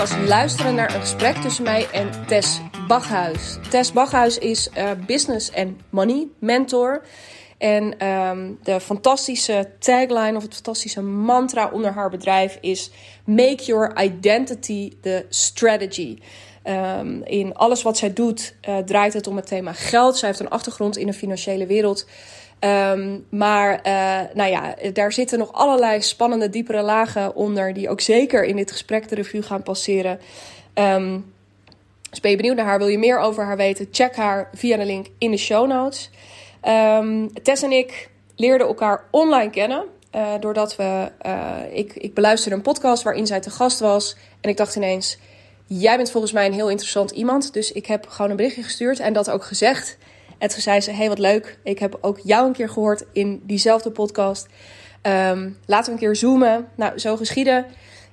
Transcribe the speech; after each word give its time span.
podcast 0.00 0.28
luisteren 0.28 0.74
naar 0.74 0.94
een 0.94 1.00
gesprek 1.00 1.36
tussen 1.36 1.64
mij 1.64 1.90
en 1.90 2.10
Tess 2.26 2.60
Bachhuis. 2.88 3.58
Tess 3.70 3.92
Bachhuis 3.92 4.38
is 4.38 4.68
uh, 4.76 4.90
business 5.06 5.50
en 5.50 5.80
money 5.90 6.28
mentor. 6.38 7.02
En 7.58 8.06
um, 8.06 8.58
de 8.62 8.80
fantastische 8.80 9.70
tagline 9.78 10.36
of 10.36 10.42
het 10.42 10.54
fantastische 10.54 11.02
mantra 11.02 11.70
onder 11.72 11.92
haar 11.92 12.10
bedrijf 12.10 12.58
is: 12.60 12.90
Make 13.24 13.64
your 13.64 14.02
identity 14.02 14.92
the 15.00 15.26
strategy. 15.28 16.18
Um, 16.64 17.22
in 17.24 17.54
alles 17.54 17.82
wat 17.82 17.96
zij 17.96 18.12
doet 18.12 18.54
uh, 18.68 18.78
draait 18.78 19.12
het 19.12 19.26
om 19.26 19.36
het 19.36 19.46
thema 19.46 19.72
geld. 19.72 20.16
Zij 20.16 20.28
heeft 20.28 20.40
een 20.40 20.50
achtergrond 20.50 20.96
in 20.96 21.06
de 21.06 21.12
financiële 21.12 21.66
wereld. 21.66 22.06
Um, 22.64 23.26
maar 23.28 23.80
uh, 23.86 24.34
nou 24.34 24.50
ja, 24.50 24.74
daar 24.92 25.12
zitten 25.12 25.38
nog 25.38 25.52
allerlei 25.52 26.02
spannende, 26.02 26.50
diepere 26.50 26.82
lagen 26.82 27.34
onder, 27.34 27.72
die 27.72 27.88
ook 27.88 28.00
zeker 28.00 28.44
in 28.44 28.56
dit 28.56 28.70
gesprek 28.70 29.08
de 29.08 29.14
revue 29.14 29.42
gaan 29.42 29.62
passeren. 29.62 30.20
Um, 30.74 31.32
dus 32.10 32.20
ben 32.20 32.30
je 32.30 32.36
benieuwd 32.36 32.56
naar 32.56 32.66
haar, 32.66 32.78
wil 32.78 32.88
je 32.88 32.98
meer 32.98 33.18
over 33.18 33.44
haar 33.44 33.56
weten? 33.56 33.88
Check 33.90 34.16
haar 34.16 34.50
via 34.54 34.76
de 34.76 34.84
link 34.84 35.06
in 35.18 35.30
de 35.30 35.36
show 35.36 35.68
notes. 35.68 36.10
Um, 36.68 37.42
Tess 37.42 37.62
en 37.62 37.72
ik 37.72 38.10
leerden 38.36 38.66
elkaar 38.66 39.04
online 39.10 39.50
kennen. 39.50 39.84
Uh, 40.14 40.32
doordat 40.40 40.76
we, 40.76 41.10
uh, 41.26 41.56
ik, 41.72 41.94
ik 41.94 42.14
beluisterde 42.14 42.56
een 42.56 42.62
podcast 42.62 43.02
waarin 43.02 43.26
zij 43.26 43.40
te 43.40 43.50
gast 43.50 43.80
was. 43.80 44.16
En 44.40 44.50
ik 44.50 44.56
dacht 44.56 44.76
ineens, 44.76 45.18
jij 45.66 45.96
bent 45.96 46.10
volgens 46.10 46.32
mij 46.32 46.46
een 46.46 46.52
heel 46.52 46.70
interessant 46.70 47.10
iemand. 47.10 47.52
Dus 47.52 47.72
ik 47.72 47.86
heb 47.86 48.08
gewoon 48.08 48.30
een 48.30 48.36
berichtje 48.36 48.62
gestuurd 48.62 49.00
en 49.00 49.12
dat 49.12 49.30
ook 49.30 49.44
gezegd. 49.44 49.98
En 50.40 50.48
toen 50.48 50.60
zei 50.60 50.80
ze: 50.80 50.90
Hey, 50.90 51.08
wat 51.08 51.18
leuk. 51.18 51.58
Ik 51.62 51.78
heb 51.78 51.98
ook 52.00 52.18
jou 52.22 52.46
een 52.46 52.52
keer 52.52 52.68
gehoord 52.68 53.04
in 53.12 53.40
diezelfde 53.44 53.90
podcast. 53.90 54.48
Um, 55.02 55.58
laten 55.66 55.86
we 55.86 55.92
een 55.92 56.06
keer 56.06 56.16
zoomen. 56.16 56.68
Nou, 56.74 56.98
zo 56.98 57.16
geschieden. 57.16 57.66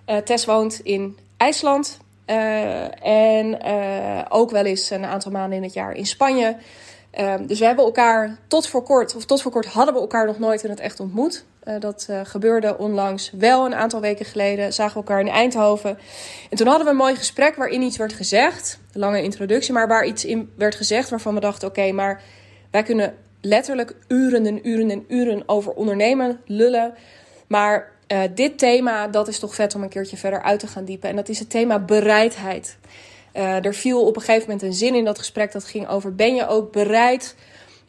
Uh, 0.08 0.18
Tess 0.18 0.46
woont 0.46 0.80
in 0.84 1.18
IJsland. 1.38 1.98
Uh, 2.26 3.06
en 3.06 3.58
uh, 3.66 4.26
ook 4.30 4.52
wel 4.52 4.66
eens 4.66 4.90
een 4.90 5.06
aantal 5.06 5.32
maanden 5.32 5.58
in 5.58 5.64
het 5.64 5.74
jaar 5.74 5.94
in 5.94 6.06
Spanje. 6.06 6.58
Um, 7.20 7.48
dus 7.48 7.60
we 7.60 7.66
hebben 7.66 7.86
elkaar 7.86 8.38
tot 8.48 8.68
voor 8.68 8.84
kort, 8.84 9.16
of 9.16 9.26
tot 9.26 9.42
voor 9.42 9.52
kort 9.52 9.66
hadden 9.66 9.94
we 9.94 10.00
elkaar 10.00 10.26
nog 10.26 10.40
nooit 10.40 10.64
in 10.64 10.70
het 10.70 10.80
echt 10.80 11.00
ontmoet. 11.00 11.46
Uh, 11.64 11.80
dat 11.80 12.08
uh, 12.10 12.20
gebeurde 12.24 12.78
onlangs 12.78 13.32
wel 13.38 13.66
een 13.66 13.76
aantal 13.76 14.02
weken 14.02 14.26
geleden. 14.26 14.74
Zagen 14.74 14.94
we 14.94 15.08
elkaar 15.08 15.20
in 15.20 15.28
Eindhoven. 15.28 15.98
En 16.50 16.58
toen 16.58 16.68
hadden 16.68 16.86
we 16.86 16.92
een 16.92 16.98
mooi 16.98 17.16
gesprek 17.16 17.56
waarin 17.56 17.82
iets 17.82 17.98
werd 17.98 18.14
gezegd. 18.14 18.80
Een 18.94 19.00
lange 19.00 19.24
introductie, 19.24 19.74
maar 19.74 19.88
waar 19.88 20.06
iets 20.06 20.26
in 20.26 20.52
werd 20.56 20.76
gezegd 20.76 21.10
waarvan 21.10 21.34
we 21.34 21.40
dachten: 21.40 21.68
oké, 21.68 21.92
maar 21.92 22.22
wij 22.72 22.84
kunnen 22.84 23.16
letterlijk 23.42 23.96
uren 24.08 24.46
en 24.46 24.68
uren 24.68 24.90
en 24.90 25.06
uren 25.08 25.44
over 25.46 25.72
ondernemen 25.72 26.40
lullen. 26.46 26.94
Maar 27.48 27.92
uh, 28.08 28.22
dit 28.36 28.58
thema, 28.58 29.08
dat 29.08 29.28
is 29.28 29.40
toch 29.40 29.56
vet 29.56 29.76
om 29.76 29.84
een 29.84 29.90
keertje 29.90 30.18
verder 30.18 30.42
uit 30.42 30.60
te 30.60 30.68
gaan 30.68 30.86
diepen. 30.86 31.10
En 31.10 31.16
dat 31.16 31.30
is 31.30 31.40
het 31.40 31.50
thema 31.50 31.80
bereidheid. 31.80 32.78
Uh, 33.38 33.66
er 33.66 33.74
viel 33.74 34.06
op 34.06 34.16
een 34.16 34.22
gegeven 34.22 34.50
moment 34.50 34.62
een 34.62 34.74
zin 34.74 34.96
in 34.96 35.06
dat 35.06 35.18
gesprek 35.18 35.52
dat 35.52 35.64
ging 35.64 35.88
over: 35.88 36.16
ben 36.16 36.36
je 36.36 36.48
ook 36.48 36.72
bereid 36.72 37.36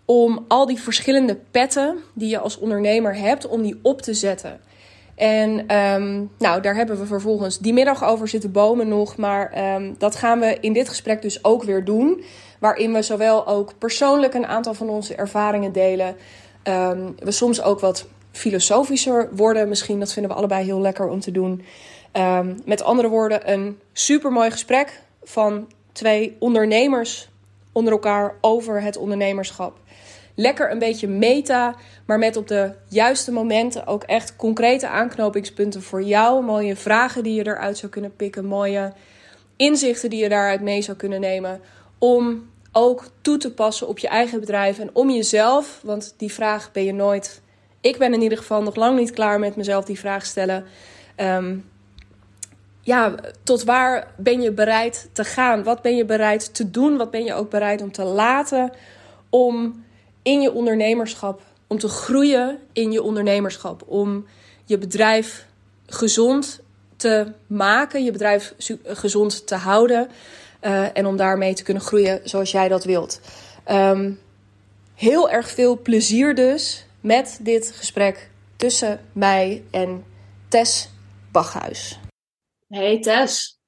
om 0.04 0.44
al 0.48 0.66
die 0.66 0.80
verschillende 0.80 1.38
petten 1.50 1.98
die 2.12 2.28
je 2.28 2.38
als 2.38 2.58
ondernemer 2.58 3.16
hebt, 3.16 3.48
om 3.48 3.62
die 3.62 3.78
op 3.82 4.02
te 4.02 4.14
zetten? 4.14 4.60
En 5.14 5.76
um, 5.76 6.30
nou, 6.38 6.60
daar 6.60 6.74
hebben 6.74 6.98
we 6.98 7.06
vervolgens 7.06 7.58
die 7.58 7.72
middag 7.72 8.04
over 8.04 8.28
zitten 8.28 8.52
bomen 8.52 8.88
nog. 8.88 9.16
Maar 9.16 9.74
um, 9.74 9.94
dat 9.98 10.16
gaan 10.16 10.40
we 10.40 10.56
in 10.60 10.72
dit 10.72 10.88
gesprek 10.88 11.22
dus 11.22 11.44
ook 11.44 11.62
weer 11.62 11.84
doen. 11.84 12.24
Waarin 12.60 12.92
we 12.92 13.02
zowel 13.02 13.46
ook 13.46 13.78
persoonlijk 13.78 14.34
een 14.34 14.46
aantal 14.46 14.74
van 14.74 14.88
onze 14.88 15.14
ervaringen 15.14 15.72
delen. 15.72 16.16
Um, 16.64 17.14
we 17.18 17.30
soms 17.30 17.62
ook 17.62 17.80
wat 17.80 18.06
filosofischer 18.32 19.28
worden. 19.32 19.68
Misschien, 19.68 19.98
dat 19.98 20.12
vinden 20.12 20.30
we 20.30 20.38
allebei 20.38 20.64
heel 20.64 20.80
lekker 20.80 21.08
om 21.08 21.20
te 21.20 21.30
doen. 21.30 21.64
met 22.64 22.82
andere 22.82 23.08
woorden, 23.08 23.52
een 23.52 23.78
supermooi 23.92 24.50
gesprek 24.50 25.00
van 25.28 25.68
twee 25.92 26.36
ondernemers 26.38 27.28
onder 27.72 27.92
elkaar 27.92 28.34
over 28.40 28.82
het 28.82 28.96
ondernemerschap. 28.96 29.78
Lekker 30.34 30.70
een 30.70 30.78
beetje 30.78 31.08
meta, 31.08 31.74
maar 32.06 32.18
met 32.18 32.36
op 32.36 32.48
de 32.48 32.72
juiste 32.88 33.32
momenten 33.32 33.86
ook 33.86 34.02
echt 34.02 34.36
concrete 34.36 34.88
aanknopingspunten 34.88 35.82
voor 35.82 36.02
jou. 36.02 36.44
Mooie 36.44 36.76
vragen 36.76 37.22
die 37.22 37.34
je 37.34 37.46
eruit 37.46 37.78
zou 37.78 37.92
kunnen 37.92 38.16
pikken, 38.16 38.44
mooie 38.44 38.92
inzichten 39.56 40.10
die 40.10 40.22
je 40.22 40.28
daaruit 40.28 40.60
mee 40.60 40.82
zou 40.82 40.96
kunnen 40.96 41.20
nemen. 41.20 41.60
Om 41.98 42.50
ook 42.72 43.04
toe 43.20 43.36
te 43.36 43.52
passen 43.52 43.88
op 43.88 43.98
je 43.98 44.08
eigen 44.08 44.40
bedrijf 44.40 44.78
en 44.78 44.90
om 44.92 45.10
jezelf, 45.10 45.80
want 45.82 46.14
die 46.16 46.32
vraag 46.32 46.72
ben 46.72 46.84
je 46.84 46.92
nooit. 46.92 47.40
Ik 47.80 47.98
ben 47.98 48.14
in 48.14 48.22
ieder 48.22 48.38
geval 48.38 48.62
nog 48.62 48.74
lang 48.74 48.98
niet 48.98 49.10
klaar 49.10 49.38
met 49.38 49.56
mezelf 49.56 49.84
die 49.84 49.98
vraag 49.98 50.26
stellen. 50.26 50.64
Um, 51.16 51.67
ja, 52.88 53.14
tot 53.42 53.64
waar 53.64 54.12
ben 54.16 54.40
je 54.40 54.52
bereid 54.52 55.08
te 55.12 55.24
gaan? 55.24 55.62
Wat 55.62 55.82
ben 55.82 55.96
je 55.96 56.04
bereid 56.04 56.54
te 56.54 56.70
doen? 56.70 56.96
Wat 56.96 57.10
ben 57.10 57.24
je 57.24 57.34
ook 57.34 57.50
bereid 57.50 57.82
om 57.82 57.92
te 57.92 58.04
laten 58.04 58.72
om 59.30 59.84
in 60.22 60.40
je 60.40 60.52
ondernemerschap, 60.52 61.42
om 61.66 61.78
te 61.78 61.88
groeien 61.88 62.58
in 62.72 62.92
je 62.92 63.02
ondernemerschap, 63.02 63.82
om 63.86 64.26
je 64.64 64.78
bedrijf 64.78 65.46
gezond 65.86 66.60
te 66.96 67.32
maken, 67.46 68.04
je 68.04 68.12
bedrijf 68.12 68.54
gezond 68.84 69.46
te 69.46 69.54
houden 69.54 70.08
uh, 70.60 70.96
en 70.96 71.06
om 71.06 71.16
daarmee 71.16 71.54
te 71.54 71.62
kunnen 71.62 71.82
groeien 71.82 72.20
zoals 72.24 72.50
jij 72.50 72.68
dat 72.68 72.84
wilt. 72.84 73.20
Um, 73.70 74.18
heel 74.94 75.30
erg 75.30 75.50
veel 75.50 75.78
plezier 75.82 76.34
dus 76.34 76.84
met 77.00 77.38
dit 77.42 77.72
gesprek 77.76 78.30
tussen 78.56 79.00
mij 79.12 79.62
en 79.70 80.04
Tess 80.48 80.90
Bachhuis. 81.32 81.98
Hey 82.68 83.00
Tess. 83.00 83.58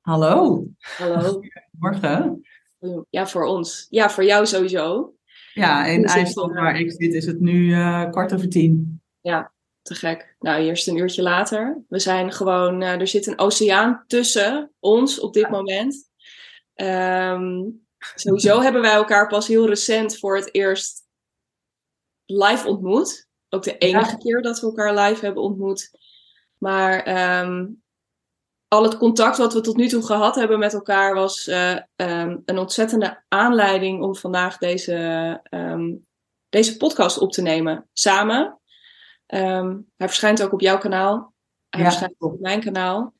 Hallo. 0.00 0.66
Hallo. 0.80 1.40
Morgen. 1.80 2.42
Ja, 3.10 3.26
voor 3.26 3.44
ons. 3.44 3.86
Ja, 3.90 4.10
voor 4.10 4.24
jou 4.24 4.46
sowieso. 4.46 5.14
Ja, 5.52 5.86
in 5.86 6.04
IJsland 6.04 6.54
waar 6.54 6.80
ik 6.80 6.92
zit 6.92 7.14
is 7.14 7.26
het 7.26 7.40
nu 7.40 7.70
uh, 7.70 8.10
kwart 8.10 8.34
over 8.34 8.48
tien. 8.48 9.02
Ja, 9.20 9.52
te 9.82 9.94
gek. 9.94 10.36
Nou, 10.38 10.62
eerst 10.62 10.88
een 10.88 10.96
uurtje 10.96 11.22
later. 11.22 11.82
We 11.88 11.98
zijn 11.98 12.32
gewoon, 12.32 12.82
uh, 12.82 13.00
er 13.00 13.06
zit 13.06 13.26
een 13.26 13.38
oceaan 13.38 14.04
tussen 14.06 14.72
ons 14.78 15.20
op 15.20 15.32
dit 15.32 15.42
ja. 15.42 15.50
moment. 15.50 16.10
Um, 16.74 17.86
sowieso 18.14 18.60
hebben 18.62 18.82
wij 18.82 18.94
elkaar 18.94 19.28
pas 19.28 19.46
heel 19.46 19.66
recent 19.66 20.18
voor 20.18 20.36
het 20.36 20.54
eerst 20.54 21.06
live 22.24 22.68
ontmoet. 22.68 23.28
Ook 23.48 23.62
de 23.62 23.78
enige 23.78 24.10
ja. 24.10 24.16
keer 24.16 24.42
dat 24.42 24.60
we 24.60 24.66
elkaar 24.66 24.94
live 24.94 25.24
hebben 25.24 25.42
ontmoet. 25.42 25.90
Maar 26.58 27.08
um, 27.44 27.84
al 28.68 28.82
het 28.82 28.96
contact 28.96 29.36
wat 29.36 29.52
we 29.52 29.60
tot 29.60 29.76
nu 29.76 29.88
toe 29.88 30.06
gehad 30.06 30.34
hebben 30.34 30.58
met 30.58 30.74
elkaar 30.74 31.14
was 31.14 31.46
uh, 31.46 31.78
um, 31.96 32.42
een 32.44 32.58
ontzettende 32.58 33.24
aanleiding 33.28 34.02
om 34.02 34.16
vandaag 34.16 34.58
deze, 34.58 35.40
um, 35.50 36.06
deze 36.48 36.76
podcast 36.76 37.18
op 37.18 37.32
te 37.32 37.42
nemen. 37.42 37.88
Samen. 37.92 38.60
Um, 39.26 39.92
hij 39.96 40.06
verschijnt 40.06 40.42
ook 40.42 40.52
op 40.52 40.60
jouw 40.60 40.78
kanaal. 40.78 41.34
Hij 41.68 41.80
ja. 41.80 41.86
verschijnt 41.86 42.14
ook 42.18 42.32
op 42.32 42.40
mijn 42.40 42.60
kanaal. 42.60 43.14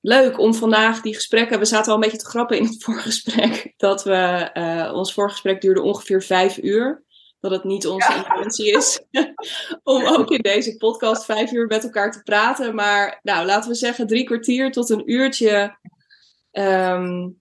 leuk 0.00 0.38
om 0.38 0.54
vandaag 0.54 1.00
die 1.00 1.14
gesprekken. 1.14 1.58
We 1.58 1.64
zaten 1.64 1.88
al 1.88 1.94
een 1.94 2.00
beetje 2.00 2.18
te 2.18 2.28
grappen 2.28 2.56
in 2.58 2.64
het 2.64 2.82
voorgesprek. 2.84 3.74
Dat 3.76 4.04
we. 4.04 4.50
Uh, 4.54 4.92
ons 4.94 5.14
voorgesprek 5.14 5.60
duurde 5.60 5.82
ongeveer 5.82 6.22
vijf 6.22 6.58
uur 6.58 7.04
dat 7.40 7.50
het 7.50 7.64
niet 7.64 7.86
onze 7.86 8.12
ja. 8.12 8.34
intentie 8.34 8.76
is 8.76 9.04
om 9.82 10.06
ook 10.06 10.30
in 10.30 10.40
deze 10.40 10.76
podcast 10.76 11.24
vijf 11.24 11.52
uur 11.52 11.66
met 11.66 11.84
elkaar 11.84 12.12
te 12.12 12.22
praten. 12.22 12.74
Maar 12.74 13.18
nou, 13.22 13.46
laten 13.46 13.70
we 13.70 13.76
zeggen 13.76 14.06
drie 14.06 14.24
kwartier 14.24 14.72
tot 14.72 14.90
een 14.90 15.12
uurtje 15.12 15.78
um, 16.52 17.40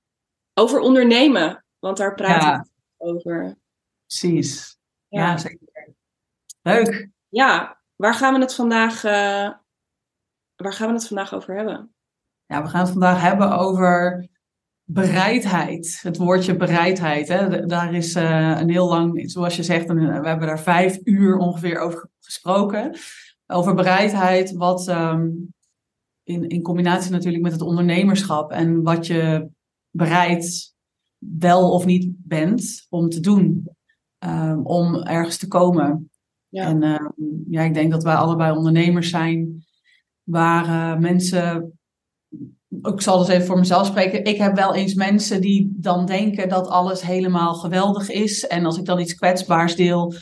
over 0.54 0.80
ondernemen. 0.80 1.66
Want 1.80 1.98
daar 1.98 2.16
praat 2.16 2.42
ja. 2.42 2.56
ik 2.60 2.68
over. 2.98 3.58
Precies. 4.06 4.78
Ja. 5.08 5.22
ja, 5.22 5.38
zeker. 5.38 5.94
Leuk. 6.62 7.10
Ja, 7.30 7.82
waar 7.96 8.14
gaan 8.14 8.34
we 8.34 8.40
het 8.40 8.56
vandaag, 8.56 9.04
uh, 9.04 9.50
waar 10.56 10.74
gaan 10.74 10.88
we 10.88 10.94
het 10.94 11.08
vandaag 11.08 11.34
over 11.34 11.56
hebben? 11.56 11.94
Ja, 12.46 12.62
we 12.62 12.70
gaan 12.70 12.82
het 12.82 12.90
vandaag 12.90 13.22
hebben 13.22 13.52
over 13.58 14.28
bereidheid. 14.92 16.00
Het 16.02 16.18
woordje 16.18 16.56
bereidheid. 16.56 17.28
Hè? 17.28 17.66
Daar 17.66 17.94
is 17.94 18.16
uh, 18.16 18.58
een 18.60 18.70
heel 18.70 18.88
lang, 18.88 19.32
zoals 19.32 19.56
je 19.56 19.64
zegt, 19.64 19.90
een, 19.90 20.22
we 20.22 20.28
hebben 20.28 20.48
daar 20.48 20.60
vijf 20.60 21.00
uur 21.04 21.38
ongeveer 21.38 21.80
over 21.80 22.10
gesproken. 22.20 22.96
Over 23.48 23.76
bereidheid, 23.76 24.52
wat 24.52 24.88
um, 24.88 25.54
in, 26.24 26.48
in 26.48 26.62
combinatie 26.62 27.12
natuurlijk 27.12 27.44
met 27.44 27.52
het 27.52 27.62
ondernemerschap 27.62 28.52
en 28.52 28.84
wat 28.84 29.08
je 29.08 29.50
bereid 29.90 30.76
wel 31.18 31.72
of 31.72 31.86
niet 31.86 32.12
bent 32.18 32.86
om 32.90 33.10
te 33.10 33.20
doen. 33.20 33.68
Um, 34.26 34.66
om 34.66 34.96
ergens 34.96 35.38
te 35.38 35.48
komen. 35.48 36.10
Ja. 36.48 36.66
En 36.66 36.84
uh, 36.84 37.10
ja, 37.50 37.62
ik 37.62 37.74
denk 37.74 37.92
dat 37.92 38.04
wij 38.04 38.16
allebei 38.16 38.58
ondernemers 38.58 39.10
zijn 39.10 39.66
waar 40.24 40.66
uh, 40.66 41.02
mensen 41.02 41.79
ik 42.82 43.02
zal 43.02 43.18
dus 43.18 43.28
even 43.28 43.46
voor 43.46 43.60
mezelf 43.60 43.88
spreken. 43.88 44.24
Ik 44.24 44.38
heb 44.38 44.56
wel 44.56 44.76
eens 44.76 44.94
mensen 44.94 45.42
die 45.42 45.74
dan 45.76 46.06
denken 46.06 46.50
dat 46.50 46.68
alles 46.68 47.02
helemaal 47.02 47.54
geweldig 47.54 48.10
is. 48.10 48.48
En 48.48 48.66
als 48.66 48.78
ik 48.78 48.86
dan 48.86 49.00
iets 49.00 49.16
kwetsbaars 49.16 49.76
deel, 49.76 50.14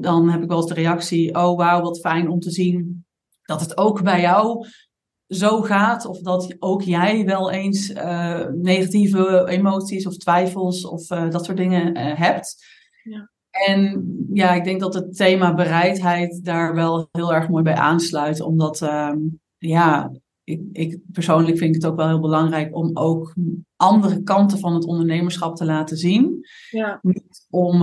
dan 0.00 0.30
heb 0.30 0.42
ik 0.42 0.48
wel 0.48 0.58
eens 0.58 0.68
de 0.68 0.74
reactie: 0.74 1.34
Oh, 1.34 1.56
wauw, 1.56 1.82
wat 1.82 2.00
fijn 2.00 2.28
om 2.28 2.40
te 2.40 2.50
zien 2.50 3.06
dat 3.42 3.60
het 3.60 3.76
ook 3.76 4.02
bij 4.02 4.20
jou 4.20 4.66
zo 5.28 5.62
gaat, 5.62 6.06
of 6.06 6.20
dat 6.20 6.56
ook 6.58 6.82
jij 6.82 7.24
wel 7.24 7.50
eens 7.50 7.90
uh, 7.90 8.46
negatieve 8.46 9.46
emoties 9.48 10.06
of 10.06 10.16
twijfels 10.16 10.86
of 10.86 11.10
uh, 11.10 11.30
dat 11.30 11.44
soort 11.44 11.56
dingen 11.56 11.98
uh, 11.98 12.18
hebt. 12.18 12.64
Ja. 13.02 13.30
En 13.66 14.06
ja, 14.32 14.54
ik 14.54 14.64
denk 14.64 14.80
dat 14.80 14.94
het 14.94 15.16
thema 15.16 15.54
bereidheid 15.54 16.44
daar 16.44 16.74
wel 16.74 17.08
heel 17.12 17.34
erg 17.34 17.48
mooi 17.48 17.62
bij 17.62 17.74
aansluit, 17.74 18.40
omdat 18.40 18.80
um, 18.80 19.40
ja, 19.58 20.10
ik, 20.48 20.60
ik, 20.72 20.98
persoonlijk 21.12 21.58
vind 21.58 21.74
het 21.74 21.86
ook 21.86 21.96
wel 21.96 22.08
heel 22.08 22.20
belangrijk 22.20 22.76
om 22.76 22.90
ook 22.96 23.34
andere 23.76 24.22
kanten 24.22 24.58
van 24.58 24.74
het 24.74 24.84
ondernemerschap 24.84 25.56
te 25.56 25.64
laten 25.64 25.96
zien. 25.96 26.46
Ja. 26.70 26.98
Niet 27.02 27.46
om 27.50 27.82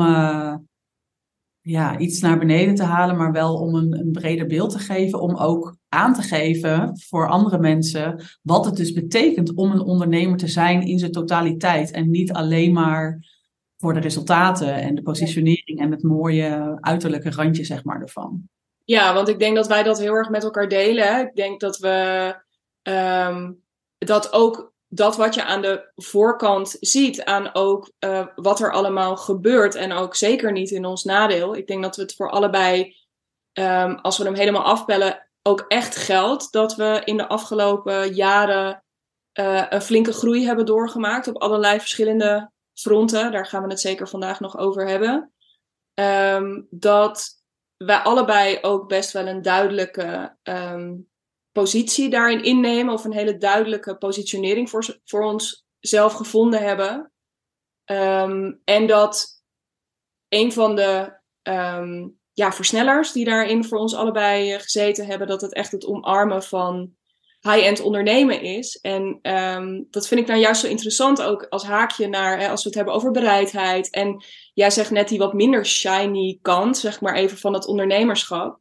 ja, 1.65 1.97
iets 1.97 2.19
naar 2.19 2.39
beneden 2.39 2.75
te 2.75 2.83
halen, 2.83 3.17
maar 3.17 3.31
wel 3.31 3.55
om 3.55 3.75
een, 3.75 3.99
een 3.99 4.11
breder 4.11 4.47
beeld 4.47 4.71
te 4.71 4.79
geven. 4.79 5.21
Om 5.21 5.35
ook 5.35 5.77
aan 5.89 6.13
te 6.13 6.21
geven 6.21 6.99
voor 7.07 7.29
andere 7.29 7.59
mensen 7.59 8.23
wat 8.41 8.65
het 8.65 8.75
dus 8.75 8.91
betekent 8.91 9.53
om 9.53 9.71
een 9.71 9.81
ondernemer 9.81 10.37
te 10.37 10.47
zijn 10.47 10.81
in 10.81 10.99
zijn 10.99 11.11
totaliteit. 11.11 11.91
En 11.91 12.09
niet 12.09 12.31
alleen 12.31 12.73
maar 12.73 13.25
voor 13.77 13.93
de 13.93 13.99
resultaten 13.99 14.73
en 14.73 14.95
de 14.95 15.01
positionering 15.01 15.79
en 15.79 15.91
het 15.91 16.03
mooie 16.03 16.77
uiterlijke 16.79 17.31
randje, 17.31 17.63
zeg 17.63 17.83
maar, 17.83 18.01
ervan. 18.01 18.49
Ja, 18.83 19.13
want 19.13 19.27
ik 19.27 19.39
denk 19.39 19.55
dat 19.55 19.67
wij 19.67 19.83
dat 19.83 19.99
heel 19.99 20.13
erg 20.13 20.29
met 20.29 20.43
elkaar 20.43 20.67
delen. 20.67 21.19
Ik 21.19 21.35
denk 21.35 21.59
dat 21.59 21.77
we 21.77 22.35
um, 22.87 23.63
dat 23.97 24.33
ook 24.33 24.73
dat 24.87 25.15
wat 25.15 25.35
je 25.35 25.43
aan 25.43 25.61
de 25.61 25.91
voorkant 25.95 26.77
ziet, 26.79 27.23
aan 27.23 27.53
ook 27.53 27.91
uh, 27.99 28.27
wat 28.35 28.59
er 28.59 28.71
allemaal 28.71 29.17
gebeurt. 29.17 29.75
En 29.75 29.91
ook 29.91 30.15
zeker 30.15 30.51
niet 30.51 30.71
in 30.71 30.85
ons 30.85 31.03
nadeel. 31.03 31.55
Ik 31.55 31.67
denk 31.67 31.83
dat 31.83 31.95
we 31.95 32.01
het 32.01 32.15
voor 32.15 32.29
allebei, 32.29 32.95
um, 33.53 33.95
als 33.95 34.17
we 34.17 34.23
hem 34.23 34.33
helemaal 34.33 34.63
afbellen, 34.63 35.27
ook 35.41 35.65
echt 35.67 35.95
geldt 35.95 36.51
dat 36.51 36.75
we 36.75 37.01
in 37.03 37.17
de 37.17 37.27
afgelopen 37.27 38.13
jaren 38.13 38.83
uh, 39.39 39.65
een 39.69 39.81
flinke 39.81 40.13
groei 40.13 40.45
hebben 40.45 40.65
doorgemaakt 40.65 41.27
op 41.27 41.41
allerlei 41.41 41.79
verschillende 41.79 42.51
fronten. 42.73 43.31
Daar 43.31 43.45
gaan 43.45 43.63
we 43.63 43.69
het 43.69 43.79
zeker 43.79 44.07
vandaag 44.07 44.39
nog 44.39 44.57
over 44.57 44.87
hebben. 44.87 45.33
Um, 45.93 46.67
dat 46.69 47.29
wij 47.77 47.97
allebei 47.97 48.57
ook 48.61 48.87
best 48.87 49.11
wel 49.11 49.27
een 49.27 49.41
duidelijke 49.41 50.37
positie 51.55 52.09
daarin 52.09 52.43
innemen 52.43 52.93
of 52.93 53.03
een 53.03 53.13
hele 53.13 53.37
duidelijke 53.37 53.97
positionering 53.97 54.69
voor, 54.69 54.99
voor 55.03 55.23
ons 55.23 55.65
zelf 55.79 56.13
gevonden 56.13 56.61
hebben. 56.61 57.11
Um, 57.85 58.61
en 58.63 58.87
dat 58.87 59.43
een 60.29 60.53
van 60.53 60.75
de 60.75 61.19
um, 61.43 62.19
ja, 62.33 62.51
versnellers 62.51 63.11
die 63.11 63.25
daarin 63.25 63.65
voor 63.65 63.77
ons 63.77 63.95
allebei 63.95 64.51
eh, 64.51 64.59
gezeten 64.59 65.05
hebben, 65.05 65.27
dat 65.27 65.41
het 65.41 65.53
echt 65.53 65.71
het 65.71 65.85
omarmen 65.85 66.43
van 66.43 66.95
high-end 67.41 67.79
ondernemen 67.79 68.41
is. 68.41 68.79
En 68.81 69.19
um, 69.21 69.87
dat 69.89 70.07
vind 70.07 70.21
ik 70.21 70.27
nou 70.27 70.39
juist 70.39 70.61
zo 70.61 70.67
interessant 70.67 71.21
ook 71.21 71.45
als 71.49 71.63
haakje 71.63 72.07
naar, 72.07 72.39
hè, 72.39 72.49
als 72.49 72.61
we 72.61 72.67
het 72.67 72.77
hebben 72.77 72.93
over 72.93 73.11
bereidheid. 73.11 73.89
En 73.89 74.23
jij 74.53 74.69
zegt 74.69 74.91
net 74.91 75.07
die 75.07 75.19
wat 75.19 75.33
minder 75.33 75.65
shiny 75.65 76.39
kant, 76.41 76.77
zeg 76.77 77.01
maar 77.01 77.15
even, 77.15 77.37
van 77.37 77.53
het 77.53 77.67
ondernemerschap. 77.67 78.59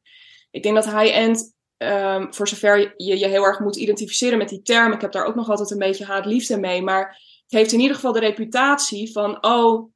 Ik 0.51 0.63
denk 0.63 0.75
dat 0.75 0.85
high-end 0.85 1.54
um, 1.79 2.35
voor 2.35 2.49
zover 2.49 2.95
je 2.97 3.19
je 3.19 3.27
heel 3.27 3.45
erg 3.45 3.59
moet 3.59 3.77
identificeren 3.77 4.39
met 4.39 4.49
die 4.49 4.63
term. 4.63 4.93
Ik 4.93 5.01
heb 5.01 5.13
daar 5.13 5.25
ook 5.25 5.35
nog 5.35 5.49
altijd 5.49 5.71
een 5.71 5.79
beetje 5.79 6.05
haat-liefde 6.05 6.59
mee. 6.59 6.83
Maar 6.83 7.07
het 7.43 7.53
heeft 7.53 7.73
in 7.73 7.81
ieder 7.81 7.95
geval 7.95 8.13
de 8.13 8.21
reputatie 8.21 9.13
van, 9.13 9.45
oh, 9.45 9.93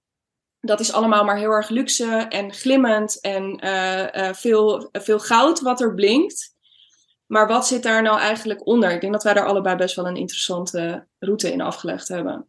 dat 0.61 0.81
is 0.81 0.93
allemaal 0.93 1.25
maar 1.25 1.39
heel 1.39 1.51
erg 1.51 1.69
luxe 1.69 2.27
en 2.29 2.53
glimmend 2.53 3.21
en 3.21 3.65
uh, 3.65 4.07
uh, 4.15 4.33
veel, 4.33 4.89
veel 4.93 5.19
goud 5.19 5.61
wat 5.61 5.81
er 5.81 5.95
blinkt. 5.95 6.57
Maar 7.27 7.49
wat 7.49 7.67
zit 7.67 7.83
daar 7.83 8.03
nou 8.03 8.19
eigenlijk 8.19 8.67
onder? 8.67 8.91
Ik 8.91 9.01
denk 9.01 9.13
dat 9.13 9.23
wij 9.23 9.35
daar 9.35 9.47
allebei 9.47 9.77
best 9.77 9.97
wel 9.97 10.07
een 10.07 10.17
interessante 10.17 11.07
route 11.19 11.53
in 11.53 11.61
afgelegd 11.61 12.09
hebben. 12.09 12.47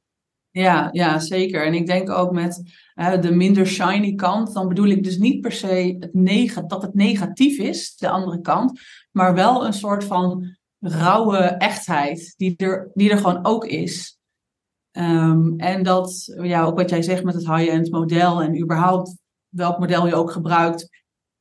Ja, 0.51 0.89
ja, 0.91 1.19
zeker. 1.19 1.65
En 1.65 1.73
ik 1.73 1.85
denk 1.85 2.09
ook 2.09 2.31
met 2.31 2.63
de 3.21 3.31
minder 3.31 3.65
shiny 3.65 4.15
kant, 4.15 4.53
dan 4.53 4.67
bedoel 4.67 4.87
ik 4.87 5.03
dus 5.03 5.17
niet 5.17 5.41
per 5.41 5.51
se 5.51 5.95
het 5.99 6.69
dat 6.69 6.81
het 6.81 6.93
negatief 6.93 7.57
is, 7.57 7.95
de 7.95 8.09
andere 8.09 8.41
kant, 8.41 8.79
maar 9.11 9.33
wel 9.33 9.65
een 9.65 9.73
soort 9.73 10.03
van 10.03 10.57
rauwe 10.79 11.37
echtheid 11.37 12.33
die 12.37 12.53
er, 12.57 12.91
die 12.93 13.09
er 13.09 13.17
gewoon 13.17 13.45
ook 13.45 13.65
is. 13.65 14.17
Um, 14.91 15.53
en 15.57 15.83
dat, 15.83 16.37
ja, 16.41 16.63
ook 16.63 16.77
wat 16.77 16.89
jij 16.89 17.01
zegt 17.01 17.23
met 17.23 17.33
het 17.33 17.47
high-end 17.47 17.91
model 17.91 18.41
en 18.41 18.61
überhaupt 18.61 19.17
welk 19.49 19.79
model 19.79 20.07
je 20.07 20.15
ook 20.15 20.31
gebruikt. 20.31 20.89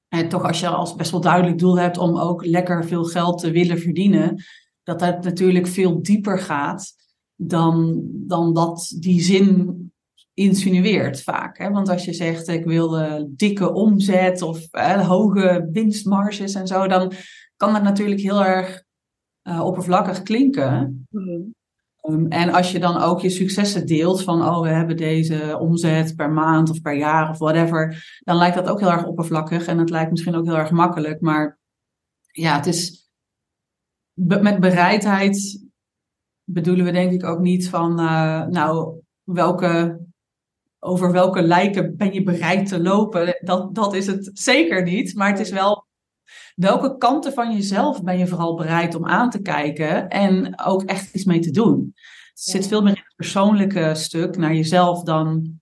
En 0.09 0.29
toch 0.29 0.43
als 0.43 0.61
je 0.61 0.69
als 0.69 0.95
best 0.95 1.11
wel 1.11 1.21
duidelijk 1.21 1.59
doel 1.59 1.79
hebt 1.79 1.99
om 1.99 2.19
ook 2.19 2.45
lekker 2.45 2.85
veel 2.85 3.05
geld 3.05 3.41
te 3.41 3.51
willen 3.51 3.79
verdienen, 3.79 4.45
dat 4.83 4.99
dat 4.99 5.25
natuurlijk 5.25 5.67
veel 5.67 6.03
dieper 6.03 6.39
gaat 6.39 6.98
dan, 7.41 8.03
dan 8.13 8.55
dat 8.55 8.97
die 8.99 9.21
zin 9.21 9.77
insinueert 10.35 11.23
vaak. 11.23 11.59
Hè? 11.59 11.71
Want 11.71 11.89
als 11.89 12.05
je 12.05 12.13
zegt 12.13 12.49
ik 12.49 12.65
wil 12.65 13.01
uh, 13.01 13.23
dikke 13.29 13.73
omzet 13.73 14.43
of 14.43 14.75
uh, 14.75 15.09
hoge 15.09 15.69
winstmarges 15.73 16.55
en 16.55 16.67
zo, 16.67 16.87
dan 16.87 17.13
kan 17.57 17.73
dat 17.73 17.83
natuurlijk 17.83 18.21
heel 18.21 18.45
erg 18.45 18.85
uh, 19.43 19.61
oppervlakkig 19.65 20.23
klinken. 20.23 21.07
Mm 21.11 21.57
um, 22.09 22.29
en 22.29 22.53
als 22.53 22.73
je 22.73 22.79
dan 22.79 22.97
ook 22.97 23.21
je 23.21 23.31
successen 23.31 23.87
deelt 23.87 24.23
van 24.23 24.43
oh 24.43 24.63
we 24.63 24.69
hebben 24.69 24.97
deze 24.97 25.59
omzet 25.61 26.17
per 26.17 26.31
maand 26.31 26.71
of 26.71 26.81
per 26.81 26.97
jaar 26.97 27.31
of 27.31 27.39
whatever, 27.39 28.05
dan 28.25 28.37
lijkt 28.37 28.57
dat 28.57 28.69
ook 28.69 28.81
heel 28.81 28.91
erg 28.91 29.07
oppervlakkig 29.07 29.67
en 29.67 29.79
het 29.79 29.91
lijkt 29.91 30.11
misschien 30.11 30.35
ook 30.35 30.45
heel 30.45 30.59
erg 30.59 30.71
makkelijk. 30.71 31.21
Maar 31.21 31.59
ja, 32.31 32.57
het 32.57 32.67
is 32.67 33.11
met 34.15 34.61
bereidheid 34.61 35.68
bedoelen 36.51 36.85
we 36.85 36.93
denk 36.93 37.13
ik 37.13 37.25
ook 37.25 37.41
niet 37.41 37.69
van, 37.69 38.01
uh, 38.01 38.47
nou, 38.47 39.01
welke, 39.23 40.01
over 40.79 41.13
welke 41.13 41.43
lijken 41.43 41.97
ben 41.97 42.13
je 42.13 42.23
bereid 42.23 42.69
te 42.69 42.81
lopen? 42.81 43.39
Dat, 43.41 43.75
dat 43.75 43.95
is 43.95 44.07
het 44.07 44.31
zeker 44.33 44.83
niet. 44.83 45.15
Maar 45.15 45.31
het 45.31 45.39
is 45.39 45.51
wel, 45.51 45.87
welke 46.55 46.97
kanten 46.97 47.33
van 47.33 47.53
jezelf 47.53 48.03
ben 48.03 48.19
je 48.19 48.27
vooral 48.27 48.55
bereid 48.55 48.95
om 48.95 49.07
aan 49.07 49.31
te 49.31 49.43
kijken 49.43 50.09
en 50.09 50.61
ook 50.65 50.83
echt 50.83 51.15
iets 51.15 51.25
mee 51.25 51.41
te 51.41 51.51
doen? 51.51 51.93
Het 52.29 52.41
zit 52.41 52.67
veel 52.67 52.83
meer 52.83 52.97
in 52.97 53.03
het 53.05 53.17
persoonlijke 53.17 53.95
stuk 53.95 54.37
naar 54.37 54.55
jezelf 54.55 55.03
dan 55.03 55.61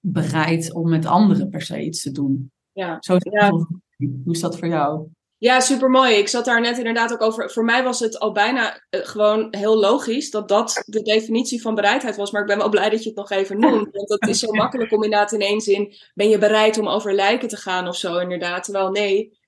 bereid 0.00 0.72
om 0.72 0.88
met 0.88 1.06
anderen 1.06 1.48
per 1.48 1.62
se 1.62 1.84
iets 1.84 2.02
te 2.02 2.10
doen. 2.10 2.52
Ja. 2.72 2.96
Zo 3.00 3.16
ja. 3.18 3.50
Hoe 3.96 4.32
is 4.32 4.40
dat 4.40 4.58
voor 4.58 4.68
jou? 4.68 5.08
Ja, 5.44 5.60
super 5.60 5.90
mooi. 5.90 6.14
Ik 6.14 6.28
zat 6.28 6.44
daar 6.44 6.60
net 6.60 6.78
inderdaad 6.78 7.12
ook 7.12 7.22
over. 7.22 7.50
Voor 7.50 7.64
mij 7.64 7.82
was 7.82 8.00
het 8.00 8.18
al 8.18 8.32
bijna 8.32 8.72
uh, 8.90 9.00
gewoon 9.06 9.46
heel 9.50 9.78
logisch 9.78 10.30
dat 10.30 10.48
dat 10.48 10.82
de 10.86 11.02
definitie 11.02 11.62
van 11.62 11.74
bereidheid 11.74 12.16
was. 12.16 12.30
Maar 12.30 12.40
ik 12.40 12.46
ben 12.46 12.58
wel 12.58 12.68
blij 12.68 12.90
dat 12.90 13.02
je 13.02 13.08
het 13.08 13.18
nog 13.18 13.30
even 13.30 13.58
noemt. 13.60 13.88
Want 13.92 14.08
dat 14.08 14.28
is 14.28 14.38
zo 14.38 14.52
makkelijk 14.62 14.92
om 14.92 15.02
inderdaad 15.02 15.32
ineens 15.32 15.68
in. 15.68 15.94
Ben 16.14 16.28
je 16.28 16.38
bereid 16.38 16.78
om 16.78 16.88
over 16.88 17.14
lijken 17.14 17.48
te 17.48 17.56
gaan 17.56 17.88
of 17.88 17.96
zo, 17.96 18.18
inderdaad? 18.18 18.64
Terwijl 18.64 18.90
nee, 18.90 19.38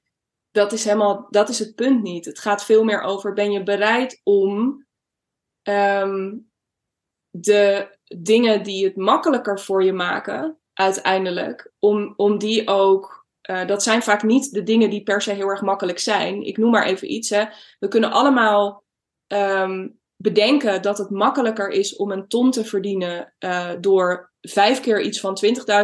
dat 0.51 0.73
is 0.73 0.85
helemaal. 0.85 1.27
Dat 1.31 1.49
is 1.49 1.59
het 1.59 1.75
punt 1.75 2.03
niet. 2.03 2.25
Het 2.25 2.39
gaat 2.39 2.65
veel 2.65 2.85
meer 2.85 3.01
over. 3.01 3.33
Ben 3.33 3.53
je 3.53 3.63
bereid 3.63 4.21
om. 4.25 4.87
Um, 5.63 6.51
de 7.31 7.97
dingen 8.19 8.63
die 8.63 8.85
het 8.85 8.97
makkelijker 8.97 9.61
voor 9.61 9.85
je 9.85 9.93
maken, 9.93 10.59
uiteindelijk, 10.73 11.73
om, 11.79 12.15
om 12.17 12.39
die 12.39 12.69
ook 12.69 13.26
uh, 13.51 13.67
dat 13.67 13.83
zijn 13.83 14.03
vaak 14.03 14.23
niet 14.23 14.53
de 14.53 14.63
dingen 14.63 14.91
die 14.91 15.03
per 15.03 15.23
se 15.23 15.33
heel 15.33 15.49
erg 15.49 15.63
makkelijk 15.63 15.99
zijn. 15.99 16.43
Ik 16.43 16.57
noem 16.57 16.71
maar 16.71 16.87
even 16.87 17.13
iets. 17.13 17.31
Hè. 17.31 17.45
We 17.79 17.89
kunnen 17.89 18.11
allemaal 18.13 18.85
um, 19.27 19.99
bedenken 20.17 20.83
dat 20.83 20.99
het 20.99 21.11
makkelijker 21.11 21.69
is 21.69 21.97
om 21.97 22.11
een 22.11 22.29
ton 22.29 22.51
te 22.51 22.65
verdienen 22.65 23.35
uh, 23.39 23.71
door 23.81 24.33
vijf 24.41 24.81
keer 24.81 25.01
iets 25.01 25.21
van 25.21 25.39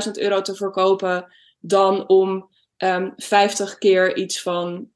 20.000 0.07 0.11
euro 0.13 0.41
te 0.41 0.55
verkopen, 0.55 1.33
dan 1.61 2.09
om 2.09 2.29
um, 2.31 2.49
ehm, 2.77 3.11
50 3.17 3.79
keer 3.79 4.17
iets 4.17 4.43
van 4.43 4.91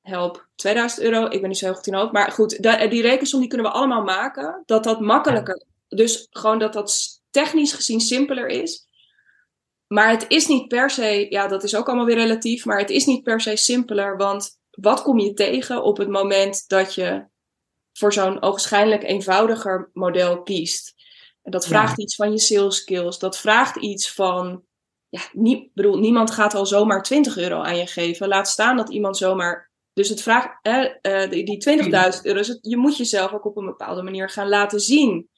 help 0.00 0.48
2000 0.54 1.02
euro. 1.02 1.24
Ik 1.24 1.40
ben 1.40 1.48
niet 1.48 1.58
zo 1.58 1.64
heel 1.64 1.74
goed 1.74 1.86
in 1.86 1.94
hoofd. 1.94 2.12
Maar 2.12 2.32
goed, 2.32 2.62
die 2.90 3.02
rekensom 3.02 3.40
die 3.40 3.48
kunnen 3.48 3.66
we 3.66 3.72
allemaal 3.72 4.02
maken. 4.02 4.62
Dat 4.66 4.84
dat 4.84 5.00
makkelijker. 5.00 5.64
Dus 5.88 6.26
gewoon 6.30 6.58
dat 6.58 6.72
dat 6.72 7.20
technisch 7.30 7.72
gezien 7.72 8.00
simpeler 8.00 8.46
is. 8.46 8.86
Maar 9.94 10.10
het 10.10 10.24
is 10.28 10.46
niet 10.46 10.68
per 10.68 10.90
se, 10.90 11.26
ja, 11.30 11.46
dat 11.48 11.62
is 11.62 11.76
ook 11.76 11.86
allemaal 11.86 12.06
weer 12.06 12.16
relatief, 12.16 12.64
maar 12.64 12.78
het 12.78 12.90
is 12.90 13.06
niet 13.06 13.22
per 13.22 13.40
se 13.40 13.56
simpeler. 13.56 14.16
Want 14.16 14.58
wat 14.70 15.02
kom 15.02 15.18
je 15.18 15.32
tegen 15.32 15.82
op 15.82 15.96
het 15.96 16.08
moment 16.08 16.68
dat 16.68 16.94
je 16.94 17.26
voor 17.92 18.12
zo'n 18.12 18.42
ogenschijnlijk 18.42 19.02
eenvoudiger 19.02 19.90
model 19.92 20.42
kiest? 20.42 20.94
En 21.42 21.50
dat 21.50 21.66
vraagt 21.66 21.98
iets 21.98 22.14
van 22.14 22.30
je 22.30 22.38
sales 22.38 22.76
skills. 22.76 23.18
Dat 23.18 23.38
vraagt 23.38 23.76
iets 23.76 24.12
van. 24.12 24.64
Ja, 25.08 25.20
nie, 25.32 25.70
bedoel, 25.74 25.98
niemand 25.98 26.30
gaat 26.30 26.54
al 26.54 26.66
zomaar 26.66 27.02
20 27.02 27.36
euro 27.36 27.60
aan 27.60 27.76
je 27.76 27.86
geven. 27.86 28.28
Laat 28.28 28.48
staan 28.48 28.76
dat 28.76 28.90
iemand 28.90 29.16
zomaar. 29.16 29.70
Dus 29.92 30.08
het 30.08 30.22
vraagt, 30.22 30.58
eh, 30.62 31.30
die 31.30 31.58
20.000 31.58 32.24
euro, 32.24 32.38
dus 32.38 32.58
je 32.60 32.76
moet 32.76 32.96
jezelf 32.96 33.32
ook 33.32 33.44
op 33.44 33.56
een 33.56 33.66
bepaalde 33.66 34.02
manier 34.02 34.30
gaan 34.30 34.48
laten 34.48 34.80
zien. 34.80 35.28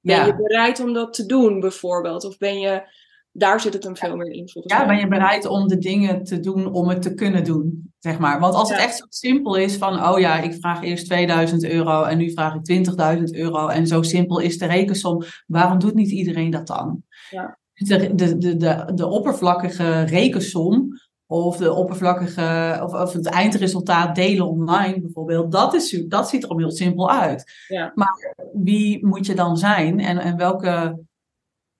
Ben 0.00 0.26
je 0.26 0.36
bereid 0.36 0.80
om 0.80 0.92
dat 0.92 1.12
te 1.12 1.26
doen, 1.26 1.60
bijvoorbeeld? 1.60 2.24
Of 2.24 2.38
ben 2.38 2.58
je 2.58 3.02
daar 3.36 3.60
zit 3.60 3.72
het 3.72 3.84
hem 3.84 3.96
veel 3.96 4.16
meer 4.16 4.30
in. 4.30 4.48
ja, 4.64 4.86
ben 4.86 4.96
je 4.96 5.08
bereid 5.08 5.46
om 5.46 5.68
de 5.68 5.78
dingen 5.78 6.24
te 6.24 6.40
doen 6.40 6.72
om 6.72 6.88
het 6.88 7.02
te 7.02 7.14
kunnen 7.14 7.44
doen? 7.44 7.92
Zeg 7.98 8.18
maar. 8.18 8.40
Want 8.40 8.54
als 8.54 8.70
het 8.70 8.78
echt 8.78 8.96
zo 8.96 9.04
simpel 9.08 9.54
is 9.54 9.76
van, 9.76 10.08
oh 10.08 10.18
ja, 10.18 10.40
ik 10.40 10.54
vraag 10.54 10.82
eerst 10.82 11.06
2000 11.06 11.64
euro 11.64 12.02
en 12.02 12.18
nu 12.18 12.30
vraag 12.30 12.54
ik 12.54 12.86
20.000 13.18 13.22
euro 13.24 13.68
en 13.68 13.86
zo 13.86 14.02
simpel 14.02 14.38
is 14.38 14.58
de 14.58 14.66
rekensom, 14.66 15.22
waarom 15.46 15.78
doet 15.78 15.94
niet 15.94 16.10
iedereen 16.10 16.50
dat 16.50 16.66
dan? 16.66 17.02
Ja. 17.30 17.58
De, 17.72 18.14
de, 18.14 18.38
de, 18.38 18.56
de, 18.56 18.92
de 18.94 19.06
oppervlakkige 19.06 20.02
rekensom 20.02 20.88
of 21.26 21.56
de 21.56 21.72
oppervlakkige, 21.72 22.80
of, 22.82 22.92
of 22.92 23.12
het 23.12 23.26
eindresultaat 23.26 24.14
delen 24.14 24.48
online 24.48 25.00
bijvoorbeeld, 25.00 25.52
dat, 25.52 25.74
is, 25.74 26.04
dat 26.08 26.28
ziet 26.28 26.42
er 26.42 26.48
al 26.48 26.58
heel 26.58 26.70
simpel 26.70 27.10
uit. 27.10 27.52
Ja. 27.68 27.92
Maar 27.94 28.34
wie 28.52 29.06
moet 29.06 29.26
je 29.26 29.34
dan 29.34 29.56
zijn 29.56 30.00
en, 30.00 30.18
en 30.18 30.36
welke 30.36 30.98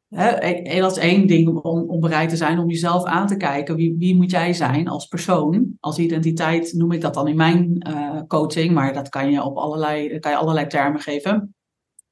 Dat 0.08 0.96
is 0.96 0.98
één 0.98 1.26
ding 1.26 1.48
om, 1.48 1.90
om 1.90 2.00
bereid 2.00 2.28
te 2.28 2.36
zijn 2.36 2.58
om 2.58 2.68
jezelf 2.68 3.04
aan 3.04 3.26
te 3.26 3.36
kijken. 3.36 3.76
Wie, 3.76 3.96
wie 3.98 4.16
moet 4.16 4.30
jij 4.30 4.52
zijn 4.52 4.88
als 4.88 5.06
persoon? 5.06 5.76
Als 5.80 5.98
identiteit 5.98 6.72
noem 6.72 6.92
ik 6.92 7.00
dat 7.00 7.14
dan 7.14 7.28
in 7.28 7.36
mijn 7.36 7.86
uh, 7.88 8.20
coaching, 8.26 8.74
maar 8.74 8.92
dat 8.92 9.08
kan 9.08 9.30
je 9.30 9.42
op 9.42 9.56
allerlei, 9.56 10.18
kan 10.18 10.30
je 10.30 10.38
allerlei 10.38 10.66
termen 10.66 11.00
geven. 11.00 11.54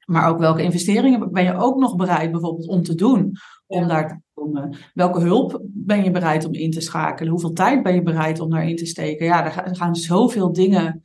Maar 0.06 0.28
ook 0.28 0.38
welke 0.38 0.62
investeringen 0.62 1.32
ben 1.32 1.44
je 1.44 1.56
ook 1.56 1.78
nog 1.78 1.96
bereid 1.96 2.30
bijvoorbeeld 2.30 2.68
om 2.68 2.82
te 2.82 2.94
doen 2.94 3.32
om 3.66 3.88
daar 3.88 4.08
te 4.08 4.16
komen? 4.34 4.76
Welke 4.94 5.20
hulp 5.20 5.60
ben 5.64 6.04
je 6.04 6.10
bereid 6.10 6.44
om 6.44 6.52
in 6.52 6.70
te 6.70 6.80
schakelen? 6.80 7.30
Hoeveel 7.30 7.52
tijd 7.52 7.82
ben 7.82 7.94
je 7.94 8.02
bereid 8.02 8.40
om 8.40 8.50
daarin 8.50 8.76
te 8.76 8.86
steken? 8.86 9.26
Ja, 9.26 9.44
er 9.44 9.76
gaan 9.76 9.96
zoveel 9.96 10.52
dingen, 10.52 11.02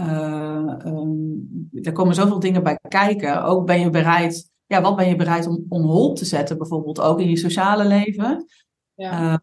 uh, 0.00 0.74
um, 0.84 1.68
er 1.82 1.92
komen 1.92 2.14
zoveel 2.14 2.40
dingen 2.40 2.62
bij 2.62 2.78
kijken. 2.88 3.44
Ook 3.44 3.66
ben 3.66 3.80
je 3.80 3.90
bereid 3.90 4.50
ja, 4.68 4.80
wat 4.80 4.96
ben 4.96 5.08
je 5.08 5.16
bereid 5.16 5.46
om 5.46 5.66
on 5.68 5.82
hold 5.82 6.16
te 6.16 6.24
zetten, 6.24 6.58
bijvoorbeeld 6.58 7.00
ook 7.00 7.20
in 7.20 7.28
je 7.28 7.36
sociale 7.36 7.84
leven? 7.84 8.46
Ja. 8.94 9.32
Uh, 9.32 9.36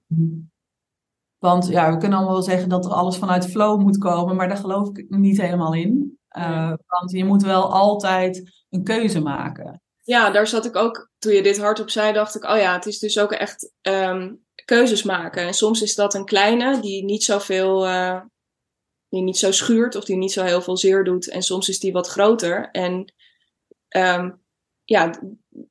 want 1.38 1.67
ja, 1.67 1.91
we 1.91 1.98
kunnen 1.98 2.17
allemaal 2.17 2.36
wel 2.36 2.44
zeggen 2.44 2.70
dat 2.70 2.86
er 2.86 2.91
alles 2.91 3.17
vanuit 3.17 3.46
flow 3.46 3.82
moet 3.82 3.98
komen, 3.98 4.36
maar 4.36 4.48
daar 4.48 4.58
geloof 4.58 4.89
ik 4.89 5.10
niet 5.10 5.41
helemaal 5.41 5.74
in. 5.74 6.20
Uh, 6.38 6.74
want 6.88 7.12
je 7.12 7.25
moet 7.25 7.44
wel 7.44 7.74
altijd 7.74 8.63
een 8.70 8.84
keuze 8.84 9.22
maken. 9.22 9.82
Ja, 10.01 10.29
daar 10.29 10.48
zat 10.48 10.65
ik 10.65 10.75
ook, 10.75 11.10
toen 11.17 11.34
je 11.34 11.44
dit 11.44 11.60
hardop 11.60 11.89
zei, 11.89 12.13
dacht 12.13 12.36
ik, 12.36 12.44
oh 12.44 12.58
ja, 12.58 12.74
het 12.74 12.86
is 12.86 13.00
dus 13.00 13.20
ook 13.20 13.32
echt 13.32 13.72
um, 13.82 14.46
keuzes 14.65 15.03
maken. 15.03 15.48
En 15.48 15.53
soms 15.53 15.82
is 15.82 15.96
dat 15.96 16.13
een 16.13 16.25
kleine 16.25 16.79
die 16.79 17.03
niet 17.03 17.24
zoveel, 17.24 17.88
uh, 17.88 18.22
die 19.10 19.22
niet 19.22 19.38
zo 19.38 19.51
schuurt 19.51 19.96
of 19.96 20.05
die 20.05 20.17
niet 20.17 20.32
zo 20.32 20.44
heel 20.44 20.62
veel 20.62 20.77
zeer 20.77 21.03
doet. 21.03 21.29
En 21.29 21.41
soms 21.41 21.70
is 21.70 21.79
die 21.79 21.91
wat 21.91 22.08
groter. 22.08 22.72
En 22.72 23.13
um, 23.89 24.45
ja, 24.86 25.20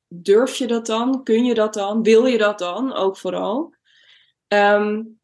durf 0.07 0.55
je 0.55 0.67
dat 0.67 0.85
dan? 0.85 1.23
Kun 1.23 1.45
je 1.45 1.53
dat 1.53 1.73
dan? 1.73 2.03
Wil 2.03 2.25
je 2.25 2.37
dat 2.37 2.59
dan? 2.59 2.93
Ook 2.93 3.17
vooral. 3.17 3.73
Um, 4.47 5.19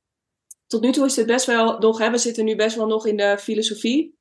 tot 0.67 0.81
nu 0.81 0.91
toe 0.91 1.05
is 1.05 1.13
dit 1.13 1.25
best 1.25 1.45
wel 1.45 1.77
nog, 1.77 1.98
hè, 1.98 2.12
we 2.12 2.17
zitten 2.17 2.45
nu 2.45 2.55
best 2.55 2.75
wel 2.75 2.88
nog 2.88 3.05
in 3.05 3.17
de 3.17 3.38
filosofie. 3.39 4.19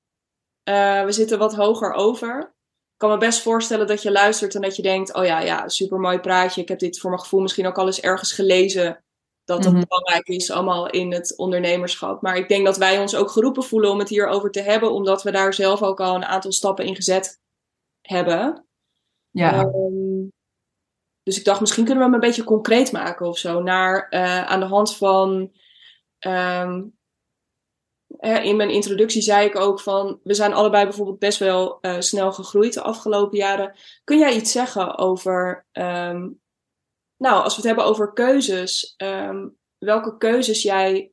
Uh, 0.65 1.05
we 1.05 1.13
zitten 1.13 1.39
wat 1.39 1.55
hoger 1.55 1.93
over. 1.93 2.55
Ik 2.93 3.09
kan 3.09 3.11
me 3.11 3.17
best 3.17 3.43
voorstellen 3.43 3.87
dat 3.87 4.03
je 4.03 4.13
luistert 4.13 4.55
en 4.55 4.61
dat 4.61 4.77
je 4.77 4.83
denkt: 4.83 5.15
oh 5.15 5.25
ja, 5.25 5.41
ja, 5.41 5.69
super 5.69 5.99
mooi 5.99 6.19
praatje. 6.19 6.61
Ik 6.61 6.69
heb 6.69 6.79
dit 6.79 6.99
voor 6.99 7.11
mijn 7.11 7.23
gevoel 7.23 7.41
misschien 7.41 7.67
ook 7.67 7.79
al 7.79 7.87
eens 7.87 8.01
ergens 8.01 8.33
gelezen. 8.33 9.05
Dat 9.45 9.65
het 9.65 9.73
mm 9.73 9.79
-hmm. 9.79 9.89
belangrijk 9.89 10.27
is, 10.27 10.51
allemaal 10.51 10.91
in 10.91 11.13
het 11.13 11.37
ondernemerschap. 11.37 12.23
Maar 12.23 12.37
ik 12.37 12.49
denk 12.49 12.65
dat 12.65 12.77
wij 12.77 12.99
ons 12.99 13.15
ook 13.15 13.31
geroepen 13.31 13.63
voelen 13.63 13.91
om 13.91 13.99
het 13.99 14.09
hierover 14.09 14.51
te 14.51 14.61
hebben, 14.61 14.93
omdat 14.93 15.23
we 15.23 15.31
daar 15.31 15.55
zelf 15.55 15.83
ook 15.83 16.01
al 16.01 16.15
een 16.15 16.25
aantal 16.25 16.53
stappen 16.53 16.85
in 16.85 16.95
gezet 16.95 17.41
hebben. 18.01 18.70
Ja. 19.31 19.65
Um, 19.65 20.33
dus 21.23 21.39
ik 21.39 21.45
dacht, 21.45 21.61
misschien 21.61 21.85
kunnen 21.85 22.05
we 22.05 22.11
hem 22.11 22.21
een 22.21 22.29
beetje 22.29 22.45
concreet 22.45 22.93
maken 22.93 23.27
of 23.27 23.39
zo. 23.39 23.63
Naar, 23.63 24.07
uh, 24.11 24.45
aan 24.47 24.61
de 24.61 24.67
hand 24.67 24.97
van. 24.97 25.53
Um, 26.27 26.99
in 28.21 28.57
mijn 28.57 28.71
introductie 28.71 29.23
zei 29.23 29.47
ik 29.47 29.57
ook 29.57 29.81
van. 29.81 30.21
We 30.23 30.35
zijn 30.35 30.53
allebei 30.53 30.85
bijvoorbeeld 30.85 31.19
best 31.19 31.39
wel 31.39 31.79
uh, 31.81 32.01
snel 32.01 32.33
gegroeid 32.33 32.75
de 32.75 32.83
afgelopen 32.83 33.39
jaren. 33.39 33.77
Kun 34.05 34.19
jij 34.19 34.35
iets 34.35 34.53
zeggen 34.53 34.99
over. 34.99 35.67
Um, 35.73 36.41
nou, 37.17 37.43
als 37.43 37.57
we 37.57 37.61
het 37.61 37.65
hebben 37.65 37.85
over 37.85 38.13
keuzes. 38.13 38.95
welke 39.79 40.17
keuzes 40.19 40.63
jij 40.63 41.13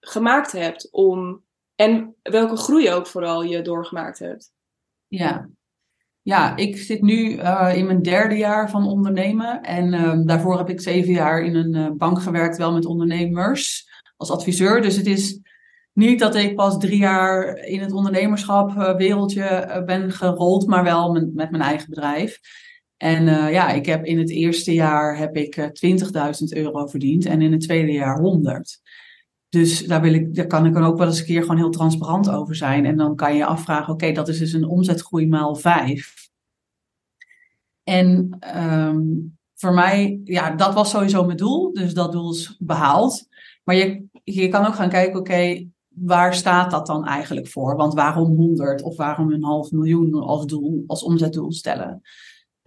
gemaakt 0.00 0.52
hebt 0.52 0.88
om. 0.90 1.46
En 1.74 2.16
welke 2.22 2.56
groei 2.56 2.92
ook 2.92 3.06
vooral 3.06 3.42
je 3.42 3.62
doorgemaakt 3.62 4.18
hebt. 4.18 4.52
Ja, 5.06 5.48
ja, 6.28 6.56
ik 6.56 6.76
zit 6.76 7.02
nu 7.02 7.36
uh, 7.36 7.72
in 7.74 7.86
mijn 7.86 8.02
derde 8.02 8.36
jaar 8.36 8.70
van 8.70 8.86
ondernemen. 8.86 9.62
En 9.62 9.92
uh, 9.92 10.12
daarvoor 10.24 10.58
heb 10.58 10.68
ik 10.68 10.80
zeven 10.80 11.12
jaar 11.12 11.42
in 11.42 11.54
een 11.54 11.74
uh, 11.74 11.90
bank 11.96 12.22
gewerkt, 12.22 12.56
wel 12.56 12.72
met 12.72 12.86
ondernemers 12.86 13.88
als 14.16 14.30
adviseur. 14.30 14.82
Dus 14.82 14.96
het 14.96 15.06
is 15.06 15.40
niet 15.92 16.18
dat 16.18 16.34
ik 16.34 16.54
pas 16.54 16.78
drie 16.78 16.98
jaar 16.98 17.56
in 17.56 17.80
het 17.80 17.92
ondernemerschap 17.92 18.72
wereldje 18.96 19.82
ben 19.86 20.12
gerold, 20.12 20.66
maar 20.66 20.84
wel 20.84 21.12
met, 21.12 21.34
met 21.34 21.50
mijn 21.50 21.62
eigen 21.62 21.88
bedrijf. 21.88 22.40
En 22.96 23.24
ja, 23.50 23.70
ik 23.70 23.86
heb 23.86 24.04
in 24.04 24.18
het 24.18 24.30
eerste 24.30 24.74
jaar 24.74 25.18
heb 25.18 25.36
ik 25.36 25.56
20.000 25.56 25.62
euro 26.48 26.86
verdiend 26.86 27.26
en 27.26 27.42
in 27.42 27.52
het 27.52 27.60
tweede 27.60 27.92
jaar 27.92 28.20
100. 28.20 28.80
Dus 29.48 29.86
daar, 29.86 30.00
wil 30.00 30.12
ik, 30.12 30.34
daar 30.34 30.46
kan 30.46 30.66
ik 30.66 30.74
dan 30.74 30.84
ook 30.84 30.98
wel 30.98 31.06
eens 31.06 31.18
een 31.18 31.24
keer 31.24 31.40
gewoon 31.40 31.56
heel 31.56 31.70
transparant 31.70 32.30
over 32.30 32.54
zijn. 32.54 32.84
En 32.84 32.96
dan 32.96 33.16
kan 33.16 33.32
je 33.32 33.38
je 33.38 33.44
afvragen, 33.44 33.92
oké, 33.92 34.12
dat 34.12 34.28
is 34.28 34.38
dus 34.38 34.52
een 34.52 34.68
omzetgroei 34.68 35.28
maal 35.28 35.54
vijf. 35.54 36.28
En 37.82 38.38
um, 38.56 39.38
voor 39.54 39.74
mij, 39.74 40.20
ja, 40.24 40.50
dat 40.50 40.74
was 40.74 40.90
sowieso 40.90 41.24
mijn 41.24 41.36
doel. 41.36 41.72
Dus 41.72 41.94
dat 41.94 42.12
doel 42.12 42.32
is 42.32 42.56
behaald. 42.58 43.28
Maar 43.64 43.74
je, 43.74 44.04
je 44.24 44.48
kan 44.48 44.66
ook 44.66 44.74
gaan 44.74 44.88
kijken, 44.88 45.20
oké, 45.20 45.66
waar 45.88 46.34
staat 46.34 46.70
dat 46.70 46.86
dan 46.86 47.06
eigenlijk 47.06 47.48
voor? 47.48 47.76
Want 47.76 47.94
waarom 47.94 48.36
100 48.36 48.82
of 48.82 48.96
waarom 48.96 49.32
een 49.32 49.44
half 49.44 49.70
miljoen 49.70 50.14
als 50.14 50.46
doel, 50.46 50.84
als 50.86 51.02
omzetdoel 51.02 51.52
stellen? 51.52 52.02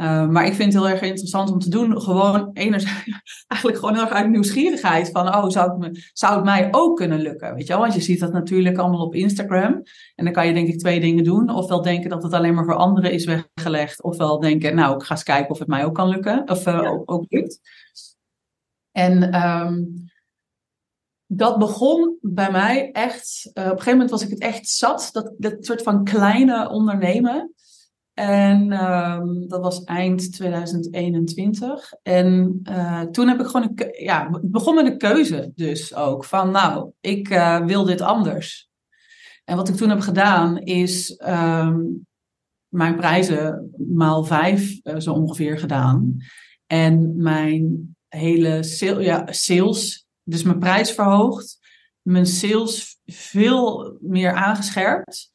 Uh, 0.02 0.28
maar 0.28 0.46
ik 0.46 0.54
vind 0.54 0.74
het 0.74 0.84
heel 0.84 0.92
erg 0.92 1.02
interessant 1.02 1.52
om 1.52 1.60
te 1.60 1.70
doen. 1.70 2.02
Gewoon 2.02 2.50
enerzijds, 2.54 3.24
eigenlijk 3.48 3.80
gewoon 3.80 3.94
heel 3.96 4.04
erg 4.04 4.14
uit 4.14 4.30
nieuwsgierigheid. 4.30 5.10
Van, 5.10 5.28
oh, 5.28 5.50
zou 5.50 5.70
het, 5.70 5.80
me, 5.80 6.10
zou 6.14 6.36
het 6.36 6.44
mij 6.44 6.68
ook 6.72 6.98
kunnen 6.98 7.20
lukken? 7.20 7.54
Weet 7.54 7.68
je 7.68 7.74
wel? 7.74 7.82
Want 7.82 7.94
je 7.94 8.02
ziet 8.02 8.20
dat 8.20 8.32
natuurlijk 8.32 8.78
allemaal 8.78 9.06
op 9.06 9.16
Instagram. 9.16 9.84
En 10.16 10.26
dan 10.26 10.34
kan 10.34 10.48
je 10.48 10.54
denk 10.54 10.68
ik 10.68 10.80
twee 10.80 11.00
dingen 11.00 11.24
doen. 11.24 11.50
Ofwel 11.50 11.82
denken 11.82 12.10
dat 12.10 12.24
het 12.24 12.34
alleen 12.34 12.54
maar 12.54 12.66
voor 12.66 12.76
anderen 12.76 13.12
is 13.12 13.26
weggelegd. 13.26 14.04
Ofwel 14.04 14.40
denken, 14.40 14.76
nou, 14.76 14.96
ik 14.96 15.04
ga 15.04 15.14
eens 15.14 15.24
kijken 15.24 15.50
of 15.50 15.60
het 15.60 15.68
mij 15.68 15.86
ook 15.86 15.96
kan 15.96 16.08
lukken. 16.10 16.50
Of 16.50 16.68
uh, 16.68 16.74
ja. 16.74 16.90
ook, 16.90 17.12
ook, 17.12 17.26
lukt. 17.30 17.60
En 18.92 19.46
um, 19.46 20.10
dat 21.26 21.58
begon 21.58 22.18
bij 22.22 22.52
mij 22.52 22.92
echt... 22.92 23.42
Uh, 23.46 23.52
op 23.52 23.58
een 23.58 23.70
gegeven 23.70 23.92
moment 23.92 24.10
was 24.10 24.24
ik 24.24 24.30
het 24.30 24.40
echt 24.40 24.68
zat. 24.68 25.10
Dat, 25.12 25.34
dat 25.38 25.66
soort 25.66 25.82
van 25.82 26.04
kleine 26.04 26.70
ondernemen. 26.70 27.54
En 28.14 28.86
um, 28.86 29.48
dat 29.48 29.62
was 29.62 29.84
eind 29.84 30.34
2021. 30.34 31.94
En 32.04 32.60
uh, 32.70 33.02
toen 33.02 33.28
heb 33.28 33.40
ik 33.40 33.46
gewoon 33.46 33.74
een 33.76 34.04
ja, 34.04 34.30
het 34.32 34.52
begon 34.52 34.76
met 34.76 34.86
een 34.86 34.98
keuze 34.98 35.52
dus 35.56 35.96
ook. 35.96 36.26
Van 36.26 36.52
nou, 36.52 36.92
ik 37.00 37.30
uh, 37.30 37.66
wil 37.66 37.86
dit 37.86 38.02
anders. 38.02 38.70
En 39.44 39.56
wat 39.56 39.70
ik 39.70 39.76
toen 39.76 39.90
heb 39.90 40.00
gedaan 40.00 40.58
is 40.58 41.22
um, 41.28 42.08
mijn 42.68 42.96
prijzen 42.96 43.74
maal 43.94 44.24
vijf 44.24 44.80
uh, 44.84 45.00
zo 45.00 45.14
ongeveer 45.14 45.60
gedaan. 45.60 46.18
En 46.68 47.22
mijn 47.22 47.96
hele 48.08 48.64
ja, 49.00 49.32
sales, 49.32 50.08
dus 50.24 50.44
mijn 50.44 50.60
prijs 50.60 50.92
verhoogd. 50.92 51.60
Mijn 52.02 52.26
sales 52.26 53.00
veel 53.06 53.98
meer 54.02 54.34
aangescherpt 54.34 55.31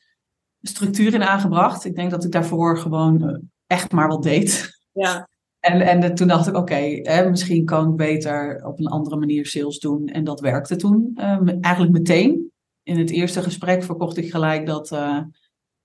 structuur 0.68 1.14
in 1.14 1.22
aangebracht. 1.22 1.84
Ik 1.84 1.94
denk 1.94 2.10
dat 2.10 2.24
ik 2.24 2.32
daarvoor 2.32 2.78
gewoon 2.78 3.28
uh, 3.28 3.38
echt 3.66 3.92
maar 3.92 4.08
wat 4.08 4.22
deed. 4.22 4.70
Ja. 4.92 5.28
En, 5.60 5.80
en 5.80 6.14
toen 6.14 6.28
dacht 6.28 6.46
ik, 6.46 6.56
oké, 6.56 7.00
okay, 7.00 7.28
misschien 7.28 7.64
kan 7.64 7.90
ik 7.90 7.96
beter 7.96 8.64
op 8.64 8.78
een 8.78 8.86
andere 8.86 9.16
manier 9.16 9.46
sales 9.46 9.78
doen. 9.78 10.06
En 10.06 10.24
dat 10.24 10.40
werkte 10.40 10.76
toen 10.76 11.10
uh, 11.14 11.38
eigenlijk 11.60 11.92
meteen. 11.92 12.52
In 12.82 12.98
het 12.98 13.10
eerste 13.10 13.42
gesprek 13.42 13.82
verkocht 13.82 14.16
ik 14.16 14.30
gelijk 14.30 14.66
dat 14.66 14.92
uh, 14.92 15.20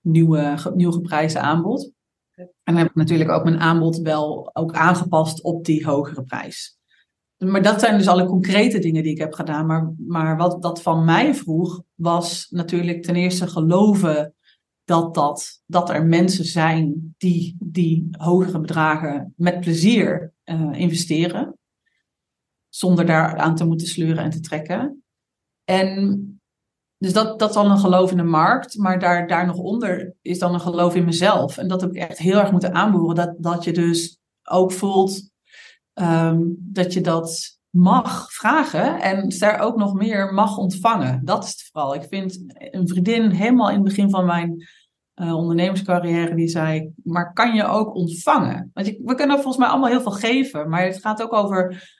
nieuwe, 0.00 0.54
nieuw 0.74 0.90
geprijsde 0.90 1.40
aanbod. 1.40 1.92
En 2.34 2.48
dan 2.64 2.76
heb 2.76 2.88
ik 2.88 2.94
natuurlijk 2.94 3.30
ook 3.30 3.44
mijn 3.44 3.60
aanbod 3.60 3.98
wel 3.98 4.50
ook 4.52 4.72
aangepast 4.72 5.42
op 5.42 5.64
die 5.64 5.86
hogere 5.86 6.22
prijs. 6.22 6.78
Maar 7.38 7.62
dat 7.62 7.80
zijn 7.80 7.98
dus 7.98 8.08
alle 8.08 8.26
concrete 8.26 8.78
dingen 8.78 9.02
die 9.02 9.12
ik 9.12 9.18
heb 9.18 9.32
gedaan. 9.32 9.66
Maar, 9.66 9.94
maar 10.06 10.36
wat 10.36 10.62
dat 10.62 10.82
van 10.82 11.04
mij 11.04 11.34
vroeg, 11.34 11.82
was 11.94 12.46
natuurlijk 12.50 13.02
ten 13.02 13.16
eerste 13.16 13.46
geloven 13.46 14.34
dat, 14.84 15.14
dat, 15.14 15.62
dat 15.66 15.90
er 15.90 16.04
mensen 16.04 16.44
zijn 16.44 17.14
die 17.18 17.56
die 17.58 18.08
hogere 18.10 18.60
bedragen 18.60 19.34
met 19.36 19.60
plezier 19.60 20.32
uh, 20.44 20.72
investeren. 20.72 21.58
Zonder 22.68 23.06
daar 23.06 23.36
aan 23.36 23.54
te 23.54 23.64
moeten 23.64 23.86
sleuren 23.86 24.24
en 24.24 24.30
te 24.30 24.40
trekken. 24.40 25.04
En 25.64 26.26
dus 26.98 27.12
dat, 27.12 27.38
dat 27.38 27.50
is 27.50 27.56
al 27.56 27.70
een 27.70 27.78
geloof 27.78 28.10
in 28.10 28.16
de 28.16 28.22
markt. 28.22 28.76
Maar 28.76 28.98
daar, 28.98 29.28
daar 29.28 29.46
nog 29.46 29.56
onder 29.56 30.14
is 30.20 30.38
dan 30.38 30.54
een 30.54 30.60
geloof 30.60 30.94
in 30.94 31.04
mezelf. 31.04 31.58
En 31.58 31.68
dat 31.68 31.80
heb 31.80 31.90
ik 31.90 31.96
echt 31.96 32.18
heel 32.18 32.38
erg 32.38 32.50
moeten 32.50 32.74
aanboren. 32.74 33.14
Dat, 33.14 33.34
dat 33.38 33.64
je 33.64 33.72
dus 33.72 34.18
ook 34.42 34.72
voelt 34.72 35.30
um, 35.94 36.56
dat 36.58 36.92
je 36.92 37.00
dat 37.00 37.60
mag 37.72 38.32
vragen 38.32 39.00
en 39.00 39.28
er 39.38 39.58
ook 39.58 39.76
nog 39.76 39.94
meer 39.94 40.34
mag 40.34 40.56
ontvangen. 40.56 41.24
Dat 41.24 41.44
is 41.44 41.50
het 41.50 41.68
vooral. 41.72 41.94
Ik 41.94 42.06
vind 42.08 42.44
een 42.54 42.88
vriendin 42.88 43.30
helemaal 43.30 43.68
in 43.68 43.74
het 43.74 43.84
begin 43.84 44.10
van 44.10 44.24
mijn 44.24 44.66
uh, 45.14 45.36
ondernemerscarrière 45.36 46.34
die 46.34 46.48
zei, 46.48 46.92
maar 47.04 47.32
kan 47.32 47.54
je 47.54 47.64
ook 47.64 47.94
ontvangen? 47.94 48.70
Want 48.74 48.86
je, 48.86 49.00
we 49.04 49.14
kunnen 49.14 49.36
volgens 49.36 49.56
mij 49.56 49.68
allemaal 49.68 49.90
heel 49.90 50.00
veel 50.00 50.12
geven, 50.12 50.68
maar 50.68 50.84
het 50.84 51.00
gaat 51.00 51.22
ook 51.22 51.32
over, 51.32 51.90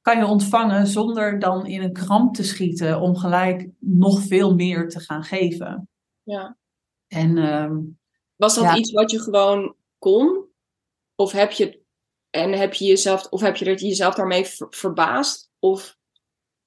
kan 0.00 0.18
je 0.18 0.26
ontvangen 0.26 0.86
zonder 0.86 1.38
dan 1.38 1.66
in 1.66 1.82
een 1.82 1.92
kramp 1.92 2.34
te 2.34 2.44
schieten 2.44 3.00
om 3.00 3.16
gelijk 3.16 3.68
nog 3.78 4.20
veel 4.20 4.54
meer 4.54 4.88
te 4.88 5.00
gaan 5.00 5.24
geven? 5.24 5.88
Ja. 6.22 6.56
En, 7.06 7.36
uh, 7.36 7.70
Was 8.36 8.54
dat 8.54 8.76
iets 8.76 8.92
wat 8.92 9.10
je 9.10 9.20
gewoon 9.20 9.74
kon? 9.98 10.44
Of 11.14 11.32
heb 11.32 11.50
je, 11.50 11.84
en 12.36 12.52
heb 12.52 12.74
je 12.74 12.84
jezelf, 12.84 13.26
of 13.30 13.40
heb 13.40 13.56
je 13.56 13.74
jezelf 13.74 14.14
daarmee 14.14 14.46
verbaasd? 14.70 15.50
Of 15.58 15.96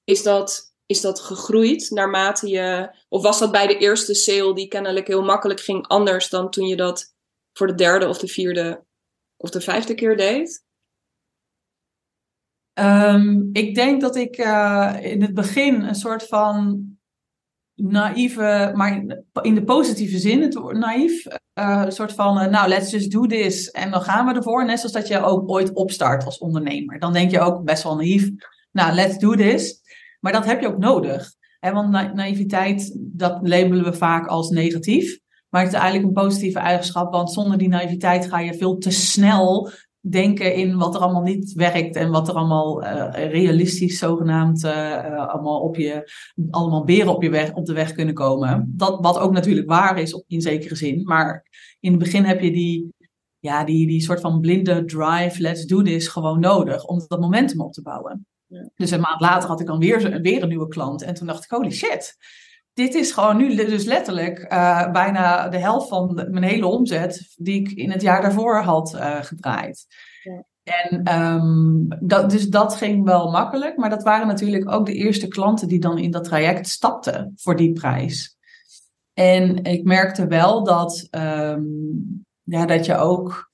is 0.04 0.22
dat, 0.22 0.74
is 0.86 1.00
dat 1.00 1.20
gegroeid 1.20 1.90
naarmate 1.90 2.48
je. 2.48 2.96
Of 3.08 3.22
was 3.22 3.38
dat 3.38 3.50
bij 3.50 3.66
de 3.66 3.78
eerste 3.78 4.14
sale 4.14 4.54
die 4.54 4.68
kennelijk 4.68 5.06
heel 5.06 5.22
makkelijk 5.22 5.60
ging 5.60 5.86
anders 5.86 6.28
dan 6.28 6.50
toen 6.50 6.66
je 6.66 6.76
dat 6.76 7.14
voor 7.52 7.66
de 7.66 7.74
derde 7.74 8.08
of 8.08 8.18
de 8.18 8.28
vierde 8.28 8.84
of 9.36 9.50
de 9.50 9.60
vijfde 9.60 9.94
keer 9.94 10.16
deed? 10.16 10.64
Um, 12.78 13.50
ik 13.52 13.74
denk 13.74 14.00
dat 14.00 14.16
ik 14.16 14.38
uh, 14.38 14.96
in 15.00 15.22
het 15.22 15.34
begin 15.34 15.82
een 15.82 15.94
soort 15.94 16.26
van 16.26 16.84
naïeve, 17.82 18.72
maar 18.74 19.04
in 19.42 19.54
de 19.54 19.64
positieve 19.64 20.18
zin, 20.18 20.42
het 20.42 20.72
naïef, 20.72 21.26
uh, 21.26 21.82
een 21.84 21.92
soort 21.92 22.12
van, 22.12 22.42
uh, 22.42 22.46
nou, 22.46 22.68
let's 22.68 22.90
just 22.90 23.10
do 23.10 23.26
this. 23.26 23.70
En 23.70 23.90
dan 23.90 24.02
gaan 24.02 24.26
we 24.26 24.34
ervoor. 24.34 24.64
Net 24.64 24.78
zoals 24.78 24.94
dat 24.94 25.08
je 25.08 25.22
ook 25.22 25.50
ooit 25.50 25.72
opstart 25.72 26.24
als 26.24 26.38
ondernemer. 26.38 26.98
Dan 26.98 27.12
denk 27.12 27.30
je 27.30 27.40
ook 27.40 27.64
best 27.64 27.82
wel 27.82 27.96
naïef, 27.96 28.30
nou, 28.72 28.94
let's 28.94 29.18
do 29.18 29.34
this. 29.34 29.80
Maar 30.20 30.32
dat 30.32 30.44
heb 30.44 30.60
je 30.60 30.66
ook 30.66 30.78
nodig. 30.78 31.32
Want 31.60 31.90
na 31.90 32.12
naïviteit, 32.12 32.96
dat 32.98 33.38
labelen 33.42 33.84
we 33.84 33.92
vaak 33.92 34.26
als 34.26 34.50
negatief. 34.50 35.18
Maar 35.48 35.62
het 35.62 35.72
is 35.72 35.78
eigenlijk 35.78 36.08
een 36.08 36.22
positieve 36.22 36.58
eigenschap, 36.58 37.12
want 37.12 37.32
zonder 37.32 37.58
die 37.58 37.68
naïviteit 37.68 38.28
ga 38.28 38.38
je 38.38 38.54
veel 38.54 38.78
te 38.78 38.90
snel 38.90 39.70
denken 40.00 40.54
in 40.54 40.76
wat 40.76 40.94
er 40.94 41.00
allemaal 41.00 41.22
niet 41.22 41.52
werkt 41.52 41.96
en 41.96 42.10
wat 42.10 42.28
er 42.28 42.34
allemaal 42.34 42.84
uh, 42.84 43.08
realistisch 43.12 43.98
zogenaamd 43.98 44.64
uh, 44.64 45.28
allemaal 45.28 45.60
op 45.60 45.76
je 45.76 46.10
allemaal 46.50 46.84
beren 46.84 47.14
op 47.14 47.22
je 47.22 47.30
weg 47.30 47.52
op 47.52 47.66
de 47.66 47.72
weg 47.72 47.92
kunnen 47.92 48.14
komen. 48.14 48.72
Dat 48.76 48.98
wat 49.00 49.18
ook 49.18 49.32
natuurlijk 49.32 49.68
waar 49.68 49.98
is 49.98 50.14
op, 50.14 50.24
in 50.26 50.40
zekere 50.40 50.74
zin, 50.74 51.02
maar 51.02 51.46
in 51.80 51.90
het 51.90 52.00
begin 52.00 52.24
heb 52.24 52.40
je 52.40 52.50
die 52.50 52.94
ja, 53.38 53.64
die, 53.64 53.86
die 53.86 54.00
soort 54.00 54.20
van 54.20 54.40
blinde 54.40 54.84
drive, 54.84 55.40
let's 55.40 55.66
do 55.66 55.82
this, 55.82 56.08
gewoon 56.08 56.40
nodig 56.40 56.84
om 56.84 57.04
dat 57.06 57.20
momentum 57.20 57.60
op 57.60 57.72
te 57.72 57.82
bouwen. 57.82 58.26
Ja. 58.46 58.70
Dus 58.74 58.90
een 58.90 59.00
maand 59.00 59.20
later 59.20 59.48
had 59.48 59.60
ik 59.60 59.66
dan 59.66 59.78
weer, 59.78 60.20
weer 60.20 60.42
een 60.42 60.48
nieuwe 60.48 60.68
klant 60.68 61.02
en 61.02 61.14
toen 61.14 61.26
dacht 61.26 61.44
ik, 61.44 61.50
holy 61.50 61.70
shit, 61.70 62.16
dit 62.80 62.94
is 62.94 63.12
gewoon 63.12 63.36
nu 63.36 63.54
dus 63.54 63.84
letterlijk 63.84 64.52
uh, 64.52 64.90
bijna 64.92 65.48
de 65.48 65.58
helft 65.58 65.88
van 65.88 66.14
mijn 66.14 66.42
hele 66.42 66.66
omzet 66.66 67.34
die 67.36 67.60
ik 67.60 67.70
in 67.70 67.90
het 67.90 68.02
jaar 68.02 68.22
daarvoor 68.22 68.62
had 68.62 68.94
uh, 68.94 69.22
gedraaid. 69.22 69.86
Ja. 70.22 70.44
En 70.62 71.20
um, 71.22 71.86
dat, 72.00 72.30
dus 72.30 72.48
dat 72.48 72.74
ging 72.74 73.04
wel 73.04 73.30
makkelijk, 73.30 73.76
maar 73.76 73.90
dat 73.90 74.02
waren 74.02 74.26
natuurlijk 74.26 74.70
ook 74.70 74.86
de 74.86 74.94
eerste 74.94 75.28
klanten 75.28 75.68
die 75.68 75.80
dan 75.80 75.98
in 75.98 76.10
dat 76.10 76.24
traject 76.24 76.68
stapten 76.68 77.32
voor 77.36 77.56
die 77.56 77.72
prijs. 77.72 78.36
En 79.12 79.64
ik 79.64 79.84
merkte 79.84 80.26
wel 80.26 80.64
dat, 80.64 81.08
um, 81.10 82.24
ja, 82.42 82.66
dat 82.66 82.86
je 82.86 82.96
ook 82.96 83.50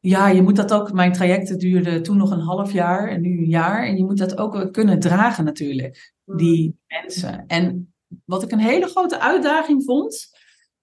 ja, 0.00 0.28
je 0.28 0.42
moet 0.42 0.56
dat 0.56 0.72
ook. 0.72 0.92
Mijn 0.92 1.12
trajecten 1.12 1.58
duurden 1.58 2.02
toen 2.02 2.16
nog 2.16 2.30
een 2.30 2.40
half 2.40 2.72
jaar 2.72 3.08
en 3.08 3.20
nu 3.20 3.38
een 3.38 3.48
jaar. 3.48 3.86
En 3.86 3.96
je 3.96 4.04
moet 4.04 4.18
dat 4.18 4.38
ook 4.38 4.72
kunnen 4.72 5.00
dragen, 5.00 5.44
natuurlijk, 5.44 6.12
die 6.24 6.66
mm. 6.66 7.00
mensen. 7.00 7.46
En 7.46 7.92
wat 8.24 8.42
ik 8.42 8.52
een 8.52 8.58
hele 8.58 8.86
grote 8.86 9.20
uitdaging 9.20 9.84
vond, 9.84 10.36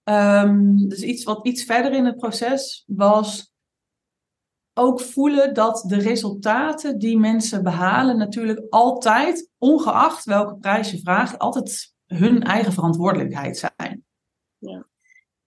um, 0.04 0.88
dus 0.88 1.02
iets 1.02 1.23
wat 1.23 1.45
iets 1.45 1.63
verder 1.63 1.93
in 1.93 2.06
het 2.06 2.17
proces 2.17 2.84
was 2.88 3.54
ook 4.78 5.02
voelen 5.02 5.54
dat 5.54 5.84
de 5.88 5.97
resultaten 5.97 6.97
die 6.97 7.17
mensen 7.17 7.63
behalen 7.63 8.17
natuurlijk 8.17 8.65
altijd, 8.69 9.49
ongeacht 9.58 10.26
welke 10.26 10.58
prijs 10.58 10.91
je 10.91 10.99
vraagt, 10.99 11.39
altijd 11.39 11.93
hun 12.06 12.43
eigen 12.43 12.73
verantwoordelijkheid 12.73 13.58
zijn. 13.58 14.04
Ja. 14.58 14.88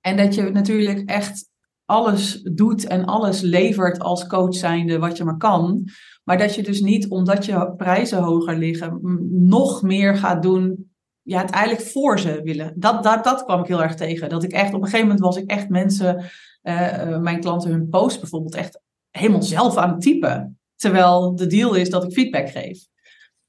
En 0.01 0.17
dat 0.17 0.35
je 0.35 0.43
natuurlijk 0.43 1.09
echt 1.09 1.51
alles 1.85 2.43
doet 2.43 2.87
en 2.87 3.05
alles 3.05 3.41
levert 3.41 3.99
als 3.99 4.27
coach 4.27 4.55
zijnde 4.55 4.99
wat 4.99 5.17
je 5.17 5.25
maar 5.25 5.37
kan. 5.37 5.89
Maar 6.25 6.39
dat 6.39 6.55
je 6.55 6.63
dus 6.63 6.81
niet, 6.81 7.09
omdat 7.09 7.45
je 7.45 7.75
prijzen 7.77 8.23
hoger 8.23 8.59
liggen, 8.59 8.99
nog 9.31 9.83
meer 9.83 10.17
gaat 10.17 10.43
doen 10.43 10.91
ja, 11.29 11.41
het 11.41 11.51
eigenlijk 11.51 11.89
voor 11.89 12.19
ze 12.19 12.43
willen. 12.43 12.73
Dat, 12.77 13.03
dat, 13.03 13.25
dat 13.25 13.45
kwam 13.45 13.61
ik 13.61 13.67
heel 13.67 13.83
erg 13.83 13.95
tegen. 13.95 14.29
Dat 14.29 14.43
ik 14.43 14.53
echt, 14.53 14.75
op 14.75 14.81
een 14.81 14.85
gegeven 14.85 15.07
moment 15.07 15.25
was 15.25 15.37
ik 15.37 15.51
echt 15.51 15.69
mensen, 15.69 16.25
uh, 16.63 17.19
mijn 17.19 17.41
klanten 17.41 17.71
hun 17.71 17.89
post 17.89 18.21
bijvoorbeeld 18.21 18.55
echt 18.55 18.81
helemaal 19.11 19.43
zelf 19.43 19.77
aan 19.77 19.91
het 19.91 20.01
typen. 20.01 20.59
Terwijl 20.77 21.35
de 21.35 21.47
deal 21.47 21.75
is 21.75 21.91
dat 21.91 22.05
ik 22.05 22.13
feedback 22.13 22.49
geef. 22.49 22.87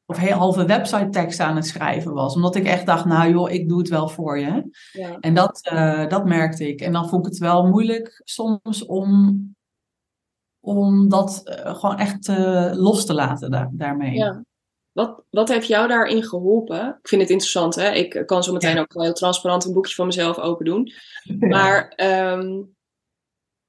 Of 0.05 0.17
heel 0.17 0.37
halve 0.37 0.65
website 0.65 1.09
tekst 1.09 1.39
aan 1.39 1.55
het 1.55 1.65
schrijven 1.65 2.13
was. 2.13 2.35
Omdat 2.35 2.55
ik 2.55 2.65
echt 2.65 2.85
dacht, 2.85 3.05
nou 3.05 3.31
joh, 3.31 3.51
ik 3.51 3.69
doe 3.69 3.79
het 3.79 3.89
wel 3.89 4.09
voor 4.09 4.39
je. 4.39 4.69
Ja. 4.91 5.17
En 5.19 5.33
dat, 5.33 5.69
uh, 5.73 6.07
dat 6.07 6.25
merkte 6.25 6.67
ik. 6.67 6.81
En 6.81 6.91
dan 6.91 7.09
vond 7.09 7.25
ik 7.25 7.31
het 7.31 7.41
wel 7.41 7.67
moeilijk 7.67 8.21
soms 8.23 8.85
om, 8.85 9.39
om 10.59 11.09
dat 11.09 11.41
uh, 11.43 11.75
gewoon 11.75 11.97
echt 11.97 12.27
los 12.77 13.05
te 13.05 13.13
laten 13.13 13.51
daar, 13.51 13.69
daarmee. 13.71 14.13
Ja. 14.13 14.43
Wat, 14.99 15.23
wat 15.29 15.49
heeft 15.49 15.67
jou 15.67 15.87
daarin 15.87 16.23
geholpen? 16.23 16.87
Ik 17.01 17.07
vind 17.07 17.21
het 17.21 17.29
interessant, 17.29 17.75
hè? 17.75 17.91
Ik 17.91 18.23
kan 18.25 18.43
zo 18.43 18.53
meteen 18.53 18.79
ook 18.79 18.93
heel 18.93 19.13
transparant 19.13 19.65
een 19.65 19.73
boekje 19.73 19.95
van 19.95 20.05
mezelf 20.05 20.39
open 20.39 20.65
doen. 20.65 20.91
Maar 21.39 21.93
um, 21.95 22.75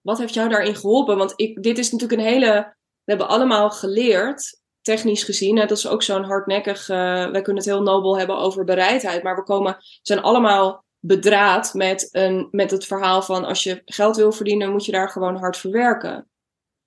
wat 0.01 0.19
heeft 0.19 0.35
jou 0.35 0.49
daarin 0.49 0.77
geholpen? 0.77 1.17
Want 1.17 1.33
ik, 1.37 1.63
dit 1.63 1.79
is 1.79 1.91
natuurlijk 1.93 2.21
een 2.21 2.27
hele. 2.27 2.75
We 3.05 3.17
hebben 3.17 3.29
allemaal 3.29 3.71
geleerd, 3.71 4.61
technisch 4.81 5.25
gezien. 5.25 5.59
Hè, 5.59 5.67
dat 5.67 5.77
is 5.77 5.89
ook 5.89 6.03
zo'n 6.03 6.25
hardnekkig. 6.25 6.89
Uh, 6.89 6.97
wij 7.31 7.43
kunnen 7.43 7.63
het 7.63 7.73
heel 7.73 7.83
nobel 7.83 8.19
hebben 8.19 8.39
over 8.39 8.65
bereidheid. 8.65 9.23
Maar 9.23 9.37
we 9.37 9.43
komen, 9.43 9.77
zijn 10.03 10.21
allemaal 10.21 10.85
bedraad 10.99 11.75
met, 11.75 12.09
een, 12.13 12.49
met 12.51 12.71
het 12.71 12.87
verhaal 12.87 13.23
van 13.23 13.45
als 13.45 13.63
je 13.63 13.83
geld 13.85 14.17
wil 14.17 14.33
verdienen, 14.33 14.71
moet 14.71 14.85
je 14.85 14.93
daar 14.93 15.09
gewoon 15.09 15.37
hard 15.37 15.57
voor 15.57 15.71
werken. 15.71 16.30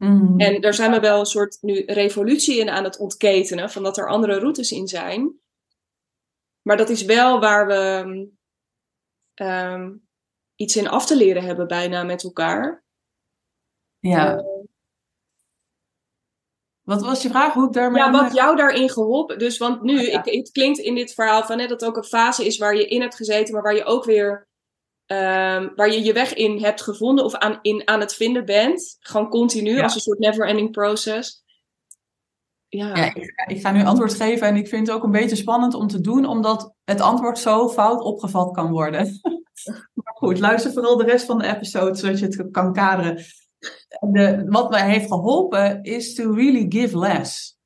Mm. 0.04 0.39
En 0.39 0.62
daar 0.62 0.74
zijn 0.74 0.92
we 0.92 1.00
wel 1.00 1.20
een 1.20 1.26
soort 1.26 1.58
nu 1.62 1.84
revolutie 1.86 2.60
in 2.60 2.70
aan 2.70 2.84
het 2.84 2.98
ontketenen, 2.98 3.70
van 3.70 3.84
dat 3.84 3.98
er 3.98 4.10
andere 4.10 4.39
routes 4.39 4.72
in 4.72 4.88
zijn. 4.88 5.39
Maar 6.62 6.78
dat 6.78 6.89
is 6.89 7.04
wel 7.04 7.39
waar 7.39 7.68
we 7.68 8.28
um, 9.44 10.08
iets 10.56 10.76
in 10.76 10.88
af 10.88 11.06
te 11.06 11.16
leren 11.16 11.44
hebben, 11.44 11.68
bijna 11.68 12.04
met 12.04 12.24
elkaar. 12.24 12.84
Ja. 14.00 14.36
Uh, 14.36 14.44
wat 16.82 17.02
was 17.02 17.22
je 17.22 17.30
vraag? 17.30 17.54
Hoe 17.54 17.68
ik 17.68 17.74
daarmee. 17.74 18.04
Ja, 18.04 18.12
wat 18.12 18.34
jou 18.34 18.56
daarin 18.56 18.89
geholpen. 18.89 19.39
Dus, 19.39 19.58
want 19.58 19.82
nu, 19.82 19.98
oh, 19.98 20.13
ik, 20.13 20.26
het 20.26 20.52
klinkt 20.52 20.80
in 20.80 20.96
dit 20.96 21.13
verhaal 21.13 21.44
van 21.44 21.60
hè, 21.60 21.68
dat 21.68 21.82
het 21.82 21.89
ook 21.89 21.98
een 21.98 22.04
fase 22.04 22.46
is 22.46 22.58
waar 22.58 22.76
je 22.76 22.88
in 22.88 23.02
hebt 23.02 23.16
gezeten, 23.16 23.54
maar 23.54 23.63
waar 23.63 23.76
je 23.76 23.86
ook 23.86 24.04
weer 24.04 24.48
Um, 25.08 25.72
waar 25.76 25.92
je 25.92 26.04
je 26.04 26.13
weg 26.13 26.34
in 26.34 26.63
hebt 26.63 26.82
gevonden 26.82 27.26
of 27.26 27.36
aan, 27.36 27.60
in, 27.62 27.88
aan 27.88 28.00
het 28.00 28.13
vinden 28.13 28.46
bent. 28.46 28.98
Gewoon 29.00 29.30
continu, 29.30 29.82
als 29.82 29.96
een 29.96 30.02
soort 30.02 30.20
never-ending 30.20 30.72
process. 30.72 31.44
Ja, 32.68 32.96
ja 32.96 33.06
ik, 33.06 33.34
ik, 33.48 33.62
ga 33.62 33.72
nu 33.72 33.84
antwoord 33.84 34.13
geven 34.13 34.48
en 34.48 34.56
ik 34.56 34.68
vind 34.68 34.88
het 34.88 34.96
ook 34.96 35.04
een 35.04 35.12
beetje 35.12 35.36
spannend 35.36 35.74
om 35.74 35.88
te 35.88 36.02
doen, 36.02 36.26
omdat 36.26 36.74
het 36.84 37.02
antwoord 37.02 37.39
zo 37.39 37.70
fout 37.70 38.02
opgevat 38.02 38.52
kan 38.52 38.72
worden. 38.72 39.20
maar 39.94 40.13
goed, 40.13 40.39
luister 40.39 40.74
vooral 40.74 40.98
de 40.98 41.04
rest 41.04 41.26
van 41.26 41.38
de 41.38 41.56
episode, 41.56 41.96
zodat 41.96 42.20
je 42.20 42.26
het 42.26 42.52
kan 42.52 42.74
kaderen. 42.74 43.24
De, 44.00 44.46
wat 44.48 44.70
mij 44.70 44.89
heeft 44.89 45.08
geholpen 45.08 45.84
is 45.84 46.13
to 46.13 46.34
really 46.34 46.66
give 46.70 47.00
less. 47.00 47.58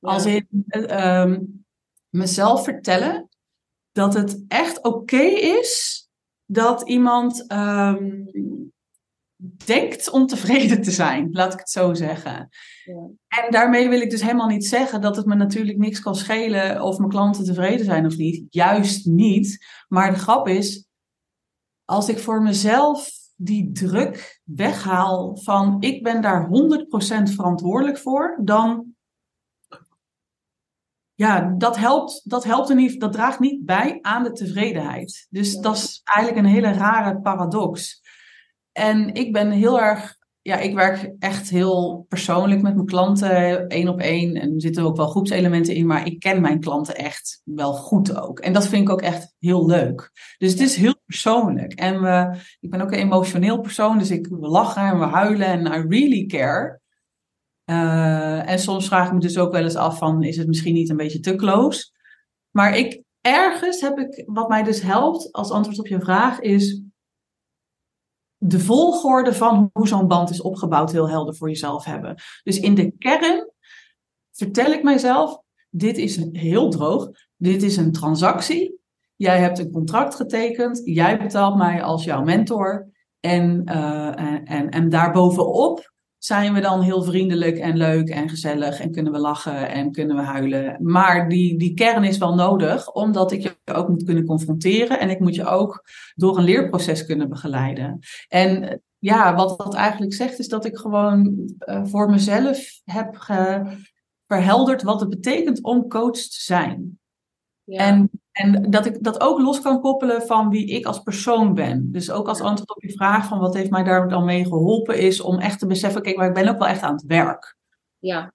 Als 0.00 0.26
in 0.26 0.64
um, 0.90 1.64
mezelf 2.08 2.64
vertellen 2.64 3.28
dat 3.92 4.14
het 4.14 4.44
echt 4.48 4.82
oké 4.82 5.22
is 5.60 6.07
dat 6.50 6.88
iemand 6.88 7.52
um, 7.52 8.30
denkt 9.64 10.10
ontevreden 10.10 10.82
te 10.82 10.90
zijn, 10.90 11.28
laat 11.32 11.52
ik 11.52 11.58
het 11.58 11.70
zo 11.70 11.94
zeggen. 11.94 12.48
Ja. 12.84 13.08
En 13.28 13.50
daarmee 13.50 13.88
wil 13.88 14.00
ik 14.00 14.10
dus 14.10 14.22
helemaal 14.22 14.48
niet 14.48 14.66
zeggen 14.66 15.00
dat 15.00 15.16
het 15.16 15.26
me 15.26 15.34
natuurlijk 15.34 15.78
niks 15.78 16.00
kan 16.00 16.14
schelen 16.14 16.82
of 16.82 16.98
mijn 16.98 17.10
klanten 17.10 17.44
tevreden 17.44 17.84
zijn 17.84 18.06
of 18.06 18.16
niet. 18.16 18.46
Juist 18.50 19.06
niet. 19.06 19.66
Maar 19.88 20.12
de 20.12 20.18
grap 20.18 20.48
is, 20.48 20.86
als 21.84 22.08
ik 22.08 22.18
voor 22.18 22.42
mezelf 22.42 23.10
die 23.36 23.72
druk 23.72 24.40
weghaal 24.44 25.36
van 25.36 25.76
ik 25.80 26.02
ben 26.02 26.22
daar 26.22 26.48
100% 26.48 26.50
verantwoordelijk 27.34 27.98
voor, 27.98 28.40
dan 28.44 28.96
ja, 31.18 31.54
dat 31.56 31.76
helpt, 31.76 32.20
dat 32.24 32.44
helpt 32.44 32.74
niet, 32.74 33.00
dat 33.00 33.12
draagt 33.12 33.40
niet 33.40 33.64
bij 33.64 33.98
aan 34.02 34.22
de 34.22 34.32
tevredenheid. 34.32 35.26
Dus 35.30 35.56
dat 35.56 35.76
is 35.76 36.00
eigenlijk 36.04 36.38
een 36.38 36.52
hele 36.52 36.72
rare 36.72 37.20
paradox. 37.20 38.02
En 38.72 39.14
ik 39.14 39.32
ben 39.32 39.50
heel 39.50 39.80
erg, 39.80 40.16
ja, 40.42 40.56
ik 40.56 40.74
werk 40.74 41.12
echt 41.18 41.50
heel 41.50 42.06
persoonlijk 42.08 42.62
met 42.62 42.74
mijn 42.74 42.86
klanten, 42.86 43.68
één 43.68 43.88
op 43.88 44.00
één. 44.00 44.34
En 44.34 44.54
er 44.54 44.60
zitten 44.60 44.82
ook 44.82 44.96
wel 44.96 45.08
groepselementen 45.08 45.74
in, 45.74 45.86
maar 45.86 46.06
ik 46.06 46.20
ken 46.20 46.40
mijn 46.40 46.60
klanten 46.60 46.96
echt 46.96 47.40
wel 47.44 47.72
goed 47.72 48.20
ook. 48.20 48.38
En 48.38 48.52
dat 48.52 48.68
vind 48.68 48.82
ik 48.82 48.90
ook 48.90 49.02
echt 49.02 49.34
heel 49.38 49.66
leuk. 49.66 50.10
Dus 50.36 50.50
het 50.50 50.60
is 50.60 50.76
heel 50.76 50.94
persoonlijk. 51.06 51.72
En 51.72 52.02
we, 52.02 52.36
ik 52.60 52.70
ben 52.70 52.80
ook 52.80 52.92
een 52.92 52.98
emotioneel 52.98 53.60
persoon, 53.60 53.98
dus 53.98 54.10
ik, 54.10 54.26
we 54.26 54.48
lachen 54.48 54.82
en 54.82 54.98
we 54.98 55.04
huilen 55.04 55.46
en 55.46 55.66
I 55.66 55.86
really 55.88 56.26
care. 56.26 56.80
Uh, 57.70 58.50
en 58.50 58.58
soms 58.58 58.86
vraag 58.86 59.06
ik 59.06 59.12
me 59.12 59.20
dus 59.20 59.38
ook 59.38 59.52
wel 59.52 59.62
eens 59.62 59.76
af 59.76 59.98
van, 59.98 60.22
is 60.22 60.36
het 60.36 60.46
misschien 60.46 60.74
niet 60.74 60.90
een 60.90 60.96
beetje 60.96 61.20
te 61.20 61.34
close? 61.34 61.90
Maar 62.50 62.76
ik, 62.76 63.02
ergens 63.20 63.80
heb 63.80 63.98
ik, 63.98 64.22
wat 64.26 64.48
mij 64.48 64.62
dus 64.62 64.80
helpt 64.80 65.32
als 65.32 65.50
antwoord 65.50 65.78
op 65.78 65.86
je 65.86 66.00
vraag, 66.00 66.40
is 66.40 66.82
de 68.36 68.60
volgorde 68.60 69.34
van 69.34 69.70
hoe 69.72 69.88
zo'n 69.88 70.06
band 70.06 70.30
is 70.30 70.40
opgebouwd 70.40 70.92
heel 70.92 71.08
helder 71.08 71.36
voor 71.36 71.48
jezelf 71.48 71.84
hebben. 71.84 72.14
Dus 72.42 72.60
in 72.60 72.74
de 72.74 72.90
kern 72.98 73.50
vertel 74.32 74.72
ik 74.72 74.82
mijzelf, 74.82 75.40
dit 75.70 75.98
is 75.98 76.16
heel 76.32 76.70
droog, 76.70 77.10
dit 77.36 77.62
is 77.62 77.76
een 77.76 77.92
transactie. 77.92 78.80
Jij 79.16 79.40
hebt 79.40 79.58
een 79.58 79.70
contract 79.70 80.14
getekend, 80.14 80.80
jij 80.84 81.18
betaalt 81.18 81.56
mij 81.56 81.82
als 81.82 82.04
jouw 82.04 82.22
mentor. 82.22 82.88
En, 83.20 83.62
uh, 83.68 84.20
en, 84.50 84.68
en 84.68 84.88
daarbovenop 84.88 85.92
zijn 86.18 86.54
we 86.54 86.60
dan 86.60 86.80
heel 86.80 87.02
vriendelijk 87.02 87.58
en 87.58 87.76
leuk 87.76 88.08
en 88.08 88.28
gezellig 88.28 88.80
en 88.80 88.92
kunnen 88.92 89.12
we 89.12 89.18
lachen 89.18 89.68
en 89.68 89.92
kunnen 89.92 90.16
we 90.16 90.22
huilen. 90.22 90.76
Maar 90.82 91.28
die, 91.28 91.58
die 91.58 91.74
kern 91.74 92.04
is 92.04 92.18
wel 92.18 92.34
nodig, 92.34 92.92
omdat 92.92 93.32
ik 93.32 93.42
je 93.42 93.56
ook 93.74 93.88
moet 93.88 94.04
kunnen 94.04 94.24
confronteren 94.24 95.00
en 95.00 95.10
ik 95.10 95.20
moet 95.20 95.34
je 95.34 95.44
ook 95.44 95.84
door 96.14 96.38
een 96.38 96.44
leerproces 96.44 97.06
kunnen 97.06 97.28
begeleiden. 97.28 97.98
En 98.28 98.82
ja, 98.98 99.34
wat 99.34 99.58
dat 99.58 99.74
eigenlijk 99.74 100.14
zegt, 100.14 100.38
is 100.38 100.48
dat 100.48 100.64
ik 100.64 100.76
gewoon 100.76 101.48
uh, 101.58 101.84
voor 101.84 102.10
mezelf 102.10 102.80
heb 102.84 103.16
verhelderd 104.26 104.82
wat 104.82 105.00
het 105.00 105.08
betekent 105.08 105.62
om 105.62 105.88
coach 105.88 106.18
te 106.18 106.42
zijn. 106.42 106.98
Ja. 107.64 107.78
En 107.78 108.10
en 108.38 108.70
dat 108.70 108.86
ik 108.86 109.04
dat 109.04 109.20
ook 109.20 109.40
los 109.40 109.60
kan 109.60 109.80
koppelen 109.80 110.22
van 110.22 110.50
wie 110.50 110.66
ik 110.66 110.86
als 110.86 110.98
persoon 110.98 111.54
ben. 111.54 111.92
Dus 111.92 112.10
ook 112.10 112.28
als 112.28 112.40
antwoord 112.40 112.74
op 112.76 112.82
je 112.82 112.92
vraag 112.92 113.26
van 113.26 113.38
wat 113.38 113.54
heeft 113.54 113.70
mij 113.70 113.82
daar 113.82 114.08
dan 114.08 114.24
mee 114.24 114.44
geholpen, 114.44 114.98
is 114.98 115.20
om 115.20 115.38
echt 115.38 115.58
te 115.58 115.66
beseffen, 115.66 116.02
kijk, 116.02 116.16
maar 116.16 116.28
ik 116.28 116.34
ben 116.34 116.48
ook 116.48 116.58
wel 116.58 116.68
echt 116.68 116.82
aan 116.82 116.94
het 116.94 117.04
werk. 117.06 117.56
Ja. 117.98 118.32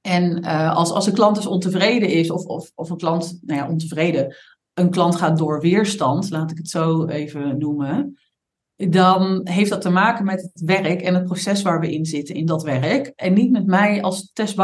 En 0.00 0.44
uh, 0.44 0.76
als, 0.76 0.90
als 0.90 1.06
een 1.06 1.12
klant 1.14 1.36
dus 1.36 1.46
ontevreden 1.46 2.08
is, 2.08 2.30
of, 2.30 2.44
of, 2.44 2.70
of 2.74 2.90
een 2.90 2.96
klant, 2.96 3.38
nou 3.42 3.60
ja, 3.60 3.68
ontevreden, 3.68 4.34
een 4.74 4.90
klant 4.90 5.16
gaat 5.16 5.38
door 5.38 5.60
weerstand, 5.60 6.30
laat 6.30 6.50
ik 6.50 6.56
het 6.56 6.68
zo 6.68 7.06
even 7.06 7.58
noemen, 7.58 8.18
dan 8.76 9.40
heeft 9.44 9.70
dat 9.70 9.80
te 9.80 9.90
maken 9.90 10.24
met 10.24 10.42
het 10.42 10.62
werk 10.64 11.00
en 11.02 11.14
het 11.14 11.24
proces 11.24 11.62
waar 11.62 11.80
we 11.80 11.92
in 11.92 12.04
zitten 12.04 12.34
in 12.34 12.46
dat 12.46 12.62
werk. 12.62 13.12
En 13.16 13.32
niet 13.32 13.50
met 13.50 13.66
mij 13.66 14.02
als 14.02 14.30
Tess 14.32 14.54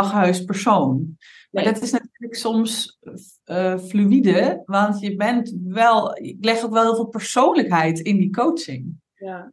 persoon. 0.45 1.17
Maar 1.51 1.65
dat 1.65 1.83
is 1.83 1.91
natuurlijk 1.91 2.35
soms 2.35 2.99
uh, 3.45 3.79
fluïde, 3.79 4.63
want 4.65 5.01
je 5.01 5.17
bent 5.17 5.55
wel, 5.65 6.17
ik 6.17 6.37
leg 6.41 6.65
ook 6.65 6.73
wel 6.73 6.83
heel 6.83 6.95
veel 6.95 7.09
persoonlijkheid 7.09 8.01
in 8.01 8.17
die 8.17 8.31
coaching. 8.31 9.01
Ja. 9.15 9.53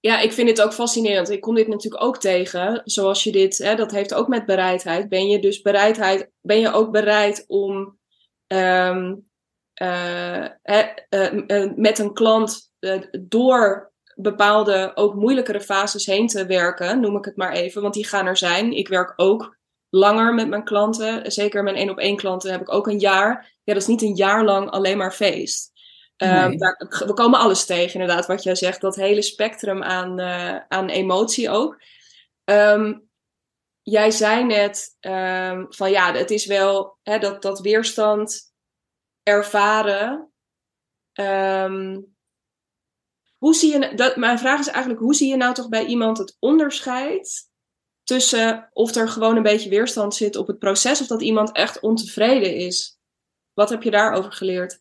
Ja, 0.00 0.20
ik 0.20 0.32
vind 0.32 0.48
dit 0.48 0.62
ook 0.62 0.72
fascinerend. 0.72 1.30
Ik 1.30 1.40
kom 1.40 1.54
dit 1.54 1.68
natuurlijk 1.68 2.02
ook 2.02 2.18
tegen. 2.18 2.80
Zoals 2.84 3.24
je 3.24 3.32
dit, 3.32 3.58
hè, 3.58 3.74
dat 3.74 3.90
heeft 3.90 4.14
ook 4.14 4.28
met 4.28 4.46
bereidheid. 4.46 5.08
Ben 5.08 5.28
je 5.28 5.38
dus 5.38 5.60
bereidheid, 5.60 6.30
ben 6.40 6.60
je 6.60 6.72
ook 6.72 6.90
bereid 6.90 7.44
om 7.46 7.98
um, 8.46 9.28
uh, 9.82 10.44
uh, 10.64 11.72
met 11.74 11.98
een 11.98 12.12
klant 12.12 12.72
door 13.20 13.92
bepaalde 14.14 14.92
ook 14.94 15.14
moeilijkere 15.14 15.60
fases 15.60 16.06
heen 16.06 16.26
te 16.26 16.46
werken, 16.46 17.00
noem 17.00 17.16
ik 17.16 17.24
het 17.24 17.36
maar 17.36 17.52
even, 17.52 17.82
want 17.82 17.94
die 17.94 18.06
gaan 18.06 18.26
er 18.26 18.36
zijn. 18.36 18.72
Ik 18.72 18.88
werk 18.88 19.12
ook 19.16 19.58
langer 19.90 20.34
met 20.34 20.48
mijn 20.48 20.64
klanten. 20.64 21.32
Zeker 21.32 21.62
mijn 21.62 21.76
één 21.76 21.90
op 21.90 21.98
één 21.98 22.16
klanten 22.16 22.50
heb 22.50 22.60
ik 22.60 22.72
ook 22.72 22.86
een 22.86 22.98
jaar. 22.98 23.58
Ja, 23.64 23.72
dat 23.72 23.82
is 23.82 23.88
niet 23.88 24.02
een 24.02 24.14
jaar 24.14 24.44
lang 24.44 24.70
alleen 24.70 24.96
maar 24.96 25.12
feest. 25.12 25.72
Ehm, 26.16 26.58
we 26.88 27.12
komen 27.14 27.38
alles 27.38 27.64
tegen, 27.66 28.00
inderdaad, 28.00 28.26
wat 28.26 28.42
jij 28.42 28.54
zegt. 28.54 28.80
Dat 28.80 28.96
hele 28.96 29.22
spectrum 29.22 29.82
aan, 29.82 30.20
uh, 30.20 30.56
aan 30.68 30.88
emotie 30.88 31.50
ook. 31.50 31.82
Um, 32.44 33.08
jij 33.82 34.10
zei 34.10 34.44
net 34.44 34.96
um, 35.00 35.66
van 35.68 35.90
ja, 35.90 36.14
het 36.14 36.30
is 36.30 36.46
wel 36.46 36.98
hè, 37.02 37.18
dat, 37.18 37.42
dat 37.42 37.60
weerstand 37.60 38.52
ervaren. 39.22 40.32
hoe 43.38 43.54
zie 43.54 43.72
je, 43.72 43.94
dat, 43.94 44.16
mijn 44.16 44.38
vraag 44.38 44.60
is 44.60 44.68
eigenlijk, 44.68 45.00
hoe 45.00 45.14
zie 45.14 45.28
je 45.28 45.36
nou 45.36 45.54
toch 45.54 45.68
bij 45.68 45.84
iemand 45.84 46.18
het 46.18 46.36
onderscheid 46.38 47.49
tussen 48.10 48.68
of 48.72 48.94
er 48.94 49.08
gewoon 49.08 49.36
een 49.36 49.42
beetje 49.42 49.70
weerstand 49.70 50.14
zit 50.14 50.36
op 50.36 50.46
het 50.46 50.58
proces 50.58 51.00
of 51.00 51.06
dat 51.06 51.22
iemand 51.22 51.52
echt 51.52 51.80
ontevreden 51.80 52.54
is. 52.54 52.98
Wat 53.52 53.70
heb 53.70 53.82
je 53.82 53.90
daarover 53.90 54.32
geleerd? 54.32 54.80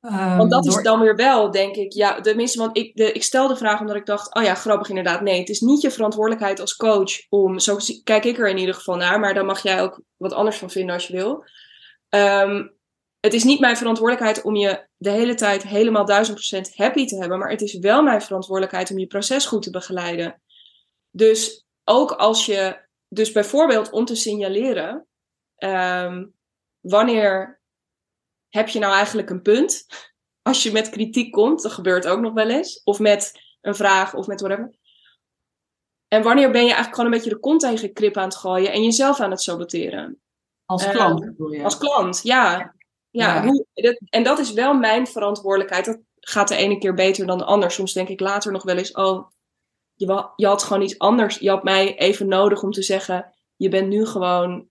Um, 0.00 0.36
want 0.36 0.50
dat 0.50 0.66
is 0.66 0.82
dan 0.82 1.00
weer 1.00 1.16
wel, 1.16 1.50
denk 1.50 1.76
ik. 1.76 1.92
Ja, 1.92 2.20
tenminste, 2.20 2.58
want 2.58 2.76
ik, 2.76 2.96
de, 2.96 3.12
ik 3.12 3.22
stel 3.22 3.48
de 3.48 3.56
vraag 3.56 3.80
omdat 3.80 3.96
ik 3.96 4.06
dacht: 4.06 4.34
oh 4.34 4.42
ja, 4.42 4.54
grappig 4.54 4.88
inderdaad. 4.88 5.20
Nee, 5.20 5.38
het 5.38 5.48
is 5.48 5.60
niet 5.60 5.80
je 5.80 5.90
verantwoordelijkheid 5.90 6.60
als 6.60 6.76
coach 6.76 7.12
om. 7.28 7.58
Zo 7.58 7.76
kijk 8.04 8.24
ik 8.24 8.38
er 8.38 8.48
in 8.48 8.58
ieder 8.58 8.74
geval 8.74 8.96
naar, 8.96 9.20
maar 9.20 9.34
daar 9.34 9.44
mag 9.44 9.62
jij 9.62 9.82
ook 9.82 10.02
wat 10.16 10.32
anders 10.32 10.56
van 10.56 10.70
vinden 10.70 10.94
als 10.94 11.06
je 11.06 11.12
wil. 11.12 11.44
Um, 12.08 12.76
het 13.20 13.34
is 13.34 13.44
niet 13.44 13.60
mijn 13.60 13.76
verantwoordelijkheid 13.76 14.44
om 14.44 14.56
je 14.56 14.86
de 14.96 15.10
hele 15.10 15.34
tijd 15.34 15.62
helemaal 15.62 16.04
duizend 16.04 16.36
procent 16.36 16.76
happy 16.76 17.06
te 17.06 17.16
hebben, 17.16 17.38
maar 17.38 17.50
het 17.50 17.60
is 17.60 17.78
wel 17.78 18.02
mijn 18.02 18.22
verantwoordelijkheid 18.22 18.90
om 18.90 18.98
je 18.98 19.06
proces 19.06 19.46
goed 19.46 19.62
te 19.62 19.70
begeleiden. 19.70 20.42
Dus 21.18 21.66
ook 21.84 22.12
als 22.12 22.46
je, 22.46 22.86
dus 23.08 23.32
bijvoorbeeld 23.32 23.90
om 23.90 24.04
te 24.04 24.14
signaleren, 24.14 25.06
um, 25.58 26.34
wanneer 26.80 27.60
heb 28.48 28.68
je 28.68 28.78
nou 28.78 28.94
eigenlijk 28.94 29.30
een 29.30 29.42
punt? 29.42 29.86
Als 30.48 30.62
je 30.62 30.72
met 30.72 30.90
kritiek 30.90 31.32
komt, 31.32 31.62
dat 31.62 31.72
gebeurt 31.72 32.06
ook 32.06 32.20
nog 32.20 32.32
wel 32.32 32.48
eens, 32.48 32.82
of 32.84 32.98
met 32.98 33.32
een 33.60 33.74
vraag 33.74 34.14
of 34.14 34.26
met 34.26 34.40
whatever. 34.40 34.74
En 36.08 36.22
wanneer 36.22 36.50
ben 36.50 36.60
je 36.60 36.66
eigenlijk 36.66 36.94
gewoon 36.94 37.10
een 37.10 37.16
beetje 37.16 37.34
de 37.34 37.40
kont 37.40 37.60
tegen 37.60 37.92
krip 37.92 38.16
aan 38.16 38.28
het 38.28 38.36
gooien 38.36 38.72
en 38.72 38.82
jezelf 38.82 39.20
aan 39.20 39.30
het 39.30 39.42
saboteren? 39.42 40.20
Als 40.64 40.88
klant 40.88 41.20
bedoel 41.20 41.52
je? 41.52 41.64
Als 41.64 41.78
klant, 41.78 42.20
ja. 42.22 42.74
Ja, 43.10 43.44
Hoe, 43.44 43.66
dat, 43.74 44.00
en 44.08 44.22
dat 44.22 44.38
is 44.38 44.52
wel 44.52 44.74
mijn 44.74 45.06
verantwoordelijkheid. 45.06 45.84
Dat 45.84 46.00
gaat 46.14 46.48
de 46.48 46.56
ene 46.56 46.78
keer 46.78 46.94
beter 46.94 47.26
dan 47.26 47.38
de 47.38 47.44
ander. 47.44 47.70
Soms 47.70 47.92
denk 47.92 48.08
ik 48.08 48.20
later 48.20 48.52
nog 48.52 48.62
wel 48.62 48.76
eens, 48.76 48.92
oh, 48.92 49.28
je, 49.98 50.30
je 50.36 50.46
had 50.46 50.62
gewoon 50.62 50.82
iets 50.82 50.98
anders. 50.98 51.38
Je 51.38 51.50
had 51.50 51.62
mij 51.62 51.98
even 51.98 52.28
nodig 52.28 52.62
om 52.62 52.70
te 52.70 52.82
zeggen, 52.82 53.32
je 53.56 53.68
bent 53.68 53.88
nu 53.88 54.06
gewoon, 54.06 54.68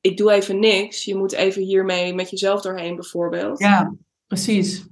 ik 0.00 0.16
doe 0.16 0.32
even 0.32 0.58
niks. 0.58 1.04
Je 1.04 1.14
moet 1.14 1.32
even 1.32 1.62
hiermee 1.62 2.14
met 2.14 2.30
jezelf 2.30 2.60
doorheen 2.60 2.94
bijvoorbeeld. 2.94 3.58
Ja, 3.58 3.94
precies. 4.26 4.84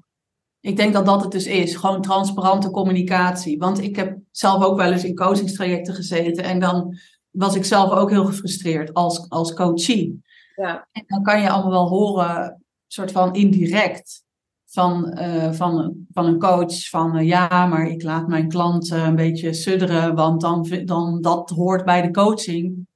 Ik 0.61 0.77
denk 0.77 0.93
dat 0.93 1.07
dat 1.07 1.23
het 1.23 1.31
dus 1.31 1.47
is. 1.47 1.77
Gewoon 1.77 2.03
transparante 2.03 2.71
communicatie. 2.71 3.59
Want 3.59 3.83
ik 3.83 3.97
heb 3.97 4.19
zelf 4.31 4.65
ook 4.65 4.77
wel 4.77 4.93
eens 4.93 5.05
in 5.05 5.15
coachingstrajecten 5.15 5.95
gezeten. 5.95 6.45
En 6.45 6.61
dan 6.61 6.99
was 7.31 7.55
ik 7.55 7.65
zelf 7.65 7.91
ook 7.91 8.11
heel 8.11 8.25
gefrustreerd 8.25 8.95
als, 8.95 9.29
als 9.29 9.55
coachie. 9.55 10.23
Ja. 10.55 10.89
En 10.93 11.05
dan 11.07 11.23
kan 11.23 11.41
je 11.41 11.51
allemaal 11.51 11.71
wel 11.71 11.89
horen, 11.89 12.65
soort 12.87 13.13
van 13.13 13.35
indirect, 13.35 14.25
van, 14.71 15.19
uh, 15.19 15.53
van, 15.53 15.95
van 16.11 16.27
een 16.27 16.39
coach 16.39 16.89
van 16.89 17.17
uh, 17.17 17.27
ja, 17.27 17.67
maar 17.67 17.87
ik 17.87 18.03
laat 18.03 18.29
mijn 18.29 18.49
klant 18.49 18.91
een 18.91 19.17
beetje 19.17 19.53
sudderen, 19.53 20.15
want 20.15 20.41
dan, 20.41 20.69
dan 20.85 21.21
dat 21.21 21.51
hoort 21.51 21.85
bij 21.85 22.03
de 22.03 22.11
coaching. 22.11 22.87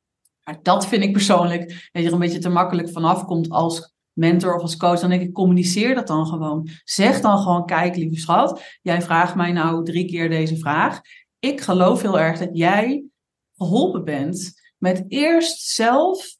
Maar 0.45 0.59
dat 0.63 0.87
vind 0.87 1.03
ik 1.03 1.13
persoonlijk, 1.13 1.89
dat 1.93 2.03
je 2.03 2.09
er 2.09 2.15
een 2.15 2.19
beetje 2.19 2.39
te 2.39 2.49
makkelijk 2.49 2.91
vanaf 2.91 3.25
komt 3.25 3.51
als 3.51 3.95
mentor 4.13 4.55
of 4.55 4.63
als 4.63 4.77
coach. 4.77 5.01
Dan 5.01 5.13
ik, 5.13 5.33
communiceer 5.33 5.95
dat 5.95 6.07
dan 6.07 6.27
gewoon. 6.27 6.69
Zeg 6.85 7.21
dan 7.21 7.39
gewoon, 7.39 7.67
kijk 7.67 7.97
lieve 7.97 8.21
schat, 8.21 8.63
jij 8.83 9.03
vraagt 9.03 9.35
mij 9.35 9.53
nou 9.53 9.85
drie 9.85 10.07
keer 10.07 10.29
deze 10.29 10.57
vraag. 10.57 11.01
Ik 11.39 11.61
geloof 11.61 12.03
heel 12.03 12.19
erg 12.19 12.39
dat 12.39 12.51
jij 12.53 13.05
geholpen 13.57 14.05
bent 14.05 14.61
met 14.79 15.05
eerst 15.09 15.63
zelf 15.63 16.37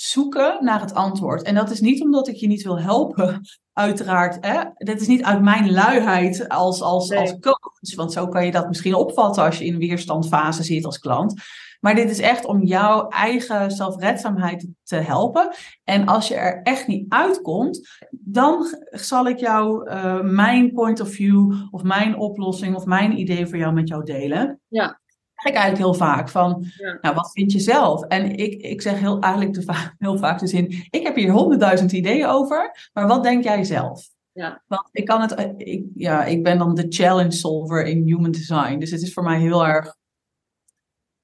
zoeken 0.00 0.64
naar 0.64 0.80
het 0.80 0.94
antwoord. 0.94 1.42
En 1.42 1.54
dat 1.54 1.70
is 1.70 1.80
niet 1.80 2.02
omdat 2.02 2.28
ik 2.28 2.36
je 2.36 2.46
niet 2.46 2.62
wil 2.62 2.80
helpen, 2.80 3.40
uiteraard. 3.72 4.38
Hè? 4.40 4.60
Dat 4.74 5.00
is 5.00 5.06
niet 5.06 5.22
uit 5.22 5.42
mijn 5.42 5.72
luiheid 5.72 6.48
als, 6.48 6.82
als, 6.82 7.12
als 7.12 7.38
coach. 7.38 7.94
Want 7.94 8.12
zo 8.12 8.28
kan 8.28 8.44
je 8.44 8.52
dat 8.52 8.68
misschien 8.68 8.94
opvatten 8.94 9.42
als 9.42 9.58
je 9.58 9.64
in 9.64 9.78
weerstandfase 9.78 10.62
zit 10.62 10.84
als 10.84 10.98
klant. 10.98 11.42
Maar 11.80 11.94
dit 11.94 12.10
is 12.10 12.18
echt 12.18 12.44
om 12.44 12.64
jouw 12.64 13.08
eigen 13.08 13.70
zelfredzaamheid 13.70 14.68
te 14.82 14.96
helpen. 14.96 15.54
En 15.84 16.06
als 16.06 16.28
je 16.28 16.34
er 16.34 16.62
echt 16.62 16.86
niet 16.86 17.04
uitkomt, 17.08 17.88
dan 18.10 18.66
zal 18.90 19.28
ik 19.28 19.38
jou 19.38 19.90
uh, 19.90 20.20
mijn 20.20 20.72
point 20.72 21.00
of 21.00 21.08
view 21.08 21.52
of 21.70 21.82
mijn 21.82 22.16
oplossing 22.16 22.76
of 22.76 22.84
mijn 22.84 23.18
idee 23.18 23.46
voor 23.46 23.58
jou 23.58 23.72
met 23.72 23.88
jou 23.88 24.04
delen. 24.04 24.60
Ja 24.68 24.99
ik 25.46 25.54
eigenlijk 25.54 25.76
heel 25.76 25.94
vaak 25.94 26.28
van, 26.28 26.66
nou, 27.00 27.14
wat 27.14 27.30
vind 27.32 27.52
je 27.52 27.60
zelf? 27.60 28.02
En 28.02 28.36
ik, 28.36 28.62
ik 28.62 28.82
zeg 28.82 28.98
heel, 28.98 29.20
eigenlijk 29.20 29.54
te 29.54 29.62
vaak, 29.62 29.94
heel 29.98 30.18
vaak 30.18 30.38
de 30.38 30.46
zin, 30.46 30.86
ik 30.90 31.02
heb 31.02 31.16
hier 31.16 31.30
honderdduizend 31.30 31.92
ideeën 31.92 32.26
over, 32.26 32.90
maar 32.92 33.06
wat 33.06 33.22
denk 33.22 33.44
jij 33.44 33.64
zelf? 33.64 34.08
Ja. 34.32 34.62
Want 34.66 34.88
ik 34.92 35.04
kan 35.04 35.20
het, 35.20 35.34
eh, 35.34 35.52
ik, 35.56 35.84
ja, 35.94 36.24
ik 36.24 36.42
ben 36.42 36.58
dan 36.58 36.74
de 36.74 36.86
challenge 36.88 37.30
solver 37.30 37.84
in 37.84 38.02
human 38.02 38.30
design. 38.30 38.78
Dus 38.78 38.90
het 38.90 39.02
is 39.02 39.12
voor 39.12 39.22
mij 39.22 39.40
heel 39.40 39.66
erg, 39.66 39.96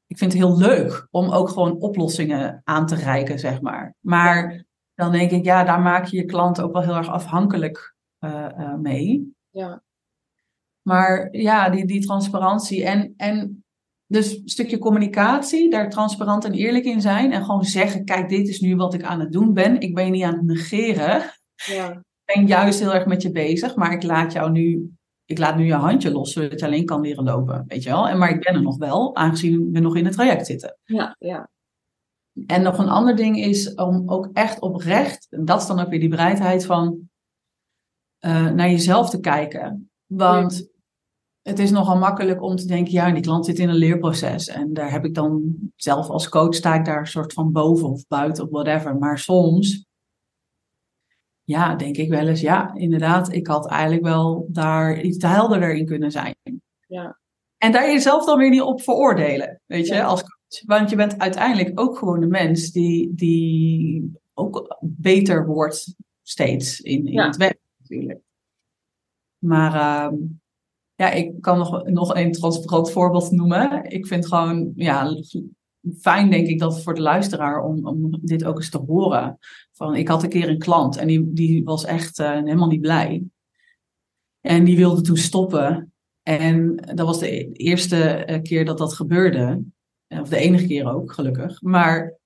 ik 0.06 0.18
vind 0.18 0.32
het 0.32 0.42
heel 0.42 0.58
leuk 0.58 1.06
om 1.10 1.30
ook 1.30 1.48
gewoon 1.48 1.80
oplossingen 1.80 2.60
aan 2.64 2.86
te 2.86 2.94
reiken, 2.94 3.38
zeg 3.38 3.60
maar. 3.60 3.94
Maar 4.00 4.64
dan 4.94 5.12
denk 5.12 5.30
ik, 5.30 5.44
ja, 5.44 5.64
daar 5.64 5.80
maak 5.80 6.06
je 6.06 6.16
je 6.16 6.24
klant 6.24 6.60
ook 6.60 6.72
wel 6.72 6.82
heel 6.82 6.96
erg 6.96 7.08
afhankelijk 7.08 7.94
uh, 8.20 8.48
uh, 8.58 8.74
mee. 8.74 9.34
Ja. 9.50 9.82
Maar 10.82 11.28
ja, 11.30 11.68
die, 11.68 11.86
die 11.86 12.06
transparantie 12.06 12.84
en, 12.84 13.14
en 13.16 13.64
dus 14.06 14.36
een 14.36 14.48
stukje 14.48 14.78
communicatie, 14.78 15.70
daar 15.70 15.90
transparant 15.90 16.44
en 16.44 16.52
eerlijk 16.52 16.84
in 16.84 17.00
zijn. 17.00 17.32
En 17.32 17.44
gewoon 17.44 17.64
zeggen, 17.64 18.04
kijk, 18.04 18.28
dit 18.28 18.48
is 18.48 18.60
nu 18.60 18.76
wat 18.76 18.94
ik 18.94 19.02
aan 19.02 19.20
het 19.20 19.32
doen 19.32 19.54
ben. 19.54 19.80
Ik 19.80 19.94
ben 19.94 20.04
je 20.04 20.10
niet 20.10 20.24
aan 20.24 20.34
het 20.36 20.44
negeren. 20.46 21.22
Ja. 21.54 21.90
Ik 21.90 22.34
ben 22.34 22.46
juist 22.46 22.80
heel 22.80 22.94
erg 22.94 23.06
met 23.06 23.22
je 23.22 23.30
bezig, 23.30 23.76
maar 23.76 23.92
ik 23.92 24.02
laat 24.02 24.32
jou 24.32 24.50
nu, 24.50 24.96
ik 25.24 25.38
laat 25.38 25.56
nu 25.56 25.64
je 25.64 25.74
handje 25.74 26.10
los, 26.10 26.32
zodat 26.32 26.60
je 26.60 26.66
alleen 26.66 26.84
kan 26.84 27.00
leren 27.00 27.24
lopen, 27.24 27.64
weet 27.66 27.82
je 27.82 27.90
wel. 27.90 28.08
En, 28.08 28.18
maar 28.18 28.30
ik 28.30 28.40
ben 28.40 28.54
er 28.54 28.62
nog 28.62 28.76
wel, 28.76 29.16
aangezien 29.16 29.72
we 29.72 29.80
nog 29.80 29.96
in 29.96 30.04
het 30.04 30.14
traject 30.14 30.46
zitten. 30.46 30.78
Ja, 30.84 31.16
ja. 31.18 31.50
En 32.46 32.62
nog 32.62 32.78
een 32.78 32.88
ander 32.88 33.16
ding 33.16 33.38
is 33.38 33.74
om 33.74 34.10
ook 34.10 34.30
echt 34.32 34.60
oprecht, 34.60 35.26
en 35.30 35.44
dat 35.44 35.60
is 35.60 35.66
dan 35.66 35.80
ook 35.80 35.88
weer 35.88 36.00
die 36.00 36.08
bereidheid 36.08 36.66
van 36.66 37.08
uh, 38.20 38.50
naar 38.50 38.70
jezelf 38.70 39.10
te 39.10 39.20
kijken. 39.20 39.90
Want 40.06 40.68
het 41.46 41.58
is 41.58 41.70
nogal 41.70 41.98
makkelijk 41.98 42.42
om 42.42 42.56
te 42.56 42.66
denken, 42.66 42.92
ja, 42.92 43.10
die 43.12 43.22
klant 43.22 43.44
zit 43.44 43.58
in 43.58 43.68
een 43.68 43.74
leerproces. 43.74 44.48
En 44.48 44.72
daar 44.72 44.90
heb 44.90 45.04
ik 45.04 45.14
dan 45.14 45.54
zelf 45.76 46.08
als 46.08 46.28
coach 46.28 46.54
sta 46.54 46.74
ik 46.74 46.84
daar 46.84 46.98
een 46.98 47.06
soort 47.06 47.32
van 47.32 47.52
boven 47.52 47.88
of 47.88 48.06
buiten 48.06 48.44
of 48.44 48.50
whatever. 48.50 48.96
Maar 48.96 49.18
soms, 49.18 49.84
ja, 51.44 51.74
denk 51.74 51.96
ik 51.96 52.08
wel 52.08 52.28
eens, 52.28 52.40
ja, 52.40 52.74
inderdaad, 52.74 53.32
ik 53.32 53.46
had 53.46 53.66
eigenlijk 53.68 54.02
wel 54.02 54.46
daar 54.50 55.00
iets 55.00 55.18
te 55.18 55.26
helderder 55.26 55.74
in 55.74 55.86
kunnen 55.86 56.10
zijn. 56.10 56.34
Ja. 56.86 57.18
En 57.58 57.72
daar 57.72 57.86
jezelf 57.92 58.24
dan 58.24 58.38
weer 58.38 58.50
niet 58.50 58.60
op 58.60 58.82
veroordelen, 58.82 59.60
weet 59.66 59.86
je, 59.86 59.94
Ja. 59.94 60.04
als 60.04 60.20
coach. 60.20 60.62
Want 60.66 60.90
je 60.90 60.96
bent 60.96 61.18
uiteindelijk 61.18 61.80
ook 61.80 61.98
gewoon 61.98 62.22
een 62.22 62.28
mens 62.28 62.70
die, 62.70 63.14
die 63.14 64.12
ook 64.34 64.76
beter 64.80 65.46
wordt 65.46 65.94
steeds 66.22 66.80
in, 66.80 67.06
in 67.06 67.12
Ja. 67.12 67.26
het 67.26 67.36
werk 67.36 67.58
natuurlijk. 67.78 68.20
Maar 69.38 69.74
ehm, 69.74 70.14
ja, 70.96 71.10
ik 71.10 71.40
kan 71.40 71.58
nog, 71.58 71.84
nog 71.84 72.14
een 72.14 72.32
transparant 72.32 72.90
voorbeeld 72.90 73.30
noemen. 73.30 73.84
Ik 73.84 74.06
vind 74.06 74.26
gewoon, 74.26 74.72
ja, 74.74 75.16
fijn 75.98 76.30
denk 76.30 76.46
ik 76.46 76.58
dat 76.58 76.82
voor 76.82 76.94
de 76.94 77.00
luisteraar 77.00 77.62
om, 77.64 77.86
om 77.86 78.18
dit 78.22 78.44
ook 78.44 78.56
eens 78.56 78.70
te 78.70 78.78
horen. 78.86 79.38
Van, 79.72 79.94
ik 79.94 80.08
had 80.08 80.22
een 80.22 80.28
keer 80.28 80.48
een 80.48 80.58
klant 80.58 80.96
en 80.96 81.06
die, 81.06 81.32
die 81.32 81.64
was 81.64 81.84
echt 81.84 82.18
eh, 82.18 82.30
helemaal 82.30 82.68
niet 82.68 82.80
blij. 82.80 83.24
En 84.40 84.64
die 84.64 84.76
wilde 84.76 85.00
toen 85.00 85.16
stoppen. 85.16 85.92
En 86.22 86.76
dat 86.76 87.06
was 87.06 87.18
de 87.18 87.52
eerste 87.52 88.04
eh, 88.04 88.42
keer 88.42 88.64
dat 88.64 88.78
dat 88.78 88.94
gebeurde. 88.94 89.62
Of 90.08 90.28
de 90.28 90.36
enige 90.36 90.66
keer 90.66 90.94
ook, 90.94 91.12
gelukkig. 91.12 91.62
Maar 91.62 92.18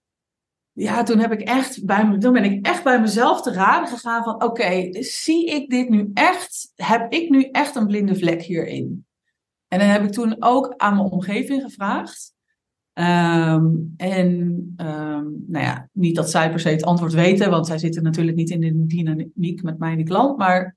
ja, 0.81 1.03
toen 1.03 1.19
heb 1.19 1.33
ik 1.33 1.41
echt 1.41 1.85
bij 1.85 2.19
toen 2.19 2.33
ben 2.33 2.45
ik 2.45 2.67
echt 2.67 2.85
bij 2.85 3.01
mezelf 3.01 3.43
te 3.43 3.53
raden 3.53 3.89
gegaan 3.89 4.23
van 4.23 4.43
oké, 4.43 4.89
zie 5.03 5.47
ik 5.47 5.71
dit 5.71 5.89
nu 5.89 6.11
echt? 6.15 6.73
Heb 6.75 7.13
ik 7.13 7.31
nu 7.31 7.43
echt 7.43 7.77
een 7.77 7.87
blinde 7.87 8.15
vlek 8.15 8.43
hierin? 8.43 9.07
En 9.69 9.79
dan 9.79 9.89
heb 9.89 10.05
ik 10.05 10.13
toen 10.13 10.37
ook 10.39 10.75
aan 10.77 10.97
mijn 10.97 11.11
omgeving 11.11 11.63
gevraagd. 11.63 12.33
Ehm, 12.93 13.67
en 13.97 14.73
ehm, 14.77 15.25
nou 15.47 15.65
ja, 15.65 15.89
niet 15.93 16.17
dat 16.17 16.31
zij 16.31 16.51
per 16.51 16.61
se 16.61 16.69
het 16.69 16.85
antwoord 16.85 17.13
weten, 17.13 17.51
want 17.51 17.67
zij 17.67 17.79
zitten 17.79 18.03
natuurlijk 18.03 18.37
niet 18.37 18.51
in 18.51 18.61
de 18.61 18.87
dynamiek 18.87 19.63
met 19.63 19.79
mij 19.79 19.91
en 19.91 19.97
die 19.97 20.07
klant, 20.07 20.39
maar 20.39 20.77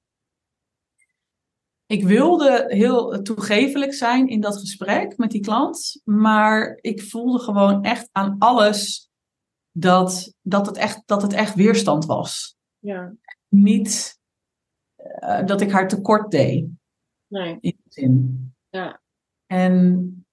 ik 1.86 2.04
wilde 2.04 2.66
heel 2.68 3.22
toegevelijk 3.22 3.94
zijn 3.94 4.28
in 4.28 4.42
dat 4.42 4.58
gesprek 4.58 5.18
met 5.18 5.32
die 5.32 5.42
klant, 5.42 6.02
maar 6.04 6.78
ik 6.82 7.02
voelde 7.02 7.40
gewoon 7.40 7.84
echt 7.84 8.10
aan 8.12 8.36
alles 8.40 9.12
dat, 9.74 10.34
dat, 10.42 10.66
het, 10.66 10.78
echt, 10.78 11.02
dat 11.06 11.22
het 11.22 11.34
echt 11.34 11.56
weerstand 11.56 12.06
was. 12.06 12.56
Ja. 12.80 13.14
Niet 13.48 14.20
eh, 14.96 15.46
dat 15.46 15.62
ik 15.62 15.72
haar 15.72 15.88
tekort 15.88 16.32
deed, 16.32 16.68
Nee. 17.28 17.58
in 17.60 17.78
zin. 17.88 18.54
Ja. 18.70 19.02
En 19.46 20.26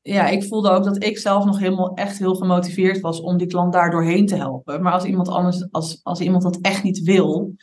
ja, 0.00 0.26
ik 0.26 0.44
voelde 0.44 0.70
ook 0.70 0.84
dat 0.84 1.04
ik 1.04 1.18
zelf 1.18 1.44
nog 1.44 1.58
helemaal 1.58 1.94
echt 1.94 2.18
heel 2.18 2.34
gemotiveerd 2.34 3.00
was 3.00 3.20
om 3.20 3.36
die 3.36 3.46
klant 3.46 3.72
daar 3.72 3.90
doorheen 3.90 4.26
te 4.26 4.36
helpen. 4.36 4.82
Maar 4.82 4.92
als 4.92 5.04
iemand 5.04 5.28
anders, 5.28 5.70
als, 5.70 6.00
als 6.02 6.20
iemand 6.20 6.42
dat 6.42 6.58
echt 6.60 6.82
niet 6.82 7.02
wil, 7.02 7.54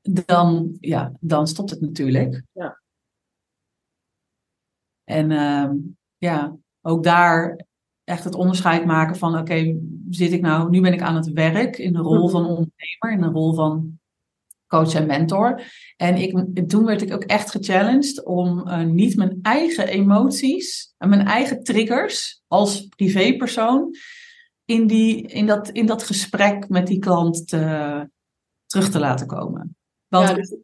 dan, 0.00 0.76
ja, 0.80 1.12
dan 1.20 1.46
stopt 1.46 1.70
het 1.70 1.80
natuurlijk. 1.80 2.42
Ja. 2.52 2.80
En 5.04 5.30
ehm, 5.30 5.76
ja, 6.16 6.56
ook 6.80 7.02
daar 7.02 7.66
echt 8.10 8.24
het 8.24 8.34
onderscheid 8.34 8.84
maken 8.84 9.16
van, 9.16 9.38
oké, 9.38 9.80
zit 10.10 10.32
ik 10.32 10.40
nou, 10.40 10.70
nu 10.70 10.80
ben 10.80 10.92
ik 10.92 11.02
aan 11.02 11.14
het 11.14 11.32
werk 11.32 11.78
in 11.78 11.92
de 11.92 11.98
rol 11.98 12.28
van 12.28 12.40
ondernemer, 12.40 13.12
in 13.12 13.20
de 13.20 13.28
rol 13.28 13.54
van 13.54 13.98
coach 14.66 14.94
en 14.94 15.06
mentor. 15.06 15.62
En 15.96 16.16
ik, 16.16 16.68
toen 16.68 16.84
werd 16.84 17.02
ik 17.02 17.12
ook 17.12 17.24
echt 17.24 17.50
gechallenged 17.50 18.24
om 18.24 18.68
eh, 18.68 18.84
niet 18.84 19.16
mijn 19.16 19.38
eigen 19.42 19.86
emoties 19.88 20.94
en 20.98 21.08
mijn 21.08 21.26
eigen 21.26 21.62
triggers 21.62 22.42
als 22.46 22.86
privépersoon 22.86 23.94
in, 24.64 24.86
die, 24.86 25.26
in, 25.26 25.46
dat, 25.46 25.68
in 25.68 25.86
dat 25.86 26.02
gesprek 26.02 26.68
met 26.68 26.86
die 26.86 26.98
klant 26.98 27.48
te, 27.48 28.10
terug 28.66 28.90
te 28.90 28.98
laten 28.98 29.26
komen. 29.26 29.76
Want 30.08 30.28
Ja, 30.28 30.34
dus 30.34 30.56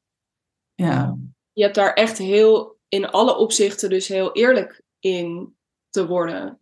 ja, 0.74 1.16
je 1.52 1.62
hebt 1.62 1.74
daar 1.74 1.92
echt 1.92 2.18
heel, 2.18 2.78
in 2.88 3.06
alle 3.08 3.36
opzichten 3.36 3.90
dus 3.90 4.08
heel 4.08 4.32
eerlijk 4.32 4.82
in 4.98 5.56
te 5.90 6.06
worden. 6.06 6.60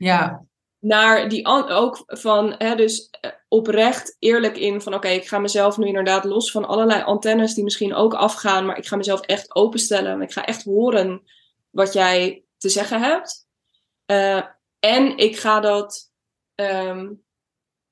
Ja, 0.00 0.46
naar 0.78 1.28
die 1.28 1.46
ook 1.46 2.02
van, 2.06 2.54
hè, 2.58 2.74
dus 2.74 3.08
eh, 3.10 3.30
oprecht 3.48 4.16
eerlijk 4.18 4.56
in 4.56 4.80
van 4.80 4.94
oké, 4.94 5.08
ik 5.08 5.28
ga 5.28 5.38
mezelf 5.38 5.76
nu 5.76 5.86
inderdaad 5.86 6.24
los 6.24 6.50
van 6.50 6.64
allerlei 6.64 7.02
antennes 7.02 7.54
die 7.54 7.64
misschien 7.64 7.94
ook 7.94 8.14
afgaan, 8.14 8.66
maar 8.66 8.78
ik 8.78 8.86
ga 8.86 8.96
mezelf 8.96 9.20
echt 9.20 9.54
openstellen 9.54 10.12
en 10.12 10.22
ik 10.22 10.32
ga 10.32 10.44
echt 10.44 10.64
horen 10.64 11.22
wat 11.70 11.92
jij 11.92 12.44
te 12.56 12.68
zeggen 12.68 13.00
hebt. 13.00 13.46
Eh, 14.06 14.42
en 14.78 15.16
ik 15.16 15.38
ga 15.38 15.60
dat, 15.60 16.10
ehm, 16.54 17.12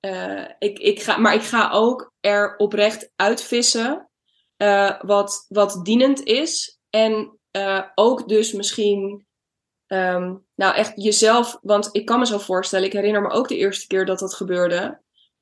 eh, 0.00 0.44
ik, 0.58 0.78
ik 0.78 1.02
ga, 1.02 1.18
maar 1.18 1.34
ik 1.34 1.42
ga 1.42 1.70
ook 1.70 2.12
er 2.20 2.56
oprecht 2.56 3.12
uitvissen 3.16 4.10
wat, 5.00 5.46
wat 5.48 5.84
dienend 5.84 6.22
is 6.22 6.80
en 6.90 7.38
ook 7.94 8.28
dus 8.28 8.52
misschien 8.52 9.27
Ehm, 9.88 10.34
nou, 10.54 10.74
echt 10.74 10.92
jezelf, 10.94 11.58
want 11.62 11.88
ik 11.92 12.06
kan 12.06 12.18
me 12.18 12.26
zo 12.26 12.38
voorstellen, 12.38 12.86
ik 12.86 12.92
herinner 12.92 13.22
me 13.22 13.30
ook 13.30 13.48
de 13.48 13.56
eerste 13.56 13.86
keer 13.86 14.06
dat 14.06 14.18
dat 14.18 14.34
gebeurde. 14.34 15.00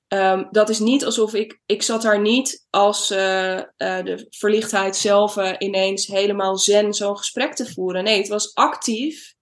Ehm, 0.09 0.45
dat 0.51 0.69
is 0.69 0.79
niet 0.79 1.05
alsof 1.05 1.35
ik, 1.35 1.61
ik 1.67 1.83
zat 1.83 2.03
daar 2.03 2.21
niet 2.21 2.67
als 2.71 3.11
eh, 3.11 3.57
eh, 3.59 3.65
de 3.77 4.27
verlichtheid 4.31 4.97
zelf 4.97 5.37
eh, 5.37 5.55
ineens 5.59 6.07
helemaal 6.07 6.57
zen 6.57 6.95
zo'n 6.95 7.17
gesprek 7.17 7.55
te 7.55 7.73
voeren. 7.73 8.05
Nee, 8.05 8.19
het 8.19 8.29
was 8.29 8.55
actief 8.55 9.35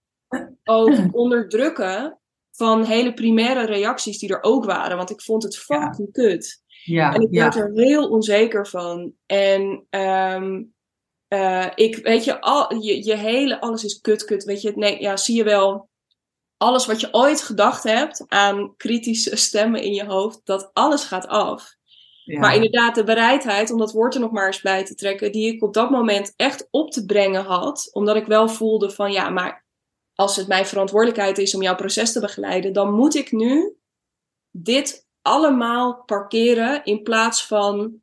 ook 0.64 0.98
onderdrukken 1.12 2.18
van 2.50 2.84
hele 2.84 3.14
primaire 3.14 3.66
reacties 3.66 4.18
die 4.18 4.28
er 4.28 4.42
ook 4.42 4.64
waren. 4.64 4.96
Want 4.96 5.10
ik 5.10 5.22
vond 5.22 5.42
het 5.42 5.56
fucking 5.56 6.12
kut. 6.12 6.62
ja, 6.84 7.14
En 7.14 7.20
ik 7.20 7.30
werd 7.30 7.54
ja, 7.54 7.60
er 7.60 7.70
heel 7.74 8.08
onzeker 8.08 8.66
van. 8.66 9.12
En 9.26 9.86
ehm, 9.90 10.62
eh, 11.28 11.66
ik, 11.74 11.96
weet 11.96 12.24
je, 12.24 12.40
al, 12.40 12.74
je, 12.74 13.04
je 13.04 13.16
hele, 13.16 13.60
alles 13.60 13.84
is 13.84 14.00
kut, 14.00 14.24
kut. 14.24 14.44
Weet 14.44 14.62
je, 14.62 14.72
nee, 14.74 15.00
ja, 15.00 15.16
zie 15.16 15.37
je 15.37 15.44
wel. 15.44 15.88
Alles 16.56 16.87
wat 16.87 17.00
je 17.00 17.12
ooit 17.12 17.42
gedacht 17.42 17.82
hebt 17.82 18.24
aan 18.28 18.76
kritische 18.76 19.37
stemmen 19.37 19.82
in 19.82 19.94
je 19.94 20.04
hoofd, 20.04 20.40
dat 20.44 20.70
alles 20.72 21.04
gaat 21.04 21.26
af. 21.26 21.74
ja. 22.24 22.40
Maar 22.40 22.54
inderdaad, 22.54 22.94
de 22.94 23.04
bereidheid 23.04 23.70
om 23.70 23.78
dat 23.78 23.92
woord 23.92 24.14
er 24.14 24.20
nog 24.20 24.30
maar 24.30 24.46
eens 24.46 24.60
bij 24.60 24.84
te 24.84 24.94
trekken, 24.94 25.32
die 25.32 25.54
ik 25.54 25.62
op 25.62 25.74
dat 25.74 25.90
moment 25.90 26.32
echt 26.37 26.68
op 26.70 26.90
te 26.90 27.04
brengen 27.04 27.44
had, 27.44 27.88
omdat 27.92 28.16
ik 28.16 28.26
wel 28.26 28.48
voelde 28.48 28.90
van 28.90 29.12
ja, 29.12 29.30
maar 29.30 29.64
als 30.14 30.37
het 30.37 30.48
mijn 30.48 30.66
verantwoordelijkheid 30.66 31.38
is 31.38 31.54
om 31.54 31.62
jouw 31.62 31.74
proces 31.74 32.12
te 32.12 32.20
begeleiden, 32.20 32.72
dan 32.72 32.92
moet 32.92 33.14
ik 33.14 33.32
nu 33.32 33.76
dit 34.50 35.06
allemaal 35.22 36.02
parkeren 36.04 36.84
in 36.84 37.02
plaats 37.02 37.46
van, 37.46 38.02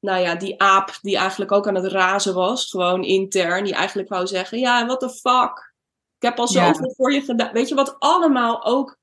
nou 0.00 0.20
ja, 0.20 0.34
die 0.34 0.60
aap 0.60 0.98
die 1.02 1.16
eigenlijk 1.16 1.52
ook 1.52 1.68
aan 1.68 1.74
het 1.74 1.86
razen 1.92 2.34
was, 2.34 2.70
gewoon 2.70 3.04
intern, 3.04 3.64
die 3.64 3.74
eigenlijk 3.74 4.08
wou 4.08 4.26
zeggen, 4.26 4.58
ja, 4.58 4.86
what 4.86 5.00
the 5.00 5.10
fuck, 5.10 5.74
ik 6.18 6.28
heb 6.28 6.38
al 6.38 6.52
Ja. 6.52 6.66
zoveel 6.72 6.94
voor 6.96 7.12
je 7.12 7.20
gedaan. 7.20 7.52
Weet 7.52 7.68
je 7.68 7.74
wat 7.74 7.96
allemaal 7.98 8.64
ook, 8.64 8.98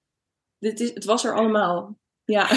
dit 0.60 0.80
is, 0.80 0.94
het 0.94 1.06
was 1.06 1.24
er 1.26 1.36
allemaal. 1.36 1.98
Ja, 2.24 2.48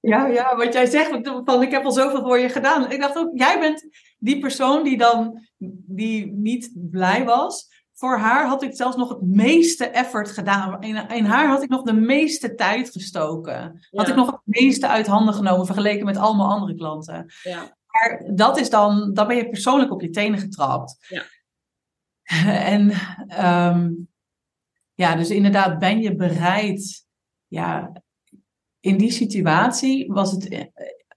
Ja, 0.00 0.26
ja, 0.26 0.56
wat 0.56 0.72
jij 0.72 0.86
zegt, 0.86 1.10
van 1.44 1.62
ik 1.62 1.70
heb 1.70 1.84
al 1.84 1.92
zoveel 1.92 2.22
voor 2.22 2.38
je 2.38 2.48
gedaan. 2.48 2.90
Ik 2.90 3.00
dacht 3.00 3.16
ook, 3.16 3.30
jij 3.34 3.60
bent 3.60 3.88
die 4.18 4.38
persoon 4.38 4.82
die 4.84 4.98
dan 4.98 5.46
die 5.86 6.32
niet 6.32 6.70
blij 6.74 7.24
was. 7.24 7.72
Voor 7.92 8.18
haar 8.18 8.46
had 8.46 8.62
ik 8.62 8.76
zelfs 8.76 8.96
nog 8.96 9.08
het 9.08 9.22
meeste 9.22 9.86
effort 9.86 10.30
gedaan. 10.30 10.82
In, 10.82 11.08
in 11.08 11.24
haar 11.24 11.48
had 11.48 11.62
ik 11.62 11.68
nog 11.68 11.82
de 11.82 11.92
meeste 11.92 12.54
tijd 12.54 12.90
gestoken. 12.90 13.60
Had 13.90 14.06
Ja. 14.06 14.12
ik 14.12 14.14
nog 14.18 14.30
het 14.30 14.40
meeste 14.44 14.88
uit 14.88 15.06
handen 15.06 15.34
genomen 15.34 15.66
vergeleken 15.66 16.04
met 16.04 16.16
allemaal 16.16 16.50
andere 16.50 16.74
klanten. 16.74 17.32
ja, 17.42 17.76
Maar 17.94 18.22
dat 18.34 18.58
is 18.58 18.70
dan, 18.70 19.12
dan 19.12 19.26
ben 19.26 19.36
je 19.36 19.48
persoonlijk 19.48 19.92
op 19.92 20.00
je 20.00 20.10
tenen 20.10 20.38
getrapt. 20.38 21.06
Ja. 21.08 21.24
En 22.74 22.90
ehm, 23.28 23.92
ja, 24.94 25.16
dus 25.16 25.30
inderdaad, 25.30 25.78
ben 25.78 26.00
je 26.00 26.16
bereid, 26.16 27.06
ja, 27.46 28.02
in 28.80 28.98
die 28.98 29.10
situatie 29.10 30.12
was 30.12 30.30
het, 30.30 30.48
eh, 30.48 30.64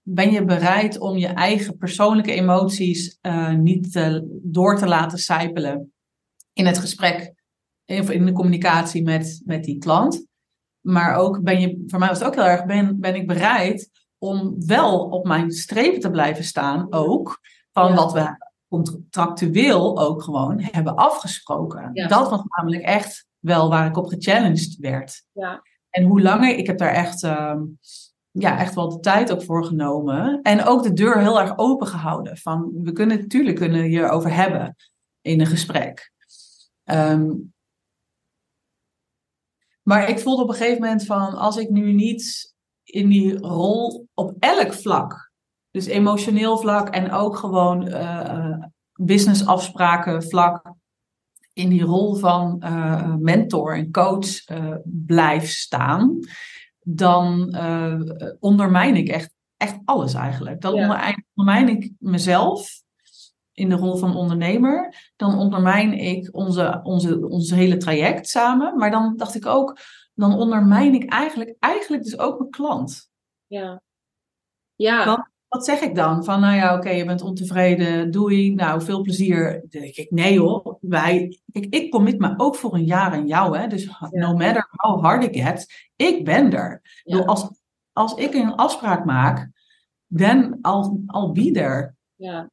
ben 0.02 0.30
je 0.30 0.44
bereid 0.44 0.98
om 0.98 1.16
je 1.16 1.26
eigen 1.26 1.76
persoonlijke 1.76 2.32
emoties 2.32 3.18
uh, 3.22 3.52
niet 3.52 4.00
door 4.42 4.78
te 4.78 4.86
laten 4.86 5.18
sijpelen 5.18 5.92
in 6.52 6.66
het 6.66 6.78
gesprek 6.78 7.34
of 7.86 8.10
in 8.10 8.26
de 8.26 8.32
communicatie 8.32 9.02
met, 9.02 9.42
met 9.44 9.64
die 9.64 9.78
klant. 9.78 10.26
Maar 10.80 11.14
ook 11.14 11.42
ben 11.42 11.60
je, 11.60 11.84
voor 11.86 11.98
mij 11.98 12.08
was 12.08 12.18
het 12.18 12.26
ook 12.28 12.34
heel 12.34 12.44
erg, 12.44 12.64
ben, 12.66 13.00
ben 13.00 13.14
ik 13.14 13.26
bereid 13.26 13.90
om 14.18 14.66
wel 14.66 15.00
op 15.00 15.26
mijn 15.26 15.50
strepen 15.50 16.00
te 16.00 16.10
blijven 16.10 16.44
staan, 16.44 16.86
ook 16.90 17.40
van 17.72 17.94
wat 17.94 18.12
we 18.12 18.46
contractueel 18.68 19.98
ook 19.98 20.22
gewoon 20.22 20.60
hebben 20.60 20.94
afgesproken. 20.94 22.08
Dat 22.08 22.30
was 22.30 22.42
namelijk 22.44 22.82
echt 22.82 23.26
wel 23.38 23.68
waar 23.68 23.86
ik 23.86 23.96
op 23.96 24.06
gechallenged 24.06 24.76
werd. 24.76 25.24
Ja. 25.32 25.62
En 25.90 26.04
hoe 26.04 26.20
langer, 26.20 26.56
ik 26.56 26.66
heb 26.66 26.78
daar 26.78 26.92
echt, 26.92 27.22
uh, 27.22 27.60
ja, 28.30 28.58
echt 28.58 28.74
wel 28.74 28.88
de 28.88 29.00
tijd 29.00 29.32
ook 29.32 29.42
voor 29.42 29.64
genomen. 29.64 30.42
En 30.42 30.64
ook 30.64 30.82
de 30.82 30.92
deur 30.92 31.20
heel 31.20 31.40
erg 31.40 31.58
open 31.58 31.86
gehouden. 31.86 32.36
Van 32.36 32.70
we 32.82 32.92
kunnen 32.92 33.18
natuurlijk 33.18 33.56
kunnen 33.56 33.82
hierover 33.82 34.34
hebben 34.34 34.76
in 35.20 35.40
een 35.40 35.46
gesprek. 35.46 36.12
Um, 36.84 37.52
maar 39.82 40.08
ik 40.08 40.18
voelde 40.18 40.42
op 40.42 40.48
een 40.48 40.54
gegeven 40.54 40.80
moment 40.80 41.06
van 41.06 41.34
als 41.34 41.56
ik 41.56 41.70
nu 41.70 41.92
niet 41.92 42.54
in 42.90 43.08
die 43.08 43.38
rol 43.38 44.06
op 44.14 44.34
elk 44.38 44.72
vlak, 44.74 45.30
dus 45.70 45.86
emotioneel 45.86 46.58
vlak 46.58 46.88
en 46.88 47.12
ook 47.12 47.36
gewoon 47.36 47.88
uh, 47.88 48.54
businessafspraken 48.92 50.22
vlak, 50.22 50.74
in 51.52 51.68
die 51.68 51.82
rol 51.82 52.14
van 52.14 52.62
uh, 52.64 53.14
mentor 53.14 53.76
en 53.76 53.90
coach 53.90 54.50
uh, 54.50 54.74
blijf 54.84 55.50
staan, 55.50 56.18
dan 56.80 57.56
ondermijn 58.40 58.96
ik 58.96 59.08
echt, 59.08 59.30
echt 59.56 59.78
alles 59.84 60.14
eigenlijk. 60.14 60.60
Dan 60.60 60.74
ja. 60.74 61.14
ondermijn 61.34 61.68
ik 61.68 61.92
mezelf 61.98 62.82
in 63.52 63.68
de 63.68 63.74
rol 63.74 63.96
van 63.96 64.16
ondernemer. 64.16 64.94
Dan 65.16 65.38
ondermijn 65.38 65.92
ik 65.92 66.28
onze, 66.32 66.80
onze, 66.82 67.28
onze 67.28 67.54
hele 67.54 67.76
traject 67.76 68.28
samen. 68.28 68.76
Maar 68.76 68.90
dan 68.90 69.16
dacht 69.16 69.34
ik 69.34 69.46
ook, 69.46 69.78
dan 70.18 70.38
ondermijn 70.38 70.94
ik 70.94 71.10
eigenlijk, 71.10 71.56
eigenlijk 71.58 72.02
dus 72.02 72.18
ook 72.18 72.38
mijn 72.38 72.50
klant. 72.50 73.10
Ja. 73.46 73.82
Ja. 74.74 75.28
Wat 75.48 75.64
zeg 75.64 75.80
ik 75.80 75.94
dan? 75.94 76.24
Van, 76.24 76.40
nou 76.40 76.54
ja, 76.54 76.76
oké, 76.76 76.90
je 76.90 77.04
bent 77.04 77.22
ontevreden, 77.22 78.10
doei, 78.10 78.54
nou, 78.54 78.82
veel 78.82 79.00
plezier. 79.00 79.52
Dan 79.52 79.80
denk 79.80 79.94
ik, 79.94 80.10
nee 80.10 80.40
hoor, 80.40 80.78
wij, 80.80 81.40
ik, 81.52 81.66
ik 81.74 81.90
commit 81.90 82.18
me 82.18 82.34
ook 82.36 82.56
voor 82.56 82.74
een 82.74 82.84
jaar 82.84 83.12
aan 83.12 83.26
jou, 83.26 83.58
hè. 83.58 83.66
Dus 83.66 83.88
no 84.10 84.32
matter 84.32 84.68
how 84.70 85.02
hard 85.02 85.24
it 85.24 85.42
gets, 85.42 85.90
ik 85.96 86.24
ben 86.24 86.52
er. 86.52 87.00
Ja. 87.02 87.18
als, 87.18 87.50
als 87.92 88.14
ik 88.14 88.34
een 88.34 88.54
afspraak 88.54 89.04
maak, 89.04 89.50
dan 90.06 90.58
al 90.62 91.02
al 91.06 91.32
be 91.32 91.50
there. 91.50 91.94
Ja. 92.14 92.50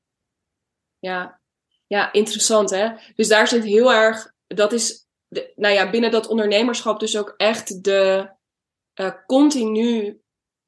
Ja. 0.99 1.39
ja, 1.87 2.11
interessant 2.11 2.69
hè. 2.69 2.89
Dus 3.15 3.27
daar 3.27 3.47
zit 3.47 3.63
heel 3.63 3.93
erg, 3.93 4.33
dat 4.47 4.73
is, 4.73 5.04
nou 5.55 5.73
ja, 5.73 5.89
binnen 5.89 6.11
dat 6.11 6.27
ondernemerschap 6.27 6.99
dus 6.99 7.17
ook 7.17 7.33
echt 7.37 7.83
de 7.83 8.29
uh, 9.01 9.11
continu 9.25 10.21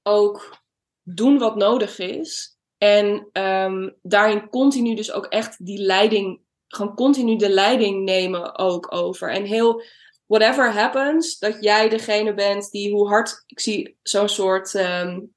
ook 0.03 0.57
doen 1.03 1.37
wat 1.37 1.55
nodig 1.55 1.99
is. 1.99 2.57
En 2.77 3.29
um, 3.33 3.95
daarin 4.01 4.49
continu 4.49 4.95
dus 4.95 5.11
ook 5.11 5.25
echt 5.25 5.65
die 5.65 5.79
leiding, 5.79 6.41
gewoon 6.67 6.95
continu 6.95 7.35
de 7.35 7.49
leiding 7.49 8.03
nemen 8.03 8.57
ook 8.57 8.93
over. 8.93 9.31
En 9.31 9.43
heel, 9.43 9.83
whatever 10.25 10.73
happens, 10.73 11.39
dat 11.39 11.63
jij 11.63 11.89
degene 11.89 12.33
bent 12.33 12.71
die 12.71 12.91
hoe 12.91 13.07
hard, 13.07 13.43
ik 13.45 13.59
zie 13.59 13.97
zo'n 14.01 14.29
soort 14.29 14.73
um, 14.73 15.35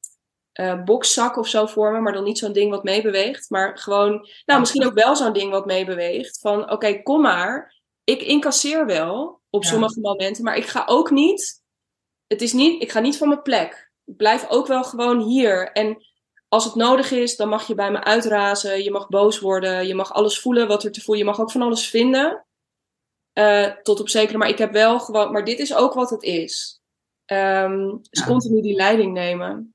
bokszak 0.85 1.37
of 1.37 1.49
zo 1.49 1.67
voor 1.67 1.93
me, 1.93 2.01
maar 2.01 2.13
dan 2.13 2.25
niet 2.25 2.39
zo'n 2.39 2.53
ding 2.53 2.71
wat 2.71 2.85
meebeweegt. 2.85 3.51
Maar 3.51 3.79
gewoon, 3.79 4.29
nou 4.45 4.61
misschien 4.61 4.87
ook 4.87 4.95
wel 4.95 5.17
zo'n 5.17 5.33
ding 5.33 5.51
wat 5.51 5.67
meebeweegt. 5.67 6.39
Van 6.39 6.71
oké, 6.71 7.03
kom 7.03 7.21
maar, 7.21 7.80
ik 8.11 8.23
incasseer 8.23 8.87
wel 8.87 9.41
op 9.51 9.65
sommige 9.65 10.01
momenten, 10.01 10.45
maar 10.45 10.57
ik 10.57 10.67
ga 10.67 10.83
ook 10.87 11.11
niet, 11.11 11.63
het 12.27 12.43
is 12.43 12.53
niet, 12.53 12.83
ik 12.83 12.91
ga 12.91 13.01
niet 13.01 13.17
van 13.17 13.29
mijn 13.29 13.43
plek 13.43 13.91
blijf 14.17 14.47
ook 14.49 14.67
wel 14.67 14.85
gewoon 14.85 15.21
hier. 15.21 15.73
En 15.73 16.07
als 16.49 16.65
het 16.65 16.75
nodig 16.75 17.11
is, 17.11 17.37
dan 17.37 17.49
mag 17.49 17.67
je 17.67 17.75
bij 17.75 17.91
me 17.91 18.05
uitrazen. 18.05 18.83
Je 18.83 18.91
mag 18.91 19.09
boos 19.09 19.41
worden. 19.41 19.87
Je 19.87 19.95
mag 19.95 20.13
alles 20.13 20.41
voelen 20.41 20.69
wat 20.69 20.85
er 20.85 20.93
te 20.93 21.01
voelen. 21.01 21.25
Je 21.25 21.31
mag 21.31 21.41
ook 21.41 21.51
van 21.51 21.63
alles 21.63 21.89
vinden. 21.89 22.45
Uh, 23.35 23.67
tot 23.67 24.01
op 24.01 24.09
zekere. 24.09 24.39
Maar 24.39 24.49
ik 24.49 24.59
heb 24.59 24.73
wel 24.73 25.01
gewoon. 25.01 25.33
Maar 25.33 25.45
dit 25.45 25.59
is 25.59 25.75
ook 25.75 25.95
wat 25.95 26.11
het 26.11 26.23
is. 26.23 26.81
Um, 27.27 28.01
dus 28.11 28.21
ja. 28.21 28.27
continu 28.27 28.61
die 28.61 28.75
leiding 28.75 29.13
nemen. 29.13 29.75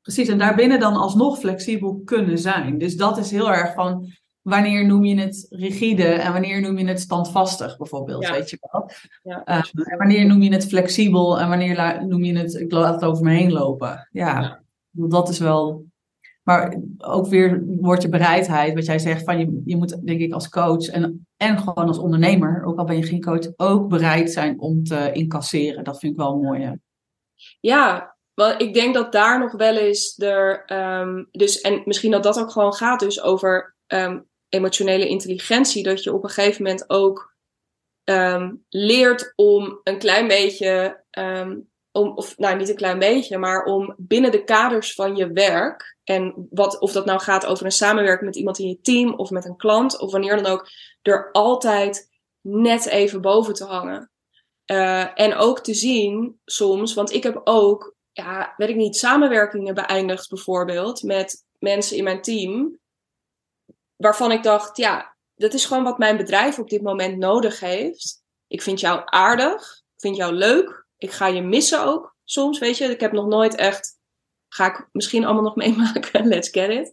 Precies, 0.00 0.28
en 0.28 0.38
daarbinnen 0.38 0.80
dan 0.80 0.96
alsnog 0.96 1.38
flexibel 1.38 2.02
kunnen 2.04 2.38
zijn. 2.38 2.78
Dus 2.78 2.96
dat 2.96 3.18
is 3.18 3.30
heel 3.30 3.50
erg 3.50 3.74
van 3.74 4.12
wanneer 4.48 4.86
noem 4.86 5.04
je 5.04 5.20
het 5.20 5.46
rigide 5.50 6.04
en 6.04 6.32
wanneer 6.32 6.60
noem 6.60 6.78
je 6.78 6.86
het 6.86 7.00
standvastig 7.00 7.76
bijvoorbeeld, 7.76 8.22
ja. 8.22 8.32
weet 8.32 8.50
je 8.50 8.58
wel. 8.60 8.90
Ja. 9.22 9.42
Uh, 9.48 9.90
en 9.92 9.98
wanneer 9.98 10.26
noem 10.26 10.42
je 10.42 10.52
het 10.52 10.66
flexibel 10.66 11.40
en 11.40 11.48
wanneer 11.48 12.06
noem 12.06 12.24
je 12.24 12.38
het, 12.38 12.54
ik 12.54 12.72
laat 12.72 12.94
het 12.94 13.04
over 13.04 13.24
me 13.24 13.30
heen 13.30 13.52
lopen. 13.52 14.08
Ja, 14.12 14.40
ja. 14.40 14.60
dat 14.90 15.28
is 15.28 15.38
wel... 15.38 15.86
Maar 16.42 16.76
ook 16.98 17.26
weer 17.26 17.62
wordt 17.66 18.02
je 18.02 18.08
bereidheid, 18.08 18.74
wat 18.74 18.86
jij 18.86 18.98
zegt, 18.98 19.24
van 19.24 19.38
je, 19.38 19.62
je 19.64 19.76
moet 19.76 20.06
denk 20.06 20.20
ik 20.20 20.32
als 20.32 20.48
coach 20.48 20.86
en, 20.86 21.26
en 21.36 21.58
gewoon 21.58 21.88
als 21.88 21.98
ondernemer, 21.98 22.64
ook 22.64 22.78
al 22.78 22.84
ben 22.84 22.96
je 22.96 23.02
geen 23.02 23.22
coach, 23.22 23.52
ook 23.56 23.88
bereid 23.88 24.30
zijn 24.30 24.60
om 24.60 24.84
te 24.84 25.12
incasseren. 25.12 25.84
Dat 25.84 25.98
vind 25.98 26.12
ik 26.12 26.18
wel 26.18 26.36
mooi. 26.36 26.62
Hè? 26.62 26.72
Ja, 27.60 28.16
want 28.34 28.62
ik 28.62 28.74
denk 28.74 28.94
dat 28.94 29.12
daar 29.12 29.38
nog 29.38 29.52
wel 29.52 29.76
eens 29.76 30.18
er, 30.18 30.72
um, 31.00 31.28
dus 31.30 31.60
en 31.60 31.82
misschien 31.84 32.10
dat 32.10 32.22
dat 32.22 32.38
ook 32.38 32.50
gewoon 32.50 32.74
gaat 32.74 33.00
dus 33.00 33.22
over 33.22 33.76
um, 33.86 34.26
emotionele 34.48 35.08
intelligentie, 35.08 35.82
dat 35.82 36.02
je 36.02 36.12
op 36.12 36.22
een 36.22 36.30
gegeven 36.30 36.62
moment 36.62 36.90
ook 36.90 37.36
um, 38.04 38.64
leert 38.68 39.32
om 39.36 39.80
een 39.84 39.98
klein 39.98 40.28
beetje, 40.28 41.04
um, 41.18 41.68
om, 41.92 42.16
of 42.16 42.38
nou 42.38 42.56
niet 42.56 42.68
een 42.68 42.76
klein 42.76 42.98
beetje, 42.98 43.38
maar 43.38 43.64
om 43.64 43.94
binnen 43.96 44.30
de 44.30 44.44
kaders 44.44 44.94
van 44.94 45.16
je 45.16 45.32
werk, 45.32 45.96
en 46.04 46.48
wat, 46.50 46.78
of 46.78 46.92
dat 46.92 47.04
nou 47.04 47.20
gaat 47.20 47.46
over 47.46 47.64
een 47.64 47.72
samenwerking 47.72 48.26
met 48.26 48.36
iemand 48.36 48.58
in 48.58 48.68
je 48.68 48.80
team 48.80 49.14
of 49.14 49.30
met 49.30 49.44
een 49.44 49.56
klant, 49.56 49.98
of 49.98 50.12
wanneer 50.12 50.36
dan 50.36 50.52
ook, 50.52 50.68
er 51.02 51.32
altijd 51.32 52.08
net 52.40 52.86
even 52.86 53.20
boven 53.20 53.54
te 53.54 53.64
hangen. 53.64 54.10
Uh, 54.70 55.20
en 55.20 55.34
ook 55.34 55.60
te 55.60 55.74
zien 55.74 56.40
soms, 56.44 56.94
want 56.94 57.12
ik 57.12 57.22
heb 57.22 57.40
ook, 57.44 57.94
ja, 58.12 58.54
weet 58.56 58.68
ik 58.68 58.76
niet, 58.76 58.96
samenwerkingen 58.96 59.74
beëindigd 59.74 60.28
bijvoorbeeld 60.28 61.02
met 61.02 61.44
mensen 61.58 61.96
in 61.96 62.04
mijn 62.04 62.22
team 62.22 62.78
waarvan 63.98 64.32
ik 64.32 64.42
dacht, 64.42 64.76
ja, 64.76 65.16
dat 65.34 65.54
is 65.54 65.64
gewoon 65.64 65.84
wat 65.84 65.98
mijn 65.98 66.16
bedrijf 66.16 66.58
op 66.58 66.70
dit 66.70 66.82
moment 66.82 67.16
nodig 67.16 67.60
heeft. 67.60 68.22
Ik 68.46 68.62
vind 68.62 68.80
jou 68.80 69.02
aardig, 69.04 69.82
ik 69.94 70.00
vind 70.00 70.16
jou 70.16 70.32
leuk, 70.32 70.86
ik 70.96 71.10
ga 71.10 71.26
je 71.26 71.42
missen 71.42 71.84
ook 71.84 72.16
soms, 72.24 72.58
weet 72.58 72.78
je. 72.78 72.84
Ik 72.84 73.00
heb 73.00 73.12
nog 73.12 73.26
nooit 73.26 73.54
echt, 73.54 73.98
ga 74.48 74.66
ik 74.66 74.88
misschien 74.92 75.24
allemaal 75.24 75.42
nog 75.42 75.56
meemaken, 75.66 76.26
let's 76.26 76.48
get 76.48 76.70
it. 76.70 76.92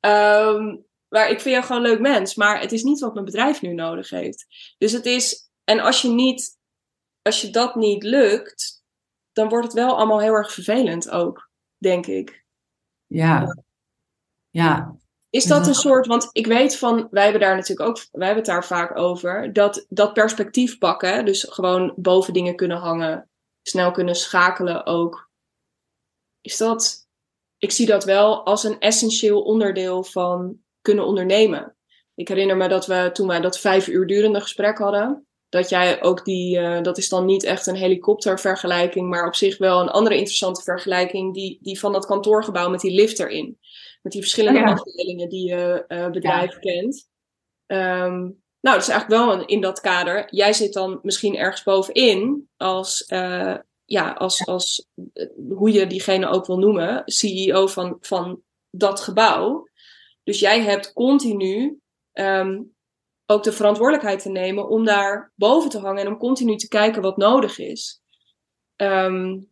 Um, 0.00 0.88
maar 1.08 1.30
ik 1.30 1.40
vind 1.40 1.54
jou 1.54 1.64
gewoon 1.64 1.84
een 1.84 1.90
leuk 1.90 2.00
mens, 2.00 2.34
maar 2.34 2.60
het 2.60 2.72
is 2.72 2.82
niet 2.82 3.00
wat 3.00 3.12
mijn 3.12 3.24
bedrijf 3.24 3.62
nu 3.62 3.72
nodig 3.72 4.10
heeft. 4.10 4.46
Dus 4.78 4.92
het 4.92 5.06
is, 5.06 5.50
en 5.64 5.80
als 5.80 6.02
je 6.02 6.08
niet, 6.08 6.58
als 7.22 7.40
je 7.40 7.50
dat 7.50 7.74
niet 7.74 8.02
lukt, 8.02 8.84
dan 9.32 9.48
wordt 9.48 9.66
het 9.66 9.74
wel 9.74 9.96
allemaal 9.96 10.20
heel 10.20 10.34
erg 10.34 10.52
vervelend 10.52 11.10
ook, 11.10 11.50
denk 11.76 12.06
ik. 12.06 12.44
Ja, 13.06 13.64
ja, 14.50 14.99
is 15.30 15.44
dat 15.44 15.66
een 15.66 15.74
soort, 15.74 16.06
want 16.06 16.28
ik 16.32 16.46
weet 16.46 16.76
van, 16.76 17.08
wij 17.10 17.22
hebben 17.22 17.40
daar 17.40 17.56
natuurlijk 17.56 17.88
ook, 17.88 18.06
wij 18.10 18.26
hebben 18.26 18.44
het 18.44 18.52
daar 18.52 18.64
vaak 18.64 18.98
over, 18.98 19.52
dat, 19.52 19.86
dat 19.88 20.12
perspectief 20.12 20.78
pakken, 20.78 21.24
dus 21.24 21.46
gewoon 21.48 21.92
boven 21.96 22.32
dingen 22.32 22.56
kunnen 22.56 22.76
hangen, 22.76 23.30
snel 23.62 23.90
kunnen 23.90 24.14
schakelen 24.14 24.86
ook. 24.86 25.30
Is 26.40 26.56
dat, 26.56 27.08
ik 27.58 27.70
zie 27.70 27.86
dat 27.86 28.04
wel 28.04 28.44
als 28.44 28.64
een 28.64 28.78
essentieel 28.78 29.42
onderdeel 29.42 30.04
van 30.04 30.58
kunnen 30.80 31.06
ondernemen. 31.06 31.76
Ik 32.14 32.28
herinner 32.28 32.56
me 32.56 32.68
dat 32.68 32.86
we 32.86 33.10
toen 33.12 33.26
wij 33.26 33.40
dat 33.40 33.58
vijf 33.58 33.88
uur 33.88 34.06
durende 34.06 34.40
gesprek 34.40 34.78
hadden, 34.78 35.26
dat 35.48 35.68
jij 35.68 36.02
ook 36.02 36.24
die, 36.24 36.58
uh, 36.58 36.82
dat 36.82 36.98
is 36.98 37.08
dan 37.08 37.24
niet 37.24 37.44
echt 37.44 37.66
een 37.66 37.74
helikoptervergelijking, 37.74 39.08
maar 39.08 39.26
op 39.26 39.34
zich 39.34 39.58
wel 39.58 39.80
een 39.80 39.88
andere 39.88 40.16
interessante 40.16 40.62
vergelijking, 40.62 41.34
die, 41.34 41.58
die 41.62 41.80
van 41.80 41.92
dat 41.92 42.06
kantoorgebouw 42.06 42.70
met 42.70 42.80
die 42.80 42.94
lift 42.94 43.18
erin 43.18 43.58
met 44.00 44.12
die 44.12 44.20
verschillende 44.20 44.64
afdelingen 44.64 45.28
die 45.28 45.48
je 45.48 45.84
uh, 45.88 46.10
bedrijf 46.10 46.58
kent. 46.58 47.08
Um, 47.66 48.42
nou, 48.60 48.76
dat 48.76 48.82
is 48.82 48.88
eigenlijk 48.88 49.22
wel 49.22 49.32
een, 49.32 49.46
in 49.46 49.60
dat 49.60 49.80
kader. 49.80 50.34
Jij 50.34 50.52
zit 50.52 50.72
dan 50.72 50.98
misschien 51.02 51.36
ergens 51.36 51.62
bovenin 51.62 52.48
als, 52.56 53.04
uh, 53.08 53.56
ja, 53.84 54.12
als, 54.12 54.46
als 54.46 54.86
uh, 55.14 55.26
hoe 55.56 55.72
je 55.72 55.86
diegene 55.86 56.28
ook 56.28 56.46
wil 56.46 56.58
noemen, 56.58 57.02
CEO 57.04 57.66
van, 57.66 57.96
van 58.00 58.42
dat 58.70 59.00
gebouw. 59.00 59.68
Dus 60.22 60.40
jij 60.40 60.60
hebt 60.60 60.92
continu 60.92 61.80
ehm, 62.12 62.62
ook 63.26 63.42
de 63.42 63.52
verantwoordelijkheid 63.52 64.22
te 64.22 64.30
nemen 64.30 64.68
om 64.68 64.84
daar 64.84 65.32
boven 65.34 65.70
te 65.70 65.78
hangen 65.78 66.04
en 66.04 66.12
om 66.12 66.18
continu 66.18 66.56
te 66.56 66.68
kijken 66.68 67.02
wat 67.02 67.16
nodig 67.16 67.58
is. 67.58 68.00
Um, 68.76 69.49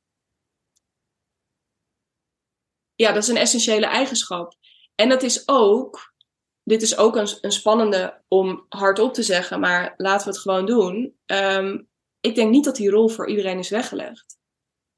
ja, 2.99 3.13
dat 3.13 3.23
is 3.23 3.29
een 3.29 3.37
essentiële 3.37 3.87
eigenschap. 3.87 4.55
En 4.95 5.09
dat 5.09 5.23
is 5.23 5.49
ook, 5.49 6.15
dit 6.63 6.83
is 6.83 6.97
ook 6.97 7.17
een, 7.17 7.29
een 7.41 7.53
spannende 7.53 8.23
om 8.29 8.67
hardop 8.69 9.15
te 9.15 9.23
zeggen, 9.23 9.61
maar 9.61 9.95
laten 9.97 10.27
we 10.27 10.33
het 10.33 10.43
gewoon 10.43 10.67
doen. 10.67 11.19
Um, 11.27 11.89
ik 12.21 12.35
denk 12.35 12.51
niet 12.51 12.65
dat 12.65 12.77
die 12.77 12.91
rol 12.91 13.09
voor 13.09 13.29
iedereen 13.29 13.59
is 13.59 13.69
weggelegd. 13.69 14.39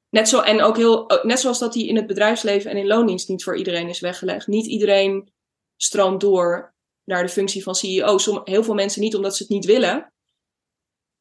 Net, 0.09 0.29
zo, 0.29 0.39
en 0.39 0.61
ook 0.61 0.77
heel, 0.77 1.21
net 1.23 1.39
zoals 1.39 1.59
dat 1.59 1.73
die 1.73 1.87
in 1.87 1.95
het 1.95 2.07
bedrijfsleven 2.07 2.71
en 2.71 2.77
in 2.77 2.87
loondienst 2.87 3.29
niet 3.29 3.43
voor 3.43 3.57
iedereen 3.57 3.89
is 3.89 3.99
weggelegd. 3.99 4.47
Niet 4.47 4.65
iedereen 4.65 5.33
stroomt 5.77 6.21
door 6.21 6.75
naar 7.03 7.23
de 7.23 7.29
functie 7.29 7.63
van 7.63 7.75
CEO. 7.75 8.17
Heel 8.43 8.63
veel 8.63 8.73
mensen 8.73 9.01
niet 9.01 9.15
omdat 9.15 9.35
ze 9.35 9.43
het 9.43 9.51
niet 9.51 9.65
willen. 9.65 10.13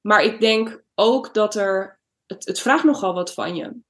Maar 0.01 0.23
ik 0.23 0.41
denk 0.41 0.85
ook 0.95 1.35
dat 1.35 1.55
er. 1.55 2.01
Het, 2.27 2.47
het 2.47 2.61
vraagt 2.61 2.85
nogal 2.85 3.15
wat 3.15 3.35
van 3.35 3.57
je. 3.57 3.81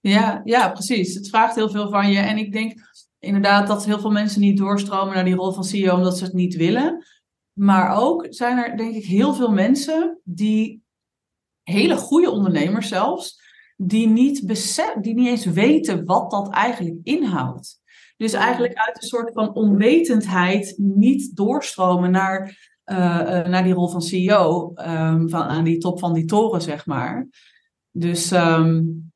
Ja, 0.00 0.40
ja, 0.44 0.70
precies. 0.70 1.14
Het 1.14 1.28
vraagt 1.28 1.54
heel 1.54 1.70
veel 1.70 1.90
van 1.90 2.10
je. 2.10 2.18
En 2.18 2.38
ik 2.38 2.52
denk 2.52 2.74
inderdaad 3.18 3.66
dat 3.66 3.84
heel 3.84 4.00
veel 4.00 4.10
mensen 4.10 4.40
niet 4.40 4.58
doorstromen 4.58 5.14
naar 5.14 5.24
die 5.24 5.34
rol 5.34 5.52
van 5.52 5.64
CEO 5.64 5.94
omdat 5.94 6.18
ze 6.18 6.24
het 6.24 6.32
niet 6.32 6.56
willen. 6.56 7.04
Maar 7.52 7.96
ook 7.96 8.26
zijn 8.28 8.58
er 8.58 8.76
denk 8.76 8.94
ik 8.94 9.04
heel 9.04 9.34
veel 9.34 9.50
mensen 9.52 10.20
die, 10.24 10.82
hele 11.68 11.96
goede 11.96 12.30
ondernemers 12.30 12.88
zelfs, 12.88 13.40
die 13.76 14.08
niet, 14.08 14.46
besef, 14.46 14.94
die 15.00 15.14
niet 15.14 15.28
eens 15.28 15.44
weten 15.44 16.04
wat 16.04 16.30
dat 16.30 16.50
eigenlijk 16.50 16.96
inhoudt. 17.02 17.80
Dus 18.16 18.32
eigenlijk 18.32 18.74
uit 18.74 19.02
een 19.02 19.08
soort 19.08 19.32
van 19.32 19.54
onwetendheid 19.54 20.74
niet 20.76 21.36
doorstromen 21.36 22.10
naar, 22.10 22.46
uh, 22.84 22.96
naar 23.46 23.62
die 23.62 23.72
rol 23.72 23.88
van 23.88 24.02
CEO, 24.02 24.72
ehm, 24.74 25.28
van, 25.28 25.42
aan 25.42 25.64
die 25.64 25.78
top 25.78 25.98
van 25.98 26.12
die 26.12 26.24
toren, 26.24 26.62
zeg 26.62 26.86
maar. 26.86 27.28
Dus, 27.90 28.30
um, 28.30 29.07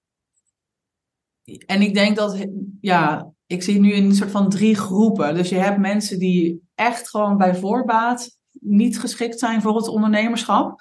en 1.66 1.82
ik 1.82 1.94
denk 1.94 2.16
dat, 2.16 2.46
ja, 2.80 3.32
ik 3.46 3.62
zie 3.62 3.80
nu 3.80 3.94
een 3.94 4.14
soort 4.14 4.30
van 4.30 4.48
drie 4.48 4.74
groepen. 4.74 5.34
Dus 5.34 5.48
je 5.48 5.57
hebt 5.57 5.78
mensen 5.78 6.18
die 6.18 6.62
echt 6.74 7.11
gewoon 7.11 7.36
bij 7.36 7.55
voorbaat 7.55 8.38
niet 8.50 9.00
geschikt 9.00 9.38
zijn 9.38 9.62
voor 9.62 9.76
het 9.76 9.88
ondernemerschap. 9.88 10.80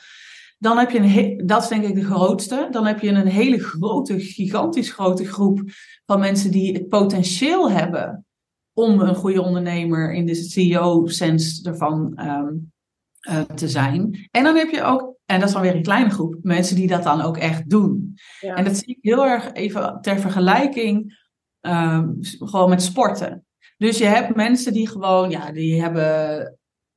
Dan 0.58 0.78
heb 0.78 0.92
je 0.92 1.00
een, 1.00 1.48
dat 1.48 1.62
is 1.62 1.68
denk 1.68 1.84
ik 1.84 1.96
de 1.96 2.04
grootste. 2.04 2.68
Dan 2.72 2.86
heb 2.86 3.00
je 3.00 3.10
een 3.10 3.28
hele 3.28 3.60
grote, 3.60 4.20
gigantisch 4.20 4.92
grote 4.92 5.26
groep 5.26 5.62
van 6.06 6.20
mensen 6.20 6.52
die 6.52 6.74
het 6.74 6.90
potentieel 6.90 7.72
hebben 7.72 8.26
om 8.74 9.00
een 9.00 9.16
goede 9.16 9.42
ondernemer 9.42 10.14
in 10.14 10.26
de 10.26 10.36
CEO-sens 10.36 11.62
ervan 11.62 12.20
um, 12.20 12.72
uh, 13.30 13.42
te 13.42 13.70
zijn. 13.70 14.28
En 14.32 14.44
dan 14.44 14.56
heb 14.56 14.70
je 14.70 14.84
ook, 14.84 15.11
en 15.34 15.40
dat 15.40 15.48
is 15.48 15.54
dan 15.54 15.64
weer 15.64 15.76
een 15.76 15.82
kleine 15.82 16.10
groep, 16.10 16.36
mensen 16.42 16.76
die 16.76 16.88
dat 16.88 17.04
dan 17.04 17.22
ook 17.22 17.38
echt 17.38 17.70
doen. 17.70 18.16
Ja. 18.40 18.56
En 18.56 18.64
dat 18.64 18.78
zie 18.78 18.96
ik 18.96 18.98
heel 19.02 19.26
erg 19.26 19.54
even 19.54 19.98
ter 20.02 20.20
vergelijking 20.20 21.20
um, 21.62 22.18
gewoon 22.22 22.70
met 22.70 22.82
sporten. 22.82 23.46
Dus 23.78 23.98
je 23.98 24.06
hebt 24.06 24.36
mensen 24.36 24.74
die 24.74 24.90
gewoon, 24.90 25.30
ja, 25.30 25.52
die 25.52 25.82
hebben 25.82 26.10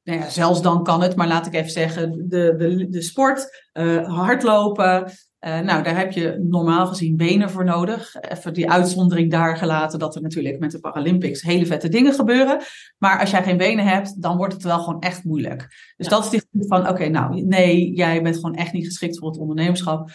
nou 0.03 0.19
ja, 0.19 0.29
zelfs 0.29 0.63
dan 0.63 0.83
kan 0.83 1.03
het, 1.03 1.17
maar 1.17 1.29
laat 1.29 1.47
ik 1.47 1.55
even 1.55 1.71
zeggen, 1.71 2.29
de, 2.29 2.55
de, 2.57 2.89
de 2.89 3.03
sport, 3.03 3.69
uh, 3.73 4.09
hardlopen. 4.09 5.13
Uh, 5.47 5.61
nou, 5.61 5.83
daar 5.83 5.97
heb 5.97 6.13
je 6.13 6.45
normaal 6.49 6.87
gezien 6.87 7.17
benen 7.17 7.51
voor 7.51 7.65
nodig. 7.65 8.15
Even 8.21 8.55
die 8.55 8.71
uitzondering 8.71 9.31
daar 9.31 9.57
gelaten 9.57 9.99
dat 9.99 10.15
er 10.15 10.23
natuurlijk 10.23 10.59
met 10.59 10.71
de 10.71 10.81
Paralympics 10.81 11.43
hele 11.43 11.67
vette 11.67 11.89
dingen 11.89 12.13
gebeuren. 12.13 12.61
Maar 12.99 13.21
als 13.21 13.31
jij 13.31 13.43
geen 13.43 13.57
benen 13.57 13.85
hebt, 13.85 14.23
dan 14.23 14.37
wordt 14.37 14.53
het 14.53 14.63
wel 14.63 14.79
gewoon 14.79 15.01
echt 15.01 15.25
moeilijk. 15.25 15.93
Dus 15.97 16.09
dat 16.09 16.25
is 16.25 16.31
die 16.31 16.43
groep 16.51 16.67
van, 16.67 16.89
oké, 16.89 17.09
nou 17.09 17.43
nee, 17.43 17.95
jij 17.95 18.23
bent 18.23 18.35
gewoon 18.35 18.55
echt 18.55 18.73
niet 18.73 18.85
geschikt 18.85 19.19
voor 19.19 19.29
het 19.29 19.39
ondernemerschap. 19.39 20.11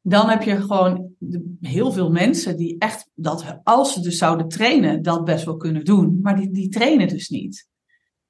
Dan 0.00 0.28
heb 0.28 0.42
je 0.42 0.60
gewoon 0.60 1.10
heel 1.60 1.92
veel 1.92 2.10
mensen 2.10 2.56
die 2.56 2.78
echt, 2.78 3.10
dat 3.14 3.60
als 3.62 3.92
ze 3.92 4.00
dus 4.00 4.18
zouden 4.18 4.48
trainen, 4.48 5.02
dat 5.02 5.24
best 5.24 5.44
wel 5.44 5.56
kunnen 5.56 5.84
doen. 5.84 6.18
Maar 6.22 6.36
die, 6.36 6.50
die 6.50 6.68
trainen 6.68 7.08
dus 7.08 7.28
niet. 7.28 7.68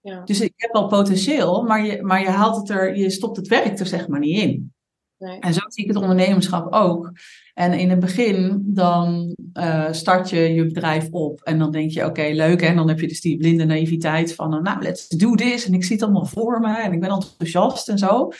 Ja. 0.00 0.22
Dus 0.24 0.40
ik 0.40 0.52
heb 0.56 0.72
wel 0.72 0.86
potentieel, 0.86 1.62
maar 1.62 1.86
je, 1.86 2.02
maar 2.02 2.20
je 2.20 2.28
haalt 2.28 2.56
het 2.56 2.70
er, 2.70 2.96
je 2.96 3.10
stopt 3.10 3.36
het 3.36 3.48
werk 3.48 3.78
er 3.78 3.86
zeg 3.86 4.08
maar 4.08 4.20
niet 4.20 4.38
in. 4.38 4.72
Nee. 5.18 5.38
En 5.38 5.54
zo 5.54 5.60
zie 5.66 5.84
ik 5.84 5.90
het 5.90 6.02
ondernemerschap 6.02 6.72
ook. 6.72 7.12
En 7.54 7.72
in 7.72 7.90
het 7.90 8.00
begin, 8.00 8.62
dan 8.66 9.36
uh, 9.54 9.92
start 9.92 10.30
je 10.30 10.40
je 10.40 10.66
bedrijf 10.66 11.08
op 11.10 11.40
en 11.40 11.58
dan 11.58 11.70
denk 11.70 11.90
je, 11.90 12.04
oké, 12.04 12.30
leuk. 12.32 12.62
En 12.62 12.76
dan 12.76 12.88
heb 12.88 13.00
je 13.00 13.08
dus 13.08 13.20
die 13.20 13.36
blinde 13.36 13.64
naïviteit 13.64 14.34
van, 14.34 14.62
nou, 14.62 14.82
let's 14.82 15.08
do 15.08 15.34
this. 15.34 15.66
En 15.66 15.74
ik 15.74 15.84
zie 15.84 15.96
het 15.96 16.04
allemaal 16.04 16.26
voor 16.26 16.60
me 16.60 16.82
en 16.82 16.92
ik 16.92 17.00
ben 17.00 17.10
enthousiast 17.10 17.88
en 17.88 17.98
zo. 17.98 18.30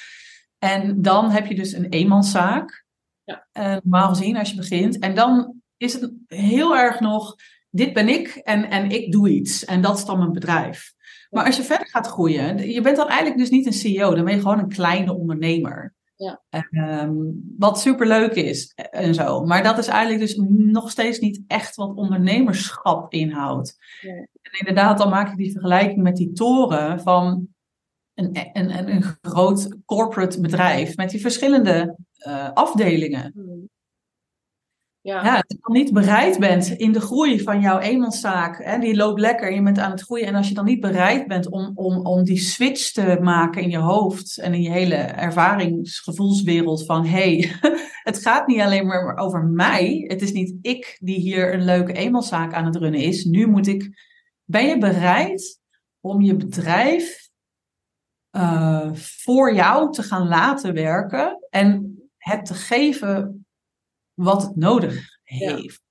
En 0.59 1.03
dan 1.03 1.31
heb 1.31 1.47
je 1.47 1.55
dus 1.55 1.72
een 1.72 1.89
eenmanszaak, 1.89 2.85
ja. 3.24 3.47
uh, 3.53 3.64
normaal 3.83 4.09
gezien, 4.09 4.37
als 4.37 4.51
je 4.51 4.57
begint. 4.57 4.99
En 4.99 5.14
dan 5.14 5.55
is 5.76 5.93
het 5.93 6.12
heel 6.26 6.76
erg 6.76 7.01
nog, 7.01 7.35
dit 7.70 7.93
ben 7.93 8.09
ik 8.09 8.29
en, 8.29 8.70
en 8.70 8.91
ik 8.91 9.12
doe 9.12 9.29
iets. 9.29 9.64
En 9.64 9.81
dat 9.81 9.99
is 9.99 10.05
dan 10.05 10.18
mijn 10.18 10.33
bedrijf. 10.33 10.93
Maar 11.31 11.45
als 11.45 11.57
je 11.57 11.62
verder 11.62 11.89
gaat 11.89 12.07
groeien, 12.07 12.70
je 12.70 12.81
bent 12.81 12.97
dan 12.97 13.09
eigenlijk 13.09 13.39
dus 13.39 13.51
niet 13.51 13.66
een 13.66 13.72
CEO, 13.72 14.14
dan 14.14 14.24
ben 14.24 14.35
je 14.35 14.41
gewoon 14.41 14.59
een 14.59 14.68
kleine 14.68 15.14
ondernemer. 15.14 15.97
Ja. 16.19 16.43
Um, 16.71 17.55
wat 17.59 17.81
superleuk 17.81 18.33
is 18.33 18.73
en 18.91 19.14
zo. 19.14 19.45
Maar 19.45 19.62
dat 19.62 19.79
is 19.79 19.87
eigenlijk 19.87 20.21
dus 20.21 20.37
nog 20.49 20.91
steeds 20.91 21.19
niet 21.19 21.43
echt 21.47 21.77
wat 21.77 21.97
ondernemerschap 21.97 23.12
inhoudt. 23.12 23.77
Ja. 24.01 24.12
En 24.12 24.59
inderdaad, 24.59 24.99
dan 24.99 25.09
maak 25.09 25.31
ik 25.31 25.37
die 25.37 25.53
vergelijking 25.53 26.03
met 26.03 26.16
die 26.16 26.33
toren 26.33 27.01
van 27.01 27.49
een, 28.14 28.39
een, 28.53 28.89
een 28.89 29.03
groot 29.21 29.77
corporate 29.85 30.41
bedrijf 30.41 30.97
met 30.97 31.11
die 31.11 31.21
verschillende 31.21 31.97
uh, 32.27 32.53
afdelingen. 32.53 33.35
Ja. 35.01 35.34
als 35.34 35.44
je 35.46 35.57
dan 35.61 35.72
niet 35.72 35.92
bereid 35.92 36.38
bent 36.38 36.70
in 36.70 36.92
de 36.92 37.01
groei 37.01 37.40
van 37.40 37.61
jouw 37.61 37.78
eenmanszaak, 37.78 38.64
hè, 38.64 38.78
die 38.78 38.96
loopt 38.96 39.20
lekker, 39.20 39.53
je 39.53 39.62
bent 39.62 39.78
aan 39.78 39.90
het 39.90 40.03
groeien. 40.03 40.26
En 40.26 40.34
als 40.34 40.49
je 40.49 40.55
dan 40.55 40.64
niet 40.64 40.80
bereid 40.80 41.26
bent 41.26 41.51
om, 41.51 41.72
om, 41.74 42.07
om 42.07 42.24
die 42.24 42.38
switch 42.38 42.92
te 42.92 43.18
maken 43.20 43.62
in 43.62 43.70
je 43.70 43.78
hoofd 43.78 44.38
en 44.38 44.55
in 44.55 44.62
je 44.62 44.70
hele 44.70 44.94
ervaringsgevoelswereld 44.94 46.84
van 46.84 47.07
hey, 47.07 47.53
het 48.09 48.22
gaat 48.22 48.46
niet 48.46 48.61
alleen 48.61 48.86
maar 48.86 49.16
over 49.16 49.44
mij. 49.44 50.05
Het 50.07 50.22
is 50.22 50.32
niet 50.32 50.55
ik 50.62 50.99
die 51.01 51.18
hier 51.18 51.55
een 51.55 51.64
leuke 51.64 51.92
eenmanszaak 51.92 52.55
aan 52.55 52.64
het 52.64 52.76
runnen 52.76 53.01
is. 53.01 53.24
Nu 53.24 53.46
moet 53.46 53.66
ik. 53.66 54.07
Ben 54.44 54.66
je 54.66 54.78
bereid 54.78 55.61
om 56.01 56.20
je 56.20 56.36
bedrijf 56.36 57.28
uh, 58.36 58.90
voor 58.94 59.55
jou 59.55 59.92
te 59.92 60.03
gaan 60.03 60.28
laten 60.28 60.74
werken 60.74 61.46
en 61.51 61.99
het 62.16 62.46
te 62.46 62.55
geven 62.55 63.46
wat 64.19 64.43
het 64.43 64.57
nodig 64.57 65.21
heeft. 65.23 65.83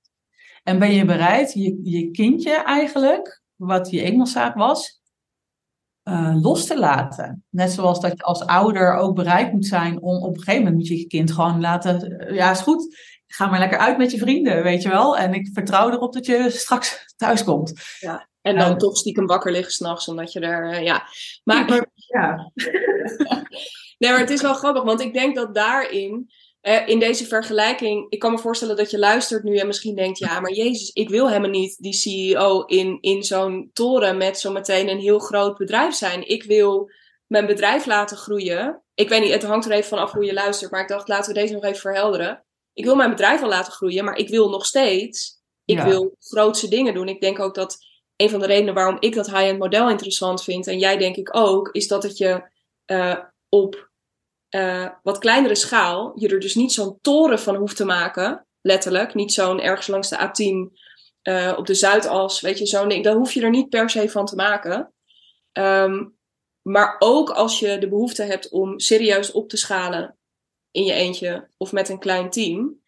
En 0.62 0.78
ben 0.78 0.92
je 0.92 1.04
bereid 1.04 1.52
je, 1.52 1.80
je 1.82 2.10
kindje 2.10 2.52
eigenlijk, 2.52 3.42
wat 3.56 3.90
je 3.90 4.02
Engelszaak 4.02 4.54
was, 4.54 5.00
uh, 6.04 6.42
los 6.42 6.66
te 6.66 6.78
laten. 6.78 7.44
Net 7.50 7.70
zoals 7.70 8.00
dat 8.00 8.12
je 8.16 8.22
als 8.22 8.46
ouder 8.46 8.94
ook 8.94 9.14
bereid 9.14 9.52
moet 9.52 9.66
zijn 9.66 10.02
om 10.02 10.22
op 10.22 10.36
een 10.36 10.42
gegeven 10.42 10.62
moment 10.62 10.76
moet 10.76 10.88
je 10.88 10.98
je 10.98 11.06
kind 11.06 11.32
gewoon 11.32 11.60
laten. 11.60 12.12
Uh, 12.12 12.34
ja, 12.34 12.50
is 12.50 12.60
goed. 12.60 12.96
Ga 13.26 13.46
maar 13.46 13.58
lekker 13.58 13.78
uit 13.78 13.98
met 13.98 14.10
je 14.10 14.18
vrienden, 14.18 14.62
weet 14.62 14.82
je 14.82 14.88
wel. 14.88 15.16
En 15.16 15.34
ik 15.34 15.50
vertrouw 15.52 15.90
erop 15.90 16.12
dat 16.12 16.26
je 16.26 16.50
straks 16.50 17.04
thuis 17.16 17.44
komt. 17.44 17.72
Ja, 17.98 18.28
en 18.40 18.56
dan 18.56 18.70
uh, 18.70 18.76
toch 18.76 18.96
stiekem 18.96 19.26
wakker 19.26 19.52
liggen 19.52 19.72
s'nachts, 19.72 20.08
omdat 20.08 20.32
je 20.32 20.40
er. 20.40 20.82
ja. 20.82 21.02
Maar, 21.44 21.86
ja. 21.94 22.52
nee, 23.98 24.10
maar 24.10 24.20
het 24.20 24.30
is 24.30 24.42
wel 24.42 24.54
grappig, 24.54 24.82
want 24.82 25.00
ik 25.00 25.12
denk 25.12 25.34
dat 25.34 25.54
daarin 25.54 26.30
uh, 26.62 26.88
in 26.88 26.98
deze 26.98 27.26
vergelijking, 27.26 28.06
ik 28.08 28.18
kan 28.18 28.32
me 28.32 28.38
voorstellen 28.38 28.76
dat 28.76 28.90
je 28.90 28.98
luistert 28.98 29.42
nu 29.42 29.56
en 29.56 29.66
misschien 29.66 29.94
denkt, 29.94 30.18
ja, 30.18 30.40
maar 30.40 30.52
Jezus, 30.52 30.90
ik 30.90 31.08
wil 31.08 31.28
helemaal 31.28 31.50
niet 31.50 31.76
die 31.78 31.92
CEO 31.92 32.62
in, 32.62 32.98
in 33.00 33.22
zo'n 33.22 33.70
toren 33.72 34.16
met 34.16 34.38
zometeen 34.38 34.88
een 34.88 34.98
heel 34.98 35.18
groot 35.18 35.56
bedrijf 35.56 35.94
zijn. 35.94 36.28
Ik 36.28 36.42
wil 36.42 36.90
mijn 37.26 37.46
bedrijf 37.46 37.86
laten 37.86 38.16
groeien. 38.16 38.82
Ik 38.94 39.08
weet 39.08 39.20
niet, 39.20 39.32
het 39.32 39.42
hangt 39.42 39.66
er 39.66 39.72
even 39.72 39.88
van 39.88 39.98
af 39.98 40.12
hoe 40.12 40.24
je 40.24 40.32
luistert, 40.32 40.70
maar 40.70 40.80
ik 40.80 40.88
dacht, 40.88 41.08
laten 41.08 41.34
we 41.34 41.40
deze 41.40 41.52
nog 41.52 41.64
even 41.64 41.80
verhelderen. 41.80 42.44
Ik 42.72 42.84
wil 42.84 42.96
mijn 42.96 43.10
bedrijf 43.10 43.40
wel 43.40 43.48
laten 43.48 43.72
groeien, 43.72 44.04
maar 44.04 44.16
ik 44.16 44.28
wil 44.28 44.48
nog 44.48 44.66
steeds, 44.66 45.42
ik 45.64 45.80
wil 45.80 46.16
grootse 46.18 46.68
dingen 46.68 46.94
doen. 46.94 47.08
Ik 47.08 47.20
denk 47.20 47.38
ook 47.38 47.54
dat 47.54 47.78
een 48.16 48.30
van 48.30 48.40
de 48.40 48.46
redenen 48.46 48.74
waarom 48.74 48.96
ik 49.00 49.14
dat 49.14 49.26
high-end 49.26 49.58
model 49.58 49.90
interessant 49.90 50.44
vind, 50.44 50.66
en 50.66 50.78
jij 50.78 50.96
denk 50.96 51.16
ik 51.16 51.36
ook, 51.36 51.68
is 51.72 51.88
dat 51.88 52.02
het 52.02 52.18
je 52.18 52.50
uh, 52.86 53.18
op 53.48 53.87
uh, 54.50 54.88
wat 55.02 55.18
kleinere 55.18 55.54
schaal 55.54 56.12
je 56.14 56.28
er 56.28 56.40
dus 56.40 56.54
niet 56.54 56.72
zo'n 56.72 56.98
toren 57.00 57.38
van 57.38 57.56
hoeft 57.56 57.76
te 57.76 57.84
maken, 57.84 58.46
letterlijk. 58.60 59.14
Niet 59.14 59.32
zo'n 59.32 59.60
ergens 59.60 59.86
langs 59.86 60.08
de 60.08 60.16
A10 60.16 60.74
uh, 61.22 61.54
op 61.56 61.66
de 61.66 61.74
Zuidas, 61.74 62.40
weet 62.40 62.58
je, 62.58 62.66
zo'n 62.66 62.88
ding. 62.88 63.04
Daar 63.04 63.14
hoef 63.14 63.32
je 63.32 63.42
er 63.42 63.50
niet 63.50 63.68
per 63.68 63.90
se 63.90 64.10
van 64.10 64.26
te 64.26 64.36
maken. 64.36 64.92
Um, 65.52 66.16
maar 66.62 66.96
ook 66.98 67.30
als 67.30 67.58
je 67.58 67.78
de 67.78 67.88
behoefte 67.88 68.22
hebt 68.22 68.50
om 68.50 68.78
serieus 68.78 69.32
op 69.32 69.48
te 69.48 69.56
schalen 69.56 70.16
in 70.70 70.84
je 70.84 70.92
eentje 70.92 71.48
of 71.56 71.72
met 71.72 71.88
een 71.88 71.98
klein 71.98 72.30
team, 72.30 72.80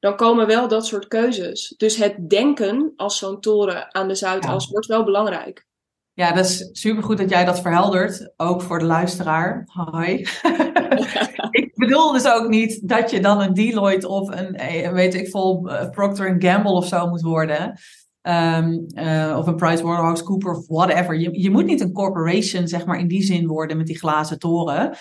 dan 0.00 0.16
komen 0.16 0.46
wel 0.46 0.68
dat 0.68 0.86
soort 0.86 1.08
keuzes. 1.08 1.74
Dus 1.76 1.96
het 1.96 2.30
denken 2.30 2.92
als 2.96 3.18
zo'n 3.18 3.40
toren 3.40 3.94
aan 3.94 4.08
de 4.08 4.14
Zuidas 4.14 4.68
wordt 4.68 4.86
wel 4.86 5.04
belangrijk. 5.04 5.66
Ja, 6.14 6.32
dat 6.32 6.44
is 6.44 6.68
supergoed 6.72 7.18
dat 7.18 7.30
jij 7.30 7.44
dat 7.44 7.60
verheldert, 7.60 8.32
ook 8.36 8.62
voor 8.62 8.78
de 8.78 8.84
luisteraar. 8.84 9.62
Hoi. 9.66 10.14
ik 11.50 11.72
bedoel 11.74 12.12
dus 12.12 12.26
ook 12.26 12.48
niet 12.48 12.88
dat 12.88 13.10
je 13.10 13.20
dan 13.20 13.40
een 13.40 13.54
Deloitte 13.54 14.08
of 14.08 14.28
een, 14.28 14.54
eh, 14.54 14.92
weet 14.92 15.14
ik 15.14 15.28
veel, 15.28 15.70
eh, 15.70 15.90
Procter 15.90 16.34
Gamble 16.38 16.72
of 16.72 16.86
zo 16.86 17.06
moet 17.06 17.22
worden. 17.22 17.78
Um, 18.22 18.86
uh, 18.94 19.34
of 19.38 19.46
een 19.46 19.56
PricewaterhouseCoopers 19.56 20.58
of 20.58 20.66
whatever. 20.66 21.18
Je, 21.18 21.40
je 21.40 21.50
moet 21.50 21.64
niet 21.64 21.80
een 21.80 21.92
corporation, 21.92 22.68
zeg 22.68 22.86
maar, 22.86 22.98
in 22.98 23.08
die 23.08 23.22
zin 23.22 23.46
worden 23.46 23.76
met 23.76 23.86
die 23.86 23.98
glazen 23.98 24.38
toren. 24.38 24.96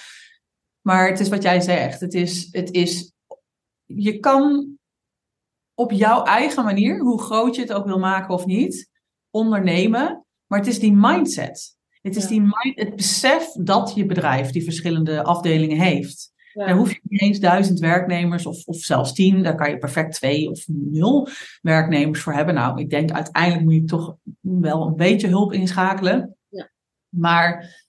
Maar 0.82 1.08
het 1.10 1.20
is 1.20 1.30
wat 1.30 1.44
jij 1.44 1.60
zegt. 1.60 2.00
Het 2.00 2.14
is, 2.14 2.48
het 2.52 2.72
is, 2.72 3.14
je 3.86 4.20
kan 4.20 4.76
op 5.74 5.92
jouw 5.92 6.24
eigen 6.24 6.64
manier, 6.64 7.00
hoe 7.00 7.22
groot 7.22 7.56
je 7.56 7.62
het 7.62 7.74
ook 7.74 7.86
wil 7.86 8.00
maken 8.00 8.34
of 8.34 8.46
niet, 8.46 8.90
ondernemen. 9.30 10.26
Maar 10.52 10.60
het 10.60 10.70
is 10.70 10.80
die 10.80 10.94
mindset. 10.96 11.78
Het 12.02 12.16
is 12.16 12.28
die 12.28 12.42
mind, 12.42 12.80
het 12.80 12.96
besef 12.96 13.52
dat 13.52 13.92
je 13.96 14.06
bedrijf 14.06 14.50
die 14.50 14.64
verschillende 14.64 15.24
afdelingen 15.24 15.80
heeft. 15.80 16.34
Ja. 16.54 16.66
Daar 16.66 16.76
hoef 16.76 16.92
je 16.92 17.00
niet 17.04 17.22
eens 17.22 17.40
duizend 17.40 17.80
werknemers 17.80 18.46
of, 18.46 18.66
of 18.66 18.78
zelfs 18.78 19.14
tien. 19.14 19.44
Daar 19.44 19.56
kan 19.56 19.70
je 19.70 19.78
perfect 19.78 20.14
twee 20.14 20.50
of 20.50 20.64
nul 20.68 21.28
werknemers 21.62 22.22
voor 22.22 22.34
hebben. 22.34 22.54
Nou, 22.54 22.80
ik 22.80 22.90
denk 22.90 23.12
uiteindelijk 23.12 23.64
moet 23.64 23.74
je 23.74 23.84
toch 23.84 24.16
wel 24.40 24.88
een 24.88 24.96
beetje 24.96 25.28
hulp 25.28 25.54
inschakelen. 25.54 26.38
Ja. 26.50 26.72
Maar 27.10 27.80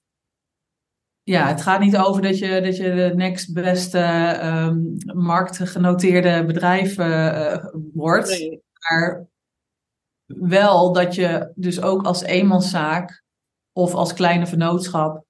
ja, 1.22 1.48
het 1.48 1.62
gaat 1.62 1.80
niet 1.80 1.96
over 1.96 2.22
dat 2.22 2.38
je, 2.38 2.60
dat 2.60 2.76
je 2.76 2.94
de 2.94 3.12
next 3.14 3.52
beste 3.52 4.38
um, 4.44 4.94
marktgenoteerde 5.22 6.44
bedrijf 6.44 6.98
uh, 6.98 7.64
wordt. 7.92 8.28
Nee. 8.28 8.62
Maar 8.78 9.30
wel 10.40 10.92
dat 10.92 11.14
je 11.14 11.52
dus 11.54 11.80
ook 11.80 12.02
als 12.02 12.22
eenmanszaak 12.22 13.22
of 13.72 13.94
als 13.94 14.12
kleine 14.12 14.46
vennootschap 14.46 15.24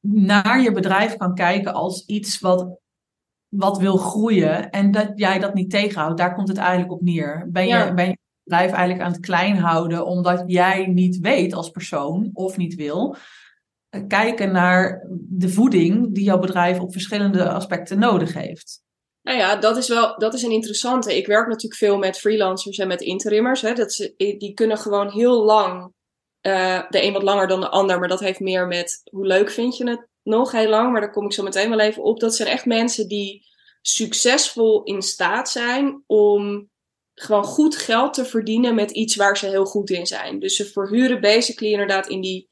naar 0.00 0.60
je 0.60 0.72
bedrijf 0.72 1.16
kan 1.16 1.34
kijken 1.34 1.74
als 1.74 2.06
iets 2.06 2.40
wat, 2.40 2.78
wat 3.48 3.78
wil 3.78 3.96
groeien 3.96 4.70
en 4.70 4.90
dat 4.90 5.12
jij 5.14 5.38
dat 5.38 5.54
niet 5.54 5.70
tegenhoudt. 5.70 6.18
Daar 6.18 6.34
komt 6.34 6.48
het 6.48 6.56
eigenlijk 6.56 6.92
op 6.92 7.02
neer. 7.02 7.48
Ben 7.50 7.66
je, 7.66 7.94
ben 7.94 8.08
je 8.08 8.18
bedrijf 8.42 8.72
eigenlijk 8.72 9.00
aan 9.04 9.12
het 9.12 9.20
klein 9.20 9.56
houden 9.56 10.06
omdat 10.06 10.42
jij 10.46 10.86
niet 10.86 11.18
weet 11.18 11.54
als 11.54 11.70
persoon 11.70 12.30
of 12.32 12.56
niet 12.56 12.74
wil 12.74 13.16
kijken 14.06 14.52
naar 14.52 15.06
de 15.10 15.48
voeding 15.48 16.14
die 16.14 16.24
jouw 16.24 16.38
bedrijf 16.38 16.80
op 16.80 16.92
verschillende 16.92 17.50
aspecten 17.50 17.98
nodig 17.98 18.34
heeft. 18.34 18.82
Nou 19.28 19.40
ja, 19.40 19.56
dat 19.56 19.76
is 19.76 19.88
wel 19.88 20.18
dat 20.18 20.34
is 20.34 20.42
een 20.42 20.50
interessante. 20.50 21.16
Ik 21.16 21.26
werk 21.26 21.46
natuurlijk 21.46 21.74
veel 21.74 21.98
met 21.98 22.18
freelancers 22.18 22.78
en 22.78 22.88
met 22.88 23.00
interimmers. 23.00 23.60
Hè. 23.60 23.72
Dat 23.72 23.92
ze, 23.92 24.14
die 24.16 24.54
kunnen 24.54 24.78
gewoon 24.78 25.10
heel 25.10 25.44
lang 25.44 25.92
uh, 26.42 26.82
de 26.88 27.02
een 27.02 27.12
wat 27.12 27.22
langer 27.22 27.46
dan 27.46 27.60
de 27.60 27.68
ander, 27.68 27.98
maar 27.98 28.08
dat 28.08 28.20
heeft 28.20 28.40
meer 28.40 28.66
met 28.66 29.00
hoe 29.10 29.26
leuk 29.26 29.50
vind 29.50 29.76
je 29.76 29.88
het 29.88 30.06
nog 30.22 30.52
heel 30.52 30.68
lang. 30.68 30.92
Maar 30.92 31.00
daar 31.00 31.10
kom 31.10 31.24
ik 31.24 31.32
zo 31.32 31.42
meteen 31.42 31.70
wel 31.70 31.80
even 31.80 32.02
op. 32.02 32.20
Dat 32.20 32.34
zijn 32.34 32.48
echt 32.48 32.64
mensen 32.64 33.08
die 33.08 33.46
succesvol 33.82 34.82
in 34.82 35.02
staat 35.02 35.50
zijn 35.50 36.02
om 36.06 36.70
gewoon 37.14 37.44
goed 37.44 37.76
geld 37.76 38.14
te 38.14 38.24
verdienen 38.24 38.74
met 38.74 38.90
iets 38.90 39.16
waar 39.16 39.36
ze 39.36 39.46
heel 39.46 39.64
goed 39.64 39.90
in 39.90 40.06
zijn. 40.06 40.38
Dus 40.38 40.56
ze 40.56 40.64
verhuren 40.64 41.20
basically 41.20 41.72
inderdaad 41.72 42.08
in 42.08 42.20
die. 42.20 42.48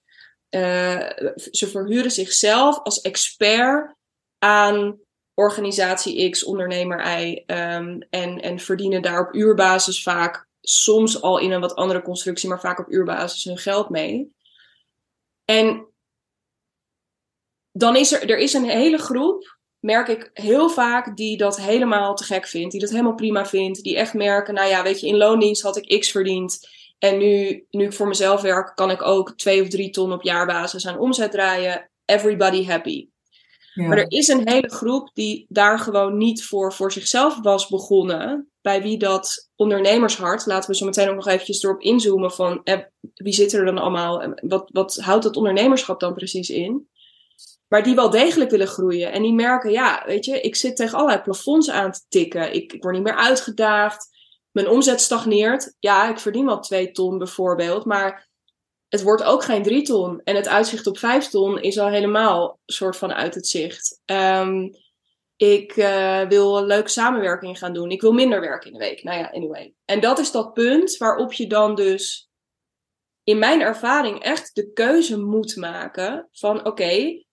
Uh, 0.50 1.10
ze 1.50 1.68
verhuren 1.68 2.10
zichzelf 2.10 2.78
als 2.78 3.00
expert 3.00 3.94
aan 4.38 5.05
organisatie 5.36 6.30
X, 6.30 6.44
ondernemer 6.44 7.20
Y. 7.20 7.42
Um, 7.46 8.06
en, 8.10 8.40
en 8.40 8.58
verdienen 8.58 9.02
daar 9.02 9.26
op 9.26 9.34
uurbasis 9.34 10.02
vaak 10.02 10.48
soms 10.60 11.22
al 11.22 11.38
in 11.38 11.50
een 11.50 11.60
wat 11.60 11.74
andere 11.74 12.02
constructie, 12.02 12.48
maar 12.48 12.60
vaak 12.60 12.78
op 12.78 12.92
uurbasis 12.92 13.44
hun 13.44 13.58
geld 13.58 13.88
mee. 13.88 14.34
En 15.44 15.86
dan 17.72 17.96
is 17.96 18.12
er, 18.12 18.30
er 18.30 18.38
is 18.38 18.52
een 18.52 18.68
hele 18.68 18.98
groep, 18.98 19.56
merk 19.78 20.08
ik 20.08 20.30
heel 20.32 20.68
vaak, 20.68 21.16
die 21.16 21.36
dat 21.36 21.60
helemaal 21.60 22.14
te 22.14 22.24
gek 22.24 22.46
vindt. 22.46 22.70
Die 22.70 22.80
dat 22.80 22.90
helemaal 22.90 23.14
prima 23.14 23.46
vindt. 23.46 23.82
Die 23.82 23.96
echt 23.96 24.14
merken, 24.14 24.54
nou 24.54 24.68
ja, 24.68 24.82
weet 24.82 25.00
je, 25.00 25.06
in 25.06 25.16
loondienst 25.16 25.62
had 25.62 25.76
ik 25.76 26.00
x 26.00 26.10
verdiend. 26.10 26.68
En 26.98 27.18
nu, 27.18 27.66
nu 27.70 27.84
ik 27.84 27.92
voor 27.92 28.08
mezelf 28.08 28.40
werk, 28.40 28.76
kan 28.76 28.90
ik 28.90 29.02
ook 29.02 29.36
twee 29.36 29.62
of 29.62 29.68
drie 29.68 29.90
ton 29.90 30.12
op 30.12 30.22
jaarbasis 30.22 30.86
aan 30.86 30.98
omzet 30.98 31.30
draaien. 31.30 31.90
Everybody 32.04 32.64
happy. 32.64 33.08
Maar 33.84 33.98
er 33.98 34.10
is 34.10 34.28
een 34.28 34.48
hele 34.48 34.70
groep 34.70 35.10
die 35.12 35.46
daar 35.48 35.78
gewoon 35.78 36.16
niet 36.16 36.44
voor, 36.44 36.72
voor 36.72 36.92
zichzelf 36.92 37.40
was 37.42 37.68
begonnen. 37.68 38.50
Bij 38.60 38.82
wie 38.82 38.98
dat 38.98 39.50
ondernemershart, 39.56 40.46
laten 40.46 40.70
we 40.70 40.76
zo 40.76 40.84
meteen 40.84 41.08
ook 41.08 41.14
nog 41.14 41.26
eventjes 41.26 41.62
erop 41.62 41.80
inzoomen 41.80 42.32
van 42.32 42.60
eh, 42.64 42.78
wie 43.14 43.32
zit 43.32 43.52
er 43.52 43.64
dan 43.64 43.78
allemaal? 43.78 44.34
Wat, 44.40 44.70
wat 44.72 44.96
houdt 44.96 45.22
dat 45.22 45.36
ondernemerschap 45.36 46.00
dan 46.00 46.14
precies 46.14 46.50
in? 46.50 46.88
Maar 47.68 47.82
die 47.82 47.94
wel 47.94 48.10
degelijk 48.10 48.50
willen 48.50 48.66
groeien. 48.66 49.12
En 49.12 49.22
die 49.22 49.34
merken, 49.34 49.70
ja, 49.70 50.02
weet 50.06 50.24
je, 50.24 50.40
ik 50.40 50.56
zit 50.56 50.76
tegen 50.76 50.98
allerlei 50.98 51.22
plafonds 51.22 51.70
aan 51.70 51.92
te 51.92 52.00
tikken. 52.08 52.54
Ik, 52.54 52.72
ik 52.72 52.82
word 52.82 52.94
niet 52.94 53.04
meer 53.04 53.16
uitgedaagd. 53.16 54.08
Mijn 54.50 54.68
omzet 54.68 55.00
stagneert. 55.00 55.74
Ja, 55.78 56.08
ik 56.10 56.18
verdien 56.18 56.46
wel 56.46 56.60
twee 56.60 56.90
ton 56.90 57.18
bijvoorbeeld. 57.18 57.84
Maar 57.84 58.28
het 58.88 59.02
wordt 59.02 59.22
ook 59.22 59.44
geen 59.44 59.62
drie 59.62 59.82
ton. 59.82 60.20
En 60.24 60.36
het 60.36 60.48
uitzicht 60.48 60.86
op 60.86 60.98
vijf 60.98 61.28
ton 61.28 61.60
is 61.60 61.78
al 61.78 61.88
helemaal 61.88 62.58
soort 62.66 62.96
van 62.96 63.12
uit 63.12 63.34
het 63.34 63.46
zicht. 63.46 64.02
Um, 64.04 64.70
ik 65.36 65.76
uh, 65.76 66.28
wil 66.28 66.58
een 66.58 66.66
leuke 66.66 66.88
samenwerking 66.88 67.58
gaan 67.58 67.72
doen. 67.72 67.90
Ik 67.90 68.00
wil 68.00 68.12
minder 68.12 68.40
werken 68.40 68.72
in 68.72 68.78
de 68.78 68.84
week. 68.84 69.02
Nou 69.02 69.18
ja, 69.18 69.30
anyway. 69.30 69.74
En 69.84 70.00
dat 70.00 70.18
is 70.18 70.30
dat 70.30 70.52
punt 70.52 70.96
waarop 70.96 71.32
je 71.32 71.46
dan 71.46 71.74
dus 71.74 72.30
in 73.22 73.38
mijn 73.38 73.60
ervaring 73.60 74.22
echt 74.22 74.54
de 74.54 74.72
keuze 74.72 75.18
moet 75.18 75.56
maken 75.56 76.28
van 76.32 76.66
oké, 76.66 77.24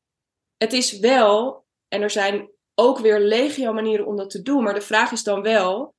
het 0.57 0.73
is 0.73 0.99
wel, 0.99 1.65
en 1.87 2.01
er 2.01 2.09
zijn 2.09 2.51
ook 2.75 2.99
weer 2.99 3.19
legio 3.19 3.73
manieren 3.73 4.05
om 4.05 4.15
dat 4.15 4.29
te 4.29 4.41
doen, 4.41 4.63
maar 4.63 4.73
de 4.73 4.81
vraag 4.81 5.11
is 5.11 5.23
dan 5.23 5.41
wel, 5.41 5.95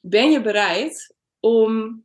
ben 0.00 0.30
je 0.30 0.40
bereid 0.40 1.14
om 1.40 2.03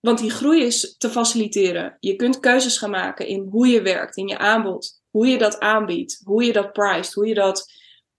want 0.00 0.18
die 0.18 0.30
groei 0.30 0.62
is 0.62 0.96
te 0.98 1.10
faciliteren. 1.10 1.96
Je 2.00 2.16
kunt 2.16 2.40
keuzes 2.40 2.78
gaan 2.78 2.90
maken 2.90 3.26
in 3.26 3.48
hoe 3.50 3.66
je 3.66 3.82
werkt, 3.82 4.16
in 4.16 4.28
je 4.28 4.38
aanbod, 4.38 5.02
hoe 5.10 5.26
je 5.26 5.38
dat 5.38 5.60
aanbiedt, 5.60 6.20
hoe 6.24 6.44
je 6.44 6.52
dat 6.52 6.72
priced, 6.72 7.12
hoe 7.12 7.26
je 7.26 7.34
dat 7.34 7.72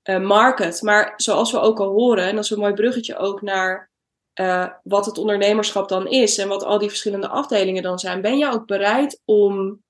uh, 0.03 0.19
market. 0.19 0.81
Maar 0.81 1.13
zoals 1.15 1.51
we 1.51 1.59
ook 1.59 1.79
al 1.79 1.91
horen, 1.91 2.27
en 2.27 2.35
dat 2.35 2.43
is 2.43 2.49
een 2.49 2.59
mooi 2.59 2.73
bruggetje 2.73 3.17
ook 3.17 3.41
naar 3.41 3.91
uh, 4.39 4.69
wat 4.83 5.05
het 5.05 5.17
ondernemerschap 5.17 5.89
dan 5.89 6.07
is 6.07 6.37
en 6.37 6.47
wat 6.47 6.63
al 6.63 6.77
die 6.77 6.89
verschillende 6.89 7.27
afdelingen 7.27 7.83
dan 7.83 7.99
zijn, 7.99 8.21
ben 8.21 8.37
je 8.37 8.51
ook 8.51 8.65
bereid 8.65 9.21
om 9.25 9.83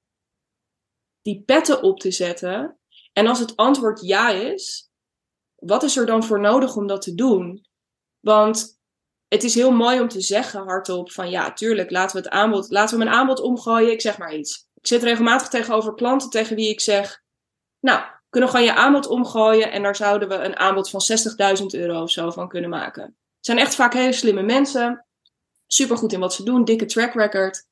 die 1.22 1.44
petten 1.46 1.82
op 1.82 2.00
te 2.00 2.12
zetten? 2.12 2.78
En 3.14 3.28
als 3.28 3.40
het 3.40 3.56
antwoord 3.56 4.02
ja 4.02 4.30
is, 4.30 4.90
wat 5.56 5.84
is 5.84 5.98
er 5.98 6.06
dan 6.06 6.24
voor 6.24 6.40
nodig 6.40 6.76
om 6.76 6.88
dat 6.88 7.02
te 7.02 7.16
doen? 7.16 7.66
Want 8.20 8.77
het 9.28 9.44
is 9.44 9.56
heel 9.56 9.72
mooi 9.72 10.00
om 10.00 10.08
te 10.08 10.22
zeggen 10.22 10.64
hardop 10.64 11.12
van 11.12 11.30
ja, 11.30 11.54
tuurlijk, 11.54 11.92
laten 11.92 12.16
we 12.16 12.24
het 12.24 12.32
aanbod, 12.32 12.70
laten 12.70 12.98
we 12.98 13.04
mijn 13.04 13.16
aanbod 13.16 13.40
omgooien. 13.40 13.92
Ik 13.92 14.02
zeg 14.02 14.18
maar 14.18 14.36
iets. 14.36 14.68
Ik 14.74 14.88
zit 14.88 15.04
regelmatig 15.04 15.48
tegenover 15.48 15.94
klanten 15.94 16.30
tegen 16.30 16.56
wie 16.56 16.70
ik 16.70 16.82
zeg, 16.82 17.24
nou, 17.80 18.02
kunnen 18.30 18.50
we 18.50 18.56
gewoon 18.56 18.74
je 18.74 18.82
aanbod 18.82 19.08
omgooien 19.08 19.72
en 19.72 19.82
daar 19.82 19.96
zouden 19.96 20.30
we 20.30 20.36
een 20.36 20.56
aanbod 20.56 20.90
van 20.90 21.02
60.000 21.60 21.66
euro 21.66 22.02
of 22.02 22.12
zo 22.12 22.32
van 22.32 22.48
kunnen 22.48 22.70
maken. 22.70 23.04
Het 23.04 23.46
zijn 23.46 23.58
echt 23.58 23.76
vaak 23.76 23.94
hele 23.94 24.14
slimme 24.14 24.42
mensen, 24.42 25.06
supergoed 25.68 26.14
in 26.14 26.20
wat 26.20 26.34
ze 26.34 26.44
doen, 26.44 26.66
dikke 26.66 26.86
track 26.86 27.14
record. 27.14 27.68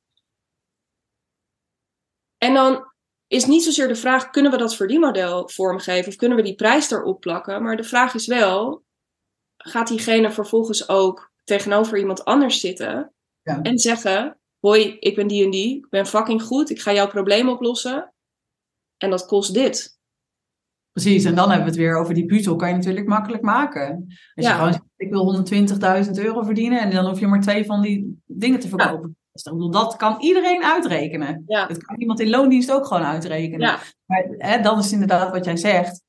En 2.37 2.53
dan 2.53 2.91
is 3.27 3.45
niet 3.45 3.63
zozeer 3.63 3.87
de 3.87 3.95
vraag, 3.95 4.29
kunnen 4.29 4.51
we 4.51 4.57
dat 4.57 4.75
verdienmodel 4.75 5.49
vormgeven 5.49 6.07
of 6.07 6.15
kunnen 6.15 6.37
we 6.37 6.43
die 6.43 6.55
prijs 6.55 6.91
erop 6.91 7.19
plakken? 7.19 7.63
Maar 7.63 7.77
de 7.77 7.83
vraag 7.83 8.13
is 8.13 8.27
wel, 8.27 8.83
gaat 9.57 9.87
diegene 9.87 10.31
vervolgens 10.31 10.89
ook 10.89 11.33
tegenover 11.45 11.97
iemand 11.97 12.25
anders 12.25 12.59
zitten 12.59 13.13
ja. 13.41 13.61
en 13.61 13.77
zeggen: 13.77 14.39
Hoi, 14.59 14.97
ik 14.99 15.15
ben 15.15 15.27
die 15.27 15.43
en 15.43 15.51
die, 15.51 15.77
ik 15.77 15.89
ben 15.89 16.05
fucking 16.05 16.41
goed, 16.41 16.69
ik 16.69 16.81
ga 16.81 16.93
jouw 16.93 17.07
probleem 17.07 17.49
oplossen 17.49 18.13
en 18.97 19.09
dat 19.09 19.25
kost 19.25 19.53
dit. 19.53 19.93
Precies, 20.91 21.23
en 21.23 21.35
dan 21.35 21.47
hebben 21.49 21.65
we 21.65 21.71
het 21.71 21.79
weer 21.79 21.97
over 21.97 22.13
die 22.13 22.25
puzzel. 22.25 22.55
Kan 22.55 22.69
je 22.69 22.75
natuurlijk 22.75 23.07
makkelijk 23.07 23.43
maken. 23.43 24.05
Als 24.07 24.45
ja. 24.45 24.49
je 24.49 24.55
gewoon 24.55 24.71
zegt, 24.71 24.85
ik 24.95 25.09
wil 25.09 25.45
120.000 26.05 26.11
euro 26.11 26.43
verdienen 26.43 26.79
en 26.79 26.91
dan 26.91 27.05
hoef 27.05 27.19
je 27.19 27.27
maar 27.27 27.41
twee 27.41 27.65
van 27.65 27.81
die 27.81 28.21
dingen 28.25 28.59
te 28.59 28.67
verkopen. 28.67 29.17
Dus 29.31 29.43
dat 29.71 29.95
kan 29.95 30.17
iedereen 30.19 30.63
uitrekenen. 30.63 31.43
Ja. 31.47 31.67
Dat 31.67 31.83
kan 31.83 31.99
iemand 31.99 32.19
in 32.19 32.29
loondienst 32.29 32.71
ook 32.71 32.85
gewoon 32.85 33.03
uitrekenen. 33.03 33.59
Ja. 33.59 33.79
Maar 34.05 34.25
hè, 34.29 34.61
dan 34.61 34.79
is 34.79 34.91
inderdaad 34.91 35.31
wat 35.31 35.45
jij 35.45 35.57
zegt. 35.57 36.03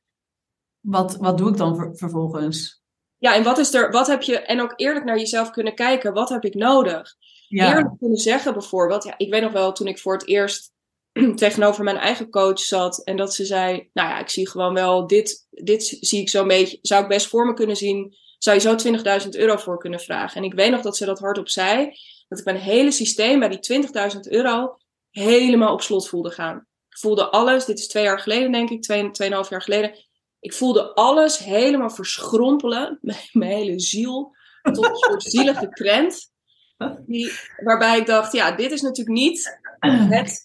Wat, 0.81 1.17
wat 1.17 1.39
doe 1.39 1.51
ik 1.51 1.57
dan 1.57 1.97
vervolgens? 1.97 2.76
Ja, 3.19 3.35
en 3.35 3.43
wat 3.43 3.59
is 3.59 3.75
er, 3.75 3.91
wat 3.91 4.07
heb 4.07 4.23
je, 4.23 4.39
en 4.39 4.61
ook 4.61 4.73
eerlijk 4.77 5.05
naar 5.05 5.19
jezelf 5.19 5.51
kunnen 5.51 5.75
kijken, 5.75 6.13
wat 6.13 6.29
heb 6.29 6.45
ik 6.45 6.55
nodig? 6.55 7.15
Ja. 7.49 7.69
Eerlijk 7.69 7.99
kunnen 7.99 8.19
zeggen 8.19 8.53
bijvoorbeeld, 8.53 9.05
ja, 9.05 9.15
ik 9.17 9.31
weet 9.31 9.43
nog 9.43 9.53
wel 9.53 9.73
toen 9.73 9.87
ik 9.87 9.99
voor 9.99 10.13
het 10.13 10.27
eerst 10.27 10.73
tegenover 11.35 11.85
mijn 11.85 11.97
eigen 11.97 12.31
coach 12.31 12.59
zat 12.59 13.05
en 13.05 13.17
dat 13.17 13.35
ze 13.35 13.45
zei, 13.45 13.91
nou 13.93 14.09
ja, 14.09 14.19
ik 14.19 14.29
zie 14.29 14.49
gewoon 14.49 14.75
wel, 14.75 15.07
dit, 15.07 15.47
dit 15.51 15.99
zie 16.01 16.21
ik 16.21 16.29
zo'n 16.29 16.49
beetje, 16.49 16.79
zou 16.83 17.03
ik 17.03 17.09
best 17.09 17.27
voor 17.27 17.47
me 17.47 17.55
kunnen 17.55 17.77
zien, 17.77 18.17
zou 18.39 18.57
je 18.57 18.63
zo 18.63 19.23
20.000 19.25 19.29
euro 19.29 19.57
voor 19.57 19.79
kunnen 19.79 20.01
vragen. 20.01 20.37
En 20.37 20.45
ik 20.45 20.55
weet 20.55 20.71
nog 20.71 20.81
dat 20.81 20.97
ze 20.97 21.05
dat 21.05 21.19
hardop 21.19 21.49
zei, 21.49 21.91
dat 22.29 22.39
ik 22.39 22.45
mijn 22.45 22.57
hele 22.57 22.91
systeem 22.91 23.39
bij 23.39 23.49
die 23.49 23.83
20.000 24.15 24.21
euro 24.21 24.77
helemaal 25.11 25.73
op 25.73 25.83
slot 25.83 26.09
voelde 26.09 26.31
gaan. 26.31 26.57
Ik 26.89 26.99
voelde 26.99 27.31
alles, 27.31 27.65
dit 27.65 27.79
is 27.79 27.89
twee 27.89 28.05
jaar 28.05 28.21
geleden 28.21 28.53
denk 28.53 28.71
ik, 28.71 28.83
twee, 28.83 29.11
tweeënhalf 29.11 29.51
jaar 29.51 29.63
geleden. 29.63 29.95
Ik 30.47 30.53
voelde 30.53 30.95
alles 30.95 31.39
helemaal 31.39 31.91
verschrompelen, 31.91 32.99
mijn 33.33 33.53
hele 33.53 33.81
ziel, 33.81 34.37
tot 34.63 34.85
een 34.85 34.97
soort 34.97 35.23
zielige 35.35 35.69
krent. 35.69 36.31
Die, 37.07 37.33
waarbij 37.65 37.99
ik 37.99 38.07
dacht, 38.07 38.33
ja, 38.33 38.53
dit 38.53 38.73
is 38.73 38.81
natuurlijk 38.81 39.17
niet 39.17 39.59
het. 39.81 40.43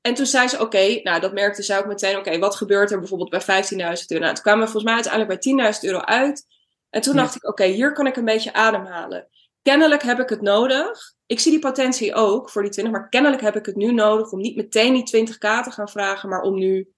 En 0.00 0.14
toen 0.14 0.26
zei 0.26 0.48
ze, 0.48 0.60
oké, 0.60 1.00
nou 1.02 1.20
dat 1.20 1.32
merkte 1.32 1.62
zij 1.62 1.78
ook 1.78 1.86
meteen, 1.86 2.16
oké, 2.16 2.38
wat 2.38 2.54
gebeurt 2.54 2.90
er 2.90 2.98
bijvoorbeeld 2.98 3.30
bij 3.30 3.40
15.000 3.40 3.78
euro? 3.78 4.22
Nou, 4.22 4.34
toen 4.34 4.42
kwamen 4.42 4.64
we 4.64 4.70
volgens 4.70 4.84
mij 4.84 4.94
uiteindelijk 4.94 5.40
bij 5.40 5.72
10.000 5.74 5.80
euro 5.80 5.98
uit. 5.98 6.46
En 6.90 7.00
toen 7.00 7.16
dacht 7.16 7.34
ik, 7.34 7.48
oké, 7.48 7.64
hier 7.64 7.92
kan 7.92 8.06
ik 8.06 8.16
een 8.16 8.24
beetje 8.24 8.52
ademhalen. 8.52 9.28
Kennelijk 9.62 10.02
heb 10.02 10.18
ik 10.18 10.28
het 10.28 10.40
nodig. 10.40 11.14
Ik 11.26 11.40
zie 11.40 11.50
die 11.50 11.60
potentie 11.60 12.14
ook 12.14 12.50
voor 12.50 12.62
die 12.62 12.70
20, 12.70 12.92
maar 12.92 13.08
kennelijk 13.08 13.42
heb 13.42 13.56
ik 13.56 13.66
het 13.66 13.76
nu 13.76 13.92
nodig 13.92 14.30
om 14.32 14.40
niet 14.40 14.56
meteen 14.56 15.04
die 15.04 15.26
20k 15.26 15.38
te 15.38 15.70
gaan 15.70 15.88
vragen, 15.88 16.28
maar 16.28 16.40
om 16.40 16.58
nu 16.58 16.92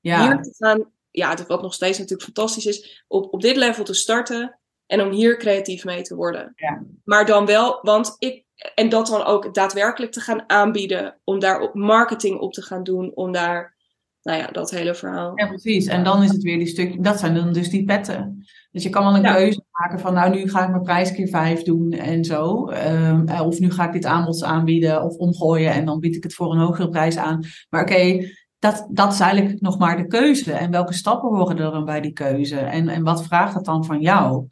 ja. 0.00 0.26
hier 0.26 0.42
te 0.42 0.54
gaan, 0.56 0.92
ja, 1.16 1.36
wat 1.46 1.62
nog 1.62 1.74
steeds 1.74 1.98
natuurlijk 1.98 2.24
fantastisch 2.24 2.66
is, 2.66 3.04
op, 3.08 3.32
op 3.32 3.40
dit 3.40 3.56
level 3.56 3.84
te 3.84 3.94
starten 3.94 4.58
en 4.86 5.00
om 5.00 5.10
hier 5.10 5.36
creatief 5.36 5.84
mee 5.84 6.02
te 6.02 6.14
worden. 6.14 6.52
Ja. 6.56 6.84
Maar 7.04 7.26
dan 7.26 7.46
wel, 7.46 7.78
want 7.82 8.16
ik, 8.18 8.44
en 8.74 8.88
dat 8.88 9.06
dan 9.06 9.24
ook 9.24 9.54
daadwerkelijk 9.54 10.12
te 10.12 10.20
gaan 10.20 10.44
aanbieden, 10.46 11.18
om 11.24 11.38
daar 11.38 11.60
op 11.60 11.74
marketing 11.74 12.38
op 12.38 12.52
te 12.52 12.62
gaan 12.62 12.82
doen, 12.82 13.12
om 13.14 13.32
daar, 13.32 13.76
nou 14.22 14.38
ja, 14.38 14.46
dat 14.46 14.70
hele 14.70 14.94
verhaal. 14.94 15.32
Ja, 15.38 15.46
precies. 15.46 15.86
En 15.86 16.04
dan 16.04 16.22
is 16.22 16.30
het 16.30 16.42
weer 16.42 16.58
die 16.58 16.66
stuk, 16.66 17.04
dat 17.04 17.18
zijn 17.18 17.34
dan 17.34 17.52
dus 17.52 17.70
die 17.70 17.84
petten. 17.84 18.46
Dus 18.70 18.82
je 18.82 18.90
kan 18.90 19.04
wel 19.04 19.14
een 19.14 19.34
keuze 19.34 19.64
maken 19.70 19.98
van, 19.98 20.14
nou, 20.14 20.34
nu 20.34 20.50
ga 20.50 20.64
ik 20.64 20.70
mijn 20.70 20.82
prijs 20.82 21.12
keer 21.12 21.28
vijf 21.28 21.62
doen 21.62 21.92
en 21.92 22.24
zo. 22.24 22.70
Um, 22.70 23.30
of 23.30 23.58
nu 23.58 23.70
ga 23.70 23.86
ik 23.86 23.92
dit 23.92 24.04
aanbod 24.04 24.42
aanbieden 24.42 25.02
of 25.02 25.16
omgooien 25.16 25.72
en 25.72 25.84
dan 25.84 26.00
bied 26.00 26.16
ik 26.16 26.22
het 26.22 26.34
voor 26.34 26.52
een 26.52 26.60
hogere 26.60 26.88
prijs 26.88 27.16
aan. 27.16 27.44
Maar 27.70 27.82
oké, 27.82 28.28
dat, 28.64 28.86
dat 28.90 29.12
is 29.12 29.20
eigenlijk 29.20 29.60
nog 29.60 29.78
maar 29.78 29.96
de 29.96 30.06
keuze. 30.06 30.52
En 30.52 30.70
welke 30.70 30.92
stappen 30.92 31.28
horen 31.28 31.58
er 31.58 31.70
dan 31.70 31.84
bij 31.84 32.00
die 32.00 32.12
keuze? 32.12 32.58
En, 32.58 32.88
en 32.88 33.02
wat 33.02 33.24
vraagt 33.24 33.54
het 33.54 33.64
dan 33.64 33.84
van 33.84 34.00
jou? 34.00 34.46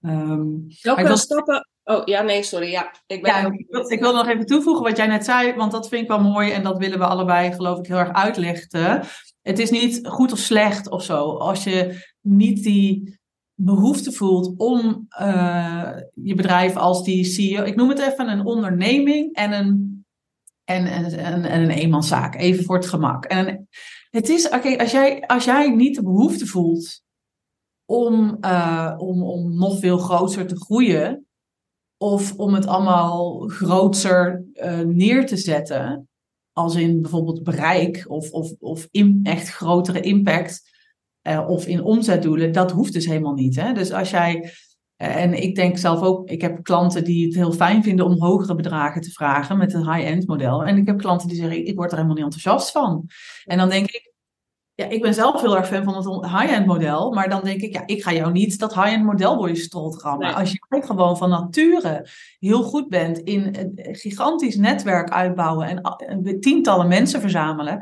Um, 0.00 0.66
Welke 0.82 1.02
wil... 1.02 1.16
stappen? 1.16 1.68
Oh 1.84 2.04
ja, 2.04 2.22
nee, 2.22 2.42
sorry. 2.42 2.70
Ja, 2.70 2.94
ik, 3.06 3.22
ben... 3.22 3.32
ja, 3.32 3.46
ik, 3.52 3.66
wil, 3.68 3.90
ik 3.90 4.00
wil 4.00 4.14
nog 4.14 4.28
even 4.28 4.46
toevoegen 4.46 4.84
wat 4.84 4.96
jij 4.96 5.06
net 5.06 5.24
zei, 5.24 5.54
want 5.54 5.72
dat 5.72 5.88
vind 5.88 6.02
ik 6.02 6.08
wel 6.08 6.20
mooi 6.20 6.50
en 6.50 6.62
dat 6.62 6.78
willen 6.78 6.98
we 6.98 7.04
allebei, 7.06 7.52
geloof 7.52 7.78
ik, 7.78 7.86
heel 7.86 7.96
erg 7.96 8.12
uitlichten. 8.12 9.02
Het 9.42 9.58
is 9.58 9.70
niet 9.70 10.06
goed 10.06 10.32
of 10.32 10.38
slecht 10.38 10.90
of 10.90 11.02
zo. 11.02 11.36
Als 11.36 11.64
je 11.64 12.04
niet 12.20 12.62
die 12.62 13.20
behoefte 13.54 14.12
voelt 14.12 14.54
om 14.56 15.06
uh, 15.20 15.90
je 16.14 16.34
bedrijf 16.34 16.76
als 16.76 17.04
die 17.04 17.24
CEO, 17.24 17.64
ik 17.64 17.76
noem 17.76 17.88
het 17.88 17.98
even 17.98 18.28
een 18.28 18.46
onderneming 18.46 19.34
en 19.34 19.52
een, 19.52 19.91
en, 20.64 20.86
en, 20.86 21.04
en, 21.04 21.44
en 21.44 21.62
een 21.62 21.70
eenmanszaak, 21.70 22.34
even 22.34 22.64
voor 22.64 22.76
het 22.76 22.86
gemak. 22.86 23.24
En 23.24 23.68
het 24.10 24.28
is, 24.28 24.48
oké, 24.48 24.78
als, 24.78 24.90
jij, 24.90 25.26
als 25.26 25.44
jij 25.44 25.70
niet 25.70 25.94
de 25.94 26.02
behoefte 26.02 26.46
voelt 26.46 27.02
om, 27.84 28.36
uh, 28.40 28.94
om, 28.98 29.22
om 29.22 29.54
nog 29.54 29.78
veel 29.78 29.98
groter 29.98 30.46
te 30.46 30.56
groeien. 30.56 31.26
Of 31.96 32.34
om 32.36 32.54
het 32.54 32.66
allemaal 32.66 33.38
groter 33.48 34.44
uh, 34.54 34.78
neer 34.80 35.26
te 35.26 35.36
zetten. 35.36 36.08
Als 36.52 36.74
in 36.74 37.00
bijvoorbeeld 37.00 37.42
bereik 37.42 38.04
of, 38.08 38.30
of, 38.30 38.52
of 38.58 38.88
in, 38.90 39.20
echt 39.22 39.48
grotere 39.48 40.00
impact. 40.00 40.70
Uh, 41.28 41.48
of 41.48 41.66
in 41.66 41.82
omzetdoelen. 41.82 42.52
Dat 42.52 42.70
hoeft 42.70 42.92
dus 42.92 43.06
helemaal 43.06 43.34
niet. 43.34 43.56
Hè? 43.56 43.72
Dus 43.72 43.92
als 43.92 44.10
jij. 44.10 44.52
En 45.02 45.42
ik 45.42 45.54
denk 45.54 45.78
zelf 45.78 46.00
ook, 46.00 46.28
ik 46.28 46.40
heb 46.40 46.62
klanten 46.62 47.04
die 47.04 47.26
het 47.26 47.34
heel 47.34 47.52
fijn 47.52 47.82
vinden 47.82 48.06
om 48.06 48.20
hogere 48.20 48.54
bedragen 48.54 49.00
te 49.00 49.10
vragen 49.10 49.58
met 49.58 49.74
een 49.74 49.92
high-end 49.92 50.26
model. 50.26 50.64
En 50.64 50.76
ik 50.76 50.86
heb 50.86 50.98
klanten 50.98 51.28
die 51.28 51.36
zeggen, 51.36 51.66
ik 51.66 51.76
word 51.76 51.90
er 51.90 51.96
helemaal 51.96 52.16
niet 52.16 52.24
enthousiast 52.24 52.70
van. 52.70 53.08
En 53.44 53.58
dan 53.58 53.68
denk 53.68 53.90
ik, 53.90 54.12
ja, 54.74 54.86
ik 54.86 55.02
ben 55.02 55.14
zelf 55.14 55.40
heel 55.40 55.56
erg 55.56 55.66
fan 55.66 55.84
van 55.84 55.94
het 55.94 56.30
high-end 56.30 56.66
model. 56.66 57.12
Maar 57.12 57.28
dan 57.28 57.44
denk 57.44 57.60
ik, 57.60 57.72
ja, 57.72 57.82
ik 57.86 58.02
ga 58.02 58.12
jou 58.12 58.32
niet 58.32 58.58
dat 58.58 58.74
high-end 58.74 59.04
model 59.04 59.36
door 59.36 59.48
je 59.48 59.56
strot 59.56 60.02
rammen. 60.02 60.34
Als 60.34 60.52
je 60.52 60.58
gewoon 60.68 61.16
van 61.16 61.30
nature 61.30 62.08
heel 62.38 62.62
goed 62.62 62.88
bent 62.88 63.18
in 63.18 63.56
een 63.56 63.94
gigantisch 63.94 64.56
netwerk 64.56 65.10
uitbouwen 65.10 65.82
en 65.98 66.40
tientallen 66.40 66.88
mensen 66.88 67.20
verzamelen, 67.20 67.76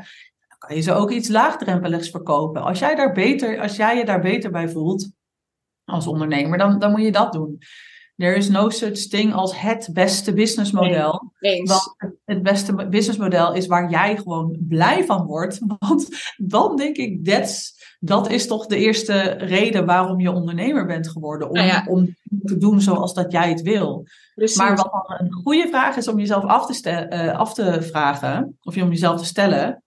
dan 0.47 0.57
kan 0.57 0.75
je 0.75 0.81
ze 0.81 0.93
ook 0.93 1.11
iets 1.11 1.29
laagdrempeligs 1.29 2.09
verkopen. 2.09 2.61
Als 2.61 2.79
jij, 2.79 2.95
daar 2.95 3.11
beter, 3.11 3.59
als 3.59 3.75
jij 3.75 3.97
je 3.97 4.05
daar 4.05 4.21
beter 4.21 4.51
bij 4.51 4.69
voelt 4.69 5.19
als 5.91 6.07
ondernemer, 6.07 6.57
dan, 6.57 6.79
dan 6.79 6.91
moet 6.91 7.01
je 7.01 7.11
dat 7.11 7.33
doen. 7.33 7.59
There 8.21 8.35
is 8.35 8.49
no 8.49 8.69
such 8.69 9.07
thing 9.07 9.33
als 9.33 9.61
het 9.61 9.89
beste 9.93 10.33
businessmodel. 10.33 11.33
Nee, 11.39 11.63
want 11.63 11.95
het 12.25 12.43
beste 12.43 12.87
businessmodel 12.87 13.53
is 13.53 13.67
waar 13.67 13.89
jij 13.89 14.17
gewoon 14.17 14.57
blij 14.59 15.05
van 15.05 15.25
wordt. 15.25 15.59
Want 15.79 16.07
dan 16.37 16.75
denk 16.75 16.97
ik, 16.97 17.25
that's, 17.25 17.73
dat 17.99 18.29
is 18.29 18.47
toch 18.47 18.65
de 18.65 18.77
eerste 18.77 19.21
reden 19.21 19.85
waarom 19.85 20.19
je 20.19 20.31
ondernemer 20.31 20.85
bent 20.85 21.09
geworden. 21.09 21.49
Om, 21.49 21.55
nou 21.55 21.89
om 21.89 22.15
te 22.43 22.57
doen 22.57 22.81
zoals 22.81 23.13
dat 23.13 23.31
jij 23.31 23.49
het 23.49 23.61
wil. 23.61 24.05
Maar 24.55 24.75
wat 24.75 24.89
dan 24.91 25.17
een 25.17 25.33
goede 25.33 25.67
vraag 25.67 25.95
is 25.95 26.07
om 26.07 26.19
jezelf 26.19 26.43
af 26.43 26.81
te, 26.81 27.07
uh, 27.09 27.37
af 27.37 27.53
te 27.53 27.81
vragen, 27.81 28.57
of 28.61 28.81
om 28.81 28.89
jezelf 28.89 29.19
te 29.19 29.25
stellen, 29.25 29.83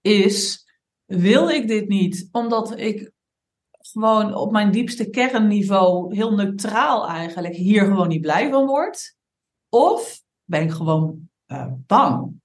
is: 0.00 0.66
wil 1.04 1.48
ik 1.48 1.68
dit 1.68 1.88
niet 1.88 2.28
omdat 2.30 2.78
ik 2.78 3.14
gewoon 3.96 4.34
op 4.34 4.52
mijn 4.52 4.70
diepste 4.70 5.10
kernniveau 5.10 6.14
heel 6.14 6.34
neutraal 6.34 7.08
eigenlijk 7.08 7.54
hier 7.54 7.84
gewoon 7.84 8.08
niet 8.08 8.20
blij 8.20 8.50
van 8.50 8.66
word? 8.66 9.16
Of 9.68 10.20
ben 10.44 10.62
ik 10.62 10.70
gewoon 10.70 11.28
uh, 11.46 11.66
bang? 11.86 12.40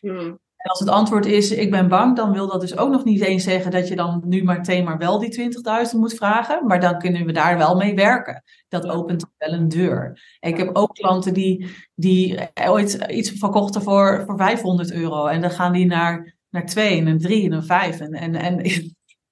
Hmm. 0.00 0.38
En 0.56 0.70
als 0.70 0.80
het 0.80 0.88
antwoord 0.88 1.26
is, 1.26 1.50
ik 1.50 1.70
ben 1.70 1.88
bang, 1.88 2.16
dan 2.16 2.32
wil 2.32 2.48
dat 2.48 2.60
dus 2.60 2.76
ook 2.76 2.90
nog 2.90 3.04
niet 3.04 3.20
eens 3.20 3.44
zeggen 3.44 3.70
dat 3.70 3.88
je 3.88 3.96
dan 3.96 4.22
nu 4.26 4.42
maar 4.42 4.56
meteen 4.56 4.84
maar 4.84 4.98
wel 4.98 5.18
die 5.18 5.52
20.000 5.92 5.98
moet 5.98 6.14
vragen. 6.14 6.66
Maar 6.66 6.80
dan 6.80 6.98
kunnen 6.98 7.26
we 7.26 7.32
daar 7.32 7.58
wel 7.58 7.76
mee 7.76 7.94
werken. 7.94 8.42
Dat 8.68 8.86
opent 8.86 9.24
wel 9.38 9.52
een 9.52 9.68
deur. 9.68 10.20
ik 10.40 10.56
heb 10.56 10.76
ook 10.76 10.94
klanten 10.94 11.34
die, 11.34 11.66
die 11.94 12.38
ooit 12.68 12.94
iets 13.08 13.30
verkochten 13.30 13.82
voor, 13.82 14.22
voor 14.26 14.36
500 14.36 14.92
euro. 14.92 15.26
En 15.26 15.40
dan 15.40 15.50
gaan 15.50 15.72
die 15.72 15.86
naar, 15.86 16.36
naar 16.50 16.66
2 16.66 16.98
en 16.98 17.06
een 17.06 17.18
3 17.18 17.44
en 17.44 17.52
een 17.52 17.64
5. 17.64 18.00
En, 18.00 18.12
en, 18.12 18.34
en 18.34 18.60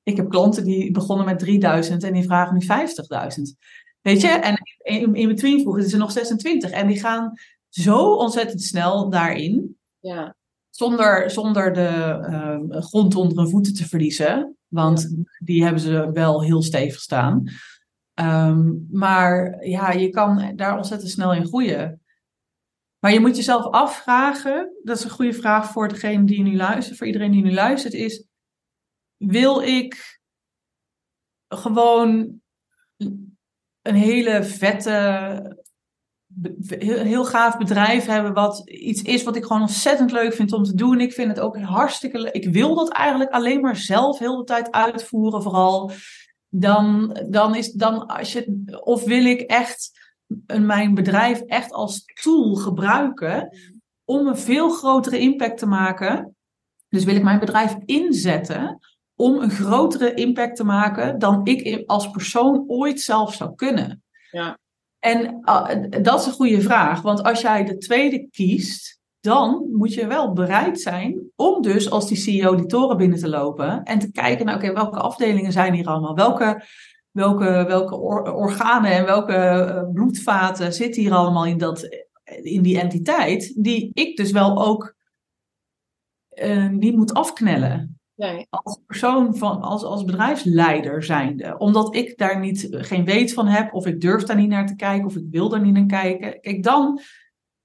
ik 0.09 0.17
heb 0.17 0.31
klanten 0.31 0.65
die 0.65 0.91
begonnen 0.91 1.27
met 1.27 1.39
3000 1.39 2.03
en 2.03 2.13
die 2.13 2.23
vragen 2.23 2.55
nu 2.55 2.65
50.000. 2.65 3.59
Weet 4.01 4.21
je? 4.21 4.29
En 4.29 4.57
in, 4.79 5.15
in 5.15 5.29
between 5.29 5.61
vroegen 5.61 5.89
ze 5.89 5.97
nog 5.97 6.13
26. 6.13 6.71
En 6.71 6.87
die 6.87 7.01
gaan 7.01 7.33
zo 7.69 8.15
ontzettend 8.15 8.63
snel 8.63 9.11
daarin. 9.11 9.77
Ja. 9.99 10.37
Zonder, 10.71 11.31
zonder 11.31 11.73
de 11.73 12.19
uh, 12.31 12.81
grond 12.81 13.15
onder 13.15 13.39
hun 13.39 13.49
voeten 13.49 13.75
te 13.75 13.89
verliezen. 13.89 14.57
Want 14.69 15.25
die 15.39 15.63
hebben 15.63 15.83
ze 15.83 16.11
wel 16.13 16.43
heel 16.43 16.63
stevig 16.63 17.01
staan. 17.01 17.45
Um, 18.15 18.87
maar 18.91 19.65
ja, 19.67 19.93
je 19.93 20.09
kan 20.09 20.53
daar 20.57 20.77
ontzettend 20.77 21.11
snel 21.11 21.35
in 21.35 21.47
groeien. 21.47 22.01
Maar 22.99 23.13
je 23.13 23.21
moet 23.21 23.37
jezelf 23.37 23.65
afvragen, 23.65 24.73
dat 24.83 24.99
is 24.99 25.05
een 25.05 25.11
goede 25.11 25.33
vraag 25.33 25.71
voor 25.71 25.89
degene 25.89 26.25
die 26.25 26.43
nu 26.43 26.57
luistert, 26.57 26.99
voor 26.99 27.07
iedereen 27.07 27.31
die 27.31 27.43
nu 27.43 27.53
luistert, 27.53 27.95
is 27.95 28.28
wil 29.19 29.61
ik 29.61 30.21
gewoon 31.49 32.41
een 33.83 33.95
hele 33.95 34.45
vette, 34.45 35.57
heel 36.69 37.25
gaaf 37.25 37.57
bedrijf 37.57 38.07
hebben, 38.07 38.33
wat 38.33 38.71
iets 38.71 39.03
is 39.03 39.23
wat 39.23 39.37
ik 39.37 39.45
gewoon 39.45 39.63
ontzettend 39.63 40.13
leuk 40.13 40.33
vind 40.33 40.53
om 40.53 40.63
te 40.63 40.75
doen. 40.75 41.01
Ik 41.01 41.13
vind 41.13 41.29
het 41.29 41.41
ook 41.41 41.59
hartstikke 41.59 42.19
leuk. 42.19 42.33
Ik 42.33 42.53
wil 42.53 42.75
dat 42.75 42.93
eigenlijk 42.93 43.31
alleen 43.31 43.61
maar 43.61 43.77
zelf 43.77 44.19
heel 44.19 44.37
de 44.37 44.45
tijd 44.45 44.71
uitvoeren, 44.71 45.43
vooral. 45.43 45.91
Dan, 46.49 47.17
dan 47.29 47.55
is 47.55 47.73
dan 47.73 48.07
als 48.07 48.33
je, 48.33 48.63
of 48.85 49.05
wil 49.05 49.25
ik 49.25 49.41
echt 49.41 49.91
mijn 50.61 50.95
bedrijf 50.95 51.41
echt 51.41 51.73
als 51.73 52.05
tool 52.23 52.55
gebruiken 52.55 53.57
om 54.05 54.27
een 54.27 54.39
veel 54.39 54.71
grotere 54.71 55.19
impact 55.19 55.59
te 55.59 55.67
maken. 55.67 56.37
Dus 56.89 57.05
wil 57.05 57.17
ik 57.17 57.23
mijn 57.23 57.39
bedrijf 57.39 57.77
inzetten 57.85 58.79
om 59.19 59.39
een 59.39 59.51
grotere 59.51 60.15
impact 60.15 60.57
te 60.57 60.65
maken 60.65 61.19
dan 61.19 61.41
ik 61.45 61.83
als 61.87 62.11
persoon 62.11 62.65
ooit 62.67 63.01
zelf 63.01 63.35
zou 63.35 63.55
kunnen? 63.55 64.03
Ja. 64.31 64.59
En 64.99 65.41
uh, 65.45 66.03
dat 66.03 66.21
is 66.21 66.27
een 66.27 66.33
goede 66.33 66.61
vraag, 66.61 67.03
want 67.03 67.23
als 67.23 67.41
jij 67.41 67.65
de 67.65 67.77
tweede 67.79 68.29
kiest, 68.31 69.01
dan 69.21 69.69
moet 69.73 69.95
je 69.95 70.07
wel 70.07 70.33
bereid 70.33 70.81
zijn 70.81 71.31
om 71.37 71.63
dus 71.63 71.91
als 71.91 72.09
die 72.09 72.17
CEO 72.17 72.55
die 72.55 72.67
toren 72.67 72.97
binnen 72.97 73.19
te 73.19 73.29
lopen 73.29 73.83
en 73.83 73.99
te 73.99 74.11
kijken 74.11 74.47
naar, 74.47 74.55
oké, 74.55 74.73
welke 74.73 74.99
afdelingen 74.99 75.53
zijn 75.53 75.75
hier 75.75 75.87
allemaal? 75.87 76.15
Welke, 76.15 76.65
welke, 77.11 77.65
welke 77.67 77.97
organen 78.33 78.91
en 78.91 79.05
welke 79.05 79.35
uh, 79.35 79.93
bloedvaten 79.93 80.73
zitten 80.73 81.03
hier 81.03 81.13
allemaal 81.13 81.47
in, 81.47 81.59
dat, 81.59 81.89
in 82.25 82.63
die 82.63 82.81
entiteit, 82.81 83.63
die 83.65 83.91
ik 83.93 84.17
dus 84.17 84.31
wel 84.31 84.65
ook 84.67 84.95
uh, 86.35 86.69
die 86.79 86.97
moet 86.97 87.15
afknellen? 87.15 87.98
Nee. 88.19 88.47
Als 88.51 88.81
persoon 88.87 89.37
van, 89.37 89.61
als, 89.61 89.83
als 89.83 90.05
bedrijfsleider 90.05 91.03
zijnde. 91.03 91.59
Omdat 91.59 91.95
ik 91.95 92.19
daar 92.19 92.41
niet, 92.41 92.69
geen 92.71 93.05
weet 93.05 93.33
van 93.33 93.47
heb, 93.47 93.75
of 93.75 93.87
ik 93.87 94.01
durf 94.01 94.23
daar 94.23 94.37
niet 94.37 94.49
naar 94.49 94.67
te 94.67 94.77
kijken, 94.77 95.07
of 95.07 95.17
ik 95.17 95.27
wil 95.31 95.49
daar 95.49 95.61
niet 95.61 95.75
naar 95.75 95.87
kijken. 95.87 96.41
Kijk, 96.41 96.63
dan 96.63 97.01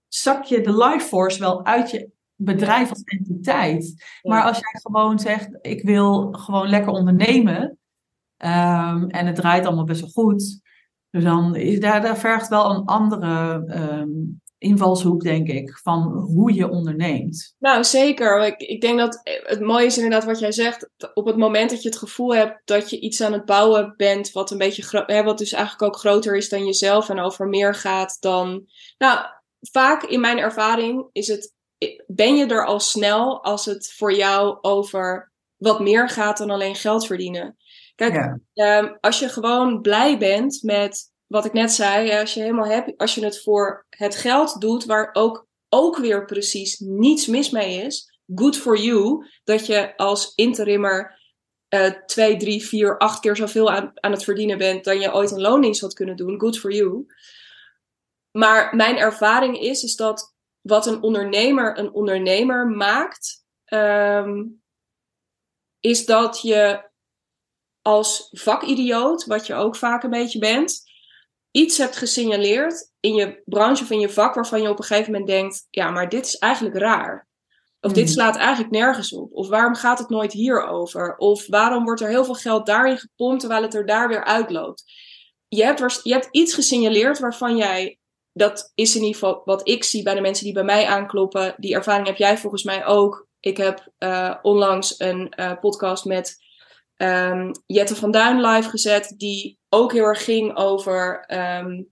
zak 0.07 0.43
je 0.43 0.61
de 0.61 0.77
life 0.77 1.07
force 1.07 1.39
wel 1.39 1.65
uit 1.65 1.91
je 1.91 2.09
bedrijf 2.35 2.89
als 2.89 3.03
entiteit. 3.03 4.03
Maar 4.21 4.43
als 4.43 4.59
jij 4.59 4.79
gewoon 4.81 5.19
zegt, 5.19 5.57
ik 5.61 5.83
wil 5.83 6.31
gewoon 6.31 6.69
lekker 6.69 6.91
ondernemen. 6.91 7.77
ehm, 8.37 9.07
en 9.07 9.25
het 9.25 9.35
draait 9.35 9.65
allemaal 9.65 9.83
best 9.83 10.01
wel 10.01 10.09
goed. 10.09 10.61
Dus 11.09 11.23
dan 11.23 11.55
is 11.55 11.79
daar, 11.79 12.01
daar 12.01 12.17
vergt 12.17 12.47
wel 12.47 12.75
een 12.75 12.85
andere 12.85 13.63
ehm, 13.67 14.09
invalshoek, 14.64 15.22
denk 15.22 15.47
ik, 15.47 15.78
van 15.78 16.01
hoe 16.03 16.53
je 16.53 16.70
onderneemt. 16.70 17.55
Nou, 17.59 17.84
zeker. 17.84 18.45
Ik, 18.45 18.57
ik 18.57 18.82
denk 18.82 18.99
dat 18.99 19.22
het 19.24 19.59
mooie 19.59 19.86
is 19.86 19.95
inderdaad 19.95 20.24
wat 20.24 20.39
jij 20.39 20.51
zegt. 20.51 20.89
Op 21.14 21.26
het 21.26 21.38
moment 21.38 21.70
dat 21.70 21.82
je 21.82 21.89
het 21.89 21.97
gevoel 21.97 22.36
hebt 22.36 22.61
dat 22.66 22.89
je 22.89 22.99
iets 22.99 23.22
aan 23.22 23.34
het 23.34 23.45
bouwen 23.45 23.93
bent, 23.97 24.32
wat 24.32 24.51
een 24.51 24.57
beetje 24.57 25.03
hè, 25.05 25.24
wat 25.24 25.38
dus 25.38 25.53
eigenlijk 25.53 25.84
ook 25.84 25.99
groter 25.99 26.36
is 26.36 26.49
dan 26.49 26.66
jezelf 26.66 27.09
en 27.09 27.20
over 27.20 27.47
meer 27.47 27.76
gaat 27.76 28.18
dan. 28.20 28.66
Nou, 28.97 29.20
vaak 29.72 30.03
in 30.03 30.20
mijn 30.20 30.38
ervaring 30.38 31.09
is 31.11 31.28
het. 31.28 31.53
Ben 32.07 32.36
je 32.36 32.45
er 32.45 32.66
al 32.66 32.80
snel 32.80 33.43
als 33.43 33.66
het 33.66 33.93
voor 33.97 34.14
jou 34.14 34.57
over 34.61 35.32
wat 35.57 35.80
meer 35.80 36.09
gaat 36.09 36.38
dan 36.38 36.49
alleen 36.49 36.76
geld 36.76 37.05
verdienen? 37.05 37.57
Kijk, 37.95 38.14
Ja. 38.14 38.39
Ehm, 38.53 38.93
als 38.99 39.20
je 39.20 39.30
gewoon 39.30 39.82
blij 39.82 40.18
bent 40.18 40.59
met 40.61 41.12
wat 41.34 41.45
ik 41.45 41.53
net 41.53 41.71
zei, 41.71 42.19
als 42.19 42.34
je 42.34 42.41
helemaal 42.41 42.67
happy, 42.67 42.93
als 42.97 43.15
je 43.15 43.23
het 43.23 43.43
voor 43.43 43.86
het 43.89 44.15
geld 44.15 44.61
doet, 44.61 44.86
waar 44.86 45.09
ook, 45.13 45.47
ook 45.69 45.97
weer 45.97 46.25
precies 46.25 46.79
niets 46.79 47.27
mis 47.27 47.49
mee 47.49 47.84
is, 47.84 48.19
good 48.36 48.57
for 48.57 48.77
you, 48.77 49.25
dat 49.43 49.65
je 49.65 49.97
als 49.97 50.34
interimmer 50.36 51.21
eh 51.67 51.91
twee, 52.05 52.38
drie, 52.38 52.65
vier, 52.65 52.97
acht 52.97 53.19
keer 53.19 53.36
zoveel 53.36 53.71
aan, 53.71 53.91
aan 53.93 54.11
het 54.11 54.23
verdienen 54.23 54.57
bent 54.57 54.84
dan 54.84 54.99
je 54.99 55.13
ooit 55.13 55.31
een 55.31 55.41
loondienst 55.41 55.81
had 55.81 55.93
kunnen 55.93 56.15
doen, 56.15 56.39
good 56.39 56.59
for 56.59 56.71
you. 56.71 57.05
Maar 58.31 58.75
mijn 58.75 58.97
ervaring 58.97 59.59
is, 59.59 59.84
is 59.84 59.95
dat 59.95 60.36
wat 60.61 60.86
een 60.86 61.01
ondernemer 61.01 61.77
een 61.77 61.93
ondernemer 61.93 62.67
maakt, 62.67 63.45
ehm, 63.65 64.43
is 65.79 66.05
dat 66.05 66.41
je 66.41 66.89
als 67.81 68.27
vakidioot, 68.31 69.25
wat 69.25 69.47
je 69.47 69.53
ook 69.53 69.75
vaak 69.75 70.03
een 70.03 70.09
beetje 70.09 70.39
bent, 70.39 70.91
iets 71.53 71.77
hebt 71.77 71.95
gesignaleerd 71.95 72.91
in 72.99 73.13
je 73.13 73.41
branche 73.45 73.83
of 73.83 73.89
in 73.89 73.99
je 73.99 74.09
vak 74.09 74.35
waarvan 74.35 74.61
je 74.61 74.69
op 74.69 74.77
een 74.79 74.83
gegeven 74.83 75.11
moment 75.11 75.29
denkt, 75.29 75.67
ja, 75.69 75.89
maar 75.89 76.09
dit 76.09 76.25
is 76.25 76.37
eigenlijk 76.37 76.77
raar. 76.77 77.27
Of 77.81 77.91
dit 77.91 78.03
Hmm. 78.03 78.13
slaat 78.13 78.35
eigenlijk 78.35 78.71
nergens 78.71 79.13
op. 79.13 79.29
Of 79.33 79.47
waarom 79.47 79.75
gaat 79.75 79.99
het 79.99 80.09
nooit 80.09 80.33
hierover? 80.33 81.15
Of 81.17 81.47
waarom 81.47 81.83
wordt 81.83 82.01
er 82.01 82.09
heel 82.09 82.25
veel 82.25 82.33
geld 82.33 82.65
daarin 82.65 82.97
gepompt 82.97 83.39
terwijl 83.39 83.61
het 83.61 83.73
er 83.73 83.85
daar 83.85 84.07
weer 84.07 84.23
uitloopt? 84.23 84.83
Je 85.47 85.63
hebt, 85.63 85.99
je 86.03 86.13
hebt 86.13 86.27
iets 86.31 86.53
gesignaleerd 86.53 87.19
waarvan 87.19 87.57
jij, 87.57 87.99
dat 88.31 88.71
is 88.75 88.95
in 88.95 89.01
ieder 89.01 89.19
geval 89.19 89.41
wat 89.45 89.67
ik 89.67 89.83
zie 89.83 90.03
bij 90.03 90.13
de 90.13 90.21
mensen 90.21 90.45
die 90.45 90.53
bij 90.53 90.63
mij 90.63 90.85
aankloppen. 90.85 91.55
Die 91.57 91.75
ervaring 91.75 92.07
heb 92.07 92.17
jij 92.17 92.37
volgens 92.37 92.63
mij 92.63 92.85
ook. 92.85 93.27
Ik 93.39 93.57
heb 93.57 93.91
eh, 93.97 94.35
onlangs 94.41 94.99
een 94.99 95.29
eh, 95.29 95.59
podcast 95.59 96.05
met 96.05 96.37
ehm, 96.95 97.51
Jette 97.65 97.95
van 97.95 98.11
Duin 98.11 98.41
live 98.41 98.69
gezet, 98.69 99.13
die 99.17 99.59
ook 99.69 99.91
heel 99.91 100.05
erg 100.05 100.23
ging 100.23 100.55
over 100.55 101.23
ehm, 101.27 101.83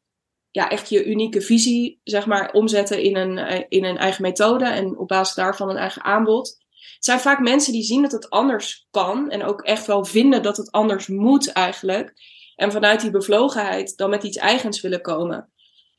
ja, 0.52 0.70
echt 0.70 0.89
je 0.89 1.06
unieke 1.06 1.41
visie, 1.41 1.99
zeg 2.04 2.26
maar, 2.26 2.52
omzetten 2.52 3.02
in 3.02 3.16
een, 3.16 3.38
eh, 3.38 3.66
in 3.70 3.84
een 3.84 3.97
eigen 3.97 4.22
methode 4.22 4.66
en 4.66 4.97
op 4.97 5.08
basis 5.08 5.36
daarvan 5.36 5.70
een 5.70 5.78
eigen 5.78 6.04
aanbod. 6.04 6.60
Het 6.95 7.06
zijn 7.06 7.20
vaak 7.20 7.39
mensen 7.39 7.74
die 7.74 7.84
zien 7.84 8.02
dat 8.02 8.12
het 8.12 8.30
anders 8.30 8.88
kan 8.91 9.30
en 9.30 9.43
ook 9.43 9.62
echt 9.62 9.86
wel 9.86 10.06
vinden 10.06 10.43
dat 10.43 10.58
het 10.58 10.72
anders 10.72 11.08
moet 11.08 11.52
eigenlijk. 11.52 12.14
En 12.56 12.72
vanuit 12.72 13.02
die 13.02 13.12
bevlogenheid 13.12 13.97
dan 13.97 14.10
met 14.10 14.24
iets 14.24 14.38
eigens 14.38 14.82
willen 14.82 15.02
komen. 15.02 15.52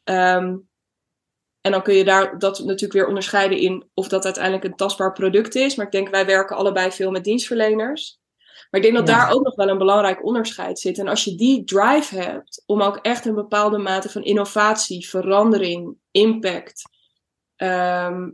Ehm, 0.04 0.56
en 1.60 1.70
dan 1.70 1.82
kun 1.82 1.94
je 1.94 2.04
daar 2.04 2.38
dat 2.38 2.58
natuurlijk 2.58 2.92
weer 2.92 3.06
onderscheiden 3.06 3.58
in 3.58 3.90
of 3.94 4.08
dat 4.08 4.24
uiteindelijk 4.24 4.64
een 4.64 4.76
tastbaar 4.76 5.12
product 5.12 5.54
is. 5.54 5.74
Maar 5.74 5.86
ik 5.86 5.92
denk, 5.92 6.08
wij 6.08 6.26
werken 6.26 6.56
allebei 6.56 6.90
veel 6.90 7.10
met 7.10 7.24
dienstverleners. 7.24 8.20
Maar 8.72 8.80
ik 8.80 8.82
denk 8.92 8.94
dat 9.06 9.08
Ja. 9.08 9.16
daar 9.24 9.32
ook 9.34 9.44
nog 9.44 9.54
wel 9.54 9.68
een 9.68 9.78
belangrijk 9.78 10.24
onderscheid 10.24 10.78
zit. 10.78 10.98
En 10.98 11.08
als 11.08 11.24
je 11.24 11.34
die 11.34 11.64
drive 11.64 12.16
hebt 12.16 12.62
om 12.66 12.82
ook 12.82 12.96
echt 12.96 13.24
een 13.24 13.34
bepaalde 13.34 13.78
mate 13.78 14.08
van 14.08 14.22
innovatie, 14.22 15.08
verandering, 15.08 15.96
impact. 16.10 16.82
ehm, 17.56 18.30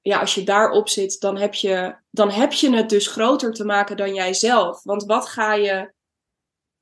ja, 0.00 0.20
als 0.20 0.34
je 0.34 0.42
daarop 0.44 0.88
zit, 0.88 1.20
dan 1.20 1.36
heb, 1.36 1.54
je, 1.54 1.96
dan 2.10 2.30
heb 2.30 2.52
je 2.52 2.76
het 2.76 2.88
dus 2.88 3.06
groter 3.06 3.52
te 3.52 3.64
maken 3.64 3.96
dan 3.96 4.14
jijzelf. 4.14 4.82
Want 4.82 5.04
wat 5.04 5.28
ga 5.28 5.54
je 5.54 5.92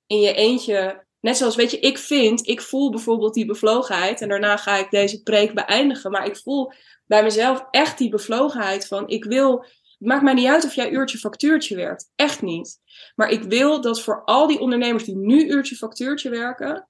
in 0.07 0.21
je 0.21 0.33
eentje. 0.35 1.05
Net 1.21 1.37
zoals, 1.37 1.57
weet 1.57 1.71
je, 1.71 1.79
ik 1.79 1.99
vind, 1.99 2.47
ik 2.49 2.61
voel 2.61 2.91
bijvoorbeeld 2.91 3.35
die 3.35 3.47
bevlogenheid. 3.47 4.21
En 4.21 4.29
daarna 4.29 4.57
ga 4.57 4.77
ik 4.77 4.91
deze 4.91 5.23
preek 5.23 5.55
beëindigen. 5.55 6.11
Maar 6.11 6.27
ik 6.27 6.37
voel 6.37 6.73
bij 7.07 7.23
mezelf 7.23 7.67
echt 7.71 7.99
die 7.99 8.09
bevlogenheid 8.09 8.87
van, 8.87 9.09
ik 9.09 9.25
wil. 9.25 9.65
Het 9.99 10.09
maakt 10.09 10.23
mij 10.23 10.35
niet 10.35 10.47
uit 10.47 10.65
of 10.65 10.75
jij 10.75 10.91
uurtje 10.91 11.19
factuurtje 11.19 11.77
werkt. 11.77 12.11
Echt 12.15 12.43
niet. 12.43 12.79
Maar 13.15 13.29
ik 13.29 13.43
wil 13.43 13.81
dat 13.81 14.03
voor 14.03 14.25
al 14.25 14.47
die 14.47 14.59
ondernemers 14.59 15.05
die 15.05 15.17
nu 15.17 15.49
uurtje 15.49 15.77
factuurtje 15.77 16.31
werken. 16.31 16.89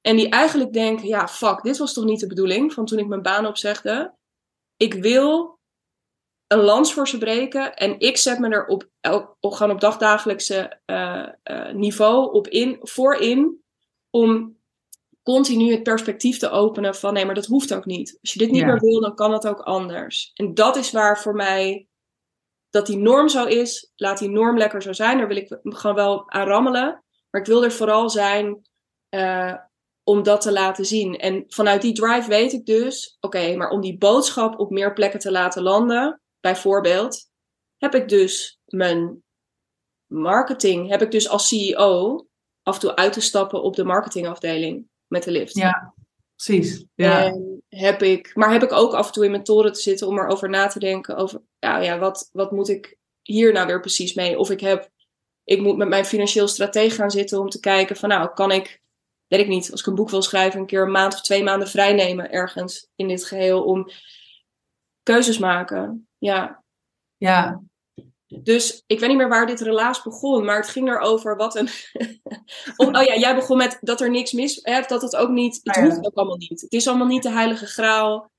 En 0.00 0.16
die 0.16 0.28
eigenlijk 0.28 0.72
denken, 0.72 1.08
ja, 1.08 1.28
fuck, 1.28 1.62
dit 1.62 1.78
was 1.78 1.92
toch 1.92 2.04
niet 2.04 2.20
de 2.20 2.26
bedoeling 2.26 2.72
van 2.72 2.86
toen 2.86 2.98
ik 2.98 3.06
mijn 3.06 3.22
baan 3.22 3.46
opzegde. 3.46 4.14
Ik 4.76 4.94
wil 4.94 5.58
een 6.46 6.58
lans 6.58 6.92
voor 6.92 7.08
ze 7.08 7.18
breken. 7.18 7.76
En 7.76 7.98
ik 8.00 8.16
zet 8.16 8.38
me 8.38 8.48
er 8.48 8.66
op, 8.66 8.88
op, 9.40 9.52
gewoon 9.52 9.72
op 9.72 9.80
dagdagelijkse 9.80 10.80
eh, 10.84 11.28
eh, 11.42 11.74
niveau 11.74 12.32
op 12.32 12.48
in, 12.48 12.78
voor 12.80 13.14
in. 13.14 13.64
Om 14.10 14.56
continu 15.22 15.70
het 15.72 15.82
perspectief 15.82 16.38
te 16.38 16.50
openen 16.50 16.94
van 16.94 17.12
nee, 17.12 17.24
maar 17.24 17.34
dat 17.34 17.46
hoeft 17.46 17.74
ook 17.74 17.84
niet. 17.84 18.18
Als 18.20 18.32
je 18.32 18.38
dit 18.38 18.50
niet 18.50 18.60
Ja. 18.60 18.66
meer 18.66 18.80
wil, 18.80 19.00
dan 19.00 19.14
kan 19.14 19.32
het 19.32 19.46
ook 19.46 19.60
anders. 19.60 20.30
En 20.34 20.54
dat 20.54 20.76
is 20.76 20.90
waar 20.90 21.20
voor 21.20 21.34
mij 21.34 21.86
dat 22.76 22.86
die 22.86 22.96
norm 22.96 23.28
zo 23.28 23.44
is. 23.44 23.92
Laat 23.94 24.18
die 24.18 24.28
norm 24.28 24.58
lekker 24.58 24.82
zo 24.82 24.92
zijn. 24.92 25.18
Daar 25.18 25.28
wil 25.28 25.36
ik 25.36 25.58
gewoon 25.62 25.96
wel 25.96 26.30
aan 26.30 26.46
rammelen. 26.46 27.04
Maar 27.30 27.40
ik 27.40 27.46
wil 27.46 27.64
er 27.64 27.72
vooral 27.72 28.10
zijn 28.10 28.68
eh, 29.08 29.54
om 30.02 30.22
dat 30.22 30.40
te 30.40 30.52
laten 30.52 30.84
zien. 30.84 31.16
En 31.16 31.44
vanuit 31.48 31.82
die 31.82 31.94
drive 31.94 32.28
weet 32.28 32.52
ik 32.52 32.66
dus, 32.66 33.16
oké, 33.20 33.56
maar 33.56 33.70
om 33.70 33.80
die 33.80 33.98
boodschap 33.98 34.58
op 34.58 34.70
meer 34.70 34.92
plekken 34.92 35.20
te 35.20 35.30
laten 35.30 35.62
landen, 35.62 36.20
bijvoorbeeld, 36.40 37.30
heb 37.76 37.94
ik 37.94 38.08
dus 38.08 38.60
mijn 38.64 39.22
marketing, 40.06 40.88
heb 40.88 41.02
ik 41.02 41.10
dus 41.10 41.28
als 41.28 41.48
CEO 41.48 42.26
af 42.62 42.74
en 42.74 42.80
toe 42.80 42.96
uit 42.96 43.12
te 43.12 43.20
stappen 43.20 43.62
op 43.62 43.76
de 43.76 43.84
marketingafdeling 43.84 44.88
met 45.06 45.22
de 45.22 45.30
lift. 45.30 45.54
Ja, 45.54 45.94
precies. 46.36 46.84
Ja. 46.94 47.24
En 47.24 47.62
heb 47.68 48.02
ik, 48.02 48.34
maar 48.34 48.52
heb 48.52 48.62
ik 48.62 48.72
ook 48.72 48.92
af 48.92 49.06
en 49.06 49.12
toe 49.12 49.24
in 49.24 49.30
mijn 49.30 49.44
toren 49.44 49.72
te 49.72 49.80
zitten 49.80 50.06
om 50.06 50.18
erover 50.18 50.48
na 50.48 50.66
te 50.66 50.78
denken 50.78 51.16
over, 51.16 51.42
ja, 51.58 51.78
ja 51.78 51.98
wat, 51.98 52.30
wat 52.32 52.50
moet 52.50 52.68
ik 52.68 52.98
hier 53.22 53.52
nou 53.52 53.66
weer 53.66 53.80
precies 53.80 54.14
mee? 54.14 54.38
Of 54.38 54.50
ik 54.50 54.60
heb, 54.60 54.90
ik 55.44 55.60
moet 55.60 55.76
met 55.76 55.88
mijn 55.88 56.04
financieel 56.04 56.48
strateeg 56.48 56.94
gaan 56.94 57.10
zitten 57.10 57.40
om 57.40 57.48
te 57.48 57.60
kijken 57.60 57.96
van, 57.96 58.08
nou, 58.08 58.34
kan 58.34 58.50
ik, 58.50 58.80
weet 59.26 59.40
ik 59.40 59.48
niet, 59.48 59.70
als 59.70 59.80
ik 59.80 59.86
een 59.86 59.94
boek 59.94 60.10
wil 60.10 60.22
schrijven, 60.22 60.60
een 60.60 60.66
keer 60.66 60.82
een 60.82 60.90
maand 60.90 61.14
of 61.14 61.20
twee 61.20 61.42
maanden 61.42 61.68
vrij 61.68 61.92
nemen 61.92 62.30
ergens 62.30 62.88
in 62.96 63.08
dit 63.08 63.24
geheel 63.24 63.64
om 63.64 63.90
keuzes 65.02 65.38
maken. 65.38 66.08
Ja, 66.18 66.64
ja, 67.16 67.62
dus 68.26 68.82
ik 68.86 69.00
weet 69.00 69.08
niet 69.08 69.18
meer 69.18 69.28
waar 69.28 69.46
dit 69.46 69.60
relaas 69.60 70.02
begon, 70.02 70.44
maar 70.44 70.56
het 70.56 70.68
ging 70.68 70.88
erover 70.88 71.36
wat 71.36 71.56
een. 71.56 71.68
oh, 72.76 73.02
ja, 73.02 73.16
jij 73.16 73.34
begon 73.34 73.56
met 73.56 73.78
dat 73.80 74.00
er 74.00 74.10
niks 74.10 74.32
mis 74.32 74.58
hè, 74.62 74.80
dat 74.86 75.02
het 75.02 75.16
ook 75.16 75.30
niet. 75.30 75.60
Het 75.62 75.76
Ah, 75.76 75.82
hoeft 75.82 76.06
ook 76.06 76.14
allemaal 76.14 76.36
niet. 76.36 76.60
Het 76.60 76.72
is 76.72 76.88
allemaal 76.88 77.06
niet 77.06 77.22
de 77.22 77.30
heilige 77.30 77.66
graal. 77.66 78.30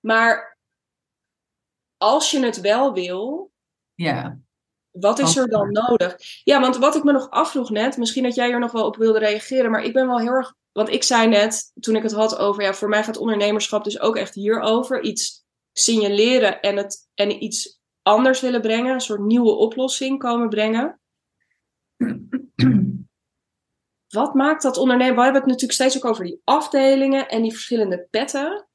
Maar 0.00 0.58
als 1.96 2.30
je 2.30 2.44
het 2.44 2.60
wel 2.60 2.92
wil, 2.92 3.52
ja. 3.94 4.38
wat 4.90 5.18
is 5.18 5.36
er 5.36 5.48
dan 5.48 5.72
nodig? 5.72 6.16
Ja, 6.44 6.60
want 6.60 6.76
wat 6.76 6.96
ik 6.96 7.04
me 7.04 7.12
nog 7.12 7.30
afvroeg 7.30 7.70
net, 7.70 7.96
misschien 7.96 8.22
dat 8.22 8.34
jij 8.34 8.50
er 8.50 8.60
nog 8.60 8.72
wel 8.72 8.86
op 8.86 8.96
wilde 8.96 9.18
reageren, 9.18 9.70
maar 9.70 9.82
ik 9.82 9.92
ben 9.92 10.06
wel 10.06 10.20
heel 10.20 10.32
erg. 10.32 10.54
Want 10.72 10.88
ik 10.88 11.02
zei 11.02 11.28
net, 11.28 11.72
toen 11.80 11.96
ik 11.96 12.02
het 12.02 12.12
had 12.12 12.38
over, 12.38 12.62
ja, 12.62 12.74
voor 12.74 12.88
mij 12.88 13.04
gaat 13.04 13.16
ondernemerschap 13.16 13.84
dus 13.84 14.00
ook 14.00 14.16
echt 14.16 14.34
hierover. 14.34 15.02
Iets 15.02 15.44
signaleren 15.72 16.60
en, 16.60 16.76
het, 16.76 17.08
en 17.14 17.42
iets 17.42 17.78
anders 18.04 18.40
willen 18.40 18.60
brengen, 18.60 18.94
een 18.94 19.00
soort 19.00 19.20
nieuwe 19.20 19.50
oplossing 19.50 20.18
komen 20.18 20.48
brengen. 20.48 21.00
Wat 24.08 24.34
maakt 24.34 24.62
dat 24.62 24.76
ondernemen? 24.76 25.14
We 25.14 25.22
hebben 25.22 25.40
het 25.40 25.50
natuurlijk 25.50 25.80
steeds 25.80 25.96
ook 25.96 26.04
over 26.04 26.24
die 26.24 26.40
afdelingen 26.44 27.28
en 27.28 27.42
die 27.42 27.52
verschillende 27.52 28.06
petten. 28.10 28.68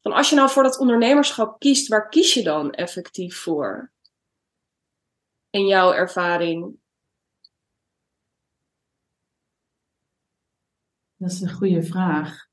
Van 0.00 0.12
als 0.12 0.30
je 0.30 0.36
nou 0.36 0.50
voor 0.50 0.62
dat 0.62 0.78
ondernemerschap 0.78 1.58
kiest, 1.58 1.88
waar 1.88 2.08
kies 2.08 2.34
je 2.34 2.42
dan 2.42 2.72
effectief 2.72 3.36
voor? 3.36 3.92
In 5.50 5.66
jouw 5.66 5.92
ervaring? 5.92 6.78
Dat 11.16 11.30
is 11.30 11.40
een 11.40 11.52
goede 11.52 11.82
vraag. 11.82 12.46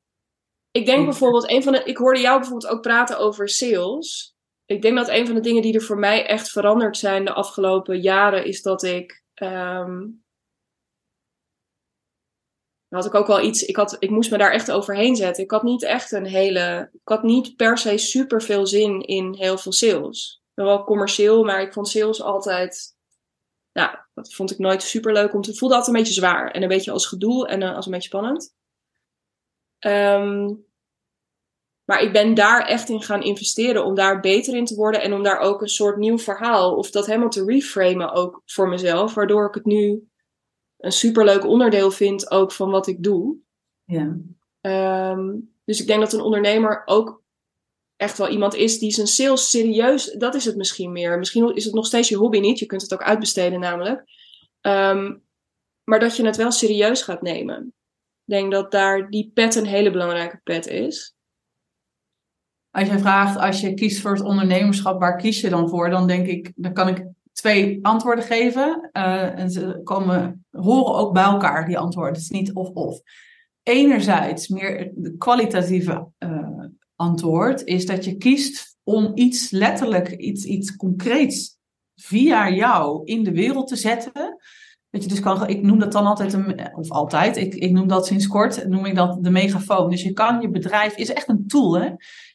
Ik 0.72 0.86
denk 0.86 1.06
bijvoorbeeld, 1.06 1.50
een 1.50 1.64
van 1.64 1.74
de, 1.74 1.84
ik 1.84 1.98
hoorde 1.98 2.20
jou 2.20 2.40
bijvoorbeeld 2.40 2.72
ook 2.72 2.82
praten 2.82 3.18
over 3.18 3.50
sales. 3.50 4.33
Ik 4.66 4.82
denk 4.82 4.98
dat 4.98 5.10
een 5.10 5.26
van 5.26 5.36
de 5.36 5.42
dingen 5.42 5.62
die 5.62 5.74
er 5.74 5.82
voor 5.82 6.00
mij 6.00 6.26
echt 6.26 6.50
veranderd 6.50 6.98
zijn 6.98 7.26
de 7.26 7.34
afgelopen 7.34 8.02
jaren, 8.02 8.46
is 8.46 8.62
dat 8.62 8.84
ik. 8.84 9.24
ehm, 9.34 10.02
had 12.90 13.06
ik 13.06 13.14
ook 13.14 13.28
wel 13.28 13.42
iets, 13.42 13.64
ik, 13.64 13.76
had, 13.76 13.96
ik 14.00 14.10
moest 14.10 14.32
me 14.32 14.38
daar 14.38 14.52
echt 14.52 14.72
overheen 14.72 15.16
zetten. 15.16 15.44
Ik 15.44 15.52
had 15.52 15.64
niet 15.64 15.84
echt 15.84 16.12
een 16.12 16.26
hele, 16.26 16.90
ik 16.94 17.10
had 17.10 17.24
niet 17.24 17.56
per 17.56 17.78
se 17.78 17.98
super 17.98 18.42
veel 18.42 18.68
zin 18.68 19.02
in 19.02 19.34
heel 19.34 19.58
veel 19.58 19.72
sales. 19.72 20.42
Wel 20.54 20.84
commercieel, 20.84 21.44
maar 21.44 21.62
ik 21.62 21.74
vond 21.74 21.88
sales 21.88 22.22
altijd, 22.22 22.96
nou, 23.72 23.98
dat 24.14 24.34
vond 24.34 24.52
ik 24.52 24.58
nooit 24.58 24.84
super 24.84 25.14
leuk 25.14 25.34
om 25.34 25.42
te, 25.42 25.56
voelde 25.56 25.76
altijd 25.76 25.96
een 25.96 26.02
beetje 26.02 26.20
zwaar 26.20 26.52
en 26.52 26.62
een 26.62 26.68
beetje 26.68 26.92
als 26.92 27.06
gedoe 27.06 27.48
en 27.48 27.62
uh, 27.62 27.76
als 27.76 27.86
een 27.86 27.92
beetje 27.92 28.08
spannend. 28.08 28.56
Um, 29.80 30.66
maar 31.94 32.02
ik 32.02 32.14
ben 32.14 32.34
daar 32.34 32.66
echt 32.66 32.90
in 32.90 33.02
gaan 33.02 33.24
investeren 33.24 33.86
om 33.86 33.96
daar 33.96 34.20
beter 34.20 34.56
in 34.56 34.66
te 34.66 34.76
worden 34.76 35.02
en 35.02 35.14
om 35.14 35.24
daar 35.24 35.40
ook 35.40 35.62
een 35.62 35.68
soort 35.68 35.98
nieuw 35.98 36.18
verhaal 36.18 36.76
of 36.76 36.92
dat 36.92 37.06
helemaal 37.06 37.30
te 37.30 37.46
reframen 37.46 38.12
ook 38.12 38.42
voor 38.46 38.70
mezelf, 38.70 39.14
waardoor 39.14 39.48
ik 39.48 39.54
het 39.54 39.66
nu 39.66 40.08
een 40.78 40.92
superleuk 40.92 41.46
onderdeel 41.46 41.92
vind 41.92 42.32
ook 42.32 42.52
van 42.52 42.70
wat 42.70 42.88
ik 42.88 43.04
doe. 43.04 43.38
Ja. 43.84 44.18
Um, 45.12 45.56
dus 45.66 45.82
ik 45.82 45.88
denk 45.88 46.00
dat 46.00 46.14
een 46.14 46.22
ondernemer 46.22 46.82
ook 46.86 47.24
echt 47.96 48.18
wel 48.18 48.30
iemand 48.30 48.56
is 48.56 48.80
die 48.80 48.92
zijn 48.92 49.08
sales 49.08 49.50
serieus, 49.50 50.12
dat 50.12 50.36
is 50.36 50.46
het 50.46 50.56
misschien 50.56 50.92
meer. 50.92 51.18
Misschien 51.18 51.56
is 51.56 51.66
het 51.66 51.74
nog 51.74 51.86
steeds 51.86 52.10
je 52.10 52.16
hobby 52.16 52.40
niet, 52.40 52.60
je 52.60 52.66
kunt 52.66 52.82
het 52.82 52.94
ook 52.94 53.04
uitbesteden 53.04 53.60
namelijk. 53.60 54.04
Um, 54.62 55.24
maar 55.84 56.00
dat 56.00 56.18
je 56.18 56.26
het 56.26 56.36
wel 56.36 56.52
serieus 56.52 57.02
gaat 57.02 57.22
nemen. 57.22 57.74
Ik 58.26 58.34
denk 58.34 58.52
dat 58.52 58.72
daar 58.72 59.10
die 59.10 59.32
pet 59.34 59.56
een 59.56 59.66
hele 59.66 59.92
belangrijke 59.92 60.40
pet 60.44 60.68
is. 60.68 61.16
Als 62.74 62.88
je 62.88 63.00
vraagt, 63.00 63.38
als 63.38 63.62
je 63.62 63.74
kiest 63.74 64.02
voor 64.02 64.12
het 64.12 64.24
ondernemerschap, 64.24 65.00
waar 65.00 65.18
kies 65.18 65.42
je 65.42 65.50
dan 65.50 65.70
voor? 65.70 65.90
Dan 65.90 66.08
denk 66.08 66.28
ik, 66.28 66.52
dan 66.56 66.74
kan 66.74 66.88
ik 66.88 67.06
twee 67.34 67.80
antwoorden 67.82 68.24
geven. 68.24 68.90
Uh, 68.94 69.40
en 69.40 69.52
ze 69.52 69.82
komen, 69.84 70.46
horen 70.52 70.96
ook 70.96 71.14
bij 71.14 71.24
elkaar, 71.24 71.66
die 71.66 71.78
antwoorden. 71.78 72.14
Het 72.14 72.22
is 72.22 72.30
niet 72.30 72.54
of-of. 72.54 73.02
Enerzijds, 73.64 74.48
meer 74.48 74.92
de 74.96 75.18
kwalitatieve 75.18 76.08
uh, 76.20 76.66
antwoord, 76.96 77.64
is 77.64 77.86
dat 77.86 78.06
je 78.06 78.18
kiest 78.18 78.78
om 78.84 79.12
iets 79.16 79.52
letterlijk, 79.52 80.10
iets, 80.12 80.46
iets 80.46 80.76
concreets 80.76 81.58
via 81.96 82.50
jou 82.50 83.02
in 83.06 83.24
de 83.24 83.32
wereld 83.32 83.68
te 83.68 83.76
zetten. 83.76 84.38
Dat 84.90 85.04
je 85.04 85.10
dus 85.10 85.20
kan, 85.20 85.48
ik 85.48 85.62
noem 85.62 85.80
dat 85.80 85.92
dan 85.92 86.06
altijd, 86.06 86.34
een, 86.34 86.76
of 86.76 86.92
altijd, 86.92 87.38
ik, 87.38 87.56
ik 87.56 87.72
noem 87.72 87.88
dat 87.88 88.06
sinds 88.08 88.28
kort, 88.28 88.68
noem 88.68 88.86
ik 88.86 88.96
dat 88.96 89.24
de 89.24 89.30
megafoon. 89.30 89.90
Dus 89.90 90.04
je 90.04 90.14
kan 90.14 90.42
je 90.42 90.50
bedrijf, 90.50 90.96
is 90.96 91.14
echt 91.14 91.30
een 91.30 91.48
tool 91.48 91.80
hè. 91.80 91.90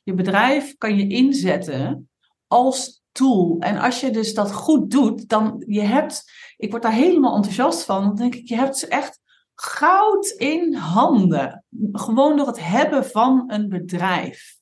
Je 0.09 0.15
bedrijf 0.15 0.77
kan 0.77 0.97
je 0.97 1.09
inzetten 1.09 2.11
als 2.47 3.03
tool. 3.13 3.57
En 3.59 3.79
als 3.79 4.01
je 4.01 4.11
dus 4.11 4.35
dat 4.35 4.53
goed 4.53 4.91
doet, 4.91 5.29
dan 5.29 5.65
je 5.67 5.81
hebt, 5.81 6.33
ik 6.57 6.71
word 6.71 6.83
daar 6.83 6.93
helemaal 6.93 7.35
enthousiast 7.35 7.85
van. 7.85 8.03
Dan 8.03 8.15
denk 8.15 8.35
ik, 8.35 8.49
je 8.49 8.57
hebt 8.57 8.89
echt 8.89 9.21
goud 9.55 10.27
in 10.27 10.75
handen. 10.75 11.65
Gewoon 11.93 12.37
door 12.37 12.47
het 12.47 12.65
hebben 12.65 13.07
van 13.07 13.45
een 13.47 13.69
bedrijf. 13.69 14.57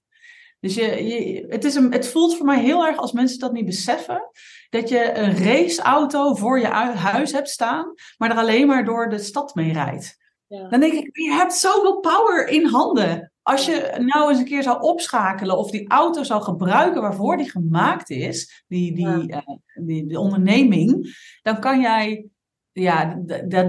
Dus 0.61 0.75
je, 0.75 1.05
je, 1.05 1.47
het, 1.49 1.65
is 1.65 1.75
een, 1.75 1.93
het 1.93 2.09
voelt 2.09 2.37
voor 2.37 2.47
mij 2.47 2.61
heel 2.61 2.87
erg 2.87 2.97
als 2.97 3.13
mensen 3.13 3.39
dat 3.39 3.53
niet 3.53 3.67
beseffen. 3.67 4.31
Dat 4.71 4.89
je 4.89 5.19
een 5.19 5.37
raceauto 5.37 6.35
voor 6.35 6.61
je 6.61 6.67
huis 6.67 7.33
hebt 7.33 7.49
staan, 7.49 7.95
maar 8.17 8.31
er 8.31 8.37
alleen 8.37 8.67
maar 8.67 8.85
door 8.85 9.09
de 9.09 9.19
stad 9.19 9.55
mee 9.55 9.73
rijdt. 9.73 10.17
Ja. 10.47 10.69
Dan 10.69 10.81
denk 10.81 10.93
ik, 10.93 11.17
je 11.17 11.33
hebt 11.33 11.55
zoveel 11.55 12.01
power 12.01 12.49
in 12.49 12.67
handen. 12.67 13.31
Als 13.47 13.67
je 13.67 13.95
nou 13.99 14.31
eens 14.31 14.39
een 14.39 14.45
keer 14.45 14.63
zou 14.63 14.81
opschakelen 14.81 15.59
of 15.59 15.71
die 15.71 15.89
auto 15.89 16.23
zou 16.23 16.43
gebruiken 16.43 17.01
waarvoor 17.01 17.37
die 17.37 17.51
gemaakt 17.51 18.11
is, 18.11 18.65
die, 18.69 18.95
die, 18.95 19.07
ja. 19.07 19.45
uh, 19.47 19.57
die, 19.87 20.07
die, 20.07 20.21
onderneming, 20.21 21.17
dan 21.43 21.61
kan 21.61 21.81
jij, 21.81 22.27
ja, 22.73 23.23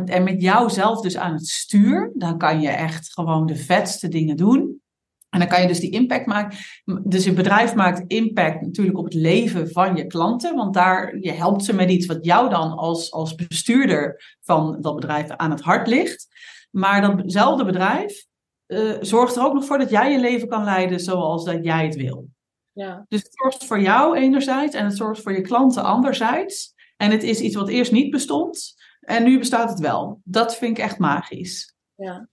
en 0.05 0.23
met 0.23 0.41
jouzelf 0.41 1.01
dus 1.01 1.17
aan 1.17 1.33
het 1.33 1.47
stuur, 1.47 2.11
dan 2.15 2.37
kan 2.37 2.61
je 2.61 2.69
echt 2.69 3.13
gewoon 3.13 3.45
de 3.45 3.55
vetste 3.55 4.07
dingen 4.07 4.37
doen. 4.37 4.81
En 5.29 5.39
dan 5.39 5.47
kan 5.47 5.61
je 5.61 5.67
dus 5.67 5.79
die 5.79 5.91
impact 5.91 6.25
maken. 6.25 6.57
Dus 7.03 7.23
je 7.23 7.33
bedrijf 7.33 7.75
maakt 7.75 8.03
impact 8.07 8.61
natuurlijk 8.61 8.97
op 8.97 9.05
het 9.05 9.13
leven 9.13 9.71
van 9.71 9.95
je 9.95 10.07
klanten. 10.07 10.55
Want 10.55 10.73
daar, 10.73 11.17
je 11.19 11.31
helpt 11.31 11.63
ze 11.63 11.73
met 11.73 11.89
iets 11.89 12.05
wat 12.05 12.25
jou 12.25 12.49
dan 12.49 12.71
als, 12.71 13.11
als 13.11 13.35
bestuurder 13.35 14.35
van 14.41 14.77
dat 14.81 14.95
bedrijf 14.95 15.29
aan 15.29 15.51
het 15.51 15.61
hart 15.61 15.87
ligt. 15.87 16.27
Maar 16.71 17.17
datzelfde 17.17 17.65
bedrijf 17.65 18.26
uh, 18.67 18.97
zorgt 19.01 19.35
er 19.35 19.43
ook 19.43 19.53
nog 19.53 19.65
voor 19.65 19.77
dat 19.77 19.89
jij 19.89 20.11
je 20.11 20.19
leven 20.19 20.47
kan 20.47 20.63
leiden 20.63 20.99
zoals 20.99 21.45
dat 21.45 21.63
jij 21.63 21.85
het 21.85 21.95
wil. 21.95 22.27
Ja. 22.71 23.05
Dus 23.07 23.21
het 23.23 23.33
zorgt 23.33 23.65
voor 23.65 23.79
jou 23.79 24.17
enerzijds 24.17 24.75
en 24.75 24.85
het 24.85 24.97
zorgt 24.97 25.21
voor 25.21 25.33
je 25.33 25.41
klanten 25.41 25.83
anderzijds. 25.83 26.73
En 26.97 27.11
het 27.11 27.23
is 27.23 27.39
iets 27.39 27.55
wat 27.55 27.69
eerst 27.69 27.91
niet 27.91 28.11
bestond 28.11 28.75
en 28.99 29.23
nu 29.23 29.39
bestaat 29.39 29.69
het 29.69 29.79
wel. 29.79 30.21
Dat 30.23 30.55
vind 30.55 30.77
ik 30.77 30.83
echt 30.83 30.97
magisch. 30.97 31.75
Ja. 31.95 32.27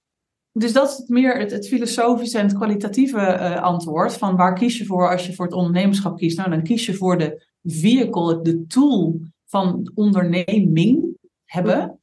Dus 0.53 0.73
dat 0.73 0.89
is 0.89 1.09
meer 1.09 1.39
het, 1.39 1.51
het 1.51 1.69
filosofische 1.69 2.39
en 2.39 2.47
het 2.47 2.57
kwalitatieve 2.57 3.19
uh, 3.19 3.63
antwoord. 3.63 4.17
Van 4.17 4.37
waar 4.37 4.55
kies 4.55 4.79
je 4.79 4.85
voor 4.85 5.11
als 5.11 5.27
je 5.27 5.35
voor 5.35 5.45
het 5.45 5.55
ondernemerschap 5.55 6.17
kiest? 6.17 6.37
Nou, 6.37 6.51
dan 6.51 6.63
kies 6.63 6.87
je 6.87 6.95
voor 6.95 7.19
de 7.19 7.47
vehicle, 7.63 8.43
de 8.43 8.67
tool 8.67 9.21
van 9.47 9.91
onderneming 9.95 11.19
hebben. 11.45 12.01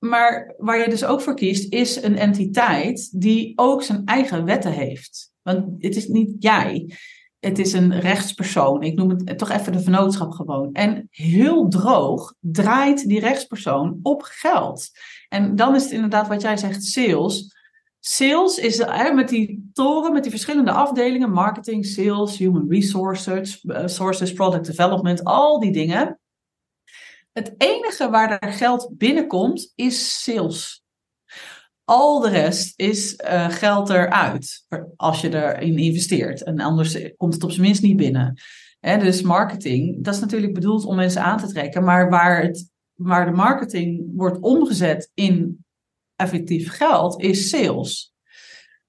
Maar 0.00 0.54
waar 0.58 0.78
je 0.78 0.88
dus 0.88 1.04
ook 1.04 1.20
voor 1.20 1.34
kiest, 1.34 1.72
is 1.72 2.02
een 2.02 2.16
entiteit 2.16 3.20
die 3.20 3.52
ook 3.56 3.82
zijn 3.82 4.04
eigen 4.04 4.44
wetten 4.44 4.72
heeft. 4.72 5.32
Want 5.42 5.64
het 5.78 5.96
is 5.96 6.08
niet 6.08 6.34
jij. 6.38 6.94
Het 7.38 7.58
is 7.58 7.72
een 7.72 8.00
rechtspersoon. 8.00 8.82
Ik 8.82 8.94
noem 8.94 9.10
het 9.10 9.38
toch 9.38 9.50
even 9.50 9.72
de 9.72 9.80
vennootschap 9.80 10.32
gewoon. 10.32 10.72
En 10.72 11.06
heel 11.10 11.68
droog 11.68 12.34
draait 12.40 13.08
die 13.08 13.20
rechtspersoon 13.20 13.98
op 14.02 14.22
geld. 14.22 14.90
En 15.28 15.56
dan 15.56 15.74
is 15.74 15.82
het 15.82 15.92
inderdaad 15.92 16.28
wat 16.28 16.42
jij 16.42 16.56
zegt, 16.56 16.84
sales. 16.84 17.58
Sales 18.00 18.58
is 18.58 18.78
hè, 18.78 19.12
met 19.12 19.28
die 19.28 19.70
toren, 19.72 20.12
met 20.12 20.22
die 20.22 20.30
verschillende 20.30 20.72
afdelingen, 20.72 21.30
marketing, 21.30 21.86
sales, 21.86 22.38
human 22.38 22.66
resources, 22.68 23.64
uh, 23.64 23.86
sources, 23.86 24.32
product 24.32 24.66
development, 24.66 25.24
al 25.24 25.60
die 25.60 25.72
dingen. 25.72 26.19
Het 27.32 27.54
enige 27.58 28.10
waar 28.10 28.38
er 28.38 28.52
geld 28.52 28.90
binnenkomt 28.96 29.72
is 29.74 30.22
sales. 30.22 30.84
Al 31.84 32.20
de 32.20 32.28
rest 32.28 32.80
is 32.80 33.14
uh, 33.24 33.48
geld 33.48 33.88
eruit 33.88 34.66
als 34.96 35.20
je 35.20 35.34
erin 35.34 35.78
investeert. 35.78 36.42
En 36.42 36.60
anders 36.60 37.14
komt 37.16 37.34
het 37.34 37.42
op 37.42 37.50
zijn 37.50 37.62
minst 37.62 37.82
niet 37.82 37.96
binnen. 37.96 38.40
Dus 38.80 39.22
marketing, 39.22 40.04
dat 40.04 40.14
is 40.14 40.20
natuurlijk 40.20 40.54
bedoeld 40.54 40.84
om 40.84 40.96
mensen 40.96 41.22
aan 41.22 41.38
te 41.38 41.46
trekken. 41.46 41.84
Maar 41.84 42.10
waar, 42.10 42.42
het, 42.42 42.70
waar 42.94 43.26
de 43.26 43.36
marketing 43.36 44.10
wordt 44.14 44.40
omgezet 44.40 45.10
in 45.14 45.64
effectief 46.16 46.70
geld, 46.70 47.22
is 47.22 47.48
sales. 47.48 48.12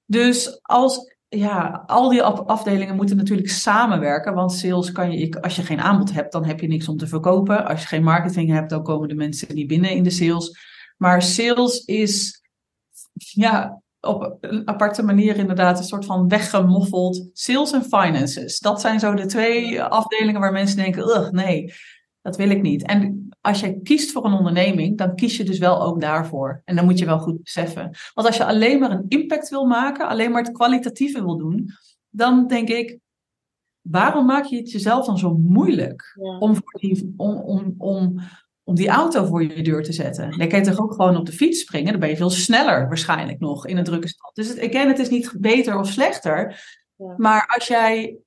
Dus 0.06 0.60
als 0.62 1.11
ja, 1.38 1.84
al 1.88 2.10
die 2.10 2.24
afdelingen 2.24 2.96
moeten 2.96 3.18
natuurlijk 3.18 3.50
samenwerken. 3.50 4.34
Want 4.34 4.54
sales 4.54 4.92
kan 4.92 5.12
je, 5.12 5.42
als 5.42 5.56
je 5.56 5.62
geen 5.62 5.82
aanbod 5.82 6.14
hebt, 6.14 6.32
dan 6.32 6.46
heb 6.46 6.60
je 6.60 6.68
niks 6.68 6.88
om 6.88 6.98
te 6.98 7.08
verkopen. 7.08 7.66
Als 7.66 7.82
je 7.82 7.88
geen 7.88 8.04
marketing 8.04 8.50
hebt, 8.50 8.70
dan 8.70 8.84
komen 8.84 9.08
de 9.08 9.16
mensen 9.16 9.56
niet 9.56 9.68
binnen 9.68 9.90
in 9.90 10.04
de 10.04 10.10
sales. 10.10 10.58
Maar 10.98 11.22
sales 11.22 11.86
is 11.86 12.42
ja, 13.14 13.82
op 14.00 14.38
een 14.42 14.68
aparte 14.68 15.04
manier 15.04 15.38
inderdaad 15.38 15.78
een 15.78 15.84
soort 15.84 16.06
van 16.06 16.28
weggemoffeld. 16.28 17.30
Sales 17.34 17.72
en 17.72 17.84
finances. 17.84 18.60
Dat 18.60 18.82
zijn 18.82 19.00
zo 19.00 19.14
de 19.14 19.26
twee 19.26 19.84
afdelingen 19.84 20.42
waar 20.42 20.52
mensen 20.52 20.78
denken, 20.78 21.04
ugh, 21.04 21.30
nee, 21.30 21.74
dat 22.22 22.36
wil 22.36 22.50
ik 22.50 22.62
niet. 22.62 22.86
En 22.86 23.30
als 23.42 23.60
je 23.60 23.82
kiest 23.82 24.12
voor 24.12 24.26
een 24.26 24.34
onderneming, 24.34 24.98
dan 24.98 25.16
kies 25.16 25.38
je 25.38 25.44
dus 25.44 25.60
wel 25.60 25.82
ook 25.82 26.02
daarvoor. 26.02 26.62
En 26.66 26.76
dan 26.76 26.86
moet 26.86 27.00
je 27.00 27.06
wel 27.06 27.20
goed 27.20 27.44
beseffen. 27.44 27.92
Want 28.14 28.28
als 28.28 28.38
je 28.38 28.46
alleen 28.46 28.80
maar 28.80 28.92
een 28.92 29.06
impact 29.08 29.50
wil 29.50 29.66
maken, 29.66 30.08
alleen 30.08 30.32
maar 30.32 30.44
het 30.44 30.52
kwalitatieve 30.52 31.24
wil 31.24 31.38
doen, 31.38 31.70
dan 32.10 32.48
denk 32.48 32.70
ik, 32.70 33.00
waarom 33.82 34.26
maak 34.26 34.46
je 34.46 34.58
het 34.58 34.72
jezelf 34.72 35.06
dan 35.06 35.18
zo 35.18 35.34
moeilijk 35.34 36.18
om, 36.40 36.56
die, 36.80 37.14
om, 37.18 37.36
om, 37.36 37.76
om, 37.78 38.20
om 38.64 38.76
die 38.76 38.90
auto 38.90 39.26
voor 39.26 39.44
je 39.44 39.64
deur 39.64 39.84
te 39.84 39.94
zetten? 39.94 40.38
Dan 40.38 40.48
kan 40.48 40.60
je 40.60 40.66
toch 40.66 40.80
ook 40.80 40.94
gewoon 40.94 41.18
op 41.18 41.26
de 41.26 41.32
fiets 41.32 41.60
springen? 41.60 41.92
Dan 41.92 42.00
ben 42.00 42.10
je 42.10 42.18
veel 42.18 42.30
sneller 42.30 42.88
waarschijnlijk 42.88 43.40
nog 43.40 43.68
in 43.68 43.78
een 43.78 43.84
drukke 43.84 44.08
stad. 44.08 44.32
Dus 44.34 44.48
het, 44.48 44.60
again, 44.60 44.88
het 44.88 45.00
is 45.00 45.10
niet 45.10 45.34
beter 45.38 45.80
of 45.80 45.88
slechter. 45.88 46.64
Ja. 46.96 47.14
Maar 47.18 47.54
als 47.56 47.68
jij 47.68 48.18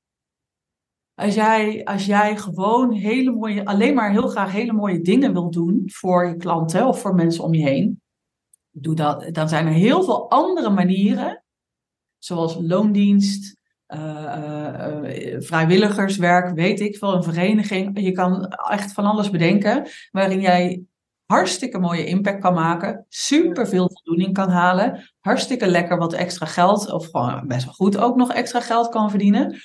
als 1.15 1.35
jij, 1.35 1.85
als 1.85 2.07
jij 2.07 2.37
gewoon 2.37 2.93
hele 2.93 3.31
mooie, 3.31 3.65
alleen 3.65 3.95
maar 3.95 4.11
heel 4.11 4.29
graag 4.29 4.53
hele 4.53 4.73
mooie 4.73 5.01
dingen 5.01 5.33
wil 5.33 5.51
doen 5.51 5.83
voor 5.87 6.27
je 6.27 6.37
klanten 6.37 6.87
of 6.87 7.01
voor 7.01 7.15
mensen 7.15 7.45
om 7.45 7.55
je 7.55 7.63
heen, 7.63 8.03
doe 8.71 8.95
dat. 8.95 9.29
Dan 9.35 9.49
zijn 9.49 9.67
er 9.67 9.73
heel 9.73 10.03
veel 10.03 10.31
andere 10.31 10.71
manieren, 10.71 11.45
zoals 12.19 12.57
loondienst, 12.61 13.57
uh, 13.89 14.01
uh, 14.01 15.41
vrijwilligerswerk, 15.41 16.55
weet 16.55 16.81
ik 16.81 16.97
veel, 16.97 17.15
een 17.15 17.23
vereniging. 17.23 18.01
Je 18.01 18.13
kan 18.13 18.47
echt 18.71 18.93
van 18.93 19.05
alles 19.05 19.31
bedenken 19.31 19.87
waarin 20.11 20.41
jij 20.41 20.85
hartstikke 21.25 21.79
mooie 21.79 22.07
impact 22.07 22.41
kan 22.41 22.55
maken, 22.55 23.07
super 23.09 23.69
veel 23.69 23.91
voldoening 23.93 24.35
kan 24.35 24.49
halen, 24.49 25.13
hartstikke 25.21 25.67
lekker 25.67 25.99
wat 25.99 26.13
extra 26.13 26.47
geld, 26.47 26.93
of 26.93 27.11
gewoon 27.11 27.47
best 27.47 27.65
wel 27.65 27.75
goed 27.75 27.97
ook 27.97 28.17
nog 28.17 28.33
extra 28.33 28.61
geld 28.61 28.89
kan 28.89 29.11
verdienen. 29.11 29.61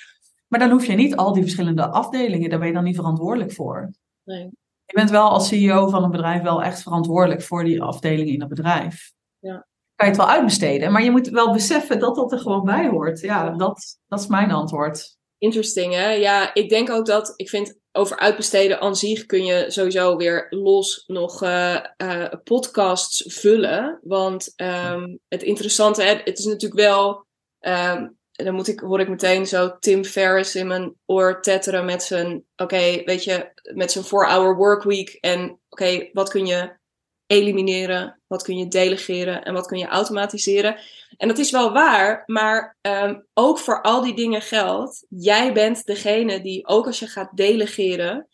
Maar 0.50 0.60
dan 0.60 0.70
hoef 0.70 0.86
je 0.86 0.92
niet 0.92 1.16
al 1.16 1.32
die 1.32 1.42
verschillende 1.42 1.88
afdelingen, 1.88 2.50
daar 2.50 2.58
ben 2.58 2.68
je 2.68 2.74
dan 2.74 2.84
niet 2.84 2.96
verantwoordelijk 2.96 3.52
voor. 3.52 3.90
Nee. 4.24 4.50
Je 4.84 4.96
bent 4.96 5.10
wel 5.10 5.28
als 5.28 5.48
CEO 5.48 5.88
van 5.88 6.04
een 6.04 6.10
bedrijf 6.10 6.42
wel 6.42 6.62
echt 6.62 6.82
verantwoordelijk 6.82 7.42
voor 7.42 7.64
die 7.64 7.82
afdelingen 7.82 8.32
in 8.32 8.38
dat 8.38 8.48
bedrijf. 8.48 9.12
Ja. 9.38 9.66
kan 9.94 10.06
je 10.08 10.14
het 10.14 10.16
wel 10.16 10.30
uitbesteden. 10.30 10.92
Maar 10.92 11.02
je 11.02 11.10
moet 11.10 11.28
wel 11.28 11.52
beseffen 11.52 11.98
dat 11.98 12.14
dat 12.14 12.32
er 12.32 12.38
gewoon 12.38 12.64
bij 12.64 12.88
hoort. 12.88 13.20
Ja, 13.20 13.50
dat, 13.50 13.98
dat 14.06 14.20
is 14.20 14.26
mijn 14.26 14.50
antwoord. 14.50 15.18
Interesting, 15.38 15.94
hè? 15.94 16.10
Ja, 16.10 16.54
ik 16.54 16.68
denk 16.68 16.90
ook 16.90 17.06
dat, 17.06 17.32
ik 17.36 17.48
vind 17.48 17.78
over 17.92 18.18
uitbesteden 18.18 18.80
aan 18.80 18.96
zich 18.96 19.26
kun 19.26 19.44
je 19.44 19.64
sowieso 19.68 20.16
weer 20.16 20.46
los 20.50 21.04
nog 21.06 21.42
uh, 21.42 21.84
uh, 22.02 22.26
podcasts 22.44 23.24
vullen. 23.26 24.00
Want 24.02 24.52
um, 24.56 25.18
het 25.28 25.42
interessante, 25.42 26.02
hè, 26.02 26.14
het 26.14 26.38
is 26.38 26.44
natuurlijk 26.44 26.80
wel, 26.80 27.26
um, 27.60 28.18
dan 28.44 28.54
moet 28.54 28.68
ik, 28.68 28.80
hoor 28.80 29.00
ik 29.00 29.08
meteen 29.08 29.46
zo 29.46 29.78
Tim 29.78 30.04
Ferriss 30.04 30.54
in 30.54 30.66
mijn 30.66 30.94
oor 31.06 31.42
tetteren 31.42 31.84
met 31.84 32.02
zijn, 32.02 32.44
oké, 32.56 33.02
weet 33.04 33.24
je, 33.24 33.52
met 33.74 33.92
zijn 33.92 34.04
4-hour 34.04 34.56
workweek. 34.56 35.18
En 35.20 35.60
oké, 35.68 36.08
wat 36.12 36.30
kun 36.30 36.46
je 36.46 36.78
elimineren, 37.26 38.20
wat 38.26 38.42
kun 38.42 38.56
je 38.56 38.68
delegeren 38.68 39.42
en 39.42 39.52
wat 39.52 39.66
kun 39.66 39.78
je 39.78 39.86
automatiseren. 39.86 40.76
En 41.16 41.28
dat 41.28 41.38
is 41.38 41.50
wel 41.50 41.72
waar, 41.72 42.22
maar 42.26 42.76
um, 42.80 43.26
ook 43.34 43.58
voor 43.58 43.82
al 43.82 44.02
die 44.02 44.14
dingen 44.14 44.42
geldt. 44.42 45.06
Jij 45.08 45.52
bent 45.52 45.84
degene 45.84 46.40
die, 46.40 46.66
ook 46.66 46.86
als 46.86 46.98
je 46.98 47.06
gaat 47.06 47.36
delegeren, 47.36 48.28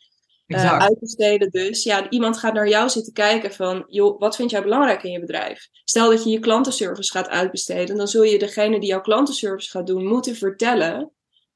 uh, 0.47 0.79
uitbesteden 0.79 1.51
dus. 1.51 1.83
Ja, 1.83 2.11
iemand 2.11 2.39
gaat 2.39 2.55
naar 2.55 2.69
jou 2.69 2.89
zitten 2.89 3.13
kijken 3.13 3.53
van, 3.53 3.85
joh, 3.87 4.21
wat 4.21 4.37
vind 4.37 4.51
jij 4.51 4.63
belangrijk 4.63 5.03
in 5.03 5.11
je 5.11 5.21
bedrijf? 5.21 5.69
Stel 5.85 6.11
dat 6.11 6.25
je 6.25 6.31
je 6.31 6.39
klantenservice 6.39 7.11
gaat 7.11 7.29
uitbesteden, 7.29 7.97
dan 7.97 8.09
zul 8.09 8.23
je 8.23 8.39
degene 8.39 8.81
die 8.81 8.89
jouw 8.89 9.01
klantenservice 9.01 9.71
gaat 9.71 9.87
doen, 9.87 10.07
moeten 10.07 10.37
vertellen, 10.37 11.13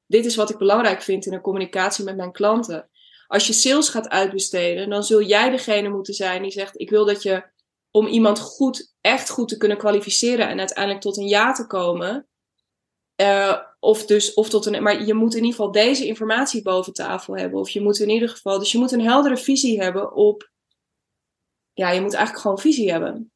dit 0.07 0.24
is 0.24 0.36
wat 0.36 0.51
ik 0.51 0.59
belangrijk 0.59 1.03
vind 1.03 1.26
in 1.26 1.32
de 1.32 1.41
communicatie 1.41 2.05
met 2.05 2.16
mijn 2.16 2.32
klanten. 2.32 2.88
Als 3.26 3.47
je 3.47 3.53
sales 3.53 3.88
gaat 3.88 4.09
uitbesteden, 4.09 4.88
dan 4.88 5.05
zul 5.05 5.22
jij 5.22 5.51
degene 5.51 5.88
moeten 5.88 6.14
zijn 6.14 6.43
die 6.43 6.51
zegt: 6.51 6.80
Ik 6.80 6.91
wil 6.91 7.05
dat 7.05 7.22
je 7.22 7.45
om 7.91 8.07
iemand 8.07 8.41
goed, 8.41 8.95
echt 9.01 9.30
goed 9.30 9.49
te 9.49 9.57
kunnen 9.57 9.78
kwalificeren 9.78 10.49
en 10.49 10.59
uiteindelijk 10.59 11.01
tot 11.01 11.16
een 11.16 11.28
ja 11.28 11.53
te 11.53 11.66
komen. 11.66 12.28
Uh, 13.21 13.57
of 13.81 14.07
dus, 14.07 14.35
of 14.35 14.49
tot 14.49 14.66
een, 14.66 14.83
maar 14.83 15.05
je 15.05 15.14
moet 15.14 15.35
in 15.35 15.45
ieder 15.45 15.57
geval 15.57 15.73
deze 15.73 16.07
informatie 16.07 16.62
boven 16.62 16.93
tafel 16.93 17.37
hebben. 17.37 17.61
Of 17.61 17.71
je 17.71 17.81
moet 17.81 17.99
in 17.99 18.09
ieder 18.09 18.29
geval, 18.29 18.59
dus 18.59 18.73
je 18.73 18.79
moet 18.79 18.93
een 18.93 19.01
heldere 19.01 19.37
visie 19.37 19.83
hebben 19.83 20.12
op, 20.12 20.51
ja, 21.73 21.91
je 21.91 22.01
moet 22.01 22.14
eigenlijk 22.14 22.43
gewoon 22.43 22.59
visie 22.59 22.91
hebben. 22.91 23.33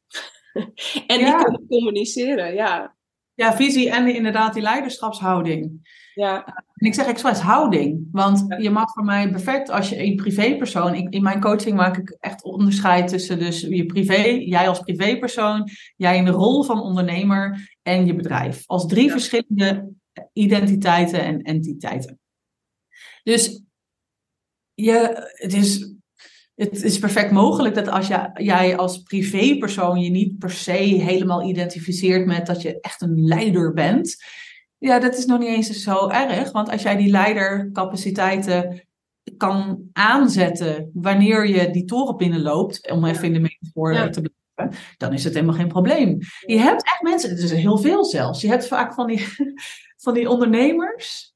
en 1.07 1.19
ja. 1.19 1.37
die 1.37 1.43
kunnen 1.43 1.67
communiceren, 1.67 2.53
ja. 2.53 2.95
Ja, 3.33 3.55
visie 3.55 3.89
en 3.89 4.15
inderdaad 4.15 4.53
die 4.53 4.61
leiderschapshouding. 4.61 5.89
Ja. 6.15 6.45
En 6.73 6.87
ik 6.87 6.93
zeg 6.93 7.05
expres 7.05 7.39
houding, 7.39 8.07
want 8.11 8.55
je 8.57 8.69
mag 8.69 8.93
voor 8.93 9.03
mij 9.03 9.29
perfect 9.29 9.69
als 9.69 9.89
je 9.89 10.03
een 10.03 10.15
privépersoon, 10.15 10.95
in, 10.95 11.09
in 11.09 11.23
mijn 11.23 11.41
coaching 11.41 11.75
maak 11.75 11.97
ik 11.97 12.17
echt 12.19 12.43
onderscheid 12.43 13.07
tussen 13.07 13.39
dus 13.39 13.61
je 13.61 13.85
privé, 13.85 14.21
jij 14.27 14.67
als 14.67 14.79
privépersoon, 14.79 15.69
jij 15.95 16.17
in 16.17 16.25
de 16.25 16.31
rol 16.31 16.63
van 16.63 16.81
ondernemer 16.81 17.69
en 17.81 18.05
je 18.05 18.15
bedrijf. 18.15 18.63
Als 18.65 18.87
drie 18.87 19.11
verschillende 19.11 19.93
identiteiten 20.33 21.23
en 21.23 21.41
entiteiten. 21.41 22.19
Dus 23.23 23.63
je, 24.73 25.29
het 25.33 25.53
is 25.53 25.95
het 26.55 26.83
is 26.83 26.99
perfect 26.99 27.31
mogelijk 27.31 27.75
dat 27.75 27.87
als 27.87 28.07
je, 28.07 28.29
jij 28.33 28.77
als 28.77 29.01
privépersoon 29.01 29.99
je 29.99 30.09
niet 30.09 30.39
per 30.39 30.51
se 30.51 30.71
helemaal 30.71 31.49
identificeert 31.49 32.25
met 32.25 32.45
dat 32.45 32.61
je 32.61 32.79
echt 32.79 33.01
een 33.01 33.25
leider 33.25 33.73
bent. 33.73 34.23
Ja, 34.85 34.99
dat 34.99 35.17
is 35.17 35.25
nog 35.25 35.39
niet 35.39 35.47
eens 35.47 35.69
zo 35.69 36.09
erg. 36.09 36.51
Want 36.51 36.69
als 36.69 36.81
jij 36.81 36.95
die 36.95 37.09
leidercapaciteiten 37.09 38.87
kan 39.37 39.89
aanzetten 39.93 40.89
wanneer 40.93 41.47
je 41.47 41.69
die 41.69 41.85
toren 41.85 42.17
binnenloopt, 42.17 42.91
om 42.91 43.05
even 43.05 43.23
in 43.23 43.33
de 43.33 43.39
metafoor 43.39 43.93
ja. 43.93 44.09
te 44.09 44.21
blijven, 44.21 44.83
dan 44.97 45.13
is 45.13 45.23
het 45.23 45.33
helemaal 45.33 45.55
geen 45.55 45.67
probleem. 45.67 46.17
Je 46.45 46.57
hebt 46.57 46.83
echt 46.83 47.01
mensen, 47.01 47.29
het 47.29 47.39
is 47.39 47.51
heel 47.51 47.77
veel 47.77 48.05
zelfs. 48.05 48.41
Je 48.41 48.47
hebt 48.47 48.67
vaak 48.67 48.93
van 48.93 49.07
die, 49.07 49.27
van 50.03 50.13
die 50.13 50.29
ondernemers 50.29 51.33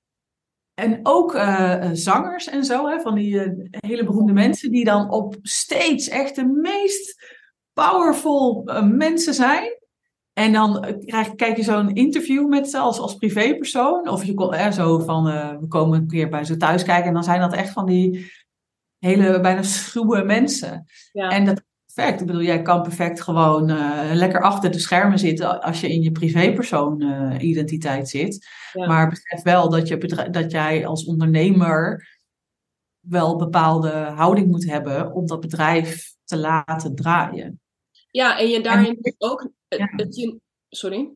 en 0.73 0.99
ook 1.03 1.35
uh, 1.35 1.89
zangers 1.93 2.47
en 2.47 2.65
zo, 2.65 2.87
hè, 2.87 2.99
van 2.99 3.15
die 3.15 3.33
uh, 3.33 3.67
hele 3.69 4.03
beroemde 4.03 4.33
mensen 4.33 4.71
die 4.71 4.85
dan 4.85 5.11
op 5.11 5.35
steeds 5.41 6.07
echt 6.07 6.35
de 6.35 6.45
meest 6.45 7.23
powerful 7.73 8.63
mensen 8.83 9.33
zijn. 9.33 9.77
En 10.39 10.53
dan 10.53 10.97
krijg, 11.05 11.35
kijk 11.35 11.57
je 11.57 11.63
zo'n 11.63 11.95
interview 11.95 12.47
met 12.47 12.69
ze 12.69 12.77
als, 12.77 12.99
als 12.99 13.15
privépersoon. 13.15 14.09
Of 14.09 14.23
je 14.23 14.49
er 14.51 14.73
zo 14.73 14.99
van, 14.99 15.23
we 15.59 15.67
komen 15.67 15.99
een 15.99 16.07
keer 16.07 16.29
bij 16.29 16.43
ze 16.43 16.57
thuis 16.57 16.83
kijken. 16.83 17.07
En 17.07 17.13
dan 17.13 17.23
zijn 17.23 17.39
dat 17.39 17.53
echt 17.53 17.71
van 17.71 17.85
die 17.85 18.31
hele 18.97 19.39
bijna 19.39 19.63
schuwe 19.63 20.23
mensen. 20.23 20.85
Ja. 21.11 21.29
En 21.29 21.45
dat 21.45 21.63
perfect. 21.99 22.21
Ik 22.21 22.27
bedoel, 22.27 22.41
jij 22.41 22.61
kan 22.61 22.81
perfect 22.81 23.21
gewoon 23.21 23.69
uh, 23.69 24.09
lekker 24.13 24.41
achter 24.41 24.71
de 24.71 24.79
schermen 24.79 25.19
zitten 25.19 25.61
als 25.61 25.81
je 25.81 25.89
in 25.89 26.01
je 26.01 26.11
privépersoon 26.11 27.01
uh, 27.01 27.35
identiteit 27.39 28.09
zit. 28.09 28.47
Ja. 28.73 28.87
Maar 28.87 29.09
besef 29.09 29.41
wel 29.43 29.69
dat, 29.69 29.87
je 29.87 30.27
dat 30.31 30.51
jij 30.51 30.85
als 30.85 31.05
ondernemer 31.05 32.07
wel 32.99 33.35
bepaalde 33.35 33.91
houding 33.91 34.47
moet 34.47 34.65
hebben 34.65 35.13
om 35.13 35.27
dat 35.27 35.39
bedrijf 35.39 36.13
te 36.23 36.37
laten 36.37 36.95
draaien. 36.95 37.59
Ja, 38.11 38.39
en 38.39 38.47
je 38.47 38.61
daarin 38.61 38.97
en, 39.01 39.15
ook. 39.17 39.49
Ja. 39.77 39.89
Het, 39.95 40.15
je, 40.15 40.39
sorry. 40.69 41.09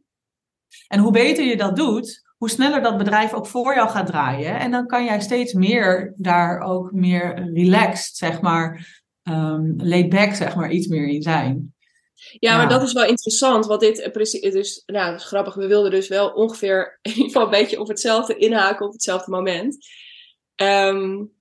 En 0.88 1.00
hoe 1.00 1.12
beter 1.12 1.46
je 1.46 1.58
dat 1.58 1.76
doet, 1.76 2.24
hoe 2.38 2.50
sneller 2.50 2.82
dat 2.82 2.98
bedrijf 2.98 3.34
ook 3.34 3.48
voor 3.48 3.76
jou 3.76 3.90
gaat 3.90 4.08
draaien. 4.08 4.60
En 4.60 4.72
dan 4.72 4.88
kan 4.88 5.06
jij 5.06 5.22
steeds 5.22 5.54
meer 5.54 6.14
daar 6.18 6.60
ook 6.60 6.92
meer 6.92 7.52
relaxed, 7.54 8.16
zeg 8.16 8.42
maar, 8.42 8.88
um, 9.24 9.74
laid 9.78 10.10
back, 10.10 10.34
zeg 10.34 10.56
maar, 10.56 10.72
iets 10.72 10.88
meer 10.88 11.08
in 11.08 11.22
zijn. 11.22 11.76
Ja, 12.40 12.58
maar 12.58 12.70
dat 12.70 12.82
is 12.82 12.94
wel 12.94 13.06
interessant, 13.06 13.66
want 13.66 13.80
dit 13.80 14.10
precies, 14.12 14.54
dus, 14.54 14.84
nou, 14.86 15.12
dat 15.12 15.20
is 15.20 15.26
grappig. 15.26 15.54
We 15.54 15.68
wilden 15.68 15.92
dus 15.92 16.08
wel 16.08 16.30
ongeveer 16.30 16.98
in 17.02 17.12
ieder 17.12 17.26
geval 17.26 17.44
een 17.44 17.50
beetje 17.50 17.80
op 17.80 17.88
hetzelfde 17.88 18.36
inhaken 18.36 18.86
op 18.86 18.92
hetzelfde 18.92 19.32
moment. 19.32 19.78
Um, 20.56 21.32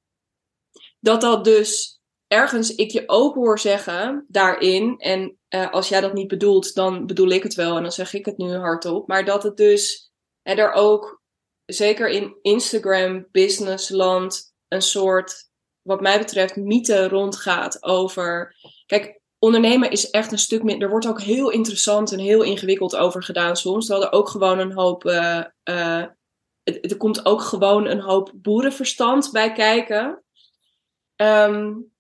dat 1.01 1.21
dat 1.21 1.45
dus 1.45 2.01
ergens 2.27 2.75
ik 2.75 2.91
je 2.91 3.03
ook 3.07 3.35
hoor 3.35 3.59
zeggen 3.59 4.25
daarin, 4.29 4.99
en 4.99 5.37
uh, 5.55 5.71
als 5.71 5.89
jij 5.89 6.01
dat 6.01 6.13
niet 6.13 6.29
bedoelt, 6.29 6.75
dan 6.75 7.07
bedoel 7.07 7.29
ik 7.29 7.43
het 7.43 7.55
wel 7.55 7.77
en 7.77 7.83
dan 7.83 7.93
zeg 7.93 8.15
ik 8.15 8.25
het 8.27 8.39
nu 8.39 8.55
hardop, 8.55 9.09
maar 9.09 9.25
dat 9.25 9.43
het 9.43 9.57
dus 9.57 10.13
en 10.43 10.59
er 10.59 10.73
ook, 10.73 11.23
zeker 11.65 12.09
in 12.09 12.37
Instagram 12.43 13.27
businessland, 13.31 14.55
een 14.69 14.83
soort 14.83 15.51
wat 15.83 16.01
mij 16.01 16.19
betreft, 16.19 16.57
mythe 16.57 17.09
rondgaat 17.09 17.83
over. 17.83 18.57
Kijk, 18.87 19.21
ondernemen 19.39 19.91
is 19.91 20.11
echt 20.11 20.33
een 20.33 20.39
stuk 20.39 20.63
meer. 20.63 20.83
Er 20.83 20.91
wordt 20.91 21.07
ook 21.07 21.21
heel 21.21 21.51
interessant 21.51 22.13
en 22.13 22.19
heel 22.19 22.43
ingewikkeld 22.43 22.97
over 22.97 23.23
gedaan 23.23 23.57
soms. 23.57 23.89
Er 23.89 23.95
hadden 23.95 24.13
ook 24.13 24.29
gewoon 24.29 24.59
een 24.59 24.73
hoop. 24.73 25.05
Uh, 25.05 25.45
uh, 25.65 26.05
er 26.65 26.97
komt 26.97 27.27
ook 27.27 27.41
gewoon 27.41 27.87
een 27.87 28.01
hoop 28.01 28.33
boerenverstand 28.35 29.31
bij 29.33 29.53
kijken. 29.53 30.23
Um, 31.17 31.92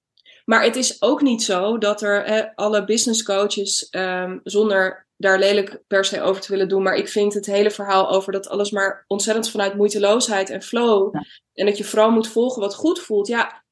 maar 0.45 0.63
het 0.63 0.77
is 0.77 1.03
ook 1.03 1.23
niet 1.23 1.43
zo 1.43 1.79
dat 1.79 2.03
er 2.03 2.53
alle 2.55 2.85
business 2.85 3.23
coaches, 3.23 3.89
um, 3.91 4.41
zonder 4.45 5.07
daar 5.17 5.39
lelijk 5.39 5.83
per 5.87 6.05
se 6.05 6.21
over 6.21 6.43
te 6.43 6.53
willen 6.53 6.69
doen, 6.69 6.83
maar 6.83 6.97
ik 6.97 7.09
vind 7.09 7.35
het 7.35 7.47
hele 7.47 7.71
verhaal 7.71 8.11
over 8.11 8.33
dat 8.33 8.49
alles 8.49 8.71
maar 8.71 9.05
ontzettend 9.07 9.51
vanuit 9.51 9.75
moeiteloosheid 9.75 10.51
en 10.51 10.63
flow. 10.63 11.15
En 11.55 11.67
dat 11.67 11.79
je 11.79 11.85
vooral 11.85 12.11
moet 12.11 12.29
volgen 12.29 12.61
wat 12.61 12.75
goed 12.75 13.01
voelt. 13.01 13.27
Ja, 13.27 13.65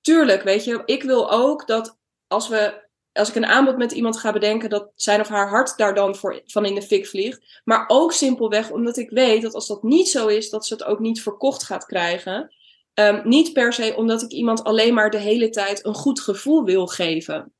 tuurlijk, 0.00 0.42
weet 0.42 0.64
je, 0.64 0.82
ik 0.84 1.02
wil 1.02 1.32
ook 1.32 1.66
dat 1.66 1.98
als 2.26 2.48
we 2.48 2.90
als 3.12 3.28
ik 3.28 3.34
een 3.34 3.46
aanbod 3.46 3.76
met 3.76 3.92
iemand 3.92 4.18
ga 4.18 4.32
bedenken, 4.32 4.70
dat 4.70 4.92
zijn 4.94 5.20
of 5.20 5.28
haar 5.28 5.48
hart 5.48 5.76
daar 5.76 5.94
dan 5.94 6.16
voor, 6.16 6.42
van 6.44 6.64
in 6.64 6.74
de 6.74 6.82
fik 6.82 7.06
vliegt. 7.06 7.60
Maar 7.64 7.84
ook 7.88 8.12
simpelweg 8.12 8.70
omdat 8.70 8.96
ik 8.96 9.10
weet 9.10 9.42
dat 9.42 9.54
als 9.54 9.66
dat 9.66 9.82
niet 9.82 10.08
zo 10.08 10.26
is, 10.26 10.50
dat 10.50 10.66
ze 10.66 10.74
het 10.74 10.84
ook 10.84 10.98
niet 10.98 11.22
verkocht 11.22 11.62
gaat 11.62 11.84
krijgen. 11.84 12.54
Um, 12.94 13.28
niet 13.28 13.52
per 13.52 13.72
se 13.72 13.94
omdat 13.96 14.22
ik 14.22 14.30
iemand 14.30 14.64
alleen 14.64 14.94
maar 14.94 15.10
de 15.10 15.18
hele 15.18 15.48
tijd 15.48 15.84
een 15.84 15.94
goed 15.94 16.20
gevoel 16.20 16.64
wil 16.64 16.86
geven. 16.86 17.52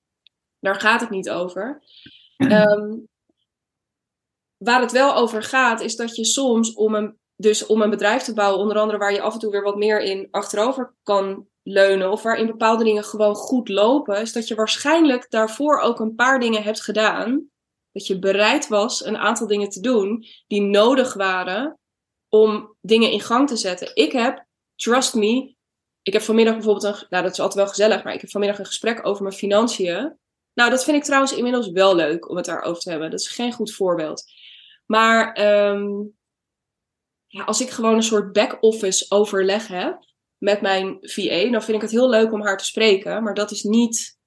Daar 0.58 0.80
gaat 0.80 1.00
het 1.00 1.10
niet 1.10 1.30
over. 1.30 1.82
Um, 2.36 3.08
waar 4.66 4.80
het 4.80 4.92
wel 4.92 5.14
over 5.14 5.42
gaat, 5.42 5.80
is 5.80 5.96
dat 5.96 6.16
je 6.16 6.24
soms 6.24 6.74
om 6.74 6.94
een, 6.94 7.18
dus 7.36 7.66
om 7.66 7.82
een 7.82 7.90
bedrijf 7.90 8.22
te 8.22 8.34
bouwen, 8.34 8.60
onder 8.60 8.78
andere 8.78 8.98
waar 8.98 9.12
je 9.12 9.20
af 9.20 9.32
en 9.32 9.38
toe 9.38 9.50
weer 9.50 9.62
wat 9.62 9.76
meer 9.76 10.00
in 10.00 10.28
achterover 10.30 10.94
kan 11.02 11.46
leunen 11.62 12.10
of 12.10 12.22
waarin 12.22 12.46
bepaalde 12.46 12.84
dingen 12.84 13.04
gewoon 13.04 13.34
goed 13.34 13.68
lopen, 13.68 14.20
is 14.20 14.32
dat 14.32 14.48
je 14.48 14.54
waarschijnlijk 14.54 15.30
daarvoor 15.30 15.80
ook 15.80 16.00
een 16.00 16.14
paar 16.14 16.40
dingen 16.40 16.62
hebt 16.62 16.82
gedaan. 16.82 17.50
Dat 17.92 18.06
je 18.06 18.18
bereid 18.18 18.68
was 18.68 19.04
een 19.04 19.16
aantal 19.16 19.46
dingen 19.46 19.68
te 19.68 19.80
doen 19.80 20.24
die 20.46 20.62
nodig 20.62 21.14
waren 21.14 21.78
om 22.28 22.76
dingen 22.80 23.10
in 23.10 23.20
gang 23.20 23.48
te 23.48 23.56
zetten. 23.56 23.90
Ik 23.94 24.12
heb, 24.12 24.46
trust 24.82 25.14
me, 25.14 25.54
ik 26.02 26.12
heb 26.12 26.22
vanmiddag 26.22 26.54
bijvoorbeeld 26.54 26.84
een, 26.84 27.06
nou 27.08 27.22
dat 27.22 27.32
is 27.32 27.40
altijd 27.40 27.58
wel 27.58 27.68
gezellig, 27.68 28.04
maar 28.04 28.14
ik 28.14 28.20
heb 28.20 28.30
vanmiddag 28.30 28.58
een 28.58 28.66
gesprek 28.66 29.06
over 29.06 29.22
mijn 29.22 29.34
financiën. 29.34 30.18
Nou, 30.54 30.70
dat 30.70 30.84
vind 30.84 30.96
ik 30.96 31.04
trouwens 31.04 31.32
inmiddels 31.32 31.70
wel 31.70 31.94
leuk 31.94 32.28
om 32.28 32.36
het 32.36 32.44
daarover 32.44 32.82
te 32.82 32.90
hebben. 32.90 33.10
Dat 33.10 33.20
is 33.20 33.28
geen 33.28 33.52
goed 33.52 33.72
voorbeeld. 33.74 34.24
Maar 34.86 35.40
um, 35.70 36.16
ja, 37.26 37.44
als 37.44 37.60
ik 37.60 37.70
gewoon 37.70 37.94
een 37.94 38.02
soort 38.02 38.32
back-office 38.32 39.06
overleg 39.08 39.66
heb, 39.66 40.10
met 40.38 40.60
mijn 40.60 40.98
VA, 41.00 41.50
dan 41.50 41.62
vind 41.62 41.76
ik 41.76 41.82
het 41.82 41.90
heel 41.90 42.08
leuk 42.08 42.32
om 42.32 42.42
haar 42.42 42.58
te 42.58 42.64
spreken. 42.64 43.22
Maar 43.22 43.34
dat 43.34 43.50
is 43.50 43.62
niet 43.62 44.18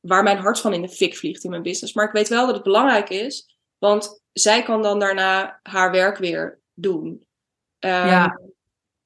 waar 0.00 0.22
mijn 0.22 0.38
hart 0.38 0.60
van 0.60 0.72
in 0.72 0.82
de 0.82 0.88
fik 0.88 1.16
vliegt 1.16 1.44
in 1.44 1.50
mijn 1.50 1.62
business. 1.62 1.94
Maar 1.94 2.06
ik 2.06 2.12
weet 2.12 2.28
wel 2.28 2.46
dat 2.46 2.54
het 2.54 2.64
belangrijk 2.64 3.08
is 3.08 3.56
Want 3.78 4.22
zij 4.32 4.62
kan 4.62 4.82
dan 4.82 4.98
daarna 4.98 5.60
haar 5.62 5.90
werk 5.90 6.18
weer 6.18 6.60
doen. 6.74 7.26
Ehm, 7.78 8.06
Ja. 8.06 8.40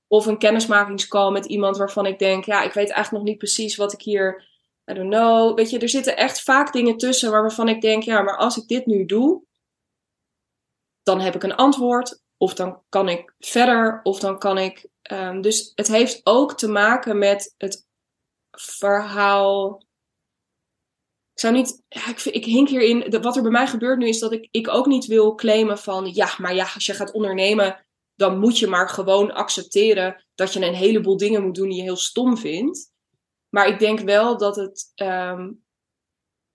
Of 0.09 0.27
een 0.27 0.39
kennismakingscall 0.39 1.31
met 1.31 1.45
iemand 1.45 1.77
waarvan 1.77 2.07
ik 2.07 2.19
denk, 2.19 2.45
ja, 2.45 2.63
ik 2.63 2.73
weet 2.73 2.91
eigenlijk 2.91 3.11
nog 3.13 3.23
niet 3.23 3.39
precies 3.39 3.77
wat 3.77 3.93
ik 3.93 4.01
hier, 4.03 4.49
I 4.91 4.95
don't 4.95 5.11
know. 5.11 5.57
Weet 5.57 5.71
je, 5.71 5.79
er 5.79 5.89
zitten 5.89 6.17
echt 6.17 6.43
vaak 6.43 6.73
dingen 6.73 6.97
tussen 6.97 7.31
waarvan 7.31 7.69
ik 7.69 7.81
denk, 7.81 8.03
ja, 8.03 8.23
maar 8.23 8.37
als 8.37 8.57
ik 8.57 8.69
dit 8.69 8.87
nu 8.87 9.05
doe, 9.05 9.43
dan 11.03 11.21
heb 11.21 11.35
ik 11.35 11.43
een 11.43 11.55
antwoord. 11.55 12.21
Of 12.37 12.55
dan 12.55 12.83
kan 12.89 13.09
ik 13.09 13.35
verder, 13.39 14.01
of 14.03 14.19
dan 14.21 14.39
kan 14.39 14.59
ik. 14.59 14.87
ehm, 15.03 15.41
dus 15.41 15.73
het 15.75 15.89
heeft 15.89 16.21
ook 16.25 16.55
te 16.57 16.69
maken 16.69 17.19
met 17.19 17.55
het 17.57 17.87
verhaal. 18.51 19.85
Ik 21.33 21.41
zou 21.41 21.55
niet. 21.55 21.83
Ja, 21.89 22.09
ik, 22.09 22.25
ik 22.25 22.45
hink 22.45 22.69
hierin. 22.69 23.11
de- 23.11 23.21
Wat 23.21 23.37
er 23.37 23.43
bij 23.43 23.51
mij 23.51 23.67
gebeurt 23.67 23.99
nu 23.99 24.09
is 24.09 24.19
dat 24.19 24.33
ik, 24.33 24.49
ik 24.51 24.69
ook 24.69 24.87
niet 24.87 25.07
wil 25.07 25.35
claimen 25.35 25.79
van. 25.79 26.15
Ja, 26.15 26.35
maar 26.39 26.55
ja, 26.55 26.67
als 26.75 26.87
je 26.87 26.95
gaat 26.95 27.13
ondernemen. 27.13 27.86
Dan 28.17 28.39
moet 28.39 28.59
je 28.59 28.67
maar 28.67 28.89
gewoon 28.89 29.33
accepteren. 29.33 30.25
dat 30.35 30.53
je 30.53 30.67
een 30.67 30.75
heleboel 30.75 31.17
dingen 31.17 31.43
moet 31.43 31.55
doen 31.55 31.69
die 31.69 31.77
je 31.77 31.83
heel 31.83 31.97
stom 31.97 32.37
vindt. 32.37 32.93
Maar 33.49 33.69
ik 33.69 33.79
denk 33.79 34.01
wel 34.01 34.39
dat 34.39 34.57
het. 34.57 34.93
ehm, 34.95 35.51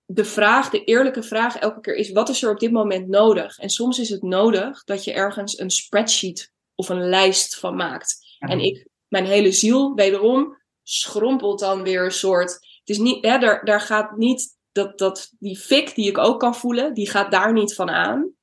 de 0.05 0.25
vraag, 0.25 0.69
de 0.69 0.83
eerlijke 0.83 1.23
vraag 1.23 1.55
elke 1.55 1.79
keer 1.79 1.95
is: 1.95 2.11
wat 2.11 2.29
is 2.29 2.43
er 2.43 2.51
op 2.51 2.59
dit 2.59 2.71
moment 2.71 3.07
nodig? 3.07 3.57
En 3.57 3.69
soms 3.69 3.99
is 3.99 4.09
het 4.09 4.21
nodig 4.21 4.83
dat 4.83 5.03
je 5.03 5.13
ergens 5.13 5.59
een 5.59 5.71
spreadsheet 5.71 6.51
of 6.75 6.89
een 6.89 7.09
lijst 7.09 7.59
van 7.59 7.75
maakt. 7.75 8.37
En 8.39 8.59
ik, 8.59 8.87
mijn 9.07 9.25
hele 9.25 9.51
ziel, 9.51 9.93
wederom, 9.93 10.57
schrompelt 10.83 11.59
dan 11.59 11.83
weer 11.83 12.05
een 12.05 12.11
soort. 12.11 12.51
Het 12.51 12.89
is 12.89 12.97
niet, 12.97 13.25
hè, 13.25 13.37
daar, 13.37 13.65
daar 13.65 13.81
gaat 13.81 14.17
niet 14.17 14.57
dat, 14.71 14.97
dat, 14.97 15.31
die 15.39 15.57
fik 15.57 15.95
die 15.95 16.09
ik 16.09 16.17
ook 16.17 16.39
kan 16.39 16.55
voelen, 16.55 16.93
die 16.93 17.09
gaat 17.09 17.31
daar 17.31 17.53
niet 17.53 17.75
van 17.75 17.89
aan. 17.89 18.33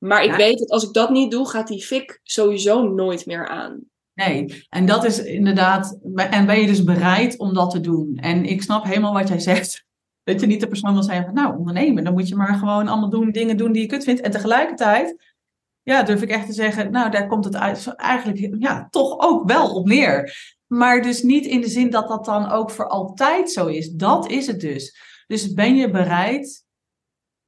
Maar 0.00 0.22
ik 0.24 0.30
Ja. 0.30 0.36
weet 0.36 0.58
dat 0.58 0.70
als 0.70 0.84
ik 0.84 0.92
dat 0.92 1.10
niet 1.10 1.30
doe, 1.30 1.48
gaat 1.48 1.66
die 1.68 1.84
fik 1.84 2.20
sowieso 2.22 2.88
nooit 2.88 3.26
meer 3.26 3.48
aan. 3.48 3.80
Nee, 4.14 4.66
en 4.68 4.86
dat 4.86 5.04
is 5.04 5.22
inderdaad, 5.22 5.98
en 6.14 6.46
ben 6.46 6.60
je 6.60 6.66
dus 6.66 6.84
bereid 6.84 7.38
om 7.38 7.54
dat 7.54 7.70
te 7.70 7.80
doen? 7.80 8.16
En 8.16 8.44
ik 8.44 8.62
snap 8.62 8.84
helemaal 8.84 9.12
wat 9.12 9.28
jij 9.28 9.38
zegt. 9.38 9.84
Dat 10.24 10.40
je 10.40 10.46
niet 10.46 10.60
de 10.60 10.68
persoon 10.68 10.92
wil 10.92 11.02
zijn 11.02 11.24
van, 11.24 11.34
nou, 11.34 11.58
ondernemen, 11.58 12.04
dan 12.04 12.12
moet 12.12 12.28
je 12.28 12.36
maar 12.36 12.54
gewoon 12.54 12.88
allemaal 12.88 13.10
doen, 13.10 13.30
dingen 13.30 13.56
doen 13.56 13.72
die 13.72 13.82
je 13.82 13.88
kut 13.88 14.04
vindt. 14.04 14.20
En 14.20 14.30
tegelijkertijd, 14.30 15.34
ja, 15.82 16.02
durf 16.02 16.22
ik 16.22 16.30
echt 16.30 16.46
te 16.46 16.52
zeggen, 16.52 16.90
nou, 16.90 17.10
daar 17.10 17.26
komt 17.26 17.44
het 17.44 17.56
uit, 17.56 17.86
eigenlijk, 17.96 18.56
ja, 18.58 18.88
toch 18.90 19.18
ook 19.18 19.48
wel 19.48 19.74
op 19.74 19.86
neer. 19.86 20.36
Maar 20.66 21.02
dus 21.02 21.22
niet 21.22 21.46
in 21.46 21.60
de 21.60 21.68
zin 21.68 21.90
dat 21.90 22.08
dat 22.08 22.24
dan 22.24 22.50
ook 22.50 22.70
voor 22.70 22.88
altijd 22.88 23.50
zo 23.50 23.66
is. 23.66 23.90
Dat 23.90 24.30
is 24.30 24.46
het 24.46 24.60
dus. 24.60 24.96
Dus 25.26 25.52
ben 25.52 25.76
je 25.76 25.90
bereid 25.90 26.64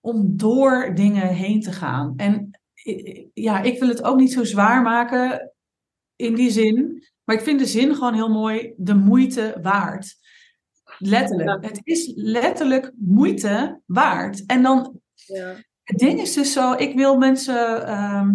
om 0.04 0.36
door 0.36 0.92
dingen 0.94 1.28
heen 1.28 1.60
te 1.60 1.72
gaan? 1.72 2.12
En 2.16 2.60
eh, 2.74 3.24
ja, 3.32 3.62
ik 3.62 3.78
wil 3.78 3.88
het 3.88 4.02
ook 4.02 4.18
niet 4.18 4.32
zo 4.32 4.44
zwaar 4.44 4.82
maken 4.82 5.52
in 6.16 6.34
die 6.34 6.50
zin. 6.50 7.02
Maar 7.24 7.36
ik 7.36 7.42
vind 7.42 7.58
de 7.58 7.66
zin 7.66 7.94
gewoon 7.94 8.14
heel 8.14 8.30
mooi. 8.30 8.72
De 8.76 8.94
moeite 8.94 9.58
waard. 9.62 10.14
Letterlijk. 10.98 11.64
Het 11.64 11.80
is 11.82 12.12
letterlijk 12.14 12.92
moeite 12.98 13.80
waard. 13.86 14.46
En 14.46 14.62
dan, 14.62 15.00
Ja. 15.14 15.54
het 15.82 15.98
ding 15.98 16.20
is 16.20 16.34
dus 16.34 16.52
zo, 16.52 16.72
ik 16.72 16.94
wil 16.94 17.16
mensen. 17.18 17.86
ehm, 17.86 18.30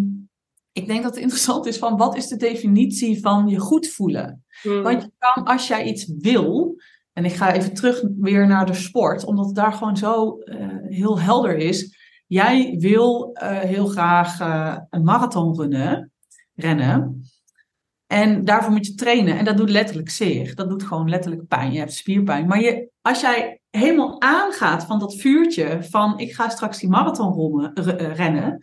ik 0.71 0.87
denk 0.87 1.03
dat 1.03 1.13
het 1.13 1.21
interessant 1.21 1.65
is 1.65 1.77
van 1.77 1.97
wat 1.97 2.15
is 2.15 2.27
de 2.27 2.35
definitie 2.35 3.19
van 3.21 3.47
je 3.47 3.59
goed 3.59 3.87
voelen? 3.87 4.43
Hmm. 4.61 4.81
Want 4.81 5.01
je 5.01 5.11
kan, 5.17 5.43
als 5.43 5.67
jij 5.67 5.85
iets 5.85 6.13
wil, 6.17 6.75
en 7.13 7.25
ik 7.25 7.33
ga 7.33 7.53
even 7.53 7.73
terug 7.73 8.03
weer 8.17 8.47
naar 8.47 8.65
de 8.65 8.73
sport, 8.73 9.25
omdat 9.25 9.45
het 9.45 9.55
daar 9.55 9.73
gewoon 9.73 9.97
zo 9.97 10.37
eh, 10.39 10.76
heel 10.89 11.19
helder 11.19 11.57
is. 11.57 11.95
Jij 12.27 12.75
wil 12.79 13.33
eh, 13.33 13.59
heel 13.59 13.85
graag 13.85 14.39
eh, 14.39 14.77
een 14.89 15.03
marathon 15.03 15.55
runnen, 15.55 16.11
rennen. 16.55 17.21
En 18.07 18.45
daarvoor 18.45 18.71
moet 18.71 18.85
je 18.85 18.93
trainen. 18.95 19.37
En 19.37 19.45
dat 19.45 19.57
doet 19.57 19.69
letterlijk 19.69 20.09
zeer. 20.09 20.55
Dat 20.55 20.69
doet 20.69 20.83
gewoon 20.83 21.09
letterlijk 21.09 21.47
pijn. 21.47 21.71
Je 21.71 21.79
hebt 21.79 21.93
spierpijn. 21.93 22.47
Maar 22.47 22.61
je, 22.61 22.89
als 23.01 23.21
jij 23.21 23.61
helemaal 23.69 24.21
aangaat 24.21 24.85
van 24.85 24.99
dat 24.99 25.15
vuurtje 25.15 25.77
van 25.83 26.19
ik 26.19 26.35
ga 26.35 26.49
straks 26.49 26.79
die 26.79 26.89
marathon 26.89 27.33
ronnen- 27.33 27.71
r- 27.73 27.89
eh, 27.89 28.15
rennen. 28.15 28.59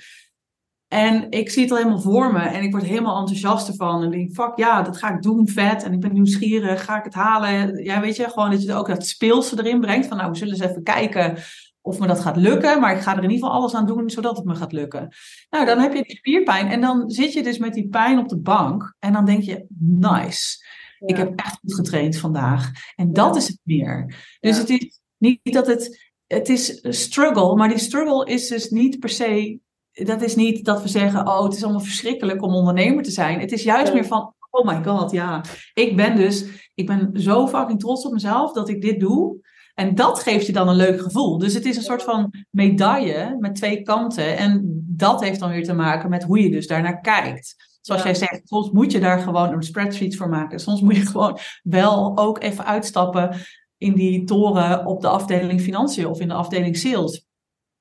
En 0.89 1.31
ik 1.31 1.51
zie 1.51 1.63
het 1.63 1.71
al 1.71 1.77
helemaal 1.77 2.01
voor 2.01 2.33
me 2.33 2.41
en 2.41 2.63
ik 2.63 2.71
word 2.71 2.85
helemaal 2.85 3.19
enthousiast 3.19 3.69
ervan. 3.69 4.03
En 4.03 4.11
denk, 4.11 4.33
fuck 4.33 4.53
ja, 4.57 4.83
dat 4.83 4.97
ga 4.97 5.15
ik 5.15 5.23
doen, 5.23 5.49
vet. 5.49 5.83
En 5.83 5.93
ik 5.93 6.01
ben 6.01 6.13
nieuwsgierig, 6.13 6.85
ga 6.85 6.99
ik 6.99 7.05
het 7.05 7.15
halen? 7.15 7.85
Ja, 7.85 8.01
weet 8.01 8.17
je, 8.17 8.29
gewoon 8.29 8.51
dat 8.51 8.63
je 8.63 8.75
ook 8.75 8.87
dat 8.87 9.07
speelse 9.07 9.59
erin 9.59 9.81
brengt. 9.81 10.07
Van 10.07 10.17
nou, 10.17 10.31
we 10.31 10.37
zullen 10.37 10.55
eens 10.55 10.63
even 10.65 10.83
kijken 10.83 11.37
of 11.85 11.99
me 11.99 12.07
dat 12.07 12.21
gaat 12.21 12.37
lukken. 12.37 12.81
Maar 12.81 12.97
ik 12.97 13.03
ga 13.03 13.11
er 13.11 13.23
in 13.23 13.31
ieder 13.31 13.39
geval 13.39 13.61
alles 13.61 13.75
aan 13.75 13.87
doen 13.87 14.11
zodat 14.11 14.37
het 14.37 14.47
me 14.47 14.55
gaat 14.55 14.73
lukken. 14.73 15.15
Nou, 15.51 15.67
dan 15.67 15.79
heb 15.79 15.95
je 15.95 16.03
die 16.03 16.17
spierpijn. 16.17 16.69
En 16.69 16.81
dan 16.81 17.11
zit 17.11 17.33
je 17.33 17.43
dus 17.43 17.59
met 17.59 17.75
die 17.75 17.89
pijn 17.89 18.19
op 18.19 18.29
de 18.29 18.39
bank. 18.39 18.95
En 18.99 19.13
dan 19.13 19.25
denk 19.25 19.43
je, 19.43 19.67
nice. 19.79 20.67
Ik 20.99 21.17
heb 21.17 21.39
echt 21.39 21.59
goed 21.61 21.75
getraind 21.75 22.17
vandaag. 22.17 22.71
En 22.95 23.13
dat 23.13 23.37
is 23.37 23.49
het 23.49 23.59
meer. 23.63 24.07
Dus 24.41 24.55
Ja. 24.57 24.61
het 24.61 24.71
is 24.71 25.01
niet 25.19 25.41
dat 25.43 25.67
het... 25.67 26.13
Het 26.27 26.49
is 26.49 26.79
een 26.83 26.95
struggle, 26.95 27.55
maar 27.55 27.69
die 27.69 27.79
struggle 27.79 28.27
is 28.27 28.49
dus 28.49 28.71
niet 28.71 28.99
per 28.99 29.09
se... 29.09 29.59
Dat 29.93 30.23
is 30.23 30.37
niet 30.37 30.65
dat 30.65 30.83
we 30.83 30.89
zeggen, 30.89 31.27
oh, 31.29 31.43
het 31.45 31.55
is 31.55 31.63
allemaal 31.63 31.81
verschrikkelijk 31.81 32.43
om 32.43 32.55
ondernemer 32.55 33.03
te 33.03 33.11
zijn. 33.11 33.41
Het 33.41 33.53
is 33.53 33.63
juist 33.63 33.93
meer 33.93 34.05
van, 34.05 34.35
oh 34.51 34.67
my 34.67 34.85
god, 34.85 35.11
ja. 35.11 35.45
Ik 35.75 35.97
ben 35.97 36.17
dus, 36.17 36.45
ik 36.75 36.87
ben 36.87 37.11
zo 37.15 37.47
fucking 37.49 37.81
trots 37.81 38.05
op 38.05 38.13
mezelf 38.13 38.53
dat 38.53 38.69
ik 38.69 38.81
dit 38.81 39.01
doe. 39.01 39.41
En 39.75 39.95
dat 39.95 40.19
geeft 40.19 40.47
je 40.47 40.53
dan 40.53 40.69
een 40.69 40.77
leuk 40.77 41.01
gevoel. 41.01 41.39
Dus 41.39 41.55
het 41.55 41.65
is 41.65 41.77
een 41.77 41.83
soort 41.83 42.03
van 42.03 42.35
medaille 42.51 43.37
met 43.41 43.55
twee 43.55 43.83
kanten. 43.83 44.37
En 44.37 44.83
dat 44.87 45.21
heeft 45.21 45.41
dan 45.41 45.51
weer 45.51 45.65
te 45.65 45.73
maken 45.73 46.11
met 46.11 46.23
hoe 46.23 46.43
je 46.43 46.51
dus 46.51 46.67
daarnaar 46.67 47.01
kijkt. 47.01 47.55
Zoals 47.81 48.03
Ja. 48.03 48.07
jij 48.09 48.19
zegt, 48.19 48.49
soms 48.49 48.71
moet 48.71 48.93
je 48.93 49.01
daar 49.01 49.19
gewoon 49.19 49.53
een 49.53 49.63
spreadsheet 49.63 50.17
voor 50.17 50.29
maken. 50.29 50.61
Soms 50.61 50.81
moet 50.81 50.97
je 50.97 51.07
gewoon 51.17 51.39
wel 51.63 52.17
ook 52.19 52.43
even 52.43 52.65
uitstappen 52.65 53.37
in 53.79 53.95
die 53.95 54.25
toren 54.25 54.87
op 54.87 55.01
de 55.01 55.09
afdeling 55.09 55.61
financiën 55.61 56.07
of 56.07 56.21
in 56.21 56.29
de 56.29 56.35
afdeling 56.35 56.77
sales. 56.77 57.27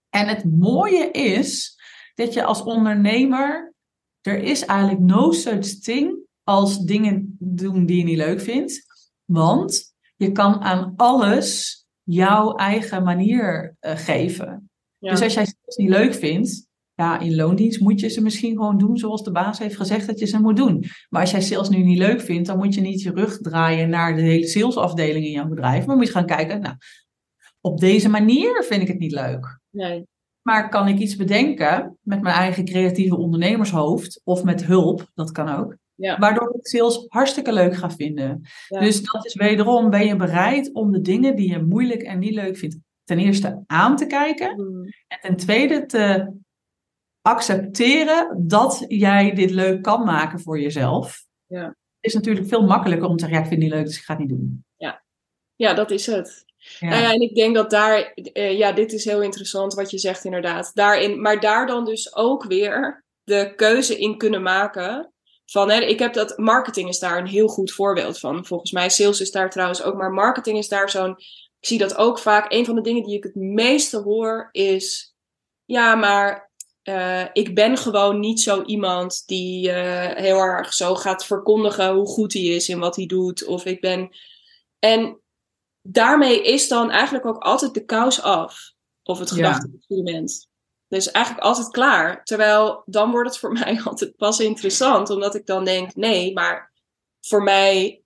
En 0.10 0.28
het 0.28 0.60
mooie 0.60 1.12
is 1.12 1.80
dat 2.16 2.34
je 2.34 2.44
als 2.44 2.64
ondernemer, 2.64 3.74
er 4.22 4.38
is 4.38 4.66
eigenlijk 4.66 5.00
no 5.00 5.32
such 5.32 5.80
thing 5.80 6.18
als 6.44 6.78
dingen 6.80 7.36
doen 7.40 7.86
die 7.86 7.98
je 7.98 8.04
niet 8.04 8.18
leuk 8.18 8.42
vindt. 8.42 8.86
Want 9.26 9.94
je 10.16 10.32
kan 10.32 10.62
aan 10.62 10.94
alles 10.96 11.83
jouw 12.04 12.56
eigen 12.56 13.04
manier 13.04 13.76
eh, 13.80 13.98
geven. 13.98 14.70
Ja. 14.98 15.12
Dus 15.12 15.22
als 15.22 15.34
jij 15.34 15.44
het 15.44 15.78
niet 15.78 15.90
leuk 15.90 16.14
vindt, 16.14 16.68
ja, 16.94 17.20
in 17.20 17.36
loondienst 17.36 17.80
moet 17.80 18.00
je 18.00 18.08
ze 18.08 18.22
misschien 18.22 18.52
gewoon 18.52 18.78
doen 18.78 18.98
zoals 18.98 19.24
de 19.24 19.32
baas 19.32 19.60
heeft 19.60 19.76
gezegd 19.76 20.08
dat 20.08 20.20
je 20.20 20.26
ze 20.26 20.40
moet 20.40 20.56
doen. 20.56 20.84
Maar 21.10 21.22
als 21.22 21.32
jij 21.32 21.42
sales 21.42 21.70
nu 21.70 21.84
niet 21.84 21.98
leuk 21.98 22.22
vindt, 22.22 22.48
dan 22.48 22.58
moet 22.58 22.74
je 22.74 22.82
niet 22.82 23.02
je 23.02 23.12
rug 23.12 23.38
draaien 23.38 23.90
naar 23.90 24.16
de 24.16 24.22
hele 24.22 24.48
salesafdeling 24.48 25.26
in 25.26 25.32
jouw 25.32 25.48
bedrijf. 25.48 25.86
Maar 25.86 25.96
moet 25.96 26.08
je 26.08 26.12
gaan 26.12 26.26
kijken, 26.26 26.62
nou, 26.62 26.76
op 27.62 27.80
deze 27.80 28.10
manier 28.10 28.64
vind 28.64 28.82
ik 28.82 28.88
het 28.88 29.00
niet 29.00 29.12
leuk. 29.12 29.60
Nee. 29.70 30.08
Maar 30.42 30.70
kan 30.70 30.88
ik 30.88 31.00
iets 31.00 31.16
bedenken 31.16 31.98
met 32.02 32.22
mijn 32.22 32.36
eigen 32.36 32.66
creatieve 32.66 33.18
ondernemershoofd 33.18 34.22
of 34.24 34.44
met 34.44 34.66
hulp, 34.66 35.12
dat 35.14 35.32
kan 35.32 35.50
ook, 35.50 35.78
Ja. 35.96 36.18
waardoor 36.18 36.56
ik 36.56 36.68
sales 36.68 37.06
hartstikke 37.08 37.54
leuk 37.54 37.76
ga 37.76 37.92
vinden. 37.92 38.42
Ja. 38.68 38.80
Dus 38.80 39.02
dat 39.02 39.26
is 39.26 39.34
wederom, 39.34 39.90
ben 39.90 40.06
je 40.06 40.16
bereid 40.16 40.74
om 40.74 40.92
de 40.92 41.02
dingen 41.02 41.36
die 41.36 41.50
je 41.50 41.64
moeilijk 41.64 42.02
en 42.02 42.20
niet 42.20 42.34
leuk 42.34 42.58
vindt, 42.58 42.78
ten 43.04 43.20
eerste 43.20 43.64
aan 43.66 43.96
te 43.96 44.06
kijken 44.06 44.56
Hmm. 44.56 44.84
en 45.08 45.20
ten 45.22 45.36
tweede 45.36 45.86
te 45.86 46.32
accepteren 47.22 48.48
dat 48.48 48.86
jij 48.88 49.34
dit 49.34 49.52
leuk 49.52 49.82
kan 49.82 50.04
maken 50.04 50.40
voor 50.40 50.60
jezelf. 50.60 51.26
Ja. 51.46 51.66
Het 51.66 52.12
is 52.12 52.14
natuurlijk 52.14 52.48
veel 52.48 52.66
makkelijker 52.66 53.08
om 53.08 53.18
te 53.18 53.20
zeggen, 53.20 53.38
ja, 53.38 53.44
ik 53.44 53.50
vind 53.50 53.62
het 53.62 53.70
niet 53.72 53.80
leuk, 53.80 53.88
dus 53.88 53.98
ik 53.98 54.04
ga 54.04 54.14
het 54.14 54.22
niet 54.22 54.32
doen. 54.32 54.66
Ja, 55.56 55.74
dat 55.74 55.92
is 55.92 56.06
het. 56.06 56.46
Ja. 56.80 56.90
Nou 56.90 57.02
ja, 57.02 57.12
en 57.14 57.22
ik 57.22 57.36
denk 57.36 57.56
dat 57.56 57.70
daar, 57.70 58.14
eh, 58.14 58.58
ja, 58.58 58.72
dit 58.72 58.94
is 58.94 59.06
heel 59.06 59.22
interessant 59.22 59.74
wat 59.74 59.92
je 59.92 59.98
zegt 59.98 60.26
inderdaad. 60.26 60.72
Daarin, 60.74 61.22
maar 61.22 61.40
daar 61.40 61.68
dan 61.68 61.86
dus 61.86 62.16
ook 62.16 62.44
weer 62.44 63.04
de 63.24 63.54
keuze 63.56 64.00
in 64.00 64.18
kunnen 64.18 64.42
maken. 64.42 65.13
Van, 65.46 65.70
hè, 65.70 65.80
ik 65.80 66.00
heb 66.00 66.14
dat, 66.14 66.38
marketing 66.38 66.90
is 66.90 67.00
daar 67.00 67.18
een 67.18 67.28
heel 67.28 67.48
goed 67.48 67.72
voorbeeld 67.72 68.20
van. 68.20 68.46
Volgens 68.46 68.72
mij, 68.72 68.90
sales 68.90 69.22
is 69.22 69.32
daar 69.32 69.50
trouwens 69.50 69.84
ook, 69.84 69.96
maar 69.96 70.12
marketing 70.12 70.58
is 70.58 70.68
daar 70.68 70.90
zo'n, 70.90 71.18
ik 71.60 71.68
zie 71.68 71.78
dat 71.78 71.96
ook 71.96 72.20
vaak. 72.20 72.52
Een 72.52 72.66
van 72.66 72.76
de 72.76 72.82
dingen 72.82 73.04
die 73.04 73.18
ik 73.18 73.24
het 73.24 73.36
meeste 73.36 73.98
hoor 73.98 74.50
is, 74.52 75.16
ja, 75.66 75.96
maar 75.96 76.52
eh, 76.82 77.26
ik 77.34 77.56
ben 77.56 77.78
gewoon 77.78 78.20
niet 78.20 78.42
zo 78.42 78.64
iemand 78.64 79.24
die 79.26 79.72
eh, 79.72 80.24
heel 80.24 80.40
erg 80.40 80.74
zo 80.74 80.96
gaat 80.96 81.26
verkondigen 81.26 81.94
hoe 81.94 82.08
goed 82.08 82.34
hij 82.34 82.42
is 82.42 82.70
in 82.70 82.80
wat 82.80 82.96
hij 82.96 83.06
doet. 83.06 83.46
Of 83.46 83.66
ik 83.66 83.82
ben. 83.82 84.10
En 84.80 85.22
daarmee 85.82 86.44
is 86.44 86.68
dan 86.68 86.90
eigenlijk 86.90 87.26
ook 87.26 87.44
altijd 87.44 87.74
de 87.74 87.86
kous 87.86 88.22
af. 88.22 88.72
Of 89.04 89.20
het 89.20 89.32
gedachte-experiment. 89.32 90.48
Dus 90.94 91.12
eigenlijk 91.12 91.46
altijd 91.46 91.70
klaar. 91.70 92.24
Terwijl 92.24 92.84
dan 92.86 93.12
wordt 93.12 93.30
het 93.30 93.40
voor 93.40 93.52
mij 93.60 93.82
altijd 93.84 94.16
pas 94.16 94.40
interessant. 94.40 95.10
Omdat 95.10 95.36
ik 95.36 95.46
dan 95.46 95.66
denk, 95.66 95.96
nee, 95.96 96.34
maar 96.34 96.74
voor 97.22 97.44
mij... 97.44 98.02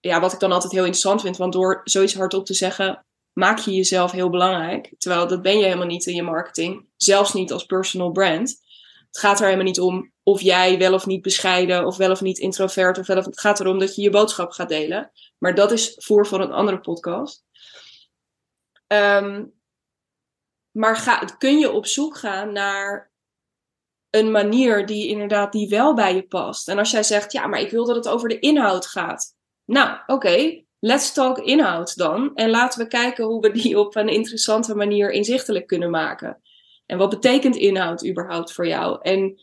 Ja, 0.00 0.20
wat 0.20 0.32
ik 0.32 0.38
dan 0.38 0.52
altijd 0.52 0.72
heel 0.72 0.84
interessant 0.84 1.20
vind. 1.20 1.36
Want 1.36 1.52
door 1.52 1.80
zoiets 1.84 2.14
hardop 2.14 2.46
te 2.46 2.54
zeggen... 2.54 3.06
maak 3.32 3.58
je 3.58 3.74
jezelf 3.74 4.10
heel 4.10 4.30
belangrijk. 4.30 4.94
Terwijl 4.98 5.26
dat 5.26 5.42
ben 5.42 5.58
je 5.58 5.64
helemaal 5.64 5.86
niet 5.86 6.06
in 6.06 6.14
je 6.14 6.22
marketing. 6.22 6.86
Zelfs 6.96 7.32
niet 7.32 7.52
als 7.52 7.64
personal 7.64 8.10
brand. 8.10 8.48
Het 9.06 9.18
gaat 9.18 9.38
er 9.38 9.44
helemaal 9.44 9.66
niet 9.66 9.80
om 9.80 10.12
of 10.22 10.40
jij 10.40 10.78
wel 10.78 10.94
of 10.94 11.06
niet 11.06 11.22
bescheiden, 11.22 11.86
of 11.86 11.96
wel 11.96 12.10
of 12.10 12.20
niet 12.20 12.38
introvert, 12.38 12.98
of 12.98 13.06
wel 13.06 13.18
of 13.18 13.24
het 13.24 13.40
gaat 13.40 13.60
erom 13.60 13.78
dat 13.78 13.94
je 13.94 14.02
je 14.02 14.10
boodschap 14.10 14.50
gaat 14.50 14.68
delen. 14.68 15.10
Maar 15.38 15.54
dat 15.54 15.72
is 15.72 15.94
voor 15.96 16.26
voor 16.26 16.40
een 16.40 16.52
andere 16.52 16.80
podcast. 16.80 17.44
Ehm, 18.86 19.44
maar 20.74 20.96
ga, 20.96 21.18
kun 21.38 21.58
je 21.58 21.72
op 21.72 21.86
zoek 21.86 22.16
gaan 22.16 22.52
naar 22.52 23.12
een 24.10 24.30
manier 24.30 24.86
die 24.86 25.08
inderdaad 25.08 25.52
die 25.52 25.68
wel 25.68 25.94
bij 25.94 26.14
je 26.14 26.26
past. 26.26 26.68
En 26.68 26.78
als 26.78 26.90
jij 26.90 27.02
zegt, 27.02 27.32
ja, 27.32 27.46
maar 27.46 27.60
ik 27.60 27.70
wil 27.70 27.84
dat 27.84 27.96
het 27.96 28.08
over 28.08 28.28
de 28.28 28.38
inhoud 28.38 28.86
gaat. 28.86 29.34
Nou, 29.64 29.98
oké, 30.06 30.64
let's 30.78 31.12
talk 31.12 31.38
inhoud 31.38 31.96
dan. 31.96 32.34
En 32.34 32.50
laten 32.50 32.80
we 32.82 32.88
kijken 32.88 33.24
hoe 33.24 33.40
we 33.40 33.50
die 33.50 33.78
op 33.78 33.96
een 33.96 34.08
interessante 34.08 34.74
manier 34.74 35.10
inzichtelijk 35.10 35.66
kunnen 35.66 35.90
maken. 35.90 36.42
En 36.86 36.98
wat 36.98 37.10
betekent 37.10 37.56
inhoud 37.56 38.06
überhaupt 38.06 38.52
voor 38.52 38.66
jou? 38.66 38.98
En 39.02 39.40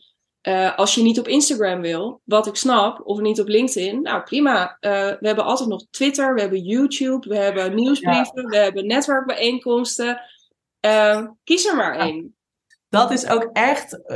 uh, 0.48 0.78
als 0.78 0.94
je 0.94 1.02
niet 1.02 1.18
op 1.18 1.28
Instagram 1.28 1.80
wil, 1.80 2.20
wat 2.24 2.46
ik 2.46 2.56
snap, 2.56 3.00
of 3.04 3.20
niet 3.20 3.40
op 3.40 3.48
LinkedIn, 3.48 4.02
nou 4.02 4.22
prima. 4.22 4.76
Uh, 4.80 4.90
we 4.90 5.26
hebben 5.26 5.44
altijd 5.44 5.68
nog 5.68 5.86
Twitter, 5.90 6.34
we 6.34 6.40
hebben 6.40 6.62
YouTube, 6.62 7.28
we 7.28 7.36
hebben 7.36 7.74
nieuwsbrieven, 7.74 8.46
we 8.46 8.56
hebben 8.56 8.86
netwerkbijeenkomsten. 8.86 10.20
Uh, 10.86 11.26
kies 11.44 11.66
er 11.66 11.76
maar 11.76 11.96
één. 11.96 12.36
Dat 12.88 13.10
is 13.10 13.28
ook 13.28 13.50
echt, 13.52 14.08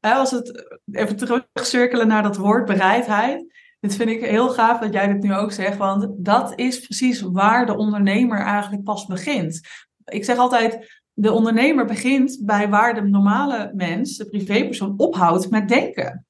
als 0.00 0.30
het 0.30 0.78
even 0.92 1.16
terugcirkelen 1.16 2.06
naar 2.06 2.22
dat 2.22 2.36
woord 2.36 2.66
bereidheid. 2.66 3.52
Dit 3.80 3.94
vind 3.94 4.10
ik 4.10 4.24
heel 4.24 4.48
gaaf 4.48 4.78
dat 4.80 4.92
jij 4.92 5.06
dit 5.06 5.22
nu 5.22 5.34
ook 5.34 5.52
zegt, 5.52 5.76
want 5.76 6.08
dat 6.16 6.58
is 6.58 6.80
precies 6.80 7.20
waar 7.20 7.66
de 7.66 7.76
ondernemer 7.76 8.38
eigenlijk 8.38 8.84
pas 8.84 9.06
begint. 9.06 9.60
Ik 10.04 10.24
zeg 10.24 10.36
altijd, 10.36 11.02
de 11.12 11.32
ondernemer 11.32 11.84
begint 11.84 12.40
bij 12.42 12.68
waar 12.68 12.94
de 12.94 13.02
normale 13.02 13.72
mens, 13.74 14.16
de 14.16 14.28
privépersoon, 14.28 14.94
ophoudt 14.96 15.50
met 15.50 15.68
denken. 15.68 16.26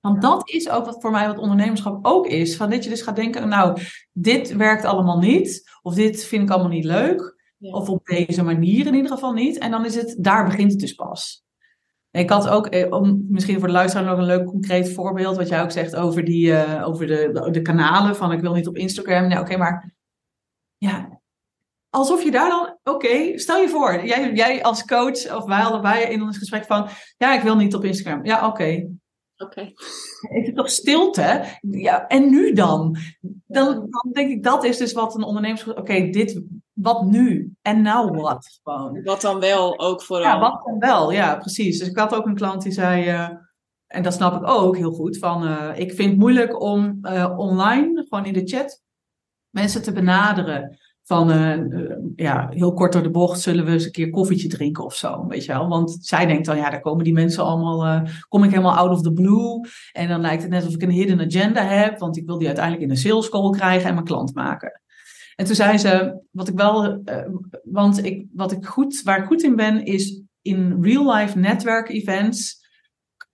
Want 0.00 0.22
dat 0.22 0.50
is 0.50 0.68
ook 0.68 0.84
wat 0.84 1.00
voor 1.00 1.10
mij 1.10 1.26
wat 1.26 1.38
ondernemerschap 1.38 2.06
ook 2.06 2.26
is. 2.26 2.56
Van 2.56 2.70
dat 2.70 2.84
je 2.84 2.90
dus 2.90 3.02
gaat 3.02 3.16
denken, 3.16 3.48
nou, 3.48 3.78
dit 4.12 4.56
werkt 4.56 4.84
allemaal 4.84 5.18
niet. 5.18 5.70
Of 5.82 5.94
dit 5.94 6.24
vind 6.24 6.42
ik 6.42 6.50
allemaal 6.50 6.70
niet 6.70 6.84
leuk. 6.84 7.40
Of 7.70 7.88
op 7.88 8.06
deze 8.06 8.42
manier 8.42 8.86
in 8.86 8.94
ieder 8.94 9.10
geval 9.10 9.32
niet. 9.32 9.58
En 9.58 9.70
dan 9.70 9.84
is 9.84 9.94
het, 9.94 10.16
daar 10.18 10.44
begint 10.44 10.70
het 10.70 10.80
dus 10.80 10.94
pas. 10.94 11.44
Ik 12.10 12.30
had 12.30 12.48
ook, 12.48 12.66
eh, 12.66 12.92
om, 12.92 13.26
misschien 13.28 13.58
voor 13.58 13.68
de 13.68 13.74
luisteraar 13.74 14.06
nog 14.06 14.18
een 14.18 14.24
leuk 14.24 14.46
concreet 14.46 14.92
voorbeeld. 14.92 15.36
Wat 15.36 15.48
jij 15.48 15.62
ook 15.62 15.70
zegt 15.70 15.96
over, 15.96 16.24
die, 16.24 16.46
uh, 16.46 16.82
over 16.86 17.06
de, 17.06 17.30
de, 17.32 17.50
de, 17.50 17.62
kanalen. 17.62 18.16
Van 18.16 18.32
ik 18.32 18.40
wil 18.40 18.54
niet 18.54 18.66
op 18.66 18.76
Instagram. 18.76 19.28
Nou, 19.28 19.40
oké, 19.40 19.56
maar 19.56 19.94
ja, 20.76 21.20
alsof 21.90 22.22
je 22.22 22.30
daar 22.30 22.48
dan, 22.48 22.78
oké, 22.94 23.38
stel 23.38 23.60
je 23.60 23.68
voor, 23.68 24.04
jij, 24.04 24.32
jij 24.32 24.62
als 24.62 24.84
coach 24.84 25.36
of 25.36 25.44
wij 25.44 25.62
allebei 25.62 26.04
in 26.04 26.22
ons 26.22 26.38
gesprek 26.38 26.64
van, 26.64 26.88
ja, 27.16 27.34
ik 27.34 27.42
wil 27.42 27.56
niet 27.56 27.74
op 27.74 27.84
Instagram. 27.84 28.24
Ja, 28.24 28.46
oké. 28.46 28.88
Oké. 29.36 29.60
Is 30.38 30.46
het 30.46 30.56
toch 30.56 30.70
stilte? 30.70 31.44
Ja, 31.60 32.06
en 32.06 32.30
nu 32.30 32.52
dan? 32.52 32.96
dan? 33.46 33.74
Dan 33.90 34.12
denk 34.12 34.30
ik, 34.30 34.42
dat 34.42 34.64
is 34.64 34.76
dus 34.76 34.92
wat 34.92 35.14
een 35.14 35.22
ondernemer 35.22 35.76
oké, 35.76 36.10
dit, 36.10 36.42
wat 36.72 37.04
nu? 37.04 37.52
En 37.62 37.82
nou 37.82 38.10
wat? 38.10 38.60
Gewoon. 38.62 39.02
Wat 39.02 39.20
dan 39.20 39.40
wel 39.40 39.78
ook 39.78 40.02
vooral. 40.02 40.34
Ja, 40.34 40.40
wat 40.40 40.62
dan 40.64 40.78
wel, 40.78 41.12
ja, 41.12 41.36
precies. 41.36 41.78
Dus 41.78 41.88
ik 41.88 41.98
had 41.98 42.14
ook 42.14 42.26
een 42.26 42.34
klant 42.34 42.62
die 42.62 42.72
zei, 42.72 43.10
uh, 43.10 43.28
en 43.86 44.02
dat 44.02 44.12
snap 44.12 44.42
ik 44.42 44.48
ook 44.48 44.76
heel 44.76 44.92
goed, 44.92 45.18
van 45.18 45.44
uh, 45.44 45.70
ik 45.74 45.92
vind 45.92 46.10
het 46.10 46.18
moeilijk 46.18 46.62
om 46.62 46.98
uh, 47.02 47.34
online, 47.36 48.06
gewoon 48.08 48.24
in 48.24 48.32
de 48.32 48.46
chat, 48.46 48.82
mensen 49.50 49.82
te 49.82 49.92
benaderen 49.92 50.78
van 51.04 51.28
ja, 52.16 52.48
heel 52.50 52.72
kort 52.72 52.92
door 52.92 53.02
de 53.02 53.10
bocht 53.10 53.40
zullen 53.40 53.64
we 53.64 53.70
eens 53.70 53.84
een 53.84 53.90
keer 53.90 54.10
koffietje 54.10 54.48
drinken 54.48 54.84
of 54.84 54.94
zo, 54.94 55.26
weet 55.26 55.44
je 55.44 55.52
wel. 55.52 55.68
Want 55.68 55.98
zij 56.00 56.26
denkt 56.26 56.46
dan, 56.46 56.56
ja, 56.56 56.70
daar 56.70 56.80
komen 56.80 57.04
die 57.04 57.12
mensen 57.12 57.44
allemaal, 57.44 58.02
kom 58.28 58.44
ik 58.44 58.50
helemaal 58.50 58.76
out 58.76 58.90
of 58.90 59.02
the 59.02 59.12
blue. 59.12 59.60
En 59.92 60.08
dan 60.08 60.20
lijkt 60.20 60.42
het 60.42 60.50
net 60.50 60.62
alsof 60.62 60.74
ik 60.74 60.82
een 60.82 60.90
hidden 60.90 61.20
agenda 61.20 61.64
heb, 61.64 61.98
want 61.98 62.16
ik 62.16 62.26
wil 62.26 62.38
die 62.38 62.46
uiteindelijk 62.46 62.84
in 62.84 62.90
een 62.90 62.96
sales 62.96 63.28
call 63.28 63.50
krijgen 63.50 63.88
en 63.88 63.94
mijn 63.94 64.06
klant 64.06 64.34
maken. 64.34 64.81
En 65.42 65.48
toen 65.48 65.56
zei 65.56 65.78
ze, 65.78 66.20
wat 66.30 66.48
ik 66.48 66.54
wel, 66.54 67.00
uh, 67.04 67.26
want 67.62 68.04
ik, 68.04 68.26
wat 68.32 68.52
ik 68.52 68.64
goed, 68.64 69.02
waar 69.02 69.18
ik 69.18 69.26
goed 69.26 69.42
in 69.42 69.56
ben, 69.56 69.84
is 69.84 70.22
in 70.42 70.82
real 70.82 71.14
life 71.14 71.38
netwerk 71.38 71.88
events 71.88 72.60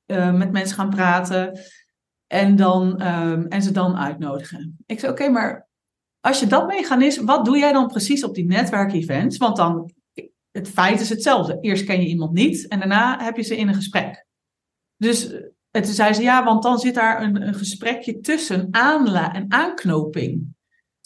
met 0.07 0.53
mensen 0.53 0.77
gaan 0.77 0.91
praten 0.91 1.61
en, 2.27 2.57
dan, 2.57 3.07
um, 3.07 3.47
en 3.47 3.63
ze 3.63 3.73
dan 3.73 3.97
uitnodigen. 3.97 4.77
Ik 4.87 5.01
zei, 5.01 5.13
oké, 5.13 5.29
maar 5.29 5.69
als 6.21 6.41
je 6.41 6.47
dat 6.47 6.67
mechanisme, 6.67 7.25
wat 7.25 7.45
doe 7.45 7.59
jij 7.59 7.73
dan 7.73 7.87
precies 7.87 8.25
op 8.25 8.35
die 8.35 8.47
netwerkevents? 8.47 9.37
Want 9.37 9.57
dan, 9.57 9.91
het 10.51 10.69
feit 10.69 11.01
is 11.01 11.09
hetzelfde. 11.09 11.59
Eerst 11.61 11.85
ken 11.85 12.01
je 12.01 12.09
iemand 12.09 12.33
niet 12.33 12.69
en 12.69 12.79
daarna 12.79 13.25
heb 13.25 13.37
je 13.37 13.43
ze 13.43 13.57
in 13.57 13.69
een 13.69 13.75
gesprek. 13.75 14.27
Dus 14.97 15.33
en 15.71 15.83
toen 15.83 15.93
zei 15.93 16.13
ze, 16.13 16.23
ja, 16.23 16.45
want 16.45 16.63
dan 16.63 16.79
zit 16.79 16.95
daar 16.95 17.23
een, 17.23 17.47
een 17.47 17.55
gesprekje 17.55 18.21
tussen 18.21 18.69
aanla 18.71 19.35
en 19.35 19.45
aanknoping. 19.49 20.57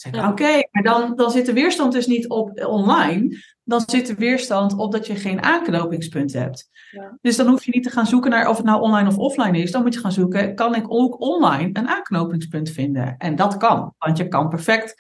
Zeg 0.03 0.15
ja. 0.15 0.31
oké, 0.31 0.69
maar 0.71 0.83
dan, 0.83 1.17
dan 1.17 1.31
zit 1.31 1.47
de 1.47 1.53
weerstand 1.53 1.93
dus 1.93 2.07
niet 2.07 2.29
op 2.29 2.65
online. 2.67 3.43
Dan 3.65 3.83
zit 3.87 4.07
de 4.07 4.15
weerstand 4.15 4.77
op 4.77 4.93
dat 4.93 5.07
je 5.07 5.15
geen 5.15 5.43
aanknopingspunt 5.43 6.33
hebt. 6.33 6.69
Ja. 6.91 7.19
Dus 7.21 7.37
dan 7.37 7.47
hoef 7.47 7.65
je 7.65 7.71
niet 7.75 7.83
te 7.83 7.91
gaan 7.91 8.07
zoeken 8.07 8.31
naar 8.31 8.49
of 8.49 8.57
het 8.57 8.67
nou 8.67 8.81
online 8.81 9.09
of 9.09 9.19
offline 9.19 9.59
is. 9.59 9.71
Dan 9.71 9.83
moet 9.83 9.95
je 9.95 10.01
gaan 10.01 10.13
zoeken, 10.13 10.55
kan 10.55 10.75
ik 10.75 10.85
ook 10.93 11.21
online 11.21 11.71
een 11.73 11.89
aanknopingspunt 11.89 12.71
vinden? 12.71 13.15
En 13.19 13.37
dat 13.37 13.57
kan, 13.57 13.95
want 13.99 14.17
je 14.17 14.29
kan 14.29 14.49
perfect 14.49 14.95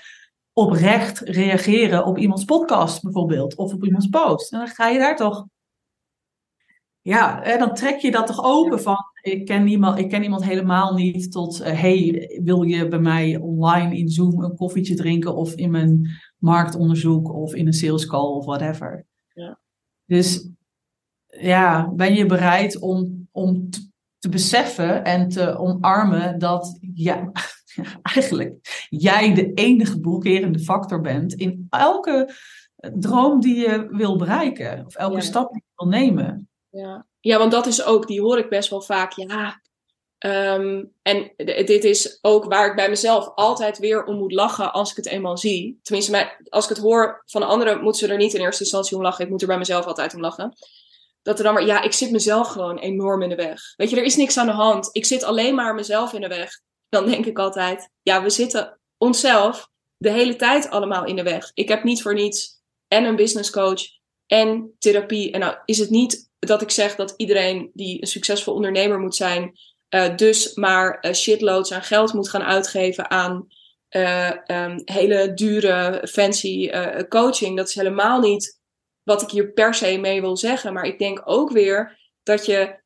oprecht 0.52 1.18
reageren 1.18 2.04
op 2.04 2.18
iemands 2.18 2.44
podcast 2.44 3.02
bijvoorbeeld. 3.02 3.56
Of 3.56 3.72
op 3.72 3.84
iemands 3.84 4.08
post. 4.08 4.52
En 4.52 4.58
dan 4.58 4.68
ga 4.68 4.88
je 4.88 4.98
daar 4.98 5.16
toch 5.16 5.46
ja, 7.02 7.56
dan 7.58 7.74
trek 7.74 7.98
je 7.98 8.10
dat 8.10 8.26
toch 8.26 8.44
open 8.44 8.80
van, 8.80 8.96
ik 9.22 9.44
ken 9.46 9.66
iemand, 9.66 9.98
ik 9.98 10.08
ken 10.08 10.22
iemand 10.22 10.44
helemaal 10.44 10.94
niet, 10.94 11.32
tot, 11.32 11.60
uh, 11.60 11.66
hey, 11.66 12.30
wil 12.42 12.62
je 12.62 12.88
bij 12.88 12.98
mij 12.98 13.36
online 13.36 13.96
in 13.96 14.08
Zoom 14.08 14.42
een 14.42 14.56
koffietje 14.56 14.94
drinken 14.94 15.34
of 15.34 15.54
in 15.54 15.70
mijn 15.70 16.08
marktonderzoek 16.38 17.34
of 17.34 17.54
in 17.54 17.66
een 17.66 17.72
sales 17.72 18.06
call 18.06 18.30
of 18.30 18.44
whatever. 18.44 19.06
Ja. 19.34 19.58
Dus 20.06 20.48
ja, 21.26 21.92
ben 21.94 22.14
je 22.14 22.26
bereid 22.26 22.78
om, 22.78 23.28
om 23.30 23.68
te 24.18 24.28
beseffen 24.28 25.04
en 25.04 25.28
te 25.28 25.56
omarmen 25.58 26.38
dat 26.38 26.78
ja, 26.94 27.32
eigenlijk 28.14 28.86
jij 28.88 29.34
de 29.34 29.52
enige 29.52 30.00
blokkerende 30.00 30.58
factor 30.58 31.00
bent 31.00 31.34
in 31.34 31.66
elke 31.70 32.34
droom 32.76 33.40
die 33.40 33.56
je 33.56 33.86
wil 33.90 34.16
bereiken 34.16 34.86
of 34.86 34.94
elke 34.94 35.20
stap 35.20 35.52
die 35.52 35.62
je 35.64 35.72
wil 35.74 36.00
nemen. 36.00 36.48
Ja. 36.72 37.06
ja, 37.20 37.38
want 37.38 37.52
dat 37.52 37.66
is 37.66 37.84
ook, 37.84 38.06
die 38.06 38.20
hoor 38.20 38.38
ik 38.38 38.48
best 38.48 38.70
wel 38.70 38.82
vaak. 38.82 39.12
Ja, 39.12 39.60
um, 40.18 40.92
en 41.02 41.32
dit 41.66 41.84
is 41.84 42.18
ook 42.20 42.44
waar 42.44 42.66
ik 42.66 42.76
bij 42.76 42.88
mezelf 42.88 43.32
altijd 43.34 43.78
weer 43.78 44.04
om 44.04 44.16
moet 44.16 44.32
lachen 44.32 44.72
als 44.72 44.90
ik 44.90 44.96
het 44.96 45.06
eenmaal 45.06 45.36
zie. 45.36 45.78
Tenminste, 45.82 46.36
als 46.48 46.64
ik 46.64 46.70
het 46.70 46.84
hoor 46.84 47.22
van 47.26 47.42
anderen, 47.42 47.82
moeten 47.82 48.06
ze 48.06 48.12
er 48.12 48.18
niet 48.18 48.34
in 48.34 48.40
eerste 48.40 48.62
instantie 48.62 48.96
om 48.96 49.02
lachen. 49.02 49.24
Ik 49.24 49.30
moet 49.30 49.40
er 49.40 49.46
bij 49.46 49.58
mezelf 49.58 49.84
altijd 49.84 50.14
om 50.14 50.20
lachen. 50.20 50.52
Dat 51.22 51.38
er 51.38 51.44
dan 51.44 51.54
maar, 51.54 51.66
ja, 51.66 51.82
ik 51.82 51.92
zit 51.92 52.10
mezelf 52.10 52.48
gewoon 52.48 52.78
enorm 52.78 53.22
in 53.22 53.28
de 53.28 53.34
weg. 53.34 53.60
Weet 53.76 53.90
je, 53.90 53.96
er 53.96 54.04
is 54.04 54.16
niks 54.16 54.38
aan 54.38 54.46
de 54.46 54.52
hand. 54.52 54.88
Ik 54.92 55.06
zit 55.06 55.22
alleen 55.22 55.54
maar 55.54 55.74
mezelf 55.74 56.12
in 56.12 56.20
de 56.20 56.28
weg. 56.28 56.60
Dan 56.88 57.06
denk 57.06 57.26
ik 57.26 57.38
altijd, 57.38 57.90
ja, 58.02 58.22
we 58.22 58.30
zitten 58.30 58.80
onszelf 58.98 59.68
de 59.96 60.10
hele 60.10 60.36
tijd 60.36 60.70
allemaal 60.70 61.04
in 61.04 61.16
de 61.16 61.22
weg. 61.22 61.50
Ik 61.54 61.68
heb 61.68 61.84
niet 61.84 62.02
voor 62.02 62.14
niets 62.14 62.60
en 62.88 63.04
een 63.04 63.16
business 63.16 63.50
coach 63.50 63.82
en 64.26 64.74
therapie. 64.78 65.32
En 65.32 65.40
nou 65.40 65.56
is 65.64 65.78
het 65.78 65.90
niet 65.90 66.30
dat 66.46 66.62
ik 66.62 66.70
zeg 66.70 66.96
dat 66.96 67.14
iedereen 67.16 67.70
die 67.74 68.00
een 68.00 68.06
succesvol 68.06 68.54
ondernemer 68.54 68.98
moet 68.98 69.14
zijn, 69.14 69.58
uh, 69.90 70.16
dus 70.16 70.54
maar 70.54 70.98
uh, 71.00 71.12
shitloads 71.12 71.72
aan 71.72 71.82
geld 71.82 72.12
moet 72.12 72.28
gaan 72.28 72.42
uitgeven 72.42 73.10
aan 73.10 73.46
uh, 73.90 74.32
um, 74.46 74.82
hele 74.84 75.34
dure, 75.34 76.08
fancy 76.08 76.70
coaching. 77.08 77.56
Dat 77.56 77.68
is 77.68 77.74
helemaal 77.74 78.20
niet 78.20 78.60
wat 79.02 79.22
ik 79.22 79.30
hier 79.30 79.52
per 79.52 79.74
se 79.74 79.98
mee 79.98 80.20
wil 80.20 80.36
zeggen. 80.36 80.72
Maar 80.72 80.84
ik 80.84 80.98
denk 80.98 81.22
ook 81.24 81.50
weer 81.50 81.98
dat 82.22 82.46
je. 82.46 82.80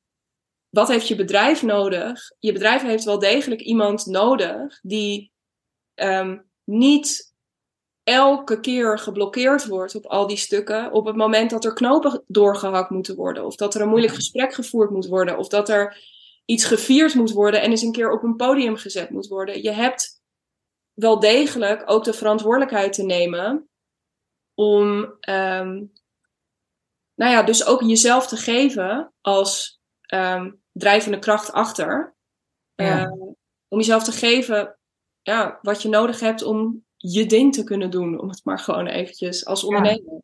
Wat 0.69 0.89
heeft 0.89 1.09
je 1.09 1.15
bedrijf 1.15 1.63
nodig? 1.63 2.21
Je 2.39 2.53
bedrijf 2.53 2.83
heeft 2.83 3.05
wel 3.05 3.19
degelijk 3.19 3.61
iemand 3.61 4.07
nodig 4.07 4.79
die 4.83 5.33
um, 5.95 6.51
niet 6.65 7.35
elke 8.07 8.61
keer 8.61 8.99
geblokkeerd 8.99 9.67
wordt 9.67 9.95
op 9.95 10.07
al 10.07 10.27
die 10.27 10.37
stukken. 10.37 10.93
Op 10.93 11.07
het 11.07 11.17
moment 11.17 11.51
dat 11.51 11.65
er 11.65 11.73
knopen 11.73 12.23
doorgehakt 12.27 12.91
moeten 12.91 13.17
worden. 13.17 13.45
Of 13.45 13.57
dat 13.57 13.75
er 13.75 13.81
een 13.81 13.89
moeilijk 13.89 14.15
gesprek 14.15 14.55
gevoerd 14.55 14.91
moet 14.91 15.07
worden. 15.07 15.39
Of 15.39 15.49
dat 15.49 15.69
er 15.69 16.03
iets 16.45 16.65
gevierd 16.65 17.15
moet 17.15 17.31
worden 17.31 17.63
en 17.63 17.71
eens 17.71 17.83
een 17.83 17.93
keer 17.93 18.13
op 18.13 18.23
een 18.23 18.37
podium 18.37 18.77
gezet 18.77 19.11
moet 19.11 19.27
worden. 19.27 19.63
Je 19.63 19.71
hebt 19.71 20.21
wel 20.93 21.19
degelijk 21.19 21.83
ook 21.87 22.05
de 22.05 22.13
verantwoordelijkheid 22.13 22.93
te 22.93 23.03
nemen 23.03 23.69
om, 24.55 24.99
um, 25.29 25.93
nou 27.15 27.33
ja, 27.33 27.43
dus 27.43 27.67
ook 27.67 27.83
jezelf 27.83 28.27
te 28.27 28.37
geven 28.37 29.13
als 29.21 29.81
um, 30.15 30.63
drijvende 30.73 31.19
kracht 31.19 31.53
achter. 31.53 32.17
Ja. 32.75 33.05
Uh, 33.05 33.13
om 33.69 33.79
jezelf 33.79 34.05
te 34.05 34.13
geven 34.13 34.79
ja, 35.23 35.59
wat 35.63 35.83
je 35.83 35.89
nodig 35.89 36.21
hebt 36.21 36.43
om 36.43 36.86
je 37.13 37.27
ding 37.27 37.55
te 37.55 37.65
kunnen 37.65 37.91
doen, 37.91 38.21
om 38.21 38.29
het 38.29 38.41
maar 38.45 38.59
gewoon 38.59 38.87
eventjes 38.87 39.47
als 39.47 39.65
ondernemer. 39.65 40.23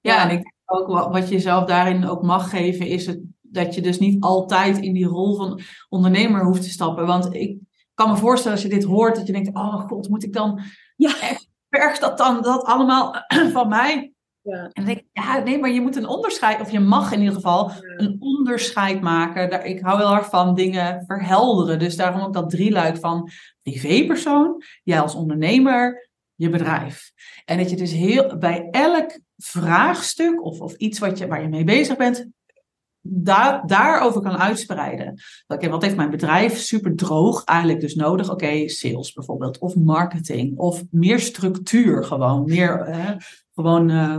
Ja, 0.00 0.28
en 0.28 0.36
ik 0.36 0.42
denk 0.42 0.54
ook 0.64 1.12
wat 1.12 1.28
je 1.28 1.38
zelf 1.38 1.64
daarin 1.64 2.06
ook 2.06 2.22
mag 2.22 2.50
geven, 2.50 2.86
is 2.86 3.06
het, 3.06 3.20
dat 3.40 3.74
je 3.74 3.80
dus 3.80 3.98
niet 3.98 4.22
altijd 4.22 4.78
in 4.78 4.92
die 4.92 5.06
rol 5.06 5.36
van 5.36 5.60
ondernemer 5.88 6.44
hoeft 6.44 6.62
te 6.62 6.70
stappen. 6.70 7.06
Want 7.06 7.34
ik 7.34 7.58
kan 7.94 8.10
me 8.10 8.16
voorstellen 8.16 8.52
als 8.52 8.66
je 8.66 8.74
dit 8.74 8.84
hoort, 8.84 9.16
dat 9.16 9.26
je 9.26 9.32
denkt, 9.32 9.54
oh 9.54 9.80
god, 9.80 10.08
moet 10.08 10.24
ik 10.24 10.32
dan, 10.32 10.60
ja, 10.96 11.12
vergt 11.70 12.00
dat 12.00 12.18
dan 12.18 12.42
dat 12.42 12.64
allemaal 12.64 13.14
van 13.56 13.68
mij? 13.68 14.13
Ja. 14.44 14.62
En 14.62 14.70
dan 14.72 14.84
denk 14.84 14.98
ik, 14.98 15.06
ja, 15.12 15.38
nee, 15.38 15.58
maar 15.58 15.70
je 15.70 15.80
moet 15.80 15.96
een 15.96 16.06
onderscheid, 16.06 16.60
of 16.60 16.70
je 16.70 16.80
mag 16.80 17.12
in 17.12 17.18
ieder 17.18 17.34
geval 17.34 17.70
een 17.96 18.16
onderscheid 18.18 19.00
maken. 19.00 19.64
Ik 19.66 19.80
hou 19.80 19.98
heel 19.98 20.14
erg 20.14 20.28
van 20.28 20.54
dingen 20.54 21.04
verhelderen. 21.06 21.78
Dus 21.78 21.96
daarom 21.96 22.20
ook 22.20 22.32
dat 22.32 22.50
drieluik 22.50 22.96
van 22.96 23.30
privépersoon, 23.62 24.62
jij 24.82 25.00
als 25.00 25.14
ondernemer, 25.14 26.08
je 26.34 26.48
bedrijf. 26.48 27.12
En 27.44 27.58
dat 27.58 27.70
je 27.70 27.76
dus 27.76 27.92
heel 27.92 28.38
bij 28.38 28.68
elk 28.70 29.18
vraagstuk 29.36 30.44
of, 30.44 30.60
of 30.60 30.74
iets 30.74 30.98
wat 30.98 31.18
je, 31.18 31.26
waar 31.26 31.42
je 31.42 31.48
mee 31.48 31.64
bezig 31.64 31.96
bent, 31.96 32.28
daar, 33.06 33.66
daarover 33.66 34.20
kan 34.20 34.38
uitspreiden. 34.38 35.20
Oké, 35.46 35.68
wat 35.68 35.82
heeft 35.82 35.96
mijn 35.96 36.10
bedrijf 36.10 36.58
super 36.58 36.96
droog 36.96 37.44
eigenlijk 37.44 37.80
dus 37.80 37.94
nodig? 37.94 38.30
Oké, 38.30 38.68
sales 38.68 39.12
bijvoorbeeld, 39.12 39.58
of 39.58 39.76
marketing, 39.76 40.58
of 40.58 40.82
meer 40.90 41.20
structuur 41.20 42.04
gewoon, 42.04 42.44
meer 42.44 42.80
eh, 42.80 43.10
gewoon 43.54 43.90
uh, 43.90 44.16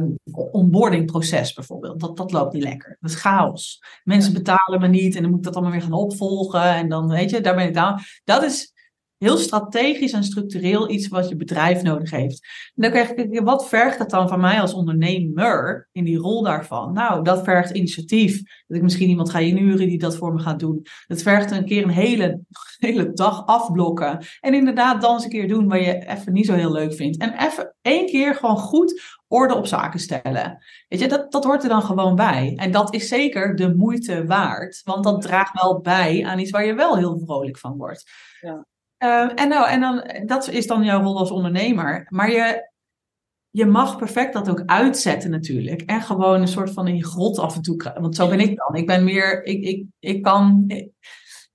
onboardingproces 0.52 1.54
bijvoorbeeld. 1.54 2.00
Dat, 2.00 2.18
dat 2.18 2.32
loopt 2.32 2.54
niet 2.54 2.64
lekker. 2.64 2.98
Dat 3.00 3.12
is 3.12 3.18
chaos. 3.18 3.84
Mensen 4.04 4.34
betalen 4.34 4.80
me 4.80 4.88
niet 4.88 5.16
en 5.16 5.22
dan 5.22 5.30
moet 5.30 5.40
ik 5.40 5.46
dat 5.46 5.54
allemaal 5.54 5.72
weer 5.72 5.82
gaan 5.82 5.94
opvolgen 5.94 6.64
en 6.64 6.90
dan 6.90 7.08
weet 7.08 7.30
je, 7.30 7.42
daar 7.42 7.56
ben 7.56 7.68
ik 7.68 7.74
dan. 7.74 8.00
Dat 8.24 8.44
is 8.44 8.74
heel 9.18 9.38
strategisch 9.38 10.12
en 10.12 10.24
structureel 10.24 10.90
iets 10.90 11.08
wat 11.08 11.30
je 11.30 11.36
bedrijf 11.36 11.82
nodig 11.82 12.12
heeft. 12.12 12.48
En 12.76 12.82
dan 12.82 12.92
krijg 12.92 13.10
ik, 13.10 13.42
wat 13.42 13.68
vergt 13.68 13.98
dat 13.98 14.10
dan 14.10 14.28
van 14.28 14.40
mij 14.40 14.62
als 14.62 14.74
ondernemer 14.74 15.90
in 15.92 16.04
die 16.04 16.18
rol 16.18 16.44
daarvan? 16.44 16.94
Nou, 16.94 17.24
dat 17.24 17.44
vergt 17.44 17.72
initiatief. 17.72 18.42
Dat 18.68 18.78
ik 18.78 18.84
misschien 18.84 19.10
iemand 19.10 19.30
ga 19.30 19.40
inhuren 19.40 19.88
die 19.88 19.98
dat 19.98 20.18
voor 20.18 20.34
me 20.34 20.40
gaat 20.40 20.60
doen. 20.60 20.86
Dat 21.08 21.22
vergt 21.22 21.52
een 21.52 21.66
keer 21.66 21.84
een 21.84 21.90
hele, 21.90 22.40
hele 22.88 23.14
dag 23.14 23.46
afblokken. 23.46 24.26
En 24.40 24.54
inderdaad 24.54 25.02
dan 25.02 25.14
eens 25.14 25.24
een 25.24 25.30
keer 25.30 25.48
doen 25.48 25.68
wat 25.68 25.80
je 25.80 26.08
even 26.08 26.34
niet 26.34 26.46
zo 26.46 26.54
heel 26.54 26.72
leuk 26.72 26.94
vindt. 26.94 27.18
En 27.18 27.46
even 27.46 27.76
één 27.82 28.06
keer 28.06 28.36
gewoon 28.36 28.58
goed 28.58 29.02
orde 29.28 29.56
op 29.56 29.68
zaken 29.68 30.00
stellen. 30.00 30.64
Weet 30.88 31.00
je, 31.00 31.08
dat, 31.08 31.32
dat 31.32 31.44
hoort 31.44 31.64
er 31.64 31.70
dan 31.70 31.82
gewoon 31.82 32.16
bij. 32.16 32.54
En 32.56 32.72
dat 32.72 32.94
is 32.94 33.08
zeker 33.08 33.56
de 33.56 33.76
moeite 33.76 34.26
waard. 34.26 34.82
Want 34.84 35.04
dat 35.04 35.22
draagt 35.22 35.62
wel 35.62 35.82
bij 35.82 36.26
aan 36.26 36.40
iets 36.40 36.52
waar 36.52 36.66
je 36.66 36.74
wel 36.74 36.98
heel 36.98 37.20
vrolijk 37.26 37.58
van 37.58 37.78
wordt. 37.78 38.04
Ja. 38.42 38.66
Ehm, 38.98 39.28
en, 39.28 39.50
nou, 39.50 39.70
en 39.70 39.80
dan, 39.80 40.10
dat 40.26 40.50
is 40.50 40.68
dan 40.68 40.84
jouw 40.84 41.02
rol 41.02 41.18
als 41.18 41.32
ondernemer. 41.32 42.06
Maar 42.10 42.32
je, 42.32 42.70
je 43.50 43.66
mag 43.66 43.98
perfect 43.98 44.34
dat 44.34 44.50
ook 44.50 44.64
uitzetten 44.66 45.30
natuurlijk. 45.30 45.82
En 45.82 46.02
gewoon 46.02 46.42
een 46.42 46.48
soort 46.48 46.72
van 46.72 46.88
in 46.88 46.96
je 46.96 47.06
grot 47.06 47.40
af 47.40 47.56
en 47.56 47.62
toe. 47.62 47.94
Want 48.00 48.16
zo 48.16 48.28
ben 48.28 48.40
ik 48.40 48.58
dan. 48.58 48.76
Ik 48.76 48.88
ben 48.88 49.04
meer, 49.04 49.44
ik, 49.44 49.64
ik, 49.64 49.86
ik 50.00 50.22
kan. 50.22 50.66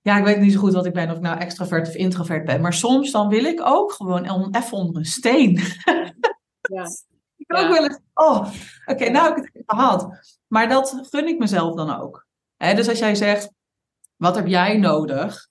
Ja, 0.01 0.17
ik 0.17 0.23
weet 0.23 0.39
niet 0.39 0.53
zo 0.53 0.59
goed 0.59 0.73
wat 0.73 0.85
ik 0.85 0.93
ben, 0.93 1.09
of 1.09 1.15
ik 1.15 1.21
nou 1.21 1.39
extravert 1.39 1.87
of 1.87 1.95
introvert 1.95 2.45
ben. 2.45 2.61
Maar 2.61 2.73
soms 2.73 3.11
dan 3.11 3.27
wil 3.27 3.43
ik 3.43 3.61
ook 3.63 3.91
gewoon 3.91 4.55
even 4.55 4.77
onder 4.77 4.95
een 4.95 5.05
steen. 5.05 5.59
Ja. 6.61 6.85
ik 7.37 7.47
kan 7.47 7.63
ook 7.63 7.71
wel 7.71 7.83
eens, 7.83 7.99
oh, 8.13 8.47
oké, 8.85 9.09
nou 9.09 9.27
heb 9.27 9.37
ik 9.37 9.49
het 9.53 9.63
gehad. 9.65 10.09
Maar 10.47 10.69
dat 10.69 11.07
gun 11.09 11.27
ik 11.27 11.39
mezelf 11.39 11.75
dan 11.75 11.99
ook. 11.99 12.27
dus 12.57 12.89
als 12.89 12.99
jij 12.99 13.15
zegt, 13.15 13.51
wat 14.15 14.35
heb 14.35 14.47
jij 14.47 14.77
nodig? 14.77 15.49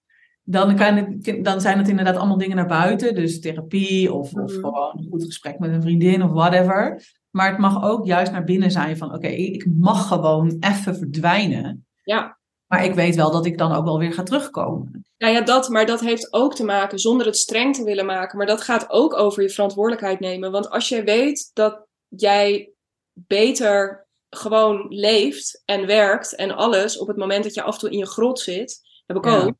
dan, 0.50 0.76
kan 0.76 0.96
het, 0.96 1.44
dan 1.44 1.60
zijn 1.60 1.78
het 1.78 1.88
inderdaad 1.88 2.16
allemaal 2.16 2.38
dingen 2.38 2.56
naar 2.56 2.66
buiten. 2.66 3.14
Dus 3.14 3.40
therapie 3.40 4.12
of, 4.12 4.32
of 4.34 4.52
mhm. 4.52 4.60
gewoon 4.60 4.98
een 4.98 5.06
goed 5.10 5.24
gesprek 5.24 5.58
met 5.58 5.70
een 5.70 5.82
vriendin 5.82 6.22
of 6.22 6.30
whatever. 6.30 7.02
Maar 7.30 7.50
het 7.50 7.58
mag 7.58 7.82
ook 7.84 8.06
juist 8.06 8.32
naar 8.32 8.44
binnen 8.44 8.70
zijn 8.70 8.96
van 8.96 9.14
oké, 9.14 9.26
ik 9.26 9.66
mag 9.78 10.08
gewoon 10.08 10.56
even 10.60 10.96
verdwijnen. 10.96 11.86
Ja. 12.02 12.38
Maar 12.70 12.84
ik 12.84 12.94
weet 12.94 13.14
wel 13.14 13.30
dat 13.30 13.46
ik 13.46 13.58
dan 13.58 13.72
ook 13.72 13.84
wel 13.84 13.98
weer 13.98 14.12
ga 14.12 14.22
terugkomen. 14.22 15.04
Nou 15.18 15.34
ja, 15.34 15.40
dat, 15.40 15.68
maar 15.68 15.86
dat 15.86 16.00
heeft 16.00 16.32
ook 16.32 16.54
te 16.54 16.64
maken 16.64 16.98
zonder 16.98 17.26
het 17.26 17.36
streng 17.36 17.74
te 17.74 17.84
willen 17.84 18.06
maken. 18.06 18.38
Maar 18.38 18.46
dat 18.46 18.60
gaat 18.60 18.90
ook 18.90 19.14
over 19.14 19.42
je 19.42 19.50
verantwoordelijkheid 19.50 20.20
nemen. 20.20 20.50
Want 20.50 20.70
als 20.70 20.88
jij 20.88 21.04
weet 21.04 21.50
dat 21.52 21.86
jij 22.08 22.72
beter 23.12 24.06
gewoon 24.28 24.86
leeft 24.88 25.62
en 25.64 25.86
werkt 25.86 26.34
en 26.34 26.50
alles 26.50 26.98
op 26.98 27.08
het 27.08 27.16
moment 27.16 27.44
dat 27.44 27.54
je 27.54 27.62
af 27.62 27.74
en 27.74 27.80
toe 27.80 27.90
in 27.90 27.98
je 27.98 28.06
grot 28.06 28.40
zit, 28.40 28.80
heb 29.06 29.16
ik 29.16 29.26
ook 29.26 29.54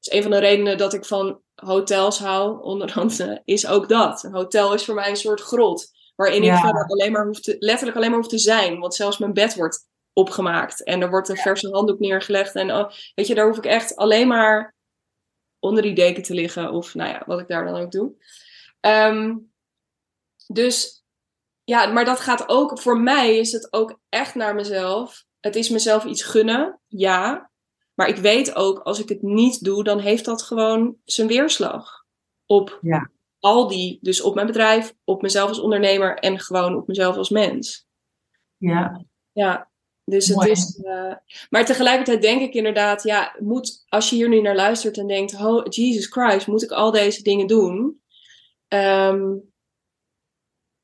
is 0.00 0.12
een 0.12 0.22
van 0.22 0.30
de 0.30 0.38
redenen 0.38 0.78
dat 0.78 0.94
ik 0.94 1.04
van 1.04 1.40
hotels 1.54 2.18
hou, 2.18 2.62
onder 2.62 2.92
andere, 2.94 3.42
is 3.44 3.66
ook 3.66 3.88
dat. 3.88 4.22
Een 4.22 4.34
hotel 4.34 4.74
is 4.74 4.84
voor 4.84 4.94
mij 4.94 5.10
een 5.10 5.16
soort 5.16 5.40
grot. 5.40 5.90
Waarin 6.16 6.42
ik 6.42 6.52
alleen 6.86 7.12
maar 7.12 7.26
hoef 7.26 7.40
te, 7.40 7.56
letterlijk 7.58 7.96
alleen 7.96 8.10
maar 8.10 8.18
hoef 8.18 8.28
te 8.28 8.38
zijn. 8.38 8.78
Want 8.78 8.94
zelfs 8.94 9.18
mijn 9.18 9.32
bed 9.32 9.54
wordt 9.54 9.86
opgemaakt. 10.16 10.84
En 10.84 11.02
er 11.02 11.10
wordt 11.10 11.28
een 11.28 11.36
verse 11.36 11.68
handdoek 11.68 11.98
neergelegd. 11.98 12.54
En 12.54 12.70
oh, 12.70 12.90
weet 13.14 13.26
je, 13.26 13.34
daar 13.34 13.46
hoef 13.46 13.56
ik 13.56 13.66
echt 13.66 13.96
alleen 13.96 14.28
maar 14.28 14.74
onder 15.58 15.82
die 15.82 15.94
deken 15.94 16.22
te 16.22 16.34
liggen. 16.34 16.72
Of 16.72 16.94
nou 16.94 17.10
ja, 17.10 17.22
wat 17.26 17.40
ik 17.40 17.48
daar 17.48 17.64
dan 17.64 17.80
ook 17.80 17.90
doe. 17.90 18.12
Ehm, 18.80 19.36
dus 20.46 21.04
ja, 21.64 21.86
maar 21.86 22.04
dat 22.04 22.20
gaat 22.20 22.48
ook, 22.48 22.80
voor 22.80 23.00
mij 23.00 23.36
is 23.36 23.52
het 23.52 23.72
ook 23.72 23.98
echt 24.08 24.34
naar 24.34 24.54
mezelf. 24.54 25.24
Het 25.40 25.56
is 25.56 25.68
mezelf 25.68 26.04
iets 26.04 26.22
gunnen, 26.22 26.80
ja. 26.86 27.50
Maar 27.94 28.08
ik 28.08 28.16
weet 28.16 28.54
ook, 28.54 28.78
als 28.78 29.00
ik 29.00 29.08
het 29.08 29.22
niet 29.22 29.64
doe, 29.64 29.84
dan 29.84 29.98
heeft 29.98 30.24
dat 30.24 30.42
gewoon 30.42 30.96
zijn 31.04 31.28
weerslag. 31.28 32.04
Op 32.46 32.78
ja. 32.80 33.10
al 33.38 33.68
die, 33.68 33.98
dus 34.00 34.20
op 34.20 34.34
mijn 34.34 34.46
bedrijf, 34.46 34.94
op 35.04 35.22
mezelf 35.22 35.48
als 35.48 35.60
ondernemer 35.60 36.18
en 36.18 36.38
gewoon 36.38 36.76
op 36.76 36.86
mezelf 36.86 37.16
als 37.16 37.30
mens. 37.30 37.86
Ja. 38.56 39.04
Ja, 39.32 39.70
dus 40.10 40.28
het 40.28 40.46
is. 40.46 40.80
Uh, 40.82 41.14
maar 41.50 41.64
tegelijkertijd 41.64 42.22
denk 42.22 42.40
ik 42.40 42.54
inderdaad, 42.54 43.02
ja, 43.02 43.36
moet, 43.38 43.84
als 43.88 44.10
je 44.10 44.16
hier 44.16 44.28
nu 44.28 44.40
naar 44.40 44.56
luistert 44.56 44.98
en 44.98 45.06
denkt, 45.06 45.34
oh, 45.34 45.64
Jesus 45.68 46.06
Christ, 46.06 46.46
moet 46.46 46.62
ik 46.62 46.70
al 46.70 46.90
deze 46.90 47.22
dingen 47.22 47.46
doen? 47.46 48.00
Um, 48.68 49.52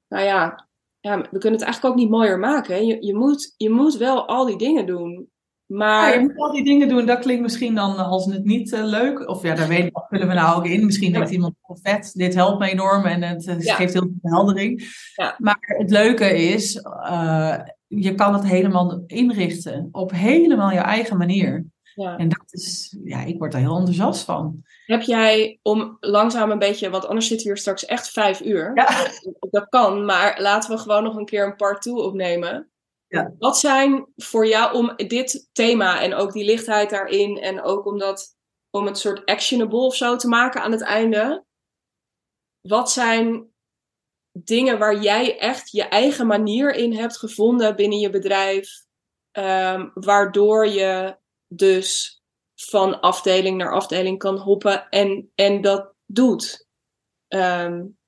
nou 0.09 0.25
ja, 0.25 0.69
ja, 1.01 1.21
we 1.21 1.39
kunnen 1.39 1.53
het 1.53 1.63
eigenlijk 1.63 1.85
ook 1.85 2.01
niet 2.01 2.11
mooier 2.11 2.39
maken. 2.39 2.87
Je, 2.87 3.07
je, 3.07 3.15
moet, 3.15 3.55
je 3.57 3.71
moet 3.71 3.97
wel 3.97 4.29
al 4.29 4.47
die 4.47 4.59
dingen 4.59 4.87
doen. 4.87 5.31
Maar... 5.67 6.09
Ja, 6.09 6.15
je 6.15 6.21
moet 6.21 6.39
al 6.39 6.53
die 6.53 6.65
dingen 6.65 6.89
doen, 6.89 7.07
dat 7.07 7.19
klinkt 7.19 7.43
misschien 7.43 7.75
dan 7.75 7.97
als 7.97 8.25
het 8.25 8.45
niet 8.45 8.73
uh, 8.73 8.85
leuk. 8.85 9.29
Of 9.29 9.43
ja, 9.43 9.55
daar 9.55 9.69
weet 9.69 9.85
ik, 9.85 10.05
vullen 10.09 10.29
we 10.29 10.35
nou 10.35 10.57
ook 10.57 10.67
in. 10.67 10.85
Misschien 10.85 11.13
denkt 11.13 11.31
iemand, 11.31 11.55
oh, 11.61 11.77
vet, 11.83 12.13
dit 12.15 12.35
helpt 12.35 12.59
me 12.59 12.71
enorm 12.71 13.05
en 13.05 13.23
het, 13.23 13.47
het 13.47 13.71
geeft 13.71 13.93
heel 13.93 14.03
veel 14.03 14.19
verheldering. 14.21 14.83
Ja. 15.15 15.35
Maar 15.39 15.59
het 15.61 15.91
leuke 15.91 16.37
is, 16.39 16.77
uh, 16.77 17.59
je 17.95 18.15
kan 18.15 18.35
het 18.35 18.45
helemaal 18.45 19.03
inrichten 19.07 19.89
op 19.93 20.11
helemaal 20.11 20.71
je 20.71 20.79
eigen 20.79 21.17
manier. 21.17 21.67
Ja. 21.95 22.17
En 22.17 22.29
dat 22.29 22.45
is, 22.53 22.97
ja, 23.05 23.23
ik 23.25 23.39
word 23.39 23.53
daar 23.53 23.61
heel 23.61 23.77
enthousiast 23.77 24.25
van. 24.25 24.63
Heb 24.87 25.03
jij 25.03 25.59
om 25.63 25.97
langzaam 26.01 26.51
een 26.51 26.59
beetje, 26.59 26.91
want 26.91 27.07
anders 27.07 27.27
zitten 27.27 27.47
we 27.47 27.53
hier 27.53 27.61
straks 27.61 27.85
echt 27.85 28.11
vijf 28.11 28.41
uur. 28.41 28.71
Ja. 28.75 29.11
Dat 29.51 29.69
kan, 29.69 30.05
maar 30.05 30.41
laten 30.41 30.71
we 30.71 30.79
gewoon 30.79 31.03
nog 31.03 31.17
een 31.17 31.25
keer 31.25 31.47
een 31.47 31.57
part 31.57 31.83
2 31.83 31.95
opnemen. 31.95 32.71
Ja. 33.07 33.35
Wat 33.39 33.59
zijn 33.59 34.07
voor 34.17 34.47
jou 34.47 34.75
om 34.75 34.93
dit 34.97 35.49
thema 35.53 36.01
en 36.01 36.15
ook 36.15 36.33
die 36.33 36.45
lichtheid 36.45 36.91
daarin 36.91 37.39
en 37.39 37.63
ook 37.63 37.87
om, 37.87 37.99
dat, 37.99 38.37
om 38.71 38.87
het 38.87 38.99
soort 38.99 39.25
actionable 39.25 39.79
of 39.79 39.95
zo 39.95 40.17
te 40.17 40.29
maken 40.29 40.63
aan 40.63 40.73
het 40.73 40.83
einde? 40.83 41.45
Wat 42.61 42.91
zijn 42.91 43.52
dingen 44.33 44.79
waar 44.79 45.01
jij 45.01 45.39
echt 45.39 45.71
je 45.71 45.83
eigen 45.83 46.27
manier 46.27 46.75
in 46.75 46.93
hebt 46.93 47.19
gevonden 47.19 47.77
binnen 47.77 47.99
je 47.99 48.11
bedrijf, 48.11 48.69
um, 49.33 49.91
waardoor 49.95 50.67
je 50.67 51.17
dus 51.49 52.21
van 52.55 53.01
afdeling 53.01 53.57
naar 53.57 53.73
afdeling 53.73 54.19
kan 54.19 54.39
hoppen 54.39 54.89
en, 54.89 55.31
en 55.35 55.61
dat 55.61 55.95
doet? 56.07 56.67
Um, 57.29 57.99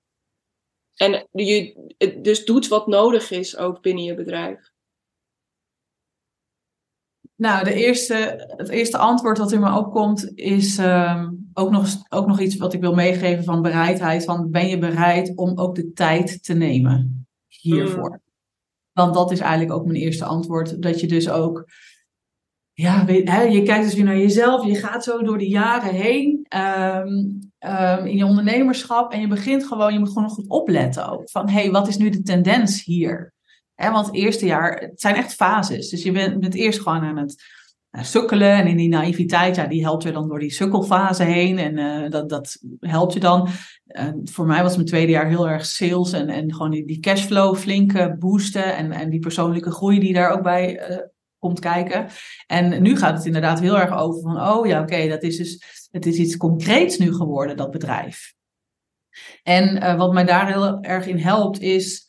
en 0.95 1.29
je 1.33 1.75
dus 2.21 2.45
doet 2.45 2.69
wat 2.69 2.87
nodig 2.87 3.31
is 3.31 3.57
ook 3.57 3.83
binnen 3.83 4.05
je 4.05 4.15
bedrijf. 4.15 4.74
Nou, 7.45 7.65
de 7.65 7.75
eerste, 7.75 8.47
het 8.57 8.69
eerste 8.69 8.99
antwoord 8.99 9.39
wat 9.39 9.53
in 9.53 9.61
me 9.61 9.77
opkomt 9.77 10.33
is 10.35 10.79
ehm, 10.79 11.31
ook, 11.55 11.71
nog, 11.71 11.89
ook 12.09 12.27
nog 12.27 12.41
iets 12.41 12.57
wat 12.57 12.73
ik 12.73 12.81
wil 12.81 12.95
meegeven 12.95 13.45
van 13.45 13.63
bereidheid. 13.63 14.25
Van 14.25 14.51
ben 14.51 14.69
je 14.69 14.79
bereid 14.79 15.33
om 15.37 15.59
ook 15.59 15.75
de 15.75 15.93
tijd 15.93 16.45
te 16.45 16.55
nemen 16.55 17.27
hiervoor? 17.49 18.11
Mm. 18.11 18.21
Want 18.93 19.15
dat 19.15 19.31
is 19.31 19.41
eigenlijk 19.41 19.73
ook 19.73 19.85
mijn 19.85 19.99
eerste 19.99 20.25
antwoord. 20.25 20.83
Dat 20.83 21.01
je 21.01 21.07
dus 21.07 21.31
ook, 21.31 21.65
ja, 22.73 23.05
weet, 23.05 23.29
hè, 23.29 23.43
je 23.43 23.63
kijkt 23.63 23.85
dus 23.85 23.95
weer 23.95 24.05
naar 24.05 24.19
jezelf. 24.19 24.67
Je 24.67 24.75
gaat 24.75 25.05
zo 25.05 25.23
door 25.23 25.39
de 25.39 25.49
jaren 25.49 25.95
heen 25.95 26.47
ehm, 26.49 27.25
ehm, 27.59 28.07
in 28.07 28.17
je 28.17 28.27
ondernemerschap. 28.27 29.13
En 29.13 29.21
je 29.21 29.29
begint 29.29 29.67
gewoon, 29.67 29.93
je 29.93 29.99
moet 29.99 30.13
gewoon 30.13 30.29
goed 30.29 30.49
opletten 30.49 31.11
ook. 31.11 31.31
Van, 31.31 31.49
hé, 31.49 31.61
hey, 31.61 31.71
wat 31.71 31.89
is 31.89 31.97
nu 31.97 32.11
de 32.11 32.23
tendens 32.23 32.85
hier? 32.85 33.34
Want 33.77 34.07
het 34.07 34.15
eerste 34.15 34.47
jaar, 34.47 34.79
het 34.79 35.01
zijn 35.01 35.15
echt 35.15 35.35
fases. 35.35 35.89
Dus 35.89 36.03
je 36.03 36.13
bent, 36.13 36.45
het 36.45 36.55
eerst 36.55 36.81
gewoon 36.81 37.03
aan 37.03 37.17
het 37.17 37.43
sukkelen. 38.03 38.53
En 38.53 38.67
in 38.67 38.77
die 38.77 38.89
naïviteit, 38.89 39.57
ja, 39.57 39.67
die 39.67 39.83
helpt 39.83 40.03
je 40.03 40.13
dan 40.13 40.29
door 40.29 40.39
die 40.39 40.53
sukkelfase 40.53 41.23
heen. 41.23 41.59
En 41.59 41.79
uh, 41.79 42.11
dat, 42.11 42.29
dat 42.29 42.59
helpt 42.81 43.13
je 43.13 43.21
dan. 43.21 43.49
Uh, 43.87 44.09
voor 44.25 44.47
mij 44.47 44.63
was 44.63 44.75
mijn 44.75 44.87
tweede 44.87 45.13
jaar 45.13 45.29
heel 45.29 45.49
erg 45.49 45.67
sales 45.67 46.13
en, 46.13 46.29
en 46.29 46.53
gewoon 46.53 46.71
die, 46.71 46.87
die 46.87 47.01
cashflow 47.01 47.57
flink 47.57 48.19
boosten. 48.19 48.77
En, 48.77 48.93
en 48.93 49.11
die 49.11 49.21
persoonlijke 49.21 49.71
groei 49.71 49.99
die 49.99 50.13
daar 50.13 50.31
ook 50.31 50.43
bij 50.43 50.91
uh, 50.91 50.97
komt 51.39 51.61
kijken. 51.61 52.07
En 52.47 52.83
nu 52.83 52.97
gaat 52.97 53.17
het 53.17 53.27
inderdaad 53.27 53.61
heel 53.61 53.79
erg 53.79 53.93
over 53.93 54.21
van, 54.21 54.41
oh 54.41 54.67
ja, 54.67 54.81
oké, 54.81 55.09
dat 55.09 55.23
is 55.23 55.37
dus, 55.37 55.89
het 55.91 56.07
is 56.07 56.17
iets 56.17 56.37
concreets 56.37 56.99
nu 56.99 57.15
geworden, 57.15 57.57
dat 57.57 57.71
bedrijf. 57.71 58.35
En 59.43 59.97
wat 59.97 60.13
mij 60.13 60.25
daar 60.25 60.53
heel 60.53 60.81
erg 60.81 61.07
in 61.07 61.19
helpt, 61.19 61.61
is 61.61 62.04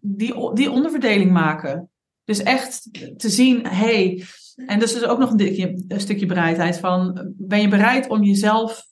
die, 0.00 0.54
die 0.54 0.70
onderverdeling 0.70 1.32
maken. 1.32 1.90
Dus 2.24 2.42
echt 2.42 2.88
te 3.18 3.28
zien, 3.28 3.66
hey, 3.66 4.24
en 4.66 4.78
dus 4.78 4.94
is 4.94 5.04
ook 5.04 5.18
nog 5.18 5.30
een, 5.30 5.84
een, 5.88 6.00
stukje 6.00 6.26
bereidheid 6.26 6.78
van, 6.78 7.32
ben 7.36 7.60
je 7.60 7.68
bereid 7.68 8.08
om 8.08 8.22
jezelf 8.22 8.86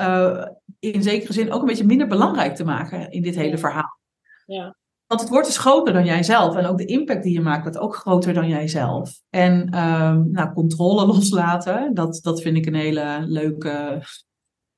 uh, 0.00 0.46
in 0.78 1.02
zekere 1.02 1.32
zin 1.32 1.52
ook 1.52 1.60
een 1.60 1.66
beetje 1.66 1.86
minder 1.86 2.06
belangrijk 2.06 2.54
te 2.54 2.64
maken 2.64 3.10
in 3.10 3.22
dit 3.22 3.34
hele 3.34 3.58
verhaal? 3.58 3.98
Ja. 4.46 4.76
Want 5.06 5.20
het 5.20 5.30
wordt 5.30 5.46
dus 5.46 5.58
groter 5.58 5.92
dan 5.92 6.04
jijzelf 6.04 6.56
en 6.56 6.66
ook 6.66 6.78
de 6.78 6.84
impact 6.84 7.22
die 7.22 7.32
je 7.32 7.40
maakt 7.40 7.62
wordt 7.62 7.78
ook 7.78 7.96
groter 7.96 8.34
dan 8.34 8.48
jijzelf. 8.48 9.20
En 9.30 9.78
um, 9.78 10.30
nou, 10.30 10.52
controle 10.52 11.06
loslaten, 11.12 11.94
dat, 11.94 12.20
dat 12.22 12.42
vind 12.42 12.56
ik 12.56 12.66
een 12.66 12.74
hele 12.74 13.24
leuke, 13.26 14.02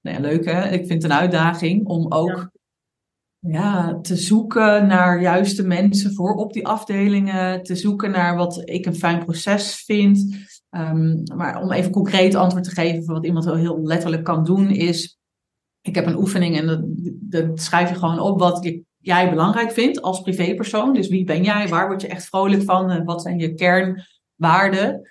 nee, 0.00 0.20
leuke, 0.20 0.50
ik 0.50 0.86
vind 0.86 1.02
het 1.02 1.04
een 1.04 1.18
uitdaging 1.18 1.86
om 1.86 2.12
ook 2.12 2.50
ja, 3.48 3.98
te 4.00 4.16
zoeken 4.16 4.86
naar 4.86 5.20
juiste 5.20 5.66
mensen 5.66 6.14
voor 6.14 6.34
op 6.34 6.52
die 6.52 6.66
afdelingen. 6.66 7.62
Te 7.62 7.76
zoeken 7.76 8.10
naar 8.10 8.36
wat 8.36 8.62
ik 8.64 8.86
een 8.86 8.94
fijn 8.94 9.24
proces 9.24 9.74
vind. 9.74 10.36
Um, 10.70 11.22
maar 11.36 11.62
om 11.62 11.72
even 11.72 11.90
concreet 11.90 12.34
antwoord 12.34 12.64
te 12.64 12.70
geven 12.70 13.14
wat 13.14 13.26
iemand 13.26 13.44
wel 13.44 13.56
heel 13.56 13.82
letterlijk 13.82 14.24
kan 14.24 14.44
doen, 14.44 14.70
is: 14.70 15.18
ik 15.80 15.94
heb 15.94 16.06
een 16.06 16.16
oefening 16.16 16.58
en 16.58 16.66
dan, 17.20 17.58
schrijf 17.58 17.88
je 17.88 17.94
gewoon 17.94 18.20
op 18.20 18.38
wat 18.38 18.80
jij 18.98 19.30
belangrijk 19.30 19.72
vindt 19.72 20.02
als 20.02 20.20
privépersoon. 20.20 20.94
Dus 20.94 21.08
wie 21.08 21.24
ben 21.24 21.44
jij? 21.44 21.68
Waar 21.68 21.86
word 21.86 22.00
je 22.00 22.08
echt 22.08 22.24
vrolijk 22.24 22.62
van? 22.62 23.04
Wat 23.04 23.22
zijn 23.22 23.38
je 23.38 23.54
kernwaarden? 23.54 25.10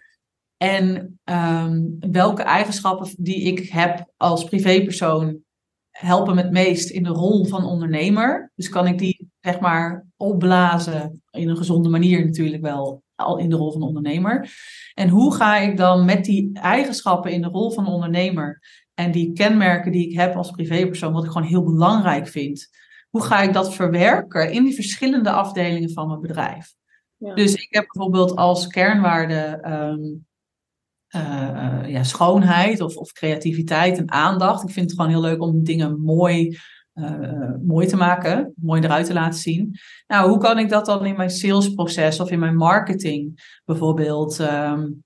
En 0.58 1.20
um, 1.24 1.98
welke 2.12 2.42
eigenschappen 2.42 3.10
die 3.18 3.42
ik 3.42 3.70
heb 3.70 4.12
als 4.18 4.44
privépersoon 4.44 5.44
helpen 5.92 6.36
me 6.36 6.42
het 6.42 6.52
meest 6.52 6.90
in 6.90 7.04
de 7.04 7.10
rol 7.10 7.46
van 7.46 7.66
ondernemer. 7.66 8.52
Dus 8.56 8.70
kan 8.70 8.88
ik 8.88 8.98
die 8.98 9.30
zeg 9.40 9.60
maar 9.60 10.08
opblazen 10.18 11.22
in 11.32 11.50
een 11.50 11.58
gezonde 11.58 11.90
manier 11.90 12.26
natuurlijk 12.26 12.62
wel 12.62 13.04
al 13.16 13.38
in 13.38 13.50
de 13.50 13.56
rol 13.56 13.72
van 13.72 13.82
ondernemer. 13.82 14.50
En 14.94 15.10
hoe 15.10 15.36
ga 15.36 15.58
ik 15.58 15.78
dan 15.78 16.06
met 16.06 16.26
die 16.26 16.50
eigenschappen 16.54 17.32
in 17.32 17.42
de 17.42 17.48
rol 17.48 17.72
van 17.72 17.88
ondernemer 17.88 18.62
en 18.94 19.12
die 19.12 19.34
kenmerken 19.34 19.92
die 19.92 20.10
ik 20.10 20.18
heb 20.18 20.36
als 20.36 20.52
privépersoon, 20.52 21.14
wat 21.14 21.24
ik 21.24 21.32
gewoon 21.32 21.48
heel 21.48 21.64
belangrijk 21.64 22.28
vind, 22.28 22.70
hoe 23.10 23.24
ga 23.24 23.42
ik 23.42 23.54
dat 23.54 23.74
verwerken 23.74 24.52
in 24.52 24.64
die 24.64 24.76
verschillende 24.76 25.32
afdelingen 25.32 25.92
van 25.92 26.08
mijn 26.08 26.22
bedrijf? 26.22 26.74
Ja. 27.18 27.34
Dus 27.34 27.54
ik 27.54 27.68
heb 27.70 27.86
bijvoorbeeld 27.92 28.36
als 28.36 28.68
kernwaarde 28.68 29.64
um, 29.66 30.26
uh, 31.16 31.84
ja, 31.88 32.04
schoonheid 32.04 32.82
of, 32.82 32.96
of, 32.96 33.12
creativiteit 33.12 33.98
en 33.98 34.12
aandacht. 34.12 34.64
Ik 34.64 34.74
vind 34.74 34.90
het 34.90 35.00
gewoon 35.00 35.12
heel 35.12 35.22
leuk 35.22 35.42
om 35.42 35.64
dingen 35.64 36.02
mooi, 36.02 36.58
uh, 36.94 37.56
mooi 37.64 37.88
te 37.88 37.96
maken, 37.96 38.54
mooi 38.56 38.82
eruit 38.82 39.06
te 39.06 39.14
laten 39.14 39.40
zien. 39.40 39.76
Nou, 40.08 40.30
hoe 40.30 40.40
kan 40.40 40.60
ik 40.60 40.70
dat 40.70 40.86
dan 40.86 41.06
in 41.06 41.16
mijn 41.16 41.30
salesproces 41.30 42.20
of 42.20 42.32
in 42.32 42.40
mijn 42.40 42.56
marketing 42.56 43.52
bijvoorbeeld 43.66 44.40
um, 44.40 45.04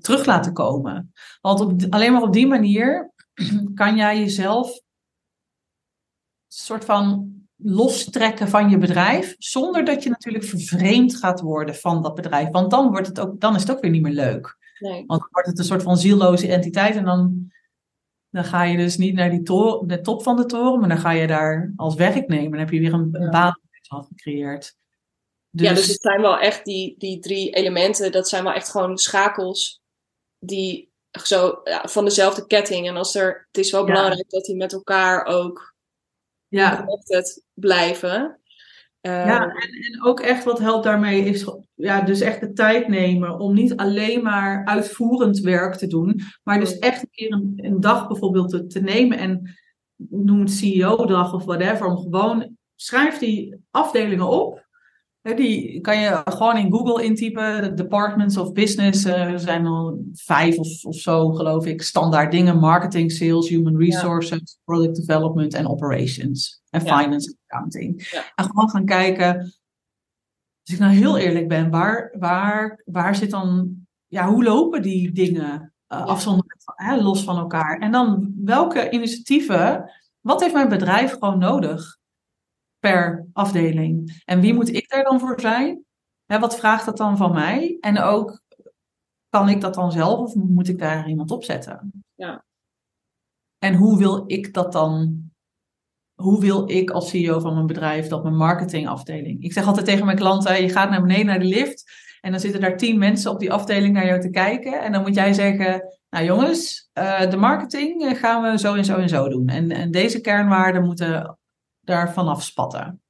terug 0.00 0.26
laten 0.26 0.52
komen? 0.52 1.12
Want 1.40 1.60
op, 1.60 1.82
alleen 1.90 2.12
maar 2.12 2.22
op 2.22 2.32
die 2.32 2.46
manier 2.46 3.12
kan 3.74 3.96
jij 3.96 4.18
jezelf 4.18 4.68
een 4.68 4.82
soort 6.46 6.84
van 6.84 7.34
lostrekken 7.56 8.48
van 8.48 8.70
je 8.70 8.78
bedrijf, 8.78 9.34
zonder 9.38 9.84
dat 9.84 10.02
je 10.02 10.10
natuurlijk 10.10 10.44
vervreemd 10.44 11.16
gaat 11.16 11.40
worden 11.40 11.74
van 11.74 12.02
dat 12.02 12.14
bedrijf. 12.14 12.48
Want 12.50 12.70
dan, 12.70 12.90
wordt 12.90 13.06
het 13.06 13.20
ook, 13.20 13.40
dan 13.40 13.54
is 13.54 13.60
het 13.60 13.70
ook 13.70 13.80
weer 13.80 13.90
niet 13.90 14.02
meer 14.02 14.12
leuk. 14.12 14.56
Nee. 14.78 15.04
Want 15.06 15.20
dan 15.20 15.28
wordt 15.30 15.48
het 15.48 15.58
een 15.58 15.64
soort 15.64 15.82
van 15.82 15.96
zielloze 15.96 16.48
entiteit 16.48 16.96
en 16.96 17.04
dan, 17.04 17.52
dan 18.30 18.44
ga 18.44 18.62
je 18.62 18.76
dus 18.76 18.96
niet 18.96 19.14
naar 19.14 19.30
die 19.30 19.42
toren, 19.42 19.88
de 19.88 20.00
top 20.00 20.22
van 20.22 20.36
de 20.36 20.46
toren, 20.46 20.80
maar 20.80 20.88
dan 20.88 20.98
ga 20.98 21.10
je 21.10 21.26
daar 21.26 21.72
als 21.76 21.94
werknemer. 21.94 22.50
Dan 22.50 22.58
heb 22.58 22.70
je 22.70 22.80
weer 22.80 22.92
een, 22.92 23.08
een 23.12 23.30
baan 23.30 23.60
gecreëerd. 23.88 24.76
Dus... 25.50 25.66
Ja, 25.66 25.74
dus 25.74 25.88
het 25.88 26.00
zijn 26.00 26.20
wel 26.20 26.38
echt 26.38 26.64
die, 26.64 26.94
die 26.98 27.18
drie 27.18 27.50
elementen, 27.50 28.12
dat 28.12 28.28
zijn 28.28 28.44
wel 28.44 28.52
echt 28.52 28.70
gewoon 28.70 28.98
schakels 28.98 29.80
die 30.38 30.92
zo 31.10 31.60
ja, 31.64 31.88
van 31.88 32.04
dezelfde 32.04 32.46
ketting. 32.46 32.88
En 32.88 32.96
als 32.96 33.14
er, 33.14 33.46
het 33.46 33.64
is 33.64 33.70
wel 33.70 33.84
belangrijk 33.84 34.30
dat 34.30 34.44
die 34.44 34.56
met 34.56 34.72
elkaar 34.72 35.24
ook 35.24 35.74
ja. 36.48 36.86
blijven. 37.54 38.40
Ja, 39.06 39.40
ehm, 39.40 39.50
en, 39.50 39.92
en, 39.92 40.04
ook 40.04 40.20
echt 40.20 40.44
wat 40.44 40.58
helpt 40.58 40.84
daarmee 40.84 41.24
is 41.24 41.50
ja, 41.74 42.00
dus 42.00 42.20
echt 42.20 42.40
de 42.40 42.52
tijd 42.52 42.88
nemen 42.88 43.38
om 43.38 43.54
niet 43.54 43.76
alleen 43.76 44.22
maar 44.22 44.64
uitvoerend 44.64 45.38
werk 45.38 45.74
te 45.74 45.86
doen, 45.86 46.20
maar 46.42 46.60
dus 46.60 46.78
echt 46.78 47.02
een 47.02 47.10
keer 47.10 47.32
een, 47.32 47.52
een 47.56 47.80
dag 47.80 48.08
bijvoorbeeld 48.08 48.48
te, 48.48 48.66
te, 48.66 48.80
nemen 48.80 49.18
en 49.18 49.56
noem 49.96 50.40
het 50.40 50.50
CEO-dag 50.50 51.34
of 51.34 51.44
whatever, 51.44 51.86
om 51.86 51.96
gewoon 51.96 52.56
schrijf 52.74 53.18
die 53.18 53.56
afdelingen 53.70 54.28
op 54.28 54.65
die 55.34 55.80
kan 55.80 55.98
je 55.98 56.22
gewoon 56.24 56.56
in 56.56 56.72
Google 56.72 57.04
intypen. 57.04 57.76
Departments 57.76 58.36
of 58.36 58.52
Business. 58.52 59.06
Uh, 59.06 59.32
er 59.32 59.40
zijn 59.40 59.66
al 59.66 60.04
vijf 60.12 60.58
of, 60.58 60.84
of 60.84 60.96
zo, 60.96 61.30
geloof 61.30 61.66
ik. 61.66 61.82
Standaard 61.82 62.30
dingen. 62.30 62.58
Marketing, 62.58 63.12
sales, 63.12 63.48
human 63.48 63.76
resources, 63.76 64.58
product 64.64 64.96
development 64.96 65.54
en 65.54 65.68
operations. 65.68 66.62
En 66.70 66.80
finance 66.80 67.28
en 67.28 67.38
accounting. 67.46 68.14
En 68.34 68.44
gewoon 68.44 68.70
gaan 68.70 68.84
kijken. 68.84 69.36
Als 70.64 70.74
ik 70.74 70.78
nou 70.78 70.92
heel 70.92 71.18
eerlijk 71.18 71.48
ben, 71.48 71.70
waar, 71.70 72.14
waar, 72.18 72.82
waar 72.84 73.14
zit 73.14 73.30
dan... 73.30 73.74
Ja, 74.06 74.28
hoe 74.28 74.44
lopen 74.44 74.82
die 74.82 75.12
dingen 75.12 75.72
uh, 75.88 76.06
afzonderlijk, 76.06 76.60
hè, 76.64 76.96
los 76.96 77.24
van 77.24 77.38
elkaar? 77.38 77.78
En 77.78 77.92
dan 77.92 78.32
welke 78.44 78.90
initiatieven... 78.90 79.90
Wat 80.20 80.40
heeft 80.40 80.54
mijn 80.54 80.68
bedrijf 80.68 81.12
gewoon 81.12 81.38
nodig? 81.38 81.98
Per 82.78 83.26
afdeling. 83.32 84.22
En 84.24 84.40
wie 84.40 84.54
moet 84.54 84.74
ik 84.74 84.88
daar 84.88 85.04
dan 85.04 85.20
voor 85.20 85.40
zijn? 85.40 85.84
Hè, 86.26 86.38
wat 86.38 86.56
vraagt 86.56 86.84
dat 86.84 86.96
dan 86.96 87.16
van 87.16 87.32
mij? 87.32 87.76
En 87.80 87.98
ook, 87.98 88.42
kan 89.28 89.48
ik 89.48 89.60
dat 89.60 89.74
dan 89.74 89.92
zelf 89.92 90.18
of 90.18 90.34
moet 90.34 90.68
ik 90.68 90.78
daar 90.78 91.08
iemand 91.08 91.30
op 91.30 91.44
zetten? 91.44 92.04
Ja. 92.14 92.44
En 93.58 93.74
hoe 93.74 93.98
wil 93.98 94.24
ik 94.26 94.54
dat 94.54 94.72
dan? 94.72 95.24
Hoe 96.14 96.40
wil 96.40 96.70
ik 96.70 96.90
als 96.90 97.08
CEO 97.08 97.40
van 97.40 97.54
mijn 97.54 97.66
bedrijf 97.66 98.08
dat 98.08 98.22
mijn 98.22 98.36
marketingafdeling? 98.36 99.42
Ik 99.42 99.52
zeg 99.52 99.66
altijd 99.66 99.86
tegen 99.86 100.04
mijn 100.04 100.16
klanten: 100.16 100.62
je 100.62 100.68
gaat 100.68 100.90
naar 100.90 101.02
beneden 101.02 101.26
naar 101.26 101.38
de 101.38 101.44
lift. 101.44 102.04
En 102.20 102.30
dan 102.30 102.40
zitten 102.40 102.60
daar 102.60 102.76
tien 102.76 102.98
mensen 102.98 103.30
op 103.30 103.38
die 103.38 103.52
afdeling 103.52 103.94
naar 103.94 104.06
jou 104.06 104.20
te 104.20 104.30
kijken. 104.30 104.80
En 104.80 104.92
dan 104.92 105.02
moet 105.02 105.14
jij 105.14 105.32
zeggen: 105.32 105.82
Nou 106.10 106.24
jongens, 106.24 106.90
uh, 106.98 107.30
de 107.30 107.36
marketing 107.36 108.04
eh, 108.04 108.14
gaan 108.16 108.42
we 108.42 108.58
zo 108.58 108.74
en 108.74 108.84
zo 108.84 108.96
en 108.96 109.08
zo 109.08 109.28
doen. 109.28 109.48
En, 109.48 109.70
en 109.70 109.90
deze 109.90 110.20
kernwaarden 110.20 110.84
moeten 110.84 111.35
daar 111.86 112.12
vanaf 112.12 112.42
spatten. 112.42 113.00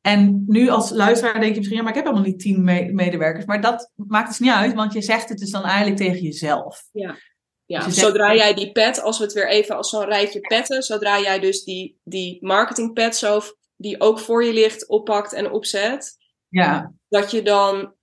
En 0.00 0.44
nu 0.46 0.68
als 0.68 0.90
luisteraar 0.90 1.40
denk 1.40 1.52
je 1.52 1.56
misschien, 1.56 1.76
ja, 1.76 1.82
maar 1.82 1.92
ik 1.92 1.98
heb 1.98 2.06
helemaal 2.06 2.28
niet 2.28 2.40
tien 2.40 2.64
medewerkers. 2.94 3.44
Maar 3.44 3.60
dat 3.60 3.90
maakt 3.94 4.28
dus 4.28 4.38
niet 4.38 4.50
uit, 4.50 4.74
want 4.74 4.92
je 4.92 5.02
zegt 5.02 5.28
het 5.28 5.38
dus 5.38 5.50
dan 5.50 5.62
eigenlijk 5.62 5.96
tegen 5.96 6.22
jezelf. 6.22 6.88
Ja, 6.92 7.16
ja. 7.64 7.84
Dus 7.84 7.94
zodra 7.94 8.34
jij 8.34 8.54
die 8.54 8.72
pet, 8.72 9.00
als 9.00 9.18
we 9.18 9.24
het 9.24 9.32
weer 9.32 9.48
even 9.48 9.76
als 9.76 9.90
zo'n 9.90 10.04
rijtje 10.04 10.40
petten, 10.40 10.82
zodra 10.82 11.20
jij 11.20 11.40
dus 11.40 11.64
die, 11.64 12.00
die 12.04 12.38
marketing 12.40 12.92
pet 12.92 13.16
zo, 13.16 13.40
die 13.76 14.00
ook 14.00 14.18
voor 14.18 14.44
je 14.44 14.52
ligt, 14.52 14.88
oppakt 14.88 15.32
en 15.32 15.50
opzet. 15.50 16.16
Ja. 16.48 16.92
Dat 17.08 17.30
je 17.30 17.42
dan 17.42 17.94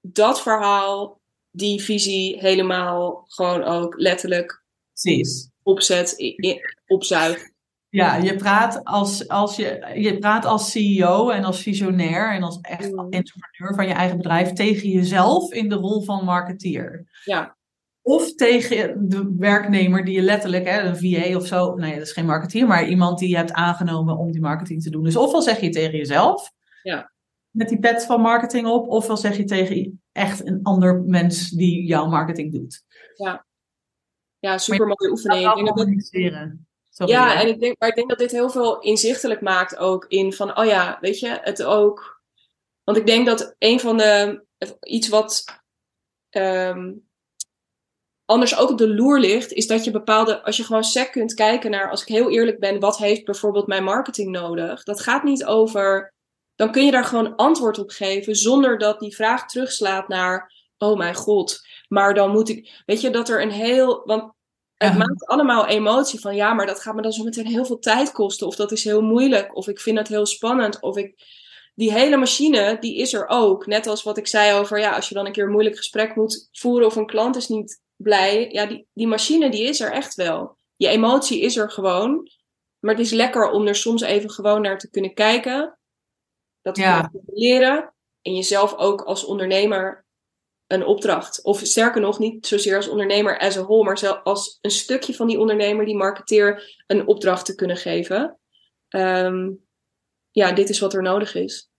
dat 0.00 0.42
verhaal, 0.42 1.20
die 1.50 1.82
visie 1.82 2.38
helemaal 2.38 3.24
gewoon 3.26 3.62
ook 3.62 3.94
letterlijk 3.98 4.64
Precies. 4.92 5.50
opzet, 5.62 6.34
opzuigt. 6.86 7.52
Ja, 7.90 8.16
je 8.16 8.36
praat 8.36 8.84
als, 8.84 9.28
als, 9.28 9.56
je, 9.56 9.92
je 9.94 10.18
praat 10.18 10.44
als 10.44 10.70
CEO 10.70 11.30
en 11.30 11.44
als 11.44 11.62
visionair 11.62 12.32
en 12.32 12.42
als 12.42 12.60
echt 12.60 12.92
mm. 12.92 13.10
entrepreneur 13.10 13.74
van 13.74 13.86
je 13.86 13.92
eigen 13.92 14.16
bedrijf 14.16 14.52
tegen 14.52 14.88
jezelf 14.88 15.52
in 15.52 15.68
de 15.68 15.74
rol 15.74 16.02
van 16.02 16.24
marketeer. 16.24 17.06
Ja. 17.24 17.56
Of 18.02 18.34
tegen 18.34 19.08
de 19.08 19.34
werknemer 19.38 20.04
die 20.04 20.14
je 20.14 20.22
letterlijk, 20.22 20.64
hè, 20.64 20.80
een 20.80 20.96
VA 20.96 21.36
of 21.36 21.46
zo, 21.46 21.74
nee, 21.74 21.92
dat 21.92 22.06
is 22.06 22.12
geen 22.12 22.26
marketeer, 22.26 22.66
maar 22.66 22.88
iemand 22.88 23.18
die 23.18 23.28
je 23.28 23.36
hebt 23.36 23.52
aangenomen 23.52 24.16
om 24.16 24.32
die 24.32 24.40
marketing 24.40 24.82
te 24.82 24.90
doen. 24.90 25.04
Dus 25.04 25.16
ofwel 25.16 25.42
zeg 25.42 25.60
je 25.60 25.68
tegen 25.68 25.98
jezelf, 25.98 26.50
ja. 26.82 27.12
met 27.50 27.68
die 27.68 27.78
pet 27.78 28.04
van 28.04 28.20
marketing 28.20 28.66
op, 28.66 28.88
ofwel 28.88 29.16
zeg 29.16 29.36
je 29.36 29.44
tegen 29.44 30.02
echt 30.12 30.46
een 30.46 30.60
ander 30.62 31.02
mens 31.02 31.50
die 31.50 31.86
jouw 31.86 32.06
marketing 32.06 32.52
doet. 32.52 32.84
Ja, 33.14 33.46
ja 34.38 34.58
super 34.58 34.86
mooie 34.86 35.10
oefening. 35.10 36.66
Ja, 37.06 37.40
en 37.40 37.48
ik 37.48 37.60
denk, 37.60 37.78
maar 37.78 37.88
ik 37.88 37.94
denk 37.94 38.08
dat 38.08 38.18
dit 38.18 38.30
heel 38.30 38.50
veel 38.50 38.80
inzichtelijk 38.80 39.40
maakt 39.40 39.76
ook 39.76 40.04
in 40.08 40.32
van, 40.32 40.58
oh 40.58 40.64
ja, 40.64 40.98
weet 41.00 41.18
je, 41.18 41.38
het 41.42 41.62
ook. 41.62 42.22
Want 42.84 42.96
ik 42.96 43.06
denk 43.06 43.26
dat 43.26 43.54
een 43.58 43.80
van 43.80 43.96
de, 43.96 44.44
iets 44.80 45.08
wat 45.08 45.44
ehm, 46.28 46.92
anders 48.24 48.56
ook 48.56 48.70
op 48.70 48.78
de 48.78 48.94
loer 48.94 49.18
ligt, 49.18 49.52
is 49.52 49.66
dat 49.66 49.84
je 49.84 49.90
bepaalde, 49.90 50.42
als 50.42 50.56
je 50.56 50.64
gewoon 50.64 50.84
sec 50.84 51.12
kunt 51.12 51.34
kijken 51.34 51.70
naar, 51.70 51.90
als 51.90 52.02
ik 52.02 52.08
heel 52.08 52.30
eerlijk 52.30 52.58
ben, 52.58 52.80
wat 52.80 52.98
heeft 52.98 53.24
bijvoorbeeld 53.24 53.66
mijn 53.66 53.84
marketing 53.84 54.30
nodig? 54.30 54.82
Dat 54.82 55.00
gaat 55.00 55.22
niet 55.22 55.44
over, 55.44 56.14
dan 56.54 56.72
kun 56.72 56.84
je 56.84 56.90
daar 56.90 57.04
gewoon 57.04 57.36
antwoord 57.36 57.78
op 57.78 57.90
geven 57.90 58.36
zonder 58.36 58.78
dat 58.78 59.00
die 59.00 59.14
vraag 59.14 59.46
terugslaat 59.46 60.08
naar, 60.08 60.52
oh 60.78 60.96
mijn 60.96 61.14
god, 61.14 61.60
maar 61.88 62.14
dan 62.14 62.30
moet 62.30 62.48
ik, 62.48 62.82
weet 62.86 63.00
je, 63.00 63.10
dat 63.10 63.28
er 63.28 63.42
een 63.42 63.50
heel, 63.50 64.02
want 64.04 64.32
het 64.78 64.96
maakt 64.96 65.26
allemaal 65.26 65.66
emotie 65.66 66.20
van, 66.20 66.36
ja, 66.36 66.54
maar 66.54 66.66
dat 66.66 66.80
gaat 66.80 66.94
me 66.94 67.02
dan 67.02 67.12
zo 67.12 67.24
meteen 67.24 67.46
heel 67.46 67.64
veel 67.64 67.78
tijd 67.78 68.12
kosten, 68.12 68.46
of 68.46 68.56
dat 68.56 68.72
is 68.72 68.84
heel 68.84 69.02
moeilijk, 69.02 69.56
of 69.56 69.68
ik 69.68 69.80
vind 69.80 69.98
het 69.98 70.08
heel 70.08 70.26
spannend, 70.26 70.80
of 70.80 70.96
ik, 70.96 71.22
die 71.74 71.92
hele 71.92 72.16
machine, 72.16 72.76
die 72.80 72.96
is 72.96 73.12
er 73.12 73.28
ook. 73.28 73.66
Net 73.66 73.86
als 73.86 74.02
wat 74.02 74.16
ik 74.16 74.26
zei 74.26 74.58
over, 74.58 74.78
ja, 74.78 74.94
als 74.94 75.08
je 75.08 75.14
dan 75.14 75.26
een 75.26 75.32
keer 75.32 75.44
een 75.44 75.50
moeilijk 75.50 75.76
gesprek 75.76 76.16
moet 76.16 76.48
voeren 76.52 76.86
of 76.86 76.96
een 76.96 77.06
klant 77.06 77.36
is 77.36 77.48
niet 77.48 77.82
blij. 77.96 78.50
Ja, 78.50 78.66
die, 78.66 78.86
die 78.92 79.06
machine 79.06 79.50
die 79.50 79.62
is 79.62 79.80
er 79.80 79.92
echt 79.92 80.14
wel. 80.14 80.58
Je 80.76 80.88
emotie 80.88 81.40
is 81.40 81.56
er 81.56 81.70
gewoon. 81.70 82.30
Maar 82.78 82.94
het 82.94 83.04
is 83.04 83.10
lekker 83.10 83.50
om 83.50 83.66
er 83.66 83.74
soms 83.74 84.02
even 84.02 84.30
gewoon 84.30 84.62
naar 84.62 84.78
te 84.78 84.90
kunnen 84.90 85.14
kijken. 85.14 85.78
Dat 86.62 86.74
te 86.74 87.08
leren. 87.26 87.94
En 88.22 88.34
jezelf 88.34 88.74
ook 88.74 89.02
als 89.02 89.24
ondernemer 89.24 90.06
een 90.68 90.84
opdracht. 90.84 91.42
Of 91.42 91.58
sterker 91.58 92.00
nog, 92.00 92.18
niet 92.18 92.46
zozeer 92.46 92.76
als 92.76 92.88
ondernemer 92.88 93.38
as 93.38 93.56
a 93.56 93.62
whole, 93.62 93.84
maar 93.84 93.98
zelfs 93.98 94.20
als 94.24 94.58
een 94.60 94.70
stukje 94.70 95.14
van 95.14 95.26
die 95.26 95.38
ondernemer, 95.38 95.84
die 95.84 95.96
marketeer, 95.96 96.82
een 96.86 97.06
opdracht 97.06 97.44
te 97.44 97.54
kunnen 97.54 97.76
geven. 97.76 98.38
Ehm, 98.88 99.50
ja, 100.30 100.52
dit 100.52 100.68
is 100.68 100.78
wat 100.78 100.94
er 100.94 101.02
nodig 101.02 101.34
is. 101.34 101.70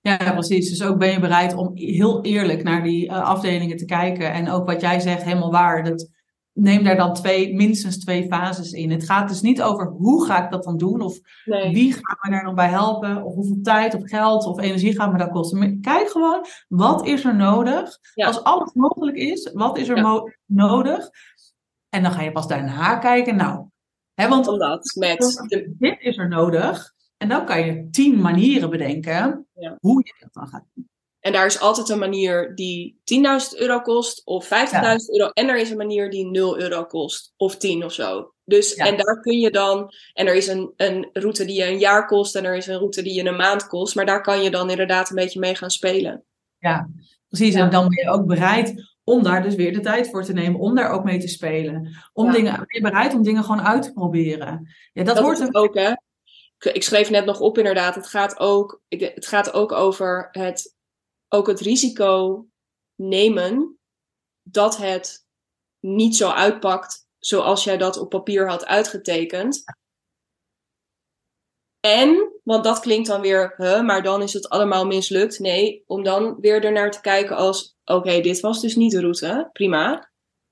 Ja, 0.00 0.32
precies. 0.32 0.68
Dus 0.68 0.82
ook 0.82 0.98
ben 0.98 1.10
je 1.10 1.20
bereid 1.20 1.54
om 1.54 1.76
heel 1.76 2.22
eerlijk 2.22 2.62
naar 2.62 2.82
die 2.82 3.06
uh, 3.06 3.22
afdelingen 3.22 3.76
te 3.76 3.84
kijken. 3.84 4.32
En 4.32 4.50
ook 4.50 4.66
wat 4.66 4.80
jij 4.80 5.00
zegt, 5.00 5.22
helemaal 5.22 5.50
waar. 5.50 5.84
Dat, 5.84 6.08
neem 6.54 6.84
daar 6.84 6.96
dan 6.96 7.14
twee, 7.14 7.54
minstens 7.54 7.98
twee 7.98 8.26
fases 8.26 8.72
in. 8.72 8.90
Het 8.90 9.04
gaat 9.04 9.28
dus 9.28 9.40
niet 9.40 9.62
over 9.62 9.86
hoe 9.86 10.26
ga 10.26 10.44
ik 10.44 10.50
dat 10.50 10.64
dan 10.64 10.76
doen. 10.76 11.00
Of 11.00 11.18
wie 11.70 11.92
gaat 11.92 12.18
me 12.22 12.30
daar 12.30 12.44
nog 12.44 12.54
bij 12.54 12.68
helpen. 12.68 13.24
Of 13.24 13.34
hoeveel 13.34 13.60
tijd 13.62 13.94
of 13.94 14.08
geld 14.08 14.46
of 14.46 14.60
energie 14.60 14.94
gaat 14.94 15.12
me 15.12 15.18
dat 15.18 15.30
kosten. 15.30 15.58
Maar 15.58 15.76
kijk 15.80 16.08
gewoon, 16.08 16.46
wat 16.68 17.06
is 17.06 17.24
er 17.24 17.36
nodig? 17.36 17.98
Als 18.14 18.42
alles 18.42 18.72
mogelijk 18.72 19.16
is, 19.16 19.50
wat 19.52 19.78
is 19.78 19.88
er 19.88 20.30
nodig? 20.46 21.10
En 21.88 22.02
dan 22.02 22.12
ga 22.12 22.22
je 22.22 22.32
pas 22.32 22.48
daarna 22.48 22.96
kijken. 22.96 23.36
Nou, 23.36 23.66
hè, 24.14 24.28
want 24.28 24.48
Omdat, 24.48 24.94
met 24.98 25.46
dit 25.78 26.00
is 26.00 26.18
er 26.18 26.28
nodig. 26.28 26.92
En 27.16 27.28
dan 27.28 27.44
kan 27.44 27.66
je 27.66 27.88
tien 27.90 28.20
manieren 28.20 28.70
bedenken 28.70 29.46
hoe 29.80 30.04
je 30.04 30.14
dat 30.18 30.32
dan 30.32 30.48
gaat 30.48 30.64
doen. 30.74 30.88
En 31.24 31.32
daar 31.32 31.46
is 31.46 31.60
altijd 31.60 31.88
een 31.88 31.98
manier 31.98 32.54
die 32.54 33.00
10.000 33.54 33.58
euro 33.58 33.80
kost 33.80 34.22
of 34.24 34.44
50.000 34.44 34.50
euro. 35.06 35.30
En 35.32 35.48
er 35.48 35.58
is 35.58 35.70
een 35.70 35.76
manier 35.76 36.10
die 36.10 36.26
0 36.26 36.60
euro 36.60 36.84
kost 36.84 37.32
of 37.36 37.56
10 37.56 37.84
of 37.84 37.92
zo. 37.92 38.32
Dus, 38.44 38.74
en 38.74 38.96
daar 38.96 39.20
kun 39.20 39.38
je 39.38 39.50
dan, 39.50 39.92
en 40.12 40.26
er 40.26 40.34
is 40.34 40.46
een, 40.46 40.72
een 40.76 41.10
route 41.12 41.44
die 41.44 41.56
je 41.56 41.66
een 41.66 41.78
jaar 41.78 42.06
kost 42.06 42.36
en 42.36 42.44
er 42.44 42.56
is 42.56 42.66
een 42.66 42.78
route 42.78 43.02
die 43.02 43.14
je 43.14 43.24
een 43.24 43.36
maand 43.36 43.66
kost. 43.66 43.94
Maar 43.94 44.06
daar 44.06 44.22
kan 44.22 44.42
je 44.42 44.50
dan 44.50 44.70
inderdaad 44.70 45.10
een 45.10 45.16
beetje 45.16 45.40
mee 45.40 45.54
gaan 45.54 45.70
spelen. 45.70 46.24
Ja, 46.58 46.88
precies. 47.28 47.54
En 47.54 47.70
dan 47.70 47.88
ben 47.88 48.04
je 48.04 48.10
ook 48.10 48.26
bereid 48.26 48.94
om 49.04 49.22
daar 49.22 49.42
dus 49.42 49.54
weer 49.54 49.72
de 49.72 49.80
tijd 49.80 50.10
voor 50.10 50.24
te 50.24 50.32
nemen, 50.32 50.60
om 50.60 50.74
daar 50.74 50.90
ook 50.90 51.04
mee 51.04 51.18
te 51.18 51.28
spelen. 51.28 51.96
Om 52.12 52.32
dingen, 52.32 52.52
ben 52.52 52.66
je 52.66 52.80
bereid 52.80 53.14
om 53.14 53.22
dingen 53.22 53.44
gewoon 53.44 53.62
uit 53.62 53.82
te 53.82 53.92
proberen. 53.92 54.68
Ja, 54.92 55.04
dat, 55.04 55.14
dat 55.14 55.24
hoort 55.24 55.40
er 55.40 55.54
ook, 55.54 55.74
hè? 55.74 55.92
ik 56.72 56.82
schreef 56.82 57.10
net 57.10 57.24
nog 57.24 57.40
op 57.40 57.58
inderdaad, 57.58 57.94
het 57.94 58.06
gaat 58.06 58.38
ook, 58.38 58.82
het 58.88 59.26
gaat 59.26 59.52
ook 59.52 59.72
over 59.72 60.28
het, 60.30 60.74
ook 61.34 61.46
het 61.46 61.60
risico 61.60 62.46
nemen 62.94 63.78
dat 64.42 64.76
het 64.76 65.26
niet 65.80 66.16
zo 66.16 66.30
uitpakt 66.30 67.06
zoals 67.18 67.64
jij 67.64 67.76
dat 67.76 67.96
op 67.96 68.08
papier 68.08 68.48
had 68.48 68.66
uitgetekend. 68.66 69.64
En, 71.80 72.40
want 72.42 72.64
dat 72.64 72.80
klinkt 72.80 73.08
dan 73.08 73.20
weer, 73.20 73.54
huh, 73.56 73.82
maar 73.82 74.02
dan 74.02 74.22
is 74.22 74.32
het 74.32 74.48
allemaal 74.48 74.86
mislukt. 74.86 75.38
Nee, 75.38 75.84
om 75.86 76.02
dan 76.02 76.40
weer 76.40 76.64
ernaar 76.64 76.90
te 76.90 77.00
kijken 77.00 77.36
als, 77.36 77.76
oké, 77.84 78.20
dit 78.20 78.40
was 78.40 78.60
dus 78.60 78.76
niet 78.76 78.90
de 78.90 79.00
route, 79.00 79.48
prima. 79.52 80.10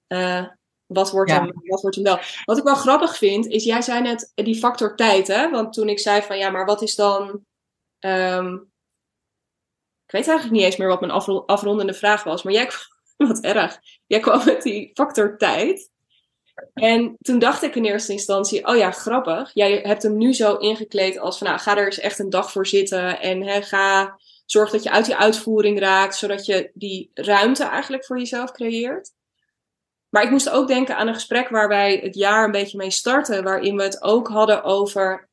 Uh, 0.09 0.47
wat 0.87 1.11
wordt, 1.11 1.31
hem, 1.31 1.53
wat 1.65 1.81
wordt 1.81 1.97
hem 1.97 2.05
wel? 2.05 2.19
Wat 2.45 2.59
ik 2.59 2.65
wel 2.65 2.75
grappig 2.75 3.17
vind, 3.17 3.47
is 3.47 3.65
jij 3.65 3.83
zei 3.83 4.03
net 4.03 4.33
die 4.35 4.59
factor 4.59 4.97
tijd, 4.97 5.27
hè? 5.27 5.51
Want 5.51 5.73
toen 5.73 5.89
ik 5.89 5.99
zei 5.99 6.23
van 6.23 6.39
ja, 6.39 6.51
maar 6.51 6.65
wat 6.65 6.83
is 6.83 6.95
dan. 6.95 7.45
Um, 8.01 8.55
ik 8.55 8.72
weet 10.12 10.28
eigenlijk 10.28 10.51
niet 10.51 10.64
eens 10.64 10.76
meer 10.76 10.89
wat 10.89 11.01
mijn 11.01 11.12
afrondende 11.47 11.94
vraag 11.94 12.24
was, 12.24 12.43
maar 12.43 12.52
jij 12.52 12.66
kwam, 12.66 13.28
wat 13.28 13.40
erg. 13.40 13.78
Jij 14.06 14.20
kwam 14.20 14.44
met 14.44 14.62
die 14.62 14.90
factor 14.94 15.39
tijd. 15.39 15.90
En 16.74 17.16
toen 17.20 17.39
dacht 17.39 17.62
ik 17.62 17.74
in 17.74 17.84
eerste 17.84 18.12
instantie, 18.12 18.66
oh 18.66 18.76
ja, 18.76 18.90
grappig. 18.90 19.51
Jij 19.55 19.80
hebt 19.82 20.02
hem 20.02 20.16
nu 20.16 20.34
zo 20.34 20.56
ingekleed 20.56 21.18
als 21.18 21.39
van, 21.39 21.47
nou, 21.47 21.59
ga 21.59 21.76
er 21.76 21.84
eens 21.84 21.98
echt 21.98 22.18
een 22.18 22.30
dag 22.30 22.52
voor 22.52 22.66
zitten 22.66 23.20
en 23.20 23.62
ga, 23.62 24.18
zorg 24.47 24.70
dat 24.70 24.82
je 24.82 24.90
uit 24.90 25.05
die 25.05 25.16
uitvoering 25.16 25.78
raakt, 25.78 26.16
zodat 26.16 26.47
je 26.47 26.70
die 26.74 27.10
ruimte 27.14 27.64
eigenlijk 27.64 28.05
voor 28.05 28.18
jezelf 28.18 28.52
creëert. 28.52 29.10
Maar 30.09 30.22
ik 30.22 30.30
moest 30.30 30.51
ook 30.51 30.68
denken 30.68 30.97
aan 30.97 31.09
een 31.09 31.14
gesprek 31.14 31.48
waar 31.48 31.68
wij 31.68 32.01
het 32.02 32.14
jaar 32.14 32.44
een 32.44 32.51
beetje 32.51 32.76
mee 32.76 32.90
starten, 32.90 33.44
waarin 33.44 33.76
we 33.76 33.82
het 33.82 34.02
ook 34.02 34.28
hadden 34.28 34.62
over 34.62 35.28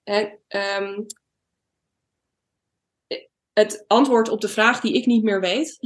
um, 0.47 1.05
het 3.59 3.83
antwoord 3.87 4.29
op 4.29 4.41
de 4.41 4.47
vraag 4.47 4.79
die 4.79 4.93
ik 4.93 5.05
niet 5.05 5.23
meer 5.23 5.39
weet, 5.41 5.77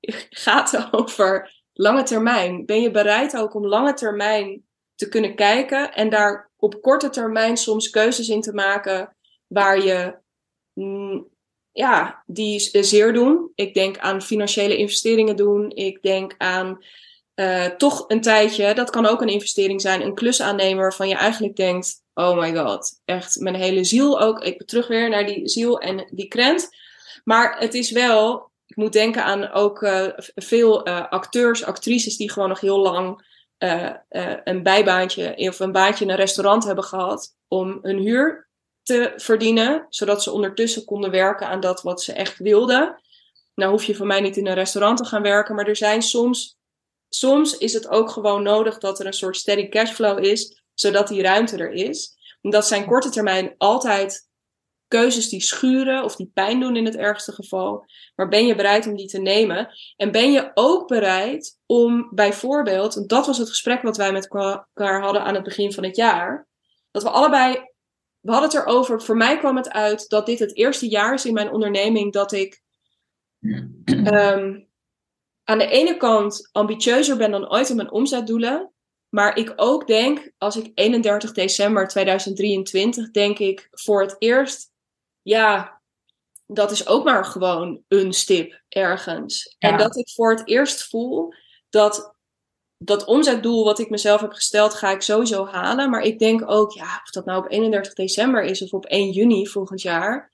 gaat 0.44 0.88
over 0.90 1.62
lange 1.72 2.02
termijn. 2.02 2.66
Ben 2.66 2.80
je 2.80 2.90
bereid 2.90 3.36
ook 3.36 3.54
om 3.54 3.66
lange 3.66 3.94
termijn 3.94 4.62
te 4.94 5.08
kunnen 5.08 5.34
kijken 5.34 5.94
en 5.94 6.08
daar 6.08 6.50
op 6.56 6.82
korte 6.82 7.08
termijn 7.08 7.56
soms 7.56 7.90
keuzes 7.90 8.28
in 8.28 8.40
te 8.40 8.52
maken 8.52 9.16
waar 9.46 9.84
je 9.84 10.18
mm, 10.72 11.28
ja, 11.72 12.22
die 12.26 12.60
zeer 12.84 13.12
doen. 13.12 13.52
Ik 13.54 13.74
denk 13.74 13.98
aan 13.98 14.22
financiële 14.22 14.76
investeringen 14.76 15.36
doen. 15.36 15.70
Ik 15.70 16.02
denk 16.02 16.34
aan 16.38 16.84
uh, 17.34 17.64
toch 17.64 18.04
een 18.08 18.20
tijdje, 18.20 18.74
dat 18.74 18.90
kan 18.90 19.06
ook 19.06 19.22
een 19.22 19.28
investering 19.28 19.80
zijn, 19.80 20.02
een 20.02 20.14
klusaannemer 20.14 20.82
waarvan 20.82 21.08
je 21.08 21.14
eigenlijk 21.14 21.56
denkt: 21.56 22.02
oh 22.14 22.38
my 22.38 22.56
god, 22.56 23.00
echt 23.04 23.40
mijn 23.40 23.54
hele 23.54 23.84
ziel 23.84 24.20
ook. 24.20 24.44
Ik 24.44 24.66
terug 24.66 24.86
weer 24.86 25.08
naar 25.08 25.26
die 25.26 25.48
ziel 25.48 25.80
en 25.80 26.08
die 26.10 26.28
krent. 26.28 26.68
Maar 27.28 27.58
het 27.58 27.74
is 27.74 27.90
wel, 27.90 28.50
ik 28.66 28.76
moet 28.76 28.92
denken 28.92 29.24
aan 29.24 29.50
ook 29.50 29.82
uh, 29.82 30.06
veel 30.34 30.88
uh, 30.88 31.08
acteurs, 31.08 31.64
actrices 31.64 32.16
die 32.16 32.30
gewoon 32.30 32.48
nog 32.48 32.60
heel 32.60 32.78
lang 32.78 33.26
een 34.42 34.62
bijbaantje 34.62 35.34
of 35.36 35.60
een 35.60 35.72
baantje 35.72 36.04
in 36.04 36.10
een 36.10 36.16
restaurant 36.16 36.64
hebben 36.64 36.84
gehad 36.84 37.34
om 37.48 37.78
hun 37.82 37.98
huur 37.98 38.48
te 38.82 39.12
verdienen, 39.16 39.86
zodat 39.88 40.22
ze 40.22 40.32
ondertussen 40.32 40.84
konden 40.84 41.10
werken 41.10 41.46
aan 41.46 41.60
dat 41.60 41.82
wat 41.82 42.02
ze 42.02 42.12
echt 42.12 42.38
wilden. 42.38 43.02
Nou 43.54 43.70
hoef 43.70 43.84
je 43.84 43.96
van 43.96 44.06
mij 44.06 44.20
niet 44.20 44.36
in 44.36 44.46
een 44.46 44.54
restaurant 44.54 44.98
te 44.98 45.04
gaan 45.04 45.22
werken, 45.22 45.54
maar 45.54 45.66
er 45.66 45.76
zijn 45.76 46.02
soms 46.02 46.58
soms 47.08 47.58
is 47.58 47.72
het 47.72 47.88
ook 47.88 48.10
gewoon 48.10 48.42
nodig 48.42 48.78
dat 48.78 49.00
er 49.00 49.06
een 49.06 49.12
soort 49.12 49.36
steady 49.36 49.68
cashflow 49.68 50.24
is, 50.24 50.62
zodat 50.74 51.08
die 51.08 51.22
ruimte 51.22 51.56
er 51.56 51.72
is. 51.72 52.16
Dat 52.40 52.66
zijn 52.66 52.86
korte 52.86 53.10
termijn 53.10 53.54
altijd 53.58 54.27
keuzes 54.88 55.28
die 55.28 55.40
schuren 55.40 56.04
of 56.04 56.16
die 56.16 56.30
pijn 56.34 56.60
doen 56.60 56.76
in 56.76 56.84
het 56.84 56.96
ergste 56.96 57.32
geval. 57.32 57.84
Maar 58.14 58.28
ben 58.28 58.46
je 58.46 58.54
bereid 58.54 58.86
om 58.86 58.96
die 58.96 59.08
te 59.08 59.20
nemen? 59.20 59.68
En 59.96 60.10
ben 60.10 60.32
je 60.32 60.50
ook 60.54 60.88
bereid 60.88 61.58
om 61.66 62.08
bijvoorbeeld, 62.10 63.08
dat 63.08 63.26
was 63.26 63.38
het 63.38 63.48
gesprek 63.48 63.82
wat 63.82 63.96
wij 63.96 64.12
met 64.12 64.28
elkaar 64.28 65.02
hadden 65.02 65.22
aan 65.22 65.34
het 65.34 65.44
begin 65.44 65.72
van 65.72 65.84
het 65.84 65.96
jaar, 65.96 66.48
dat 66.90 67.02
we 67.02 67.10
allebei, 67.10 67.52
we 68.20 68.32
hadden 68.32 68.50
het 68.50 68.58
erover, 68.58 69.02
voor 69.02 69.16
mij 69.16 69.38
kwam 69.38 69.56
het 69.56 69.70
uit 69.70 70.08
dat 70.08 70.26
dit 70.26 70.38
het 70.38 70.56
eerste 70.56 70.88
jaar 70.88 71.14
is 71.14 71.24
in 71.24 71.34
mijn 71.34 71.52
onderneming 71.52 72.12
dat 72.12 72.32
ik 72.32 72.62
um, 73.84 74.68
aan 75.44 75.58
de 75.58 75.68
ene 75.68 75.96
kant 75.96 76.48
ambitieuzer 76.52 77.16
ben 77.16 77.30
dan 77.30 77.50
ooit 77.50 77.68
in 77.68 77.76
mijn 77.76 77.90
omzetdoelen. 77.90 78.72
Maar 79.08 79.36
ik 79.36 79.52
ook 79.56 79.86
denk, 79.86 80.30
als 80.38 80.56
ik 80.56 80.70
31 80.74 81.32
december 81.32 81.88
2023, 81.88 83.10
denk 83.10 83.38
ik 83.38 83.68
voor 83.70 84.00
het 84.00 84.16
eerst, 84.18 84.72
ja, 85.22 85.80
dat 86.46 86.70
is 86.70 86.86
ook 86.86 87.04
maar 87.04 87.24
gewoon 87.24 87.82
een 87.88 88.12
stip 88.12 88.60
ergens. 88.68 89.56
En 89.58 89.76
dat 89.78 89.96
ik 89.96 90.10
voor 90.10 90.30
het 90.30 90.48
eerst 90.48 90.88
voel 90.88 91.34
dat 91.68 92.16
dat 92.78 93.04
omzetdoel 93.04 93.64
wat 93.64 93.78
ik 93.78 93.90
mezelf 93.90 94.20
heb 94.20 94.32
gesteld, 94.32 94.74
ga 94.74 94.90
ik 94.90 95.02
sowieso 95.02 95.46
halen. 95.46 95.90
Maar 95.90 96.02
ik 96.02 96.18
denk 96.18 96.50
ook, 96.50 96.72
ja, 96.72 97.00
of 97.04 97.10
dat 97.10 97.24
nou 97.24 97.44
op 97.44 97.50
31 97.50 97.94
december 97.94 98.42
is 98.42 98.62
of 98.62 98.72
op 98.72 98.84
1 98.84 99.10
juni 99.10 99.46
volgend 99.46 99.82
jaar. 99.82 100.32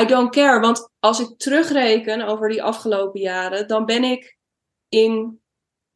I 0.00 0.04
don't 0.04 0.30
care. 0.30 0.60
Want 0.60 0.88
als 1.00 1.20
ik 1.20 1.38
terugreken 1.38 2.22
over 2.22 2.48
die 2.48 2.62
afgelopen 2.62 3.20
jaren, 3.20 3.68
dan 3.68 3.84
ben 3.84 4.04
ik 4.04 4.36
in 4.88 5.40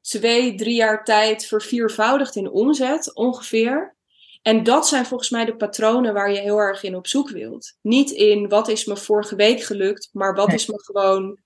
twee, 0.00 0.54
drie 0.54 0.74
jaar 0.74 1.04
tijd 1.04 1.46
verviervoudigd 1.46 2.36
in 2.36 2.50
omzet 2.50 3.14
ongeveer. 3.14 3.96
En 4.42 4.62
dat 4.62 4.88
zijn 4.88 5.06
volgens 5.06 5.30
mij 5.30 5.44
de 5.44 5.56
patronen 5.56 6.14
waar 6.14 6.32
je 6.32 6.40
heel 6.40 6.58
erg 6.58 6.82
in 6.82 6.96
op 6.96 7.06
zoek 7.06 7.30
wilt. 7.30 7.76
Niet 7.82 8.10
in 8.10 8.48
wat 8.48 8.68
is 8.68 8.84
me 8.84 8.96
vorige 8.96 9.36
week 9.36 9.62
gelukt, 9.62 10.08
maar 10.12 10.34
wat 10.34 10.52
is 10.52 10.66
me 10.66 10.82
gewoon 10.82 11.38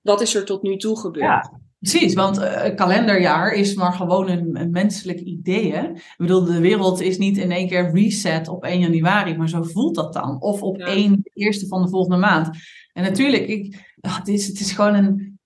wat 0.00 0.20
is 0.20 0.34
er 0.34 0.44
tot 0.44 0.62
nu 0.62 0.76
toe 0.76 0.98
gebeurd? 0.98 1.24
Ja, 1.24 1.60
precies. 1.78 2.14
Want 2.14 2.38
uh, 2.38 2.74
kalenderjaar 2.74 3.52
is 3.52 3.74
maar 3.74 3.92
gewoon 3.92 4.28
een, 4.28 4.60
een 4.60 4.70
menselijk 4.70 5.20
idee. 5.20 5.72
Hè? 5.72 5.88
Ik 5.88 6.14
bedoel, 6.16 6.44
de 6.44 6.60
wereld 6.60 7.00
is 7.00 7.18
niet 7.18 7.36
in 7.36 7.50
één 7.50 7.68
keer 7.68 7.90
reset 7.92 8.48
op 8.48 8.64
1 8.64 8.80
januari, 8.80 9.36
maar 9.36 9.48
zo 9.48 9.62
voelt 9.62 9.94
dat 9.94 10.12
dan. 10.12 10.40
Of 10.40 10.62
op 10.62 10.76
ja. 10.76 10.86
1 10.86 11.20
eerste 11.32 11.66
van 11.66 11.82
de 11.82 11.88
volgende 11.88 12.16
maand. 12.16 12.50
En 12.92 13.02
natuurlijk, 13.02 13.46
ik, 13.46 13.94
het, 14.00 14.28
is, 14.28 14.46
het 14.46 14.60
is 14.60 14.72
gewoon 14.72 14.94
een. 14.94 15.37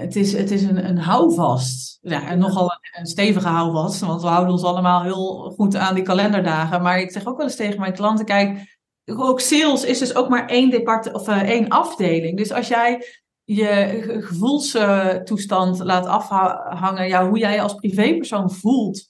Het 0.00 0.16
is, 0.16 0.32
het 0.32 0.50
is 0.50 0.62
een, 0.62 0.88
een 0.88 0.98
houvast. 0.98 1.98
Ja, 2.02 2.28
en 2.28 2.38
nogal 2.38 2.70
een, 2.70 3.00
een 3.00 3.06
stevige 3.06 3.48
houvast, 3.48 4.00
want 4.00 4.22
we 4.22 4.28
houden 4.28 4.52
ons 4.52 4.62
allemaal 4.62 5.02
heel 5.02 5.52
goed 5.56 5.76
aan 5.76 5.94
die 5.94 6.04
kalenderdagen. 6.04 6.82
Maar 6.82 7.00
ik 7.00 7.10
zeg 7.10 7.26
ook 7.26 7.36
wel 7.36 7.46
eens 7.46 7.56
tegen 7.56 7.80
mijn 7.80 7.92
klanten: 7.92 8.24
kijk, 8.24 8.78
ook 9.04 9.40
sales 9.40 9.84
is 9.84 9.98
dus 9.98 10.14
ook 10.14 10.28
maar 10.28 10.48
één, 10.48 10.70
depart 10.70 11.12
of, 11.12 11.28
uh, 11.28 11.42
één 11.42 11.68
afdeling. 11.68 12.36
Dus 12.36 12.52
als 12.52 12.68
jij 12.68 13.04
je 13.44 14.02
gevoelstoestand 14.20 15.78
laat 15.78 16.06
afhangen, 16.06 17.08
ja, 17.08 17.28
hoe 17.28 17.38
jij 17.38 17.62
als 17.62 17.74
privépersoon 17.74 18.50
voelt, 18.50 19.08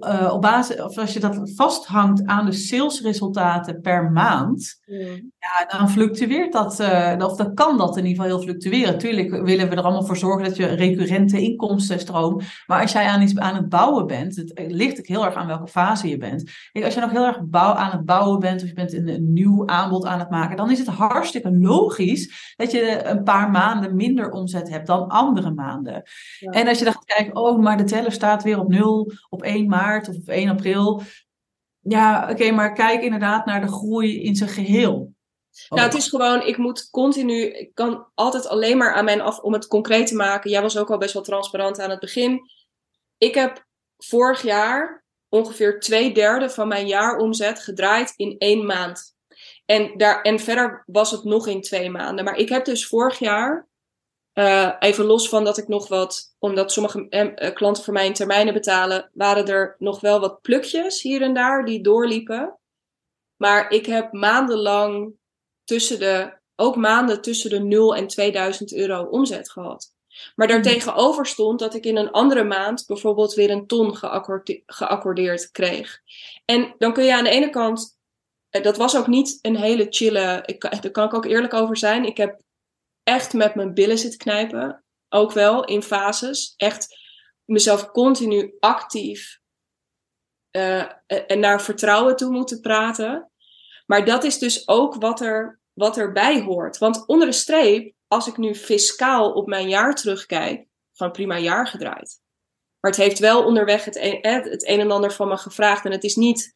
uh, 0.00 0.30
op 0.32 0.40
basis, 0.40 0.80
of 0.80 0.98
als 0.98 1.12
je 1.12 1.20
dat 1.20 1.50
vasthangt 1.54 2.24
aan 2.24 2.46
de 2.46 2.52
salesresultaten 2.52 3.80
per 3.80 4.10
maand, 4.10 4.80
ja, 4.84 5.16
dan 5.68 5.90
fluctueert 5.90 6.52
dat, 6.52 6.80
uh, 6.80 7.14
of 7.18 7.36
dan 7.36 7.54
kan 7.54 7.78
dat 7.78 7.96
in 7.96 8.06
ieder 8.06 8.22
geval 8.22 8.38
heel 8.38 8.46
fluctueren. 8.46 8.98
Tuurlijk 8.98 9.30
willen 9.30 9.68
we 9.68 9.76
er 9.76 9.82
allemaal 9.82 10.04
voor 10.04 10.16
zorgen 10.16 10.44
dat 10.44 10.56
je 10.56 10.66
recurrente 10.66 11.40
inkomstenstroom, 11.40 12.40
maar 12.66 12.80
als 12.80 12.92
jij 12.92 13.06
aan 13.06 13.22
iets 13.22 13.38
aan 13.38 13.54
het 13.54 13.68
bouwen 13.68 14.06
bent, 14.06 14.36
het 14.36 14.52
ligt 14.68 14.98
ook 14.98 15.06
heel 15.06 15.24
erg 15.24 15.34
aan 15.34 15.46
welke 15.46 15.68
fase 15.68 16.08
je 16.08 16.16
bent. 16.16 16.50
Kijk, 16.72 16.84
als 16.84 16.94
je 16.94 17.00
nog 17.00 17.10
heel 17.10 17.26
erg 17.26 17.40
bouw, 17.44 17.72
aan 17.72 17.90
het 17.90 18.04
bouwen 18.04 18.38
bent, 18.38 18.62
of 18.62 18.68
je 18.68 18.74
bent 18.74 18.92
een, 18.92 19.08
een 19.08 19.32
nieuw 19.32 19.66
aanbod 19.66 20.04
aan 20.04 20.18
het 20.18 20.30
maken, 20.30 20.56
dan 20.56 20.70
is 20.70 20.78
het 20.78 20.88
hartstikke 20.88 21.56
logisch 21.58 22.54
dat 22.56 22.70
je 22.70 23.04
een 23.04 23.22
paar 23.22 23.50
maanden 23.50 23.96
minder 23.96 24.30
omzet 24.30 24.70
hebt 24.70 24.86
dan 24.86 25.08
andere 25.08 25.50
maanden. 25.50 26.02
Ja. 26.38 26.50
En 26.50 26.68
als 26.68 26.78
je 26.78 26.84
dan 26.84 26.92
gaat 26.92 27.04
kijken, 27.04 27.36
oh, 27.36 27.60
maar 27.60 27.76
de 27.76 27.84
teller 27.84 28.12
staat 28.12 28.42
weer 28.42 28.58
op 28.58 28.68
nul, 28.68 29.12
op 29.28 29.42
1 29.42 29.68
maart 29.68 30.08
of 30.08 30.16
op 30.16 30.28
1 30.28 30.48
april. 30.48 31.02
Ja, 31.80 32.22
oké, 32.22 32.32
okay, 32.32 32.50
maar 32.50 32.72
kijk 32.72 33.02
inderdaad 33.02 33.46
naar 33.46 33.60
de 33.60 33.72
groei 33.72 34.22
in 34.22 34.34
zijn 34.34 34.50
geheel. 34.50 35.14
Nou, 35.68 35.82
het 35.82 35.94
is 35.94 36.08
gewoon, 36.08 36.42
ik 36.42 36.56
moet 36.56 36.90
continu, 36.90 37.42
ik 37.42 37.74
kan 37.74 38.06
altijd 38.14 38.46
alleen 38.46 38.76
maar 38.76 38.94
aan 38.94 39.04
mijn 39.04 39.20
af, 39.20 39.38
om 39.38 39.52
het 39.52 39.66
concreet 39.66 40.06
te 40.06 40.14
maken. 40.14 40.50
Jij 40.50 40.62
was 40.62 40.78
ook 40.78 40.90
al 40.90 40.98
best 40.98 41.14
wel 41.14 41.22
transparant 41.22 41.80
aan 41.80 41.90
het 41.90 42.00
begin. 42.00 42.50
Ik 43.18 43.34
heb 43.34 43.66
vorig 43.96 44.42
jaar 44.42 45.04
ongeveer 45.28 45.80
twee 45.80 46.12
derde 46.12 46.50
van 46.50 46.68
mijn 46.68 46.86
jaaromzet 46.86 47.58
gedraaid 47.58 48.12
in 48.16 48.34
één 48.38 48.66
maand. 48.66 49.14
En, 49.64 49.96
daar, 49.96 50.22
en 50.22 50.38
verder 50.38 50.82
was 50.86 51.10
het 51.10 51.24
nog 51.24 51.46
in 51.46 51.60
twee 51.60 51.90
maanden. 51.90 52.24
Maar 52.24 52.36
ik 52.36 52.48
heb 52.48 52.64
dus 52.64 52.86
vorig 52.86 53.18
jaar 53.18 53.68
uh, 54.38 54.72
even 54.78 55.04
los 55.04 55.28
van 55.28 55.44
dat 55.44 55.58
ik 55.58 55.68
nog 55.68 55.88
wat, 55.88 56.34
omdat 56.38 56.72
sommige 56.72 57.06
uh, 57.08 57.54
klanten 57.54 57.84
voor 57.84 57.92
mij 57.92 58.06
in 58.06 58.12
termijnen 58.12 58.54
betalen, 58.54 59.10
waren 59.12 59.46
er 59.46 59.76
nog 59.78 60.00
wel 60.00 60.20
wat 60.20 60.40
plukjes 60.40 61.02
hier 61.02 61.22
en 61.22 61.34
daar 61.34 61.64
die 61.64 61.82
doorliepen. 61.82 62.58
Maar 63.36 63.70
ik 63.70 63.86
heb 63.86 64.12
maandenlang 64.12 65.14
tussen 65.66 65.98
de, 65.98 66.38
ook 66.56 66.76
maanden 66.76 67.22
tussen 67.22 67.50
de 67.50 67.58
0 67.58 67.96
en 67.96 68.06
2000 68.06 68.74
euro 68.74 69.02
omzet 69.02 69.50
gehad. 69.50 69.94
Maar 70.34 70.48
daartegenover 70.48 71.26
stond 71.26 71.58
dat 71.58 71.74
ik 71.74 71.84
in 71.84 71.96
een 71.96 72.10
andere 72.10 72.44
maand 72.44 72.84
bijvoorbeeld 72.86 73.34
weer 73.34 73.50
een 73.50 73.66
ton 73.66 73.96
geaccordeerd 74.66 75.50
kreeg. 75.50 76.00
En 76.44 76.74
dan 76.78 76.92
kun 76.92 77.04
je 77.04 77.14
aan 77.14 77.24
de 77.24 77.30
ene 77.30 77.50
kant, 77.50 77.98
dat 78.50 78.76
was 78.76 78.96
ook 78.96 79.06
niet 79.06 79.38
een 79.42 79.56
hele 79.56 79.86
chille, 79.90 80.42
ik, 80.46 80.60
daar 80.60 80.90
kan 80.90 81.04
ik 81.04 81.14
ook 81.14 81.26
eerlijk 81.26 81.54
over 81.54 81.76
zijn. 81.76 82.04
Ik 82.04 82.16
heb 82.16 82.40
echt 83.02 83.32
met 83.32 83.54
mijn 83.54 83.74
billen 83.74 83.98
zitten 83.98 84.18
knijpen. 84.18 84.84
Ook 85.08 85.32
wel 85.32 85.64
in 85.64 85.82
fases. 85.82 86.54
Echt 86.56 86.96
mezelf 87.44 87.90
continu 87.90 88.56
actief 88.60 89.40
uh, 90.56 90.84
en 91.06 91.40
naar 91.40 91.62
vertrouwen 91.62 92.16
toe 92.16 92.30
moeten 92.30 92.60
praten. 92.60 93.30
Maar 93.86 94.04
dat 94.04 94.24
is 94.24 94.38
dus 94.38 94.68
ook 94.68 94.94
wat, 94.94 95.20
er, 95.20 95.60
wat 95.72 95.96
erbij 95.96 96.40
hoort. 96.40 96.78
Want 96.78 97.06
onder 97.06 97.26
de 97.26 97.32
streep, 97.32 97.94
als 98.06 98.26
ik 98.26 98.36
nu 98.36 98.54
fiscaal 98.54 99.32
op 99.32 99.46
mijn 99.46 99.68
jaar 99.68 99.94
terugkijk, 99.94 100.66
van 100.92 101.12
prima 101.12 101.38
jaar 101.38 101.66
gedraaid. 101.66 102.20
Maar 102.80 102.90
het 102.90 103.00
heeft 103.00 103.18
wel 103.18 103.44
onderweg 103.44 103.84
het 103.84 103.96
een, 103.96 104.18
het 104.20 104.64
en 104.64 104.90
ander 104.90 105.12
van 105.12 105.28
me 105.28 105.36
gevraagd. 105.36 105.84
En 105.84 105.92
het 105.92 106.04
is 106.04 106.16
niet. 106.16 106.54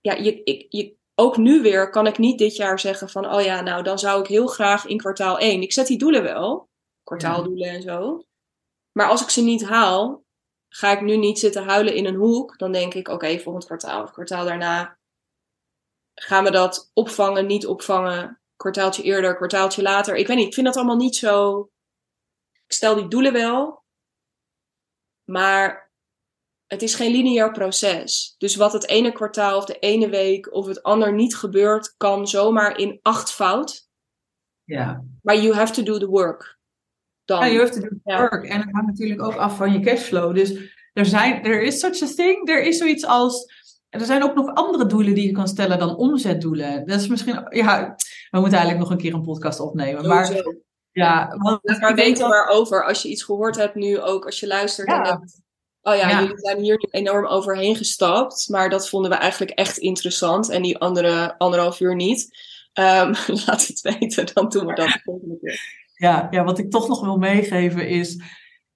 Ja, 0.00 0.14
je, 0.14 0.42
ik, 0.42 0.66
je 0.68 0.96
ook 1.14 1.36
nu 1.36 1.62
weer 1.62 1.90
kan 1.90 2.06
ik 2.06 2.18
niet 2.18 2.38
dit 2.38 2.56
jaar 2.56 2.78
zeggen 2.78 3.08
van, 3.08 3.34
oh 3.34 3.42
ja, 3.42 3.60
nou 3.60 3.82
dan 3.82 3.98
zou 3.98 4.20
ik 4.20 4.26
heel 4.26 4.46
graag 4.46 4.86
in 4.86 4.96
kwartaal 4.96 5.38
1. 5.38 5.62
Ik 5.62 5.72
zet 5.72 5.86
die 5.86 5.98
doelen 5.98 6.22
wel, 6.22 6.68
kwartaaldoelen 7.02 7.68
en 7.68 7.82
zo. 7.82 8.24
Maar 8.92 9.08
als 9.08 9.22
ik 9.22 9.28
ze 9.28 9.42
niet 9.42 9.64
haal, 9.64 10.24
ga 10.68 10.92
ik 10.92 11.00
nu 11.00 11.16
niet 11.16 11.38
zitten 11.38 11.64
huilen 11.64 11.94
in 11.94 12.06
een 12.06 12.14
hoek. 12.14 12.58
Dan 12.58 12.72
denk 12.72 12.94
ik, 12.94 13.08
oké, 13.08 13.38
volgend 13.38 13.64
kwartaal 13.64 14.02
of 14.02 14.12
kwartaal 14.12 14.44
daarna 14.44 14.98
gaan 16.14 16.44
we 16.44 16.50
dat 16.50 16.90
opvangen, 16.92 17.46
niet 17.46 17.66
opvangen. 17.66 18.40
Kwartaaltje 18.56 19.02
eerder, 19.02 19.36
kwartaaltje 19.36 19.82
later. 19.82 20.16
Ik 20.16 20.26
weet 20.26 20.36
niet, 20.36 20.46
ik 20.46 20.54
vind 20.54 20.66
dat 20.66 20.76
allemaal 20.76 20.96
niet 20.96 21.16
zo. 21.16 21.60
Ik 22.66 22.72
stel 22.72 22.94
die 22.94 23.08
doelen 23.08 23.32
wel. 23.32 23.84
Maar 25.24 25.92
het 26.66 26.82
is 26.82 26.94
geen 26.94 27.12
lineair 27.12 27.52
proces. 27.52 28.34
Dus 28.38 28.56
wat 28.56 28.72
het 28.72 28.88
ene 28.88 29.12
kwartaal 29.12 29.56
of 29.56 29.64
de 29.64 29.78
ene 29.78 30.08
week 30.08 30.52
of 30.52 30.66
het 30.66 30.82
ander 30.82 31.12
niet 31.12 31.36
gebeurt, 31.36 31.94
kan 31.96 32.28
zomaar 32.28 32.78
in 32.78 32.98
acht 33.02 33.32
fout. 33.32 33.88
Ja. 34.64 35.04
Maar 35.22 35.36
you 35.36 35.54
have 35.54 35.72
to 35.72 35.82
do 35.82 35.98
the 35.98 36.06
work. 36.06 36.58
Dan. 37.24 37.38
Ja, 37.38 37.46
you 37.46 37.58
have 37.60 37.72
to 37.72 37.80
do 37.80 37.88
the 37.88 38.16
work. 38.18 38.44
En 38.44 38.60
het 38.60 38.70
hangt 38.72 38.86
natuurlijk 38.86 39.22
ook 39.22 39.36
af 39.36 39.56
van 39.56 39.72
je 39.72 39.80
cashflow. 39.80 40.34
Dus 40.34 40.54
er, 40.92 41.06
zijn, 41.06 41.44
er 41.44 41.62
is 41.62 41.78
such 41.78 42.02
a 42.02 42.14
thing. 42.14 42.48
Er 42.48 42.62
is 42.62 42.78
zoiets 42.78 43.04
als. 43.04 43.61
Er 43.92 44.04
zijn 44.04 44.22
ook 44.22 44.34
nog 44.34 44.54
andere 44.54 44.86
doelen 44.86 45.14
die 45.14 45.26
je 45.26 45.32
kan 45.32 45.48
stellen 45.48 45.78
dan 45.78 45.96
omzetdoelen. 45.96 46.86
Dat 46.86 47.00
is 47.00 47.08
misschien. 47.08 47.46
Ja, 47.48 47.94
we 48.30 48.40
moeten 48.40 48.58
eigenlijk 48.58 48.78
nog 48.78 48.90
een 48.90 49.02
keer 49.02 49.14
een 49.14 49.22
podcast 49.22 49.60
opnemen. 49.60 50.08
Maar. 50.08 50.42
Ja, 50.92 51.36
want, 51.38 51.80
maar 51.80 51.94
weten 51.94 52.28
waarover. 52.28 52.84
Als 52.84 53.02
je 53.02 53.08
iets 53.08 53.22
gehoord 53.22 53.56
hebt 53.56 53.74
nu 53.74 54.00
ook, 54.00 54.24
als 54.24 54.40
je 54.40 54.46
luistert. 54.46 54.88
Ja. 54.88 55.22
Oh 55.82 55.94
ja, 55.96 56.20
jullie 56.20 56.38
zijn 56.38 56.58
hier 56.58 56.88
enorm 56.90 57.26
overheen 57.26 57.76
gestapt. 57.76 58.48
Maar 58.48 58.70
dat 58.70 58.88
vonden 58.88 59.10
we 59.10 59.16
eigenlijk 59.16 59.52
echt 59.52 59.78
interessant. 59.78 60.48
En 60.48 60.62
die 60.62 60.78
andere 60.78 61.38
anderhalf 61.38 61.80
uur 61.80 61.94
niet. 61.94 62.38
Um, 62.74 63.14
laat 63.46 63.66
het 63.66 63.80
weten, 63.80 64.26
dan 64.34 64.48
doen 64.48 64.66
we 64.66 64.74
dat 64.74 64.88
de 64.88 65.00
volgende 65.04 65.38
keer. 65.40 65.80
Ja, 65.94 66.26
ja, 66.30 66.44
wat 66.44 66.58
ik 66.58 66.70
toch 66.70 66.88
nog 66.88 67.00
wil 67.00 67.16
meegeven 67.16 67.88
is 67.88 68.22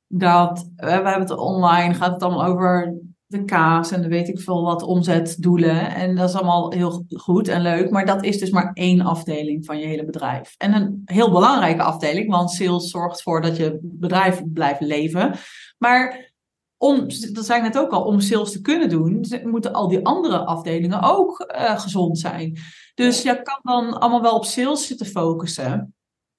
dat 0.06 0.68
we 0.76 0.90
hebben 0.90 1.20
het 1.20 1.30
online, 1.30 1.94
gaat 1.94 2.12
het 2.12 2.22
allemaal 2.22 2.44
over 2.44 2.98
de 3.27 3.44
kaas 3.44 3.90
en 3.90 4.03
de 4.03 4.09
weet 4.09 4.28
ik 4.28 4.40
veel 4.40 4.62
wat 4.62 4.82
omzetdoelen. 4.82 5.94
En 5.94 6.15
dat 6.15 6.28
is 6.28 6.35
allemaal 6.35 6.73
heel 6.73 7.05
goed 7.09 7.48
en 7.48 7.61
leuk, 7.61 7.90
maar 7.90 8.07
dat 8.07 8.24
is 8.24 8.39
dus 8.39 8.51
maar 8.51 8.70
één 8.73 9.01
afdeling 9.01 9.65
van 9.65 9.78
je 9.78 9.86
hele 9.86 10.05
bedrijf. 10.05 10.55
En 10.57 10.74
een 10.74 11.03
heel 11.05 11.31
belangrijke 11.31 11.82
afdeling, 11.82 12.31
want 12.31 12.51
sales 12.51 12.90
zorgt 12.90 13.16
ervoor 13.16 13.40
dat 13.40 13.57
je 13.57 13.78
bedrijf 13.82 14.43
blijft 14.53 14.81
leven. 14.81 15.35
Maar 15.78 16.35
om, 16.77 17.07
dat 17.32 17.44
zei 17.44 17.59
ik 17.59 17.65
net 17.65 17.78
ook 17.78 17.90
al, 17.90 18.05
om 18.05 18.20
sales 18.20 18.53
te 18.53 18.61
kunnen 18.61 18.89
doen, 18.89 19.27
moeten 19.44 19.73
al 19.73 19.89
die 19.89 20.07
andere 20.07 20.39
afdelingen 20.39 21.03
ook 21.03 21.53
uh, 21.55 21.78
gezond 21.78 22.19
zijn. 22.19 22.59
Dus 22.94 23.23
je 23.23 23.43
kan 23.43 23.61
dan 23.62 23.98
allemaal 23.98 24.23
wel 24.23 24.36
op 24.36 24.44
sales 24.44 24.86
zitten 24.86 25.07
focussen, 25.07 25.94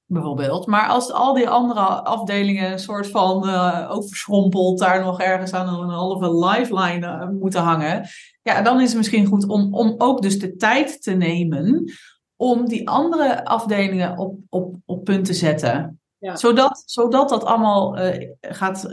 bijvoorbeeld. 0.08 0.66
Maar 0.66 0.88
als 0.88 1.12
al 1.12 1.34
die 1.34 1.50
andere 1.50 1.80
afdelingen 1.86 2.72
een 2.72 2.80
soort 2.80 3.08
van 3.08 3.48
uh, 3.48 3.88
overschrompeld, 3.90 4.80
daar 4.80 5.04
nog 5.04 5.22
ergens 5.22 5.54
aan 5.54 5.82
een 5.82 5.90
halve 5.90 6.46
lifeline 6.46 7.08
uh, 7.08 7.30
moeten 7.30 7.62
hangen, 7.62 8.08
ja, 8.42 8.62
dan 8.62 8.82
is 8.82 8.88
het 8.88 8.98
misschien 8.98 9.26
goed 9.26 9.48
om, 9.48 9.74
om 9.74 9.96
ook 9.98 10.22
dus 10.22 10.40
de 10.40 10.56
tijd 10.56 11.02
te 11.02 11.12
nemen 11.12 11.92
om 12.36 12.68
die 12.68 12.90
andere 12.90 13.46
afdelingen 13.46 14.18
op, 14.18 14.38
op, 14.50 14.76
op 14.86 15.04
punt 15.04 15.26
te 15.26 15.34
zetten. 15.34 16.00
Zodat, 16.20 16.84
zodat 16.86 17.30
dat 17.30 17.44
allemaal 17.44 18.00
uh, 18.00 18.30
gaat 18.42 18.86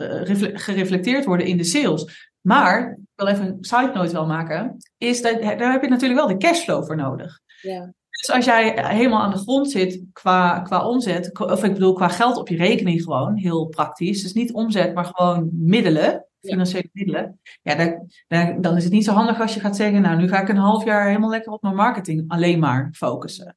gereflecteerd 0.53 1.25
worden 1.25 1.47
in 1.47 1.57
de 1.57 1.65
sales. 1.65 2.33
Maar, 2.41 2.91
ik 2.91 3.07
wil 3.15 3.27
even 3.27 3.47
een 3.47 3.57
side 3.61 3.91
note 3.95 4.13
wel 4.13 4.27
maken, 4.27 4.77
is 4.99 5.23
dat 5.23 5.41
daar 5.41 5.73
heb 5.73 5.83
je 5.83 5.89
natuurlijk 5.89 6.21
wel 6.21 6.29
de 6.29 6.47
cashflow 6.47 6.87
voor 6.87 6.97
nodig. 6.97 7.41
Ja. 7.61 7.93
Dus 8.25 8.35
als 8.35 8.45
jij 8.45 8.87
helemaal 8.87 9.23
aan 9.23 9.31
de 9.31 9.39
grond 9.39 9.71
zit 9.71 10.03
qua, 10.13 10.61
qua 10.61 10.89
omzet, 10.89 11.39
of 11.39 11.65
ik 11.65 11.73
bedoel 11.73 11.93
qua 11.93 12.09
geld 12.09 12.37
op 12.37 12.49
je 12.49 12.57
rekening 12.57 13.03
gewoon, 13.03 13.37
heel 13.37 13.67
praktisch. 13.67 14.23
Dus 14.23 14.33
niet 14.33 14.53
omzet, 14.53 14.95
maar 14.95 15.05
gewoon 15.05 15.49
middelen, 15.53 16.27
financiële 16.41 16.89
middelen. 16.93 17.41
Ja, 17.63 17.75
dan, 17.75 18.11
dan, 18.27 18.61
dan, 18.61 18.77
is 18.77 18.85
het 18.85 18.93
niet 18.93 19.05
zo 19.05 19.13
handig 19.13 19.41
als 19.41 19.55
je 19.55 19.61
gaat 19.61 19.77
zeggen, 19.77 20.03
nou 20.03 20.17
nu 20.17 20.29
ga 20.29 20.41
ik 20.41 20.49
een 20.49 20.57
half 20.57 20.85
jaar 20.85 21.07
helemaal 21.07 21.31
lekker 21.31 21.53
op 21.53 21.63
mijn 21.63 21.75
marketing 21.75 22.25
alleen 22.29 22.59
maar 22.59 22.89
focussen. 22.93 23.57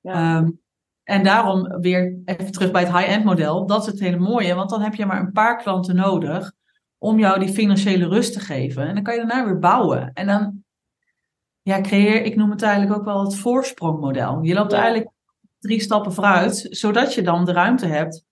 Ja. 0.00 0.36
Um, 0.36 0.60
en 1.02 1.24
daarom 1.24 1.80
weer 1.80 2.18
even 2.24 2.52
terug 2.52 2.70
bij 2.70 2.82
het 2.82 2.96
high-end 2.96 3.24
model. 3.24 3.66
Dat 3.66 3.80
is 3.80 3.86
het 3.86 4.00
hele 4.00 4.18
mooie, 4.18 4.54
want 4.54 4.70
dan 4.70 4.80
heb 4.80 4.94
je 4.94 5.06
maar 5.06 5.20
een 5.20 5.32
paar 5.32 5.62
klanten 5.62 5.96
nodig 5.96 6.52
om 6.98 7.18
jou 7.18 7.38
die 7.38 7.52
financiële 7.52 8.08
rust 8.08 8.32
te 8.32 8.40
geven. 8.40 8.86
En 8.86 8.94
dan 8.94 9.02
kan 9.02 9.14
je 9.14 9.26
daarna 9.26 9.44
weer 9.44 9.58
bouwen. 9.58 10.10
En 10.12 10.26
dan 10.26 10.63
ja, 11.64 11.80
creëer, 11.80 12.22
ik 12.22 12.36
noem 12.36 12.50
het 12.50 12.62
eigenlijk 12.62 12.98
ook 12.98 13.04
wel 13.04 13.24
het 13.24 13.36
voorsprongmodel. 13.36 14.38
Je 14.42 14.54
loopt 14.54 14.72
eigenlijk 14.72 15.10
drie 15.58 15.80
stappen 15.80 16.12
vooruit, 16.12 16.66
zodat 16.70 17.14
je 17.14 17.22
dan 17.22 17.44
de 17.44 17.52
ruimte 17.52 17.86
hebt 17.86 18.24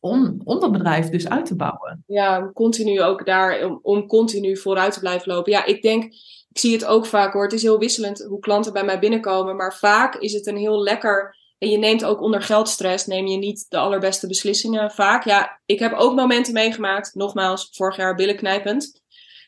om, 0.00 0.40
om 0.44 0.60
dat 0.60 0.72
bedrijf 0.72 1.08
dus 1.08 1.28
uit 1.28 1.46
te 1.46 1.56
bouwen. 1.56 2.04
Ja, 2.06 2.50
continu 2.52 3.02
ook 3.02 3.26
daar, 3.26 3.64
om, 3.64 3.78
om 3.82 4.06
continu 4.06 4.56
vooruit 4.56 4.92
te 4.92 5.00
blijven 5.00 5.32
lopen. 5.32 5.52
Ja, 5.52 5.64
ik 5.64 5.82
denk, 5.82 6.04
ik 6.48 6.58
zie 6.58 6.72
het 6.72 6.84
ook 6.84 7.06
vaak 7.06 7.32
hoor. 7.32 7.42
Het 7.42 7.52
is 7.52 7.62
heel 7.62 7.78
wisselend 7.78 8.24
hoe 8.28 8.40
klanten 8.40 8.72
bij 8.72 8.84
mij 8.84 8.98
binnenkomen. 8.98 9.56
Maar 9.56 9.74
vaak 9.74 10.14
is 10.14 10.32
het 10.32 10.46
een 10.46 10.56
heel 10.56 10.82
lekker. 10.82 11.36
En 11.58 11.70
je 11.70 11.78
neemt 11.78 12.04
ook 12.04 12.20
onder 12.20 12.42
geldstress, 12.42 13.06
neem 13.06 13.26
je 13.26 13.36
niet 13.36 13.66
de 13.68 13.78
allerbeste 13.78 14.26
beslissingen 14.26 14.90
vaak. 14.90 15.24
Ja, 15.24 15.60
ik 15.66 15.78
heb 15.78 15.92
ook 15.92 16.14
momenten 16.14 16.52
meegemaakt, 16.52 17.14
nogmaals, 17.14 17.68
vorig 17.72 17.96
jaar 17.96 18.14
billenknijpend. 18.14 19.02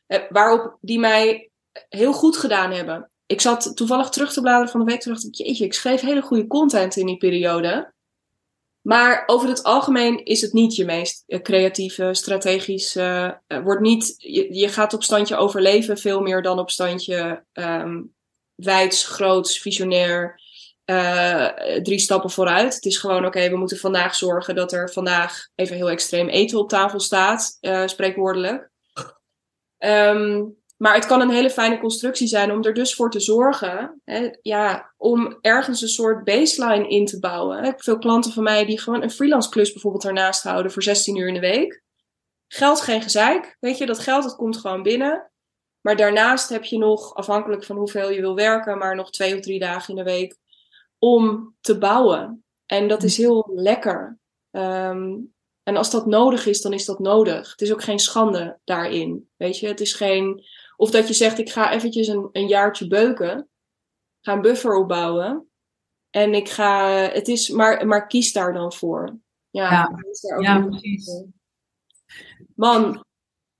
Eh, 0.06 0.20
waarop 0.28 0.78
die 0.80 0.98
mij 0.98 1.50
heel 1.88 2.12
goed 2.12 2.36
gedaan 2.36 2.70
hebben. 2.70 3.10
Ik 3.26 3.40
zat 3.40 3.76
toevallig 3.76 4.08
terug 4.08 4.32
te 4.32 4.40
bladeren 4.40 4.68
van 4.68 4.80
de 4.80 4.86
week. 4.86 5.00
Toen 5.00 5.12
dacht 5.12 5.24
ik, 5.24 5.34
jeetje, 5.34 5.64
ik 5.64 5.74
schreef 5.74 6.00
hele 6.00 6.22
goede 6.22 6.46
content 6.46 6.96
in 6.96 7.06
die 7.06 7.16
periode. 7.16 7.94
Maar 8.86 9.22
over 9.26 9.48
het 9.48 9.62
algemeen 9.62 10.24
is 10.24 10.40
het 10.40 10.52
niet 10.52 10.76
je 10.76 10.84
meest 10.84 11.22
eh, 11.26 11.42
creatieve, 11.42 12.14
strategisch. 12.14 12.96
Uh, 12.96 13.30
wordt 13.62 13.80
niet, 13.80 14.14
je, 14.50 14.68
gaat 14.68 14.92
op 14.92 15.02
standje 15.02 15.36
overleven 15.36 15.98
veel 15.98 16.20
meer 16.20 16.42
dan 16.42 16.58
op 16.58 16.70
standje 16.70 17.44
um, 17.52 18.14
wijds, 18.54 19.06
groots, 19.06 19.58
visionair. 19.58 20.44
Uh, 20.90 21.46
drie 21.82 21.98
stappen 21.98 22.30
vooruit. 22.30 22.74
Het 22.74 22.84
is 22.84 22.98
gewoon, 22.98 23.26
oké, 23.26 23.50
we 23.50 23.56
moeten 23.56 23.76
vandaag 23.76 24.14
zorgen 24.14 24.54
dat 24.54 24.72
er 24.72 24.92
vandaag 24.92 25.48
even 25.54 25.76
heel 25.76 25.90
extreem 25.90 26.28
eten 26.28 26.58
op 26.58 26.68
tafel 26.68 27.00
staat, 27.00 27.58
spreekwoordelijk. 27.86 28.70
Um, 29.78 30.56
maar 30.76 30.94
het 30.94 31.06
kan 31.06 31.20
een 31.20 31.30
hele 31.30 31.50
fijne 31.50 31.78
constructie 31.78 32.26
zijn 32.26 32.52
om 32.52 32.64
er 32.64 32.74
dus 32.74 32.94
voor 32.94 33.10
te 33.10 33.20
zorgen. 33.20 34.00
Hè, 34.04 34.28
ja, 34.42 34.92
om 34.96 35.38
ergens 35.40 35.82
een 35.82 35.88
soort 35.88 36.24
baseline 36.24 36.88
in 36.88 37.06
te 37.06 37.18
bouwen. 37.18 37.58
Ik 37.58 37.64
heb 37.64 37.82
veel 37.82 37.98
klanten 37.98 38.32
van 38.32 38.42
mij 38.42 38.64
die 38.64 38.80
gewoon 38.80 39.02
een 39.02 39.10
freelance 39.10 39.48
klus 39.48 39.72
bijvoorbeeld 39.72 40.04
ernaast 40.04 40.42
houden 40.42 40.72
voor 40.72 40.82
16 40.82 41.16
uur 41.16 41.28
in 41.28 41.34
de 41.34 41.40
week. 41.40 41.82
Geld 42.48 42.80
geen 42.80 43.02
gezeik. 43.02 43.56
Weet 43.60 43.78
je, 43.78 43.86
dat 43.86 43.98
geld 43.98 44.22
dat 44.22 44.36
komt 44.36 44.56
gewoon 44.56 44.82
binnen. 44.82 45.30
Maar 45.80 45.96
daarnaast 45.96 46.48
heb 46.48 46.64
je 46.64 46.78
nog, 46.78 47.14
afhankelijk 47.14 47.64
van 47.64 47.76
hoeveel 47.76 48.10
je 48.10 48.20
wil 48.20 48.34
werken, 48.34 48.78
maar 48.78 48.96
nog 48.96 49.10
twee 49.10 49.34
of 49.34 49.40
drie 49.40 49.58
dagen 49.58 49.88
in 49.88 50.04
de 50.04 50.10
week 50.10 50.36
om 50.98 51.54
te 51.60 51.78
bouwen. 51.78 52.44
En 52.66 52.88
dat 52.88 53.02
is 53.02 53.16
heel 53.16 53.50
lekker. 53.54 54.18
Um, 54.50 55.34
en 55.62 55.76
als 55.76 55.90
dat 55.90 56.06
nodig 56.06 56.46
is, 56.46 56.60
dan 56.60 56.72
is 56.72 56.84
dat 56.84 56.98
nodig. 56.98 57.50
Het 57.50 57.60
is 57.60 57.72
ook 57.72 57.82
geen 57.82 57.98
schande 57.98 58.58
daarin. 58.64 59.28
Weet 59.36 59.58
je, 59.58 59.68
het 59.68 59.80
is 59.80 59.92
geen 59.92 60.44
of 60.76 60.90
dat 60.90 61.08
je 61.08 61.14
zegt, 61.14 61.38
ik 61.38 61.50
ga 61.50 61.72
eventjes 61.72 62.06
een, 62.06 62.28
een 62.32 62.46
jaartje 62.46 62.86
beuken. 62.86 63.48
Ga 64.20 64.32
een 64.32 64.40
buffer 64.40 64.74
opbouwen. 64.74 65.48
En 66.10 66.34
ik 66.34 66.48
ga, 66.48 66.88
het 66.88 67.28
is, 67.28 67.48
maar, 67.48 67.86
maar 67.86 68.06
kies 68.06 68.32
daar 68.32 68.52
dan 68.52 68.72
voor. 68.72 69.18
Ja, 69.50 69.70
ja, 70.20 70.40
ja 70.40 70.66
precies. 70.66 71.24
Man. 72.54 73.04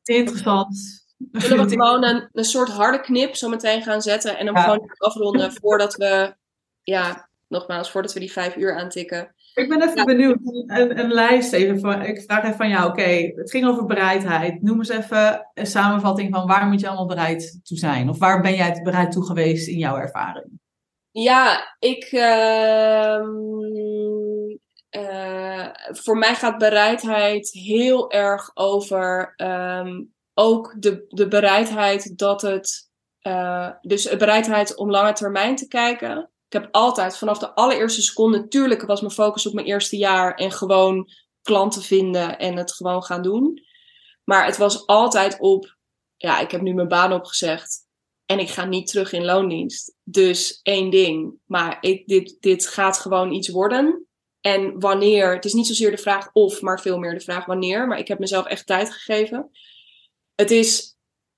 Interessant. 0.03 1.05
Zullen 1.33 1.65
we 1.65 1.71
gewoon 1.77 2.05
een, 2.05 2.29
een 2.33 2.45
soort 2.45 2.69
harde 2.69 3.01
knip 3.01 3.35
zo 3.35 3.49
meteen 3.49 3.83
gaan 3.83 4.03
zetten 4.03 4.39
en 4.39 4.47
hem 4.47 4.57
gewoon 4.57 4.91
afronden 4.97 5.53
voordat 5.53 5.95
we, 5.95 6.37
ja, 6.83 7.29
nogmaals, 7.49 7.91
voordat 7.91 8.13
we 8.13 8.21
die 8.21 8.33
vijf 8.33 8.57
uur 8.57 8.79
aantikken. 8.79 9.35
Ik 9.57 9.69
ben 9.69 9.83
even 9.83 10.05
benieuwd. 10.05 10.39
Een, 10.67 10.99
een, 10.99 11.13
lijst 11.13 11.53
even. 11.53 11.81
Van, 11.81 12.03
ik 12.03 12.23
vraag 12.23 12.45
even 12.45 12.57
van 12.57 12.69
jou. 12.69 12.91
Oké, 12.91 13.33
het 13.35 13.51
ging 13.51 13.67
over 13.67 13.87
bereidheid. 13.87 14.63
Noem 14.63 14.79
eens 14.79 14.89
even 14.89 15.51
een 15.55 15.67
samenvatting 15.67 16.35
van 16.35 16.47
waar 16.47 16.67
moet 16.67 16.81
je 16.81 16.87
allemaal 16.87 17.07
bereid 17.07 17.61
toe 17.63 17.79
zijn? 17.79 18.09
Of 18.09 18.19
waar 18.19 18.41
ben 18.41 18.55
jij 18.55 18.81
bereid 18.83 19.13
toe 19.13 19.25
geweest 19.25 19.69
in 19.69 19.79
jouw 19.79 19.97
ervaring? 19.97 20.61
Ja, 21.11 21.77
ik. 21.79 22.13
Uh, 22.13 23.21
uh, 24.91 25.69
voor 25.91 26.19
mij 26.19 26.35
gaat 26.35 26.59
bereidheid 26.59 27.51
heel 27.51 28.11
erg 28.11 28.51
over. 28.55 29.35
Um, 29.37 30.15
ook 30.35 30.75
de, 30.79 31.05
de 31.09 31.29
bereidheid 31.29 32.19
dat 32.19 32.43
het. 32.43 32.91
Uh, 33.23 33.71
dus 33.81 34.03
de 34.03 34.17
bereidheid 34.17 34.77
om 34.77 34.91
lange 34.91 35.13
termijn 35.13 35.57
te 35.57 35.69
kijken. 35.69 36.31
Ik 36.49 36.53
heb 36.53 36.69
altijd 36.71 37.19
vanaf 37.19 37.39
de 37.39 37.55
allereerste 37.55 38.03
seconde, 38.03 38.39
natuurlijk 38.39 38.83
was 38.83 39.01
mijn 39.01 39.13
focus 39.13 39.47
op 39.47 39.55
mijn 39.55 39.67
eerste 39.67 39.97
jaar 39.97 40.35
en 40.35 40.53
gewoon 40.53 41.09
klanten 41.43 41.83
vinden 41.83 42.39
en 42.39 42.57
het 42.57 42.73
gewoon 42.73 43.03
gaan 43.03 43.23
doen. 43.23 43.65
Maar 44.25 44.45
het 44.45 44.57
was 44.57 44.87
altijd 44.87 45.41
op, 45.41 45.77
ja, 46.17 46.41
ik 46.41 46.51
heb 46.51 46.61
nu 46.61 46.75
mijn 46.75 46.89
baan 46.89 47.13
opgezegd 47.13 47.87
en 48.27 48.39
ik 48.39 48.49
ga 48.49 48.65
niet 48.65 48.87
terug 48.87 49.13
in 49.13 49.25
loondienst. 49.25 49.95
Dus 50.03 50.61
één 50.63 50.91
ding, 50.91 51.35
maar 51.45 51.79
ik, 51.81 52.07
dit, 52.07 52.37
dit 52.41 52.67
gaat 52.67 52.99
gewoon 52.99 53.33
iets 53.33 53.49
worden. 53.49 54.07
En 54.41 54.81
wanneer, 54.81 55.35
het 55.35 55.45
is 55.45 55.53
niet 55.53 55.67
zozeer 55.67 55.91
de 55.91 55.99
vraag 55.99 56.31
of, 56.33 56.61
maar 56.61 56.81
veel 56.81 56.99
meer 56.99 57.15
de 57.15 57.21
vraag 57.21 57.45
wanneer. 57.45 57.87
Maar 57.87 57.99
ik 57.99 58.09
heb 58.09 58.19
mezelf 58.19 58.47
echt 58.47 58.67
tijd 58.67 58.93
gegeven. 58.93 59.51
Het 60.35 60.51
is 60.51 60.96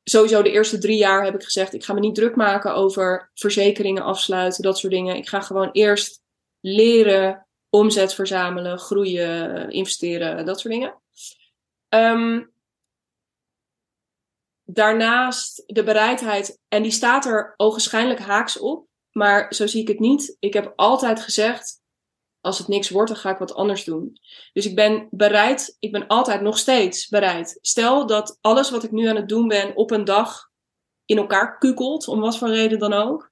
sowieso 0.08 0.42
de 0.42 0.50
eerste 0.50 0.78
drie 0.78 0.98
jaar 0.98 1.24
heb 1.24 1.34
ik 1.34 1.42
gezegd, 1.42 1.74
ik 1.74 1.84
ga 1.84 1.92
me 1.92 2.00
niet 2.00 2.14
druk 2.14 2.36
maken 2.36 2.74
over 2.74 3.30
verzekeringen 3.34 4.02
afsluiten, 4.02 4.62
dat 4.62 4.78
soort 4.78 4.92
dingen. 4.92 5.16
Ik 5.16 5.28
ga 5.28 5.40
gewoon 5.40 5.70
eerst 5.72 6.22
leren, 6.60 7.46
omzet 7.70 8.14
verzamelen, 8.14 8.78
groeien, 8.78 9.70
investeren, 9.70 10.46
dat 10.46 10.60
soort 10.60 10.74
dingen. 10.74 11.00
Um, 11.88 12.52
daarnaast 14.64 15.62
de 15.66 15.82
bereidheid, 15.82 16.58
en 16.68 16.82
die 16.82 16.92
staat 16.92 17.24
er 17.24 17.54
ogenschijnlijk 17.56 18.20
haaks 18.20 18.58
op, 18.58 18.86
maar 19.12 19.54
zo 19.54 19.66
zie 19.66 19.82
ik 19.82 19.88
het 19.88 19.98
niet. 19.98 20.36
Ik 20.38 20.52
heb 20.52 20.72
altijd 20.76 21.20
gezegd, 21.20 21.80
als 22.40 22.58
het 22.58 22.68
niks 22.68 22.90
wordt, 22.90 23.10
dan 23.10 23.20
ga 23.20 23.30
ik 23.30 23.38
wat 23.38 23.54
anders 23.54 23.84
doen. 23.84 24.18
Dus 24.52 24.66
ik 24.66 24.74
ben 24.74 25.08
bereid, 25.10 25.76
ik 25.78 25.92
ben 25.92 26.06
altijd 26.06 26.40
nog 26.40 26.58
steeds 26.58 27.08
bereid. 27.08 27.58
Stel 27.60 28.06
dat 28.06 28.38
alles 28.40 28.70
wat 28.70 28.84
ik 28.84 28.90
nu 28.90 29.06
aan 29.06 29.16
het 29.16 29.28
doen 29.28 29.48
ben 29.48 29.76
op 29.76 29.90
een 29.90 30.04
dag 30.04 30.48
in 31.04 31.18
elkaar 31.18 31.58
kukelt, 31.58 32.08
om 32.08 32.20
wat 32.20 32.38
voor 32.38 32.48
reden 32.48 32.78
dan 32.78 32.92
ook. 32.92 33.30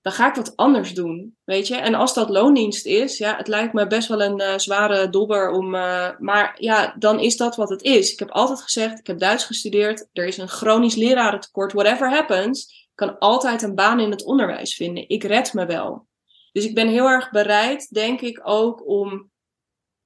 Dan 0.00 0.12
ga 0.12 0.28
ik 0.28 0.34
wat 0.34 0.56
anders 0.56 0.94
doen, 0.94 1.36
weet 1.44 1.68
je. 1.68 1.76
En 1.76 1.94
als 1.94 2.14
dat 2.14 2.30
loondienst 2.30 2.86
is, 2.86 3.18
ja, 3.18 3.36
het 3.36 3.48
lijkt 3.48 3.72
me 3.72 3.86
best 3.86 4.08
wel 4.08 4.22
een 4.22 4.40
uh, 4.40 4.58
zware 4.58 5.10
dobber 5.10 5.50
om... 5.50 5.74
Uh, 5.74 6.08
maar 6.18 6.56
ja, 6.58 6.94
dan 6.98 7.20
is 7.20 7.36
dat 7.36 7.56
wat 7.56 7.68
het 7.68 7.82
is. 7.82 8.12
Ik 8.12 8.18
heb 8.18 8.30
altijd 8.30 8.62
gezegd, 8.62 8.98
ik 8.98 9.06
heb 9.06 9.18
Duits 9.18 9.44
gestudeerd. 9.44 10.08
Er 10.12 10.26
is 10.26 10.36
een 10.36 10.48
chronisch 10.48 10.94
lerarentekort. 10.94 11.72
Whatever 11.72 12.10
happens, 12.10 12.88
kan 12.94 13.18
altijd 13.18 13.62
een 13.62 13.74
baan 13.74 14.00
in 14.00 14.10
het 14.10 14.24
onderwijs 14.24 14.74
vinden. 14.74 15.08
Ik 15.08 15.24
red 15.24 15.52
me 15.52 15.66
wel. 15.66 16.06
Dus 16.52 16.64
ik 16.64 16.74
ben 16.74 16.88
heel 16.88 17.08
erg 17.08 17.30
bereid, 17.30 17.88
denk 17.88 18.20
ik, 18.20 18.40
ook 18.42 18.86
om 18.86 19.30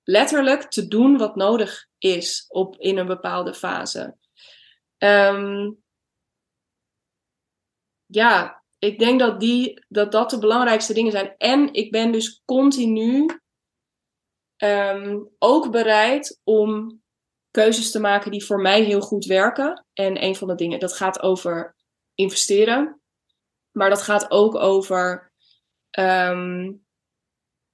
letterlijk 0.03 0.71
te 0.71 0.89
doen 0.89 1.17
wat 1.17 1.37
nodig 1.37 1.87
is 1.99 2.45
op, 2.49 2.77
in 2.77 2.99
een 2.99 3.07
bepaalde 3.07 3.55
fase. 3.55 4.17
Um, 4.99 5.83
ja, 8.07 8.65
ik 8.79 8.99
denk 8.99 9.21
dat, 9.21 9.41
die, 9.41 9.85
dat 9.89 10.13
dat 10.13 10.31
de 10.31 10.39
belangrijkste 10.39 10.95
dingen 10.95 11.13
zijn. 11.13 11.35
En 11.37 11.73
ik 11.73 11.91
ben 11.91 12.13
dus 12.13 12.43
continu 12.45 13.41
um, 14.57 15.31
ook 15.39 15.71
bereid 15.71 16.41
om 16.45 17.01
keuzes 17.51 17.91
te 17.91 18.01
maken 18.01 18.31
die 18.31 18.45
voor 18.45 18.61
mij 18.61 18.83
heel 18.83 19.01
goed 19.01 19.25
werken. 19.25 19.87
En 19.93 20.25
een 20.25 20.37
van 20.37 20.49
de 20.49 20.55
dingen, 20.55 20.81
dat 20.81 20.93
gaat 20.93 21.23
over 21.23 21.77
investeren. 22.15 23.01
Maar 23.71 23.91
dat 23.91 24.03
gaat 24.03 24.31
ook 24.31 24.55
over 24.55 25.26
um, 25.99 26.85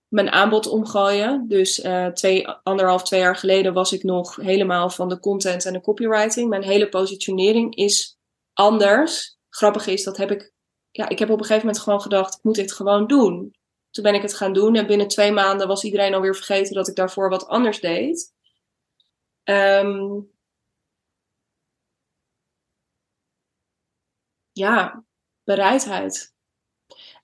mijn 0.08 0.30
aanbod 0.30 0.66
omgooien. 0.66 1.48
Dus 1.48 1.84
uh, 1.84 2.06
twee, 2.06 2.48
anderhalf, 2.48 3.02
twee 3.02 3.20
jaar 3.20 3.36
geleden 3.36 3.72
was 3.72 3.92
ik 3.92 4.02
nog 4.02 4.36
helemaal 4.36 4.90
van 4.90 5.08
de 5.08 5.18
content 5.18 5.64
en 5.64 5.72
de 5.72 5.80
copywriting. 5.80 6.48
Mijn 6.48 6.62
hele 6.62 6.88
positionering 6.88 7.74
is 7.76 8.18
anders. 8.52 9.38
Grappig 9.48 9.86
is, 9.86 10.04
dat 10.04 10.16
heb 10.16 10.30
ik, 10.30 10.52
ja, 10.90 11.08
ik 11.08 11.18
heb 11.18 11.30
op 11.30 11.38
een 11.38 11.44
gegeven 11.44 11.66
moment 11.66 11.84
gewoon 11.84 12.00
gedacht, 12.00 12.34
ik 12.34 12.42
moet 12.42 12.54
dit 12.54 12.72
gewoon 12.72 13.06
doen. 13.06 13.54
Toen 13.90 14.04
ben 14.04 14.14
ik 14.14 14.22
het 14.22 14.34
gaan 14.34 14.52
doen 14.52 14.74
en 14.74 14.86
binnen 14.86 15.08
twee 15.08 15.32
maanden 15.32 15.68
was 15.68 15.84
iedereen 15.84 16.14
alweer 16.14 16.34
vergeten 16.34 16.74
dat 16.74 16.88
ik 16.88 16.94
daarvoor 16.94 17.28
wat 17.28 17.46
anders 17.46 17.80
deed. 17.80 18.34
Um, 19.44 20.30
ja, 24.52 25.04
bereidheid 25.44 26.31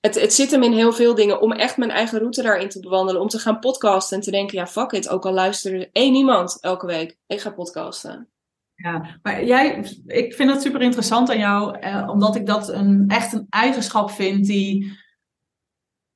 het, 0.00 0.20
het 0.20 0.32
zit 0.32 0.50
hem 0.50 0.62
in 0.62 0.72
heel 0.72 0.92
veel 0.92 1.14
dingen 1.14 1.40
om 1.40 1.52
echt 1.52 1.76
mijn 1.76 1.90
eigen 1.90 2.18
route 2.18 2.42
daarin 2.42 2.68
te 2.68 2.80
bewandelen. 2.80 3.20
Om 3.20 3.28
te 3.28 3.38
gaan 3.38 3.58
podcasten 3.58 4.16
en 4.16 4.22
te 4.22 4.30
denken, 4.30 4.58
ja 4.58 4.66
fuck 4.66 4.92
it, 4.92 5.08
ook 5.08 5.26
al 5.26 5.32
luistert 5.32 5.88
één 5.92 6.14
iemand 6.14 6.58
elke 6.60 6.86
week. 6.86 7.16
Ik 7.26 7.40
ga 7.40 7.50
podcasten. 7.50 8.28
Ja, 8.74 9.18
maar 9.22 9.44
jij, 9.44 9.84
ik 10.06 10.34
vind 10.34 10.48
dat 10.48 10.62
super 10.62 10.82
interessant 10.82 11.30
aan 11.30 11.38
jou, 11.38 11.78
eh, 11.78 12.08
omdat 12.10 12.36
ik 12.36 12.46
dat 12.46 12.68
een, 12.68 13.04
echt 13.08 13.32
een 13.32 13.46
eigenschap 13.50 14.10
vind 14.10 14.46
die, 14.46 14.98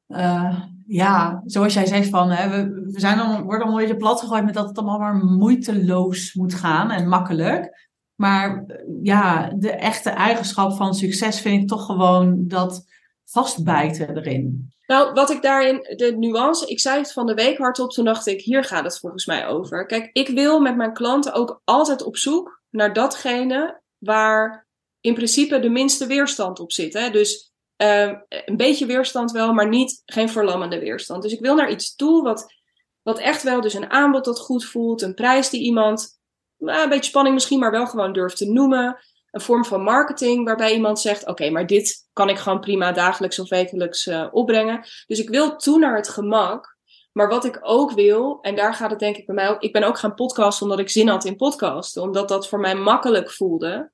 uh, 0.09 0.61
ja, 0.87 1.43
zoals 1.45 1.75
jij 1.75 1.87
zegt 1.87 2.09
van, 2.09 2.31
hè, 2.31 2.49
we, 2.49 2.91
we 2.93 3.01
zijn 3.01 3.17
dan, 3.17 3.29
worden 3.29 3.49
allemaal 3.49 3.73
een 3.73 3.87
beetje 3.87 3.97
plat 3.97 4.21
gegooid 4.21 4.45
met 4.45 4.55
dat 4.55 4.69
het 4.69 4.79
allemaal 4.79 4.99
maar 4.99 5.17
moeiteloos 5.17 6.35
moet 6.35 6.55
gaan 6.55 6.91
en 6.91 7.09
makkelijk. 7.09 7.91
Maar 8.15 8.65
ja, 9.03 9.53
de 9.57 9.71
echte 9.71 10.11
eigenschap 10.11 10.73
van 10.73 10.95
succes 10.95 11.41
vind 11.41 11.63
ik 11.63 11.69
toch 11.69 11.87
gewoon 11.87 12.49
dat 12.49 12.85
vastbijten 13.33 14.17
erin. 14.17 14.73
Nou, 14.87 15.13
wat 15.13 15.31
ik 15.31 15.43
daarin, 15.43 15.95
de 15.97 16.17
nuance, 16.19 16.67
ik 16.67 16.81
zei 16.81 16.99
het 16.99 17.13
van 17.13 17.27
de 17.27 17.35
week 17.35 17.59
hardop, 17.59 17.91
toen 17.91 18.05
dacht 18.05 18.27
ik, 18.27 18.41
hier 18.41 18.65
gaat 18.65 18.85
het 18.85 18.99
volgens 18.99 19.27
mij 19.27 19.47
over. 19.47 19.87
Kijk, 19.87 20.11
ik 20.13 20.29
wil 20.29 20.61
met 20.61 20.77
mijn 20.77 20.93
klanten 20.93 21.33
ook 21.33 21.61
altijd 21.65 22.03
op 22.03 22.17
zoek 22.17 22.63
naar 22.71 22.93
datgene 22.93 23.81
waar 23.99 24.67
in 25.01 25.15
principe 25.15 25.61
de 25.61 25.69
minste 25.69 26.07
weerstand 26.07 26.61
op 26.61 26.73
zit. 26.73 26.93
Hè? 26.93 27.11
Dus 27.11 27.53
uh, 27.83 28.13
een 28.29 28.57
beetje 28.57 28.87
weerstand 28.87 29.31
wel, 29.31 29.53
maar 29.53 29.69
niet, 29.69 30.03
geen 30.05 30.29
verlammende 30.29 30.79
weerstand. 30.79 31.23
Dus 31.23 31.33
ik 31.33 31.41
wil 31.41 31.55
naar 31.55 31.71
iets 31.71 31.95
toe 31.95 32.23
wat, 32.23 32.55
wat 33.03 33.19
echt 33.19 33.43
wel, 33.43 33.61
dus 33.61 33.75
een 33.75 33.91
aanbod 33.91 34.25
dat 34.25 34.41
goed 34.41 34.65
voelt, 34.65 35.03
een 35.03 35.15
prijs 35.15 35.51
die 35.51 35.63
iemand, 35.63 36.21
nou, 36.57 36.83
een 36.83 36.89
beetje 36.89 37.11
spanning 37.11 37.35
misschien, 37.35 37.59
maar 37.59 37.71
wel 37.71 37.87
gewoon 37.87 38.13
durft 38.13 38.37
te 38.37 38.53
noemen 38.53 38.99
een 39.33 39.41
vorm 39.41 39.65
van 39.65 39.83
marketing 39.83 40.45
waarbij 40.45 40.75
iemand 40.75 41.01
zegt: 41.01 41.27
Oké, 41.27 41.51
maar 41.51 41.67
dit 41.67 42.09
kan 42.13 42.29
ik 42.29 42.39
gewoon 42.39 42.61
prima 42.61 42.93
dagelijks 42.93 43.39
of 43.39 43.49
wekelijks 43.49 44.07
uh, 44.07 44.29
opbrengen. 44.31 44.85
Dus 45.07 45.19
ik 45.19 45.29
wil 45.29 45.57
toe 45.57 45.79
naar 45.79 45.97
het 45.97 46.09
gemak. 46.09 46.77
Maar 47.13 47.29
wat 47.29 47.45
ik 47.45 47.59
ook 47.63 47.93
wil, 47.93 48.39
en 48.41 48.57
daar 48.57 48.75
gaat 48.75 48.91
het 48.91 48.99
denk 48.99 49.17
ik 49.17 49.27
bij 49.27 49.35
mij 49.35 49.49
ook. 49.49 49.63
Ik 49.63 49.73
ben 49.73 49.83
ook 49.83 49.99
gaan 49.99 50.15
podcasten 50.15 50.63
omdat 50.63 50.79
ik 50.79 50.91
zin 50.91 51.09
had 51.09 51.25
in 51.25 51.37
podcasten, 51.37 52.03
omdat 52.03 52.29
dat 52.29 52.49
voor 52.49 52.61
mij 52.61 52.75
makkelijk 52.75 53.31
voelde. 53.31 53.93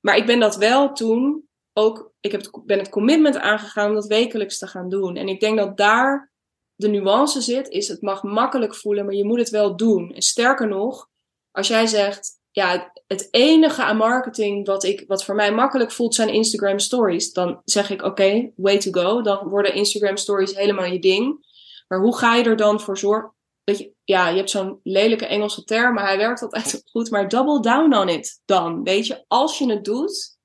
Maar 0.00 0.16
ik 0.16 0.26
ben 0.26 0.40
dat 0.40 0.56
wel 0.56 0.92
toen 0.92 1.48
ook. 1.72 2.12
Ik 2.20 2.32
heb 2.32 2.40
het, 2.40 2.60
ben 2.64 2.78
het 2.78 2.88
commitment 2.88 3.36
aangegaan 3.36 3.88
om 3.88 3.94
dat 3.94 4.06
wekelijks 4.06 4.58
te 4.58 4.66
gaan 4.66 4.88
doen. 4.88 5.16
En 5.16 5.28
ik 5.28 5.40
denk 5.40 5.58
dat 5.58 5.76
daar 5.76 6.32
de 6.74 6.88
nuance 6.88 7.40
zit: 7.40 7.68
is 7.68 7.88
het 7.88 8.02
mag 8.02 8.22
makkelijk 8.22 8.74
voelen, 8.74 9.04
maar 9.04 9.14
je 9.14 9.24
moet 9.24 9.38
het 9.38 9.50
wel 9.50 9.76
doen. 9.76 10.12
En 10.12 10.22
sterker 10.22 10.68
nog, 10.68 11.08
als 11.50 11.68
jij 11.68 11.86
zegt: 11.86 12.42
ja, 12.54 12.92
het 13.06 13.28
enige 13.30 13.82
aan 13.82 13.96
marketing 13.96 14.66
wat, 14.66 14.84
ik, 14.84 15.04
wat 15.06 15.24
voor 15.24 15.34
mij 15.34 15.52
makkelijk 15.52 15.92
voelt 15.92 16.14
zijn 16.14 16.28
Instagram 16.28 16.78
stories. 16.78 17.32
Dan 17.32 17.60
zeg 17.64 17.90
ik 17.90 18.02
oké, 18.02 18.52
way 18.56 18.78
to 18.78 18.90
go. 18.90 19.22
Dan 19.22 19.48
worden 19.48 19.74
Instagram 19.74 20.16
stories 20.16 20.54
helemaal 20.54 20.84
je 20.84 20.98
ding. 20.98 21.46
Maar 21.88 22.00
hoe 22.00 22.16
ga 22.16 22.34
je 22.34 22.44
er 22.44 22.56
dan 22.56 22.80
voor 22.80 22.98
zorgen? 22.98 23.34
Dat 23.64 23.78
je, 23.78 23.92
ja, 24.04 24.28
je 24.28 24.36
hebt 24.36 24.50
zo'n 24.50 24.80
lelijke 24.82 25.26
Engelse 25.26 25.64
term, 25.64 25.94
maar 25.94 26.04
hij 26.06 26.16
werkt 26.16 26.42
altijd 26.42 26.82
goed. 26.92 27.10
Maar 27.10 27.28
double 27.28 27.60
down 27.60 27.94
on 27.94 28.08
it 28.08 28.42
dan. 28.44 28.82
Weet 28.82 29.06
je, 29.06 29.24
als 29.28 29.58
je 29.58 29.70
het 29.70 29.84
doet, 29.84 30.38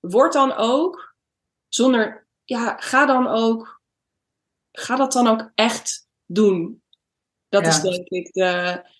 word 0.00 0.32
dan 0.32 0.52
ook 0.52 1.14
zonder, 1.68 2.28
ja, 2.44 2.76
ga 2.76 3.06
dan 3.06 3.26
ook, 3.26 3.80
ga 4.72 4.96
dat 4.96 5.12
dan 5.12 5.26
ook 5.26 5.50
echt 5.54 6.08
doen. 6.26 6.82
Dat 7.48 7.66
is 7.66 7.80
denk 7.80 8.08
ik 8.08 8.32
de. 8.32 8.94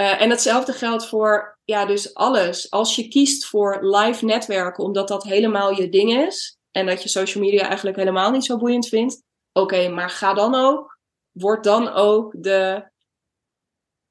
Uh, 0.00 0.20
en 0.20 0.30
hetzelfde 0.30 0.72
geldt 0.72 1.06
voor 1.06 1.58
ja, 1.64 1.86
dus 1.86 2.14
alles. 2.14 2.70
Als 2.70 2.96
je 2.96 3.08
kiest 3.08 3.46
voor 3.46 3.78
live 3.80 4.24
netwerken, 4.24 4.84
omdat 4.84 5.08
dat 5.08 5.22
helemaal 5.22 5.72
je 5.72 5.88
ding 5.88 6.12
is. 6.12 6.58
En 6.70 6.86
dat 6.86 7.02
je 7.02 7.08
social 7.08 7.44
media 7.44 7.66
eigenlijk 7.66 7.96
helemaal 7.96 8.30
niet 8.30 8.44
zo 8.44 8.56
boeiend 8.56 8.88
vindt. 8.88 9.22
Oké, 9.52 9.88
maar 9.88 10.10
ga 10.10 10.34
dan 10.34 10.54
ook. 10.54 10.98
Word 11.30 11.64
dan 11.64 11.88
ook 11.88 12.34
de. 12.42 12.90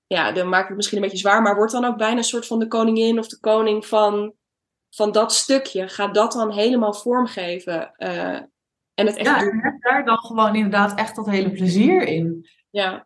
Ja, 0.08 0.32
dan 0.32 0.50
maak 0.50 0.62
ik 0.62 0.68
het 0.68 0.76
misschien 0.76 0.98
een 0.98 1.04
beetje 1.04 1.18
zwaar. 1.18 1.42
Maar 1.42 1.56
word 1.56 1.72
dan 1.72 1.86
ook 1.86 1.98
bijna 1.98 2.18
een 2.18 2.24
soort 2.24 2.48
van 2.48 2.60
de 2.60 2.68
koningin 2.68 3.20
of 3.20 3.28
de 3.28 3.40
koning 3.40 3.86
van, 3.86 4.34
van 4.90 5.12
dat 5.12 5.34
stukje. 5.34 5.88
Ga 5.88 6.08
dat 6.08 6.32
dan 6.32 6.52
helemaal 6.52 6.94
vormgeven. 6.94 7.94
Uh, 7.98 8.40
en 8.94 9.06
het 9.06 9.16
echt 9.16 9.28
ja, 9.28 9.40
doen. 9.40 9.62
en 9.62 9.78
daar 9.80 10.06
dan 10.06 10.18
gewoon 10.18 10.56
inderdaad 10.56 11.00
echt 11.00 11.16
dat 11.16 11.30
hele 11.30 11.52
plezier 11.52 12.02
in. 12.02 12.48
Ja. 12.78 13.04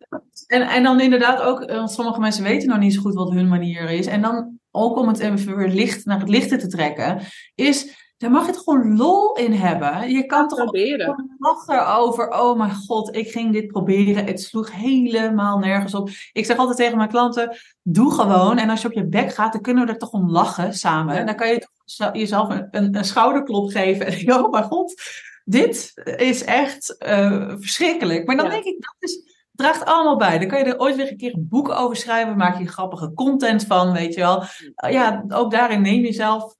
En, 0.47 0.61
en 0.61 0.83
dan 0.83 0.99
inderdaad 0.99 1.41
ook, 1.41 1.61
eh, 1.61 1.75
want 1.75 1.91
sommige 1.91 2.19
mensen 2.19 2.43
weten 2.43 2.67
nog 2.67 2.77
niet 2.77 2.93
zo 2.93 3.01
goed 3.01 3.13
wat 3.13 3.31
hun 3.31 3.47
manier 3.47 3.89
is. 3.89 4.05
En 4.05 4.21
dan 4.21 4.59
ook 4.71 4.97
om 4.97 5.07
het 5.07 5.19
even 5.19 5.57
weer 5.57 5.67
licht 5.67 6.05
naar 6.05 6.19
het 6.19 6.29
lichte 6.29 6.57
te 6.57 6.67
trekken, 6.67 7.21
is 7.55 8.09
daar 8.17 8.31
mag 8.31 8.45
je 8.45 8.51
het 8.51 8.61
gewoon 8.61 8.97
lol 8.97 9.33
in 9.35 9.53
hebben. 9.53 10.09
Je 10.09 10.25
kan 10.25 10.47
toch 10.47 10.57
proberen. 10.57 11.35
lachen 11.39 11.95
over, 11.95 12.29
oh 12.29 12.57
mijn 12.57 12.75
god, 12.75 13.15
ik 13.15 13.31
ging 13.31 13.53
dit 13.53 13.67
proberen. 13.67 14.25
Het 14.25 14.41
sloeg 14.41 14.71
helemaal 14.71 15.57
nergens 15.57 15.93
op. 15.93 16.09
Ik 16.31 16.45
zeg 16.45 16.57
altijd 16.57 16.77
tegen 16.77 16.97
mijn 16.97 17.09
klanten, 17.09 17.57
doe 17.81 18.11
gewoon. 18.13 18.57
En 18.57 18.69
als 18.69 18.81
je 18.81 18.87
op 18.87 18.93
je 18.93 19.07
bek 19.07 19.33
gaat, 19.33 19.53
dan 19.53 19.61
kunnen 19.61 19.85
we 19.85 19.91
er 19.91 19.97
toch 19.97 20.11
om 20.11 20.31
lachen 20.31 20.73
samen. 20.73 21.15
En 21.15 21.25
dan 21.25 21.35
kan 21.35 21.47
je 21.47 21.67
jezelf 22.13 22.49
een, 22.49 22.67
een, 22.71 22.95
een 22.95 23.05
schouderklop 23.05 23.69
geven. 23.69 24.05
En 24.05 24.11
denk, 24.25 24.45
oh 24.45 24.51
mijn 24.51 24.63
god, 24.63 25.01
dit 25.43 25.91
is 26.17 26.43
echt 26.43 26.95
uh, 26.99 27.53
verschrikkelijk. 27.59 28.25
Maar 28.25 28.37
dan 28.37 28.49
denk 28.49 28.63
ik, 28.63 28.75
dat 28.79 29.09
is 29.09 29.30
draagt 29.51 29.85
allemaal 29.85 30.17
bij. 30.17 30.39
Dan 30.39 30.47
kan 30.47 30.59
je 30.59 30.65
er 30.65 30.79
ooit 30.79 30.95
weer 30.95 31.11
een 31.11 31.17
keer 31.17 31.33
een 31.33 31.47
boek 31.49 31.69
over 31.69 31.95
schrijven. 31.95 32.37
Maak 32.37 32.57
je 32.57 32.67
grappige 32.67 33.13
content 33.13 33.65
van, 33.65 33.93
weet 33.93 34.13
je 34.13 34.19
wel. 34.19 34.43
Ja, 34.91 35.25
ook 35.27 35.51
daarin 35.51 35.81
neem 35.81 36.03
jezelf... 36.03 36.55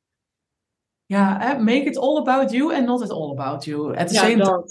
Ja, 1.06 1.38
hè, 1.40 1.60
make 1.60 1.84
it 1.84 1.98
all 1.98 2.18
about 2.18 2.52
you 2.52 2.76
and 2.76 2.86
not 2.86 3.02
it 3.02 3.12
all 3.12 3.32
about 3.32 3.66
you. 3.66 3.98
At 3.98 4.08
the 4.08 4.14
ja, 4.14 4.22
same. 4.22 4.70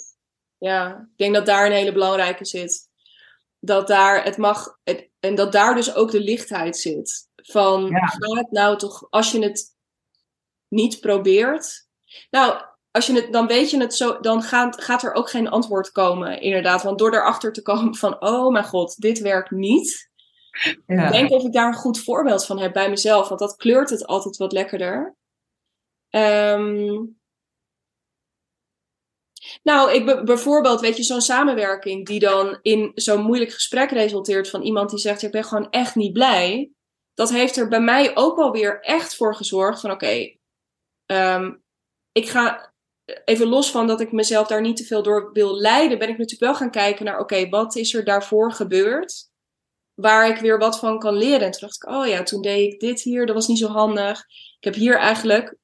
Ja, 0.58 1.08
ik 1.10 1.16
denk 1.16 1.34
dat 1.34 1.46
daar 1.46 1.66
een 1.66 1.72
hele 1.72 1.92
belangrijke 1.92 2.44
zit. 2.44 2.88
Dat 3.58 3.86
daar 3.88 4.24
het 4.24 4.36
mag... 4.36 4.78
Het, 4.82 5.08
en 5.20 5.34
dat 5.34 5.52
daar 5.52 5.74
dus 5.74 5.94
ook 5.94 6.10
de 6.10 6.20
lichtheid 6.20 6.76
zit. 6.76 7.28
Van, 7.36 7.86
ja. 7.86 8.06
ga 8.06 8.36
het 8.36 8.50
nou 8.50 8.78
toch... 8.78 9.06
Als 9.10 9.32
je 9.32 9.42
het 9.42 9.74
niet 10.68 11.00
probeert... 11.00 11.88
Nou, 12.30 12.64
als 12.90 13.06
je 13.06 13.12
het, 13.12 13.32
dan 13.32 13.46
weet 13.46 13.70
je 13.70 13.80
het 13.80 13.94
zo, 13.94 14.20
dan 14.20 14.42
gaat, 14.42 14.82
gaat 14.82 15.02
er 15.02 15.12
ook 15.12 15.30
geen 15.30 15.48
antwoord 15.48 15.92
komen, 15.92 16.40
inderdaad. 16.40 16.82
Want 16.82 16.98
door 16.98 17.14
erachter 17.14 17.52
te 17.52 17.62
komen 17.62 17.94
van, 17.94 18.22
oh 18.22 18.52
mijn 18.52 18.64
god, 18.64 19.00
dit 19.00 19.18
werkt 19.18 19.50
niet. 19.50 20.10
Ja. 20.86 21.06
Ik 21.06 21.12
denk 21.12 21.30
of 21.30 21.44
ik 21.44 21.52
daar 21.52 21.66
een 21.66 21.74
goed 21.74 22.00
voorbeeld 22.00 22.46
van 22.46 22.58
heb 22.58 22.72
bij 22.72 22.90
mezelf, 22.90 23.28
want 23.28 23.40
dat 23.40 23.56
kleurt 23.56 23.90
het 23.90 24.06
altijd 24.06 24.36
wat 24.36 24.52
lekkerder. 24.52 25.16
Um, 26.10 27.18
nou, 29.62 29.92
ik, 29.92 30.24
bijvoorbeeld, 30.24 30.80
weet 30.80 30.96
je, 30.96 31.02
zo'n 31.02 31.20
samenwerking 31.20 32.06
die 32.06 32.20
dan 32.20 32.58
in 32.62 32.92
zo'n 32.94 33.22
moeilijk 33.22 33.50
gesprek 33.50 33.90
resulteert 33.90 34.50
van 34.50 34.62
iemand 34.62 34.90
die 34.90 34.98
zegt, 34.98 35.22
ik 35.22 35.30
ben 35.30 35.44
gewoon 35.44 35.70
echt 35.70 35.94
niet 35.94 36.12
blij. 36.12 36.72
Dat 37.14 37.30
heeft 37.30 37.56
er 37.56 37.68
bij 37.68 37.80
mij 37.80 38.16
ook 38.16 38.36
wel 38.36 38.50
weer 38.50 38.80
echt 38.80 39.16
voor 39.16 39.34
gezorgd 39.34 39.80
van, 39.80 39.90
oké, 39.90 40.04
okay, 40.04 40.40
um, 41.36 41.62
ik 42.12 42.28
ga 42.28 42.69
even 43.24 43.46
los 43.46 43.70
van 43.70 43.86
dat 43.86 44.00
ik 44.00 44.12
mezelf 44.12 44.46
daar 44.46 44.60
niet 44.60 44.76
te 44.76 44.84
veel 44.84 45.02
door 45.02 45.30
wil 45.32 45.56
leiden, 45.56 45.98
ben 45.98 46.08
ik 46.08 46.18
natuurlijk 46.18 46.52
wel 46.52 46.54
gaan 46.54 46.70
kijken 46.70 47.04
naar, 47.04 47.18
oké, 47.18 47.48
wat 47.48 47.76
is 47.76 47.94
er 47.94 48.04
daarvoor 48.04 48.52
gebeurd? 48.52 49.28
Waar 49.94 50.28
ik 50.28 50.36
weer 50.36 50.58
wat 50.58 50.78
van 50.78 50.98
kan 50.98 51.16
leren. 51.16 51.40
En 51.40 51.50
toen 51.50 51.60
dacht 51.60 51.76
ik, 51.82 51.88
oh 51.88 52.06
ja, 52.06 52.22
toen 52.22 52.42
deed 52.42 52.72
ik 52.72 52.80
dit 52.80 53.00
hier, 53.00 53.26
dat 53.26 53.34
was 53.34 53.48
niet 53.48 53.58
zo 53.58 53.66
handig. 53.66 54.18
Ik 54.58 54.64
heb 54.64 54.74
hier 54.74 54.96
eigenlijk 54.96 55.56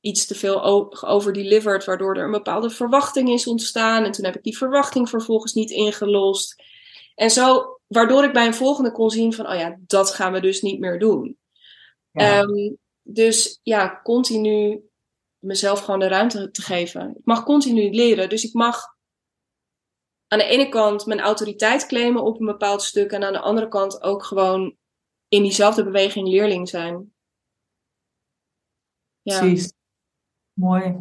iets 0.00 0.26
te 0.26 0.34
veel 0.34 0.62
overdelivered, 1.04 1.84
waardoor 1.84 2.16
er 2.16 2.24
een 2.24 2.30
bepaalde 2.30 2.70
verwachting 2.70 3.28
is 3.28 3.46
ontstaan. 3.46 4.04
En 4.04 4.12
toen 4.12 4.24
heb 4.24 4.36
ik 4.36 4.42
die 4.42 4.56
verwachting 4.56 5.08
vervolgens 5.08 5.52
niet 5.52 5.70
ingelost. 5.70 6.62
En 7.14 7.30
zo, 7.30 7.78
waardoor 7.86 8.24
ik 8.24 8.32
bij 8.32 8.46
een 8.46 8.54
volgende 8.54 8.92
kon 8.92 9.10
zien 9.10 9.32
van, 9.32 9.48
oh 9.48 9.54
ja, 9.54 9.78
dat 9.86 10.10
gaan 10.10 10.32
we 10.32 10.40
dus 10.40 10.62
niet 10.62 10.80
meer 10.80 10.98
doen. 10.98 11.38
Ja. 12.10 12.40
Um, 12.40 12.78
dus 13.02 13.60
ja, 13.62 14.00
continu 14.02 14.82
mezelf 15.44 15.80
gewoon 15.80 16.00
de 16.00 16.08
ruimte 16.08 16.50
te 16.50 16.62
geven. 16.62 17.16
Ik 17.16 17.24
mag 17.24 17.44
continu 17.44 17.90
leren, 17.90 18.28
dus 18.28 18.44
ik 18.44 18.52
mag 18.52 18.96
aan 20.28 20.38
de 20.38 20.44
ene 20.44 20.68
kant 20.68 21.06
mijn 21.06 21.20
autoriteit 21.20 21.86
claimen 21.86 22.22
op 22.22 22.40
een 22.40 22.46
bepaald 22.46 22.82
stuk 22.82 23.10
en 23.12 23.24
aan 23.24 23.32
de 23.32 23.40
andere 23.40 23.68
kant 23.68 24.02
ook 24.02 24.24
gewoon 24.24 24.76
in 25.28 25.42
diezelfde 25.42 25.84
beweging 25.84 26.28
leerling 26.28 26.68
zijn. 26.68 27.14
Ja. 29.22 29.38
Precies. 29.38 29.72
Mooi. 30.52 30.96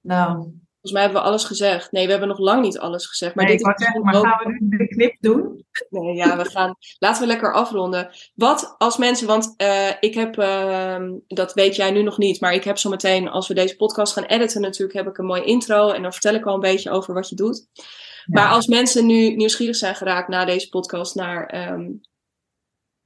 Nou, 0.00 0.52
Volgens 0.86 1.04
mij 1.04 1.14
hebben 1.14 1.22
we 1.22 1.28
alles 1.28 1.44
gezegd. 1.44 1.92
Nee, 1.92 2.04
we 2.04 2.10
hebben 2.10 2.28
nog 2.28 2.38
lang 2.38 2.62
niet 2.62 2.78
alles 2.78 3.06
gezegd. 3.06 3.34
Maar, 3.34 3.44
nee, 3.44 3.56
dit 3.56 3.66
is 3.66 3.72
zeggen, 3.76 4.02
maar 4.02 4.14
gaan 4.14 4.52
we 4.52 4.56
nu 4.60 4.76
de 4.76 4.88
knip 4.88 5.16
doen? 5.20 5.64
Nee, 5.90 6.14
ja, 6.14 6.36
we 6.36 6.44
gaan. 6.44 6.76
Laten 6.98 7.20
we 7.20 7.26
lekker 7.26 7.54
afronden. 7.54 8.10
Wat 8.34 8.74
als 8.78 8.96
mensen, 8.96 9.26
want 9.26 9.54
uh, 9.62 9.88
ik 10.00 10.14
heb, 10.14 10.38
uh, 10.38 11.02
dat 11.26 11.54
weet 11.54 11.76
jij 11.76 11.90
nu 11.90 12.02
nog 12.02 12.18
niet, 12.18 12.40
maar 12.40 12.54
ik 12.54 12.64
heb 12.64 12.78
zo 12.78 12.90
meteen, 12.90 13.28
als 13.28 13.48
we 13.48 13.54
deze 13.54 13.76
podcast 13.76 14.12
gaan 14.12 14.24
editen, 14.24 14.60
natuurlijk 14.60 14.98
heb 14.98 15.06
ik 15.06 15.18
een 15.18 15.24
mooi 15.24 15.42
intro 15.42 15.90
en 15.90 16.02
dan 16.02 16.12
vertel 16.12 16.34
ik 16.34 16.46
al 16.46 16.54
een 16.54 16.60
beetje 16.60 16.90
over 16.90 17.14
wat 17.14 17.28
je 17.28 17.36
doet. 17.36 17.66
Ja. 17.74 17.84
Maar 18.24 18.48
als 18.48 18.66
mensen 18.66 19.06
nu 19.06 19.34
nieuwsgierig 19.34 19.76
zijn 19.76 19.94
geraakt 19.94 20.28
na 20.28 20.44
deze 20.44 20.68
podcast 20.68 21.14
naar 21.14 21.70
um, 21.72 22.00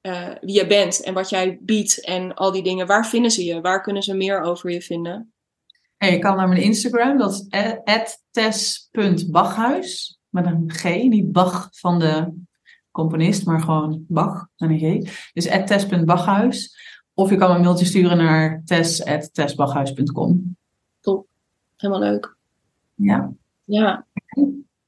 uh, 0.07 0.29
wie 0.41 0.55
je 0.55 0.67
bent 0.67 1.03
en 1.03 1.15
wat 1.15 1.31
jij 1.31 1.59
biedt 1.61 2.05
en 2.05 2.35
al 2.35 2.53
die 2.53 2.63
dingen, 2.63 2.87
waar 2.87 3.07
vinden 3.07 3.31
ze 3.31 3.45
je? 3.45 3.61
Waar 3.61 3.83
kunnen 3.83 4.03
ze 4.03 4.15
meer 4.15 4.41
over 4.41 4.71
je 4.71 4.83
vinden? 4.83 5.33
En 6.01 6.13
je 6.13 6.19
kan 6.19 6.37
naar 6.37 6.49
mijn 6.49 6.63
Instagram, 6.63 7.19
dat 7.19 7.33
is 7.33 7.49
tes.bachhuis. 8.31 10.19
Met 10.29 10.47
een 10.47 10.65
G, 10.67 10.85
niet 10.85 11.33
Bach 11.33 11.69
van 11.71 11.99
de 11.99 12.33
componist, 12.91 13.47
maar 13.47 13.61
gewoon 13.61 14.05
Bach 14.09 14.49
met 14.57 14.71
een 14.71 14.79
G. 14.79 15.11
Dus 15.33 15.45
tes.bachhuis. 15.45 16.79
Of 17.15 17.31
je 17.31 17.37
kan 17.37 17.51
een 17.51 17.61
mailtje 17.61 17.85
sturen 17.85 18.17
naar 18.17 18.63
tes.tesbachhuis.com. 18.65 20.57
Top, 21.01 21.27
helemaal 21.77 22.03
leuk. 22.03 22.37
Ja. 22.95 23.33
Ja. 23.65 24.07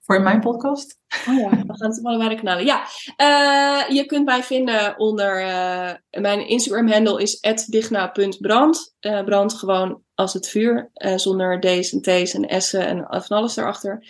Voor 0.01 0.23
mijn 0.23 0.41
podcast? 0.41 0.99
Oh 1.29 1.39
ja, 1.39 1.51
we 1.51 1.77
gaan 1.77 1.91
het 1.91 2.29
de 2.29 2.35
knallen. 2.35 2.65
Ja, 2.65 2.83
uh, 3.17 3.97
je 3.97 4.05
kunt 4.07 4.25
mij 4.25 4.43
vinden 4.43 4.99
onder... 4.99 5.43
Uh, 5.43 6.21
mijn 6.23 6.49
Instagram-handle 6.49 7.23
is 7.23 7.41
@digna.brand. 7.67 8.95
Uh, 9.01 9.25
brand 9.25 9.55
gewoon 9.55 10.03
als 10.23 10.33
het 10.33 10.49
vuur, 10.49 10.91
zonder 11.17 11.61
D's 11.61 11.93
en 11.93 12.01
T's 12.03 12.35
en 12.35 12.63
S'en 12.63 13.09
en 13.09 13.23
van 13.25 13.37
alles 13.37 13.57
erachter. 13.57 14.05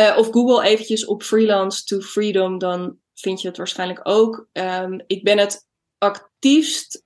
Uh, 0.00 0.16
of 0.18 0.30
Google 0.30 0.64
eventjes 0.64 1.04
op 1.04 1.22
freelance 1.22 1.84
to 1.84 2.00
freedom, 2.00 2.58
dan 2.58 2.96
vind 3.14 3.40
je 3.40 3.48
het 3.48 3.56
waarschijnlijk 3.56 4.00
ook. 4.02 4.48
Um, 4.52 5.00
ik 5.06 5.24
ben 5.24 5.38
het 5.38 5.66
actiefst 5.98 7.02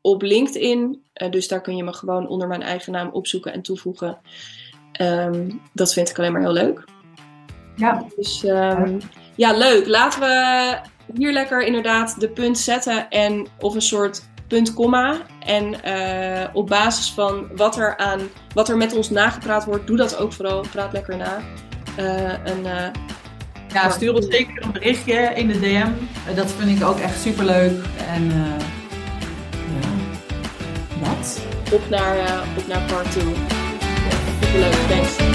op 0.00 0.22
LinkedIn. 0.22 1.06
Uh, 1.22 1.30
dus 1.30 1.48
daar 1.48 1.60
kun 1.60 1.76
je 1.76 1.84
me 1.84 1.92
gewoon 1.92 2.28
onder 2.28 2.48
mijn 2.48 2.62
eigen 2.62 2.92
naam 2.92 3.10
opzoeken 3.10 3.52
en 3.52 3.62
toevoegen. 3.62 4.20
Um, 5.00 5.60
dat 5.72 5.92
vind 5.92 6.10
ik 6.10 6.18
alleen 6.18 6.32
maar 6.32 6.42
heel 6.42 6.52
leuk. 6.52 6.84
Ja. 7.76 8.06
Dus 8.16 8.42
um, 8.42 8.98
ja, 9.36 9.56
leuk. 9.56 9.86
Laten 9.86 10.20
we 10.20 10.76
hier 11.14 11.32
lekker 11.32 11.62
inderdaad 11.62 12.20
de 12.20 12.28
punt 12.28 12.58
zetten 12.58 13.08
en 13.10 13.46
of 13.60 13.74
een 13.74 13.82
soort 13.82 14.32
punt 14.54 14.74
komma. 14.74 15.20
En 15.38 15.74
uh, 15.84 16.44
op 16.52 16.66
basis 16.66 17.12
van 17.12 17.46
wat 17.56 17.76
er, 17.76 17.96
aan, 17.96 18.20
wat 18.52 18.68
er 18.68 18.76
met 18.76 18.96
ons 18.96 19.10
nagepraat 19.10 19.64
wordt, 19.64 19.86
doe 19.86 19.96
dat 19.96 20.16
ook 20.16 20.32
vooral. 20.32 20.64
Praat 20.70 20.92
lekker 20.92 21.16
na. 21.16 21.38
Uh, 21.98 22.32
een, 22.44 22.64
uh, 22.64 22.86
ja, 23.72 23.90
stuur 23.90 24.14
ons 24.14 24.26
zeker 24.26 24.62
een 24.62 24.72
berichtje 24.72 25.32
in 25.34 25.48
de 25.48 25.60
DM. 25.60 25.90
Dat 26.34 26.52
vind 26.58 26.80
ik 26.80 26.86
ook 26.86 26.98
echt 26.98 27.20
super 27.20 27.44
leuk. 27.44 27.84
En 28.08 28.32
ja, 29.80 29.88
dat. 31.08 31.40
Op 31.72 31.88
naar, 31.88 32.16
op 32.56 32.66
naar 32.66 32.82
part 32.82 33.10
2. 33.10 33.24
Superleuk, 34.40 34.72
thanks. 34.88 35.33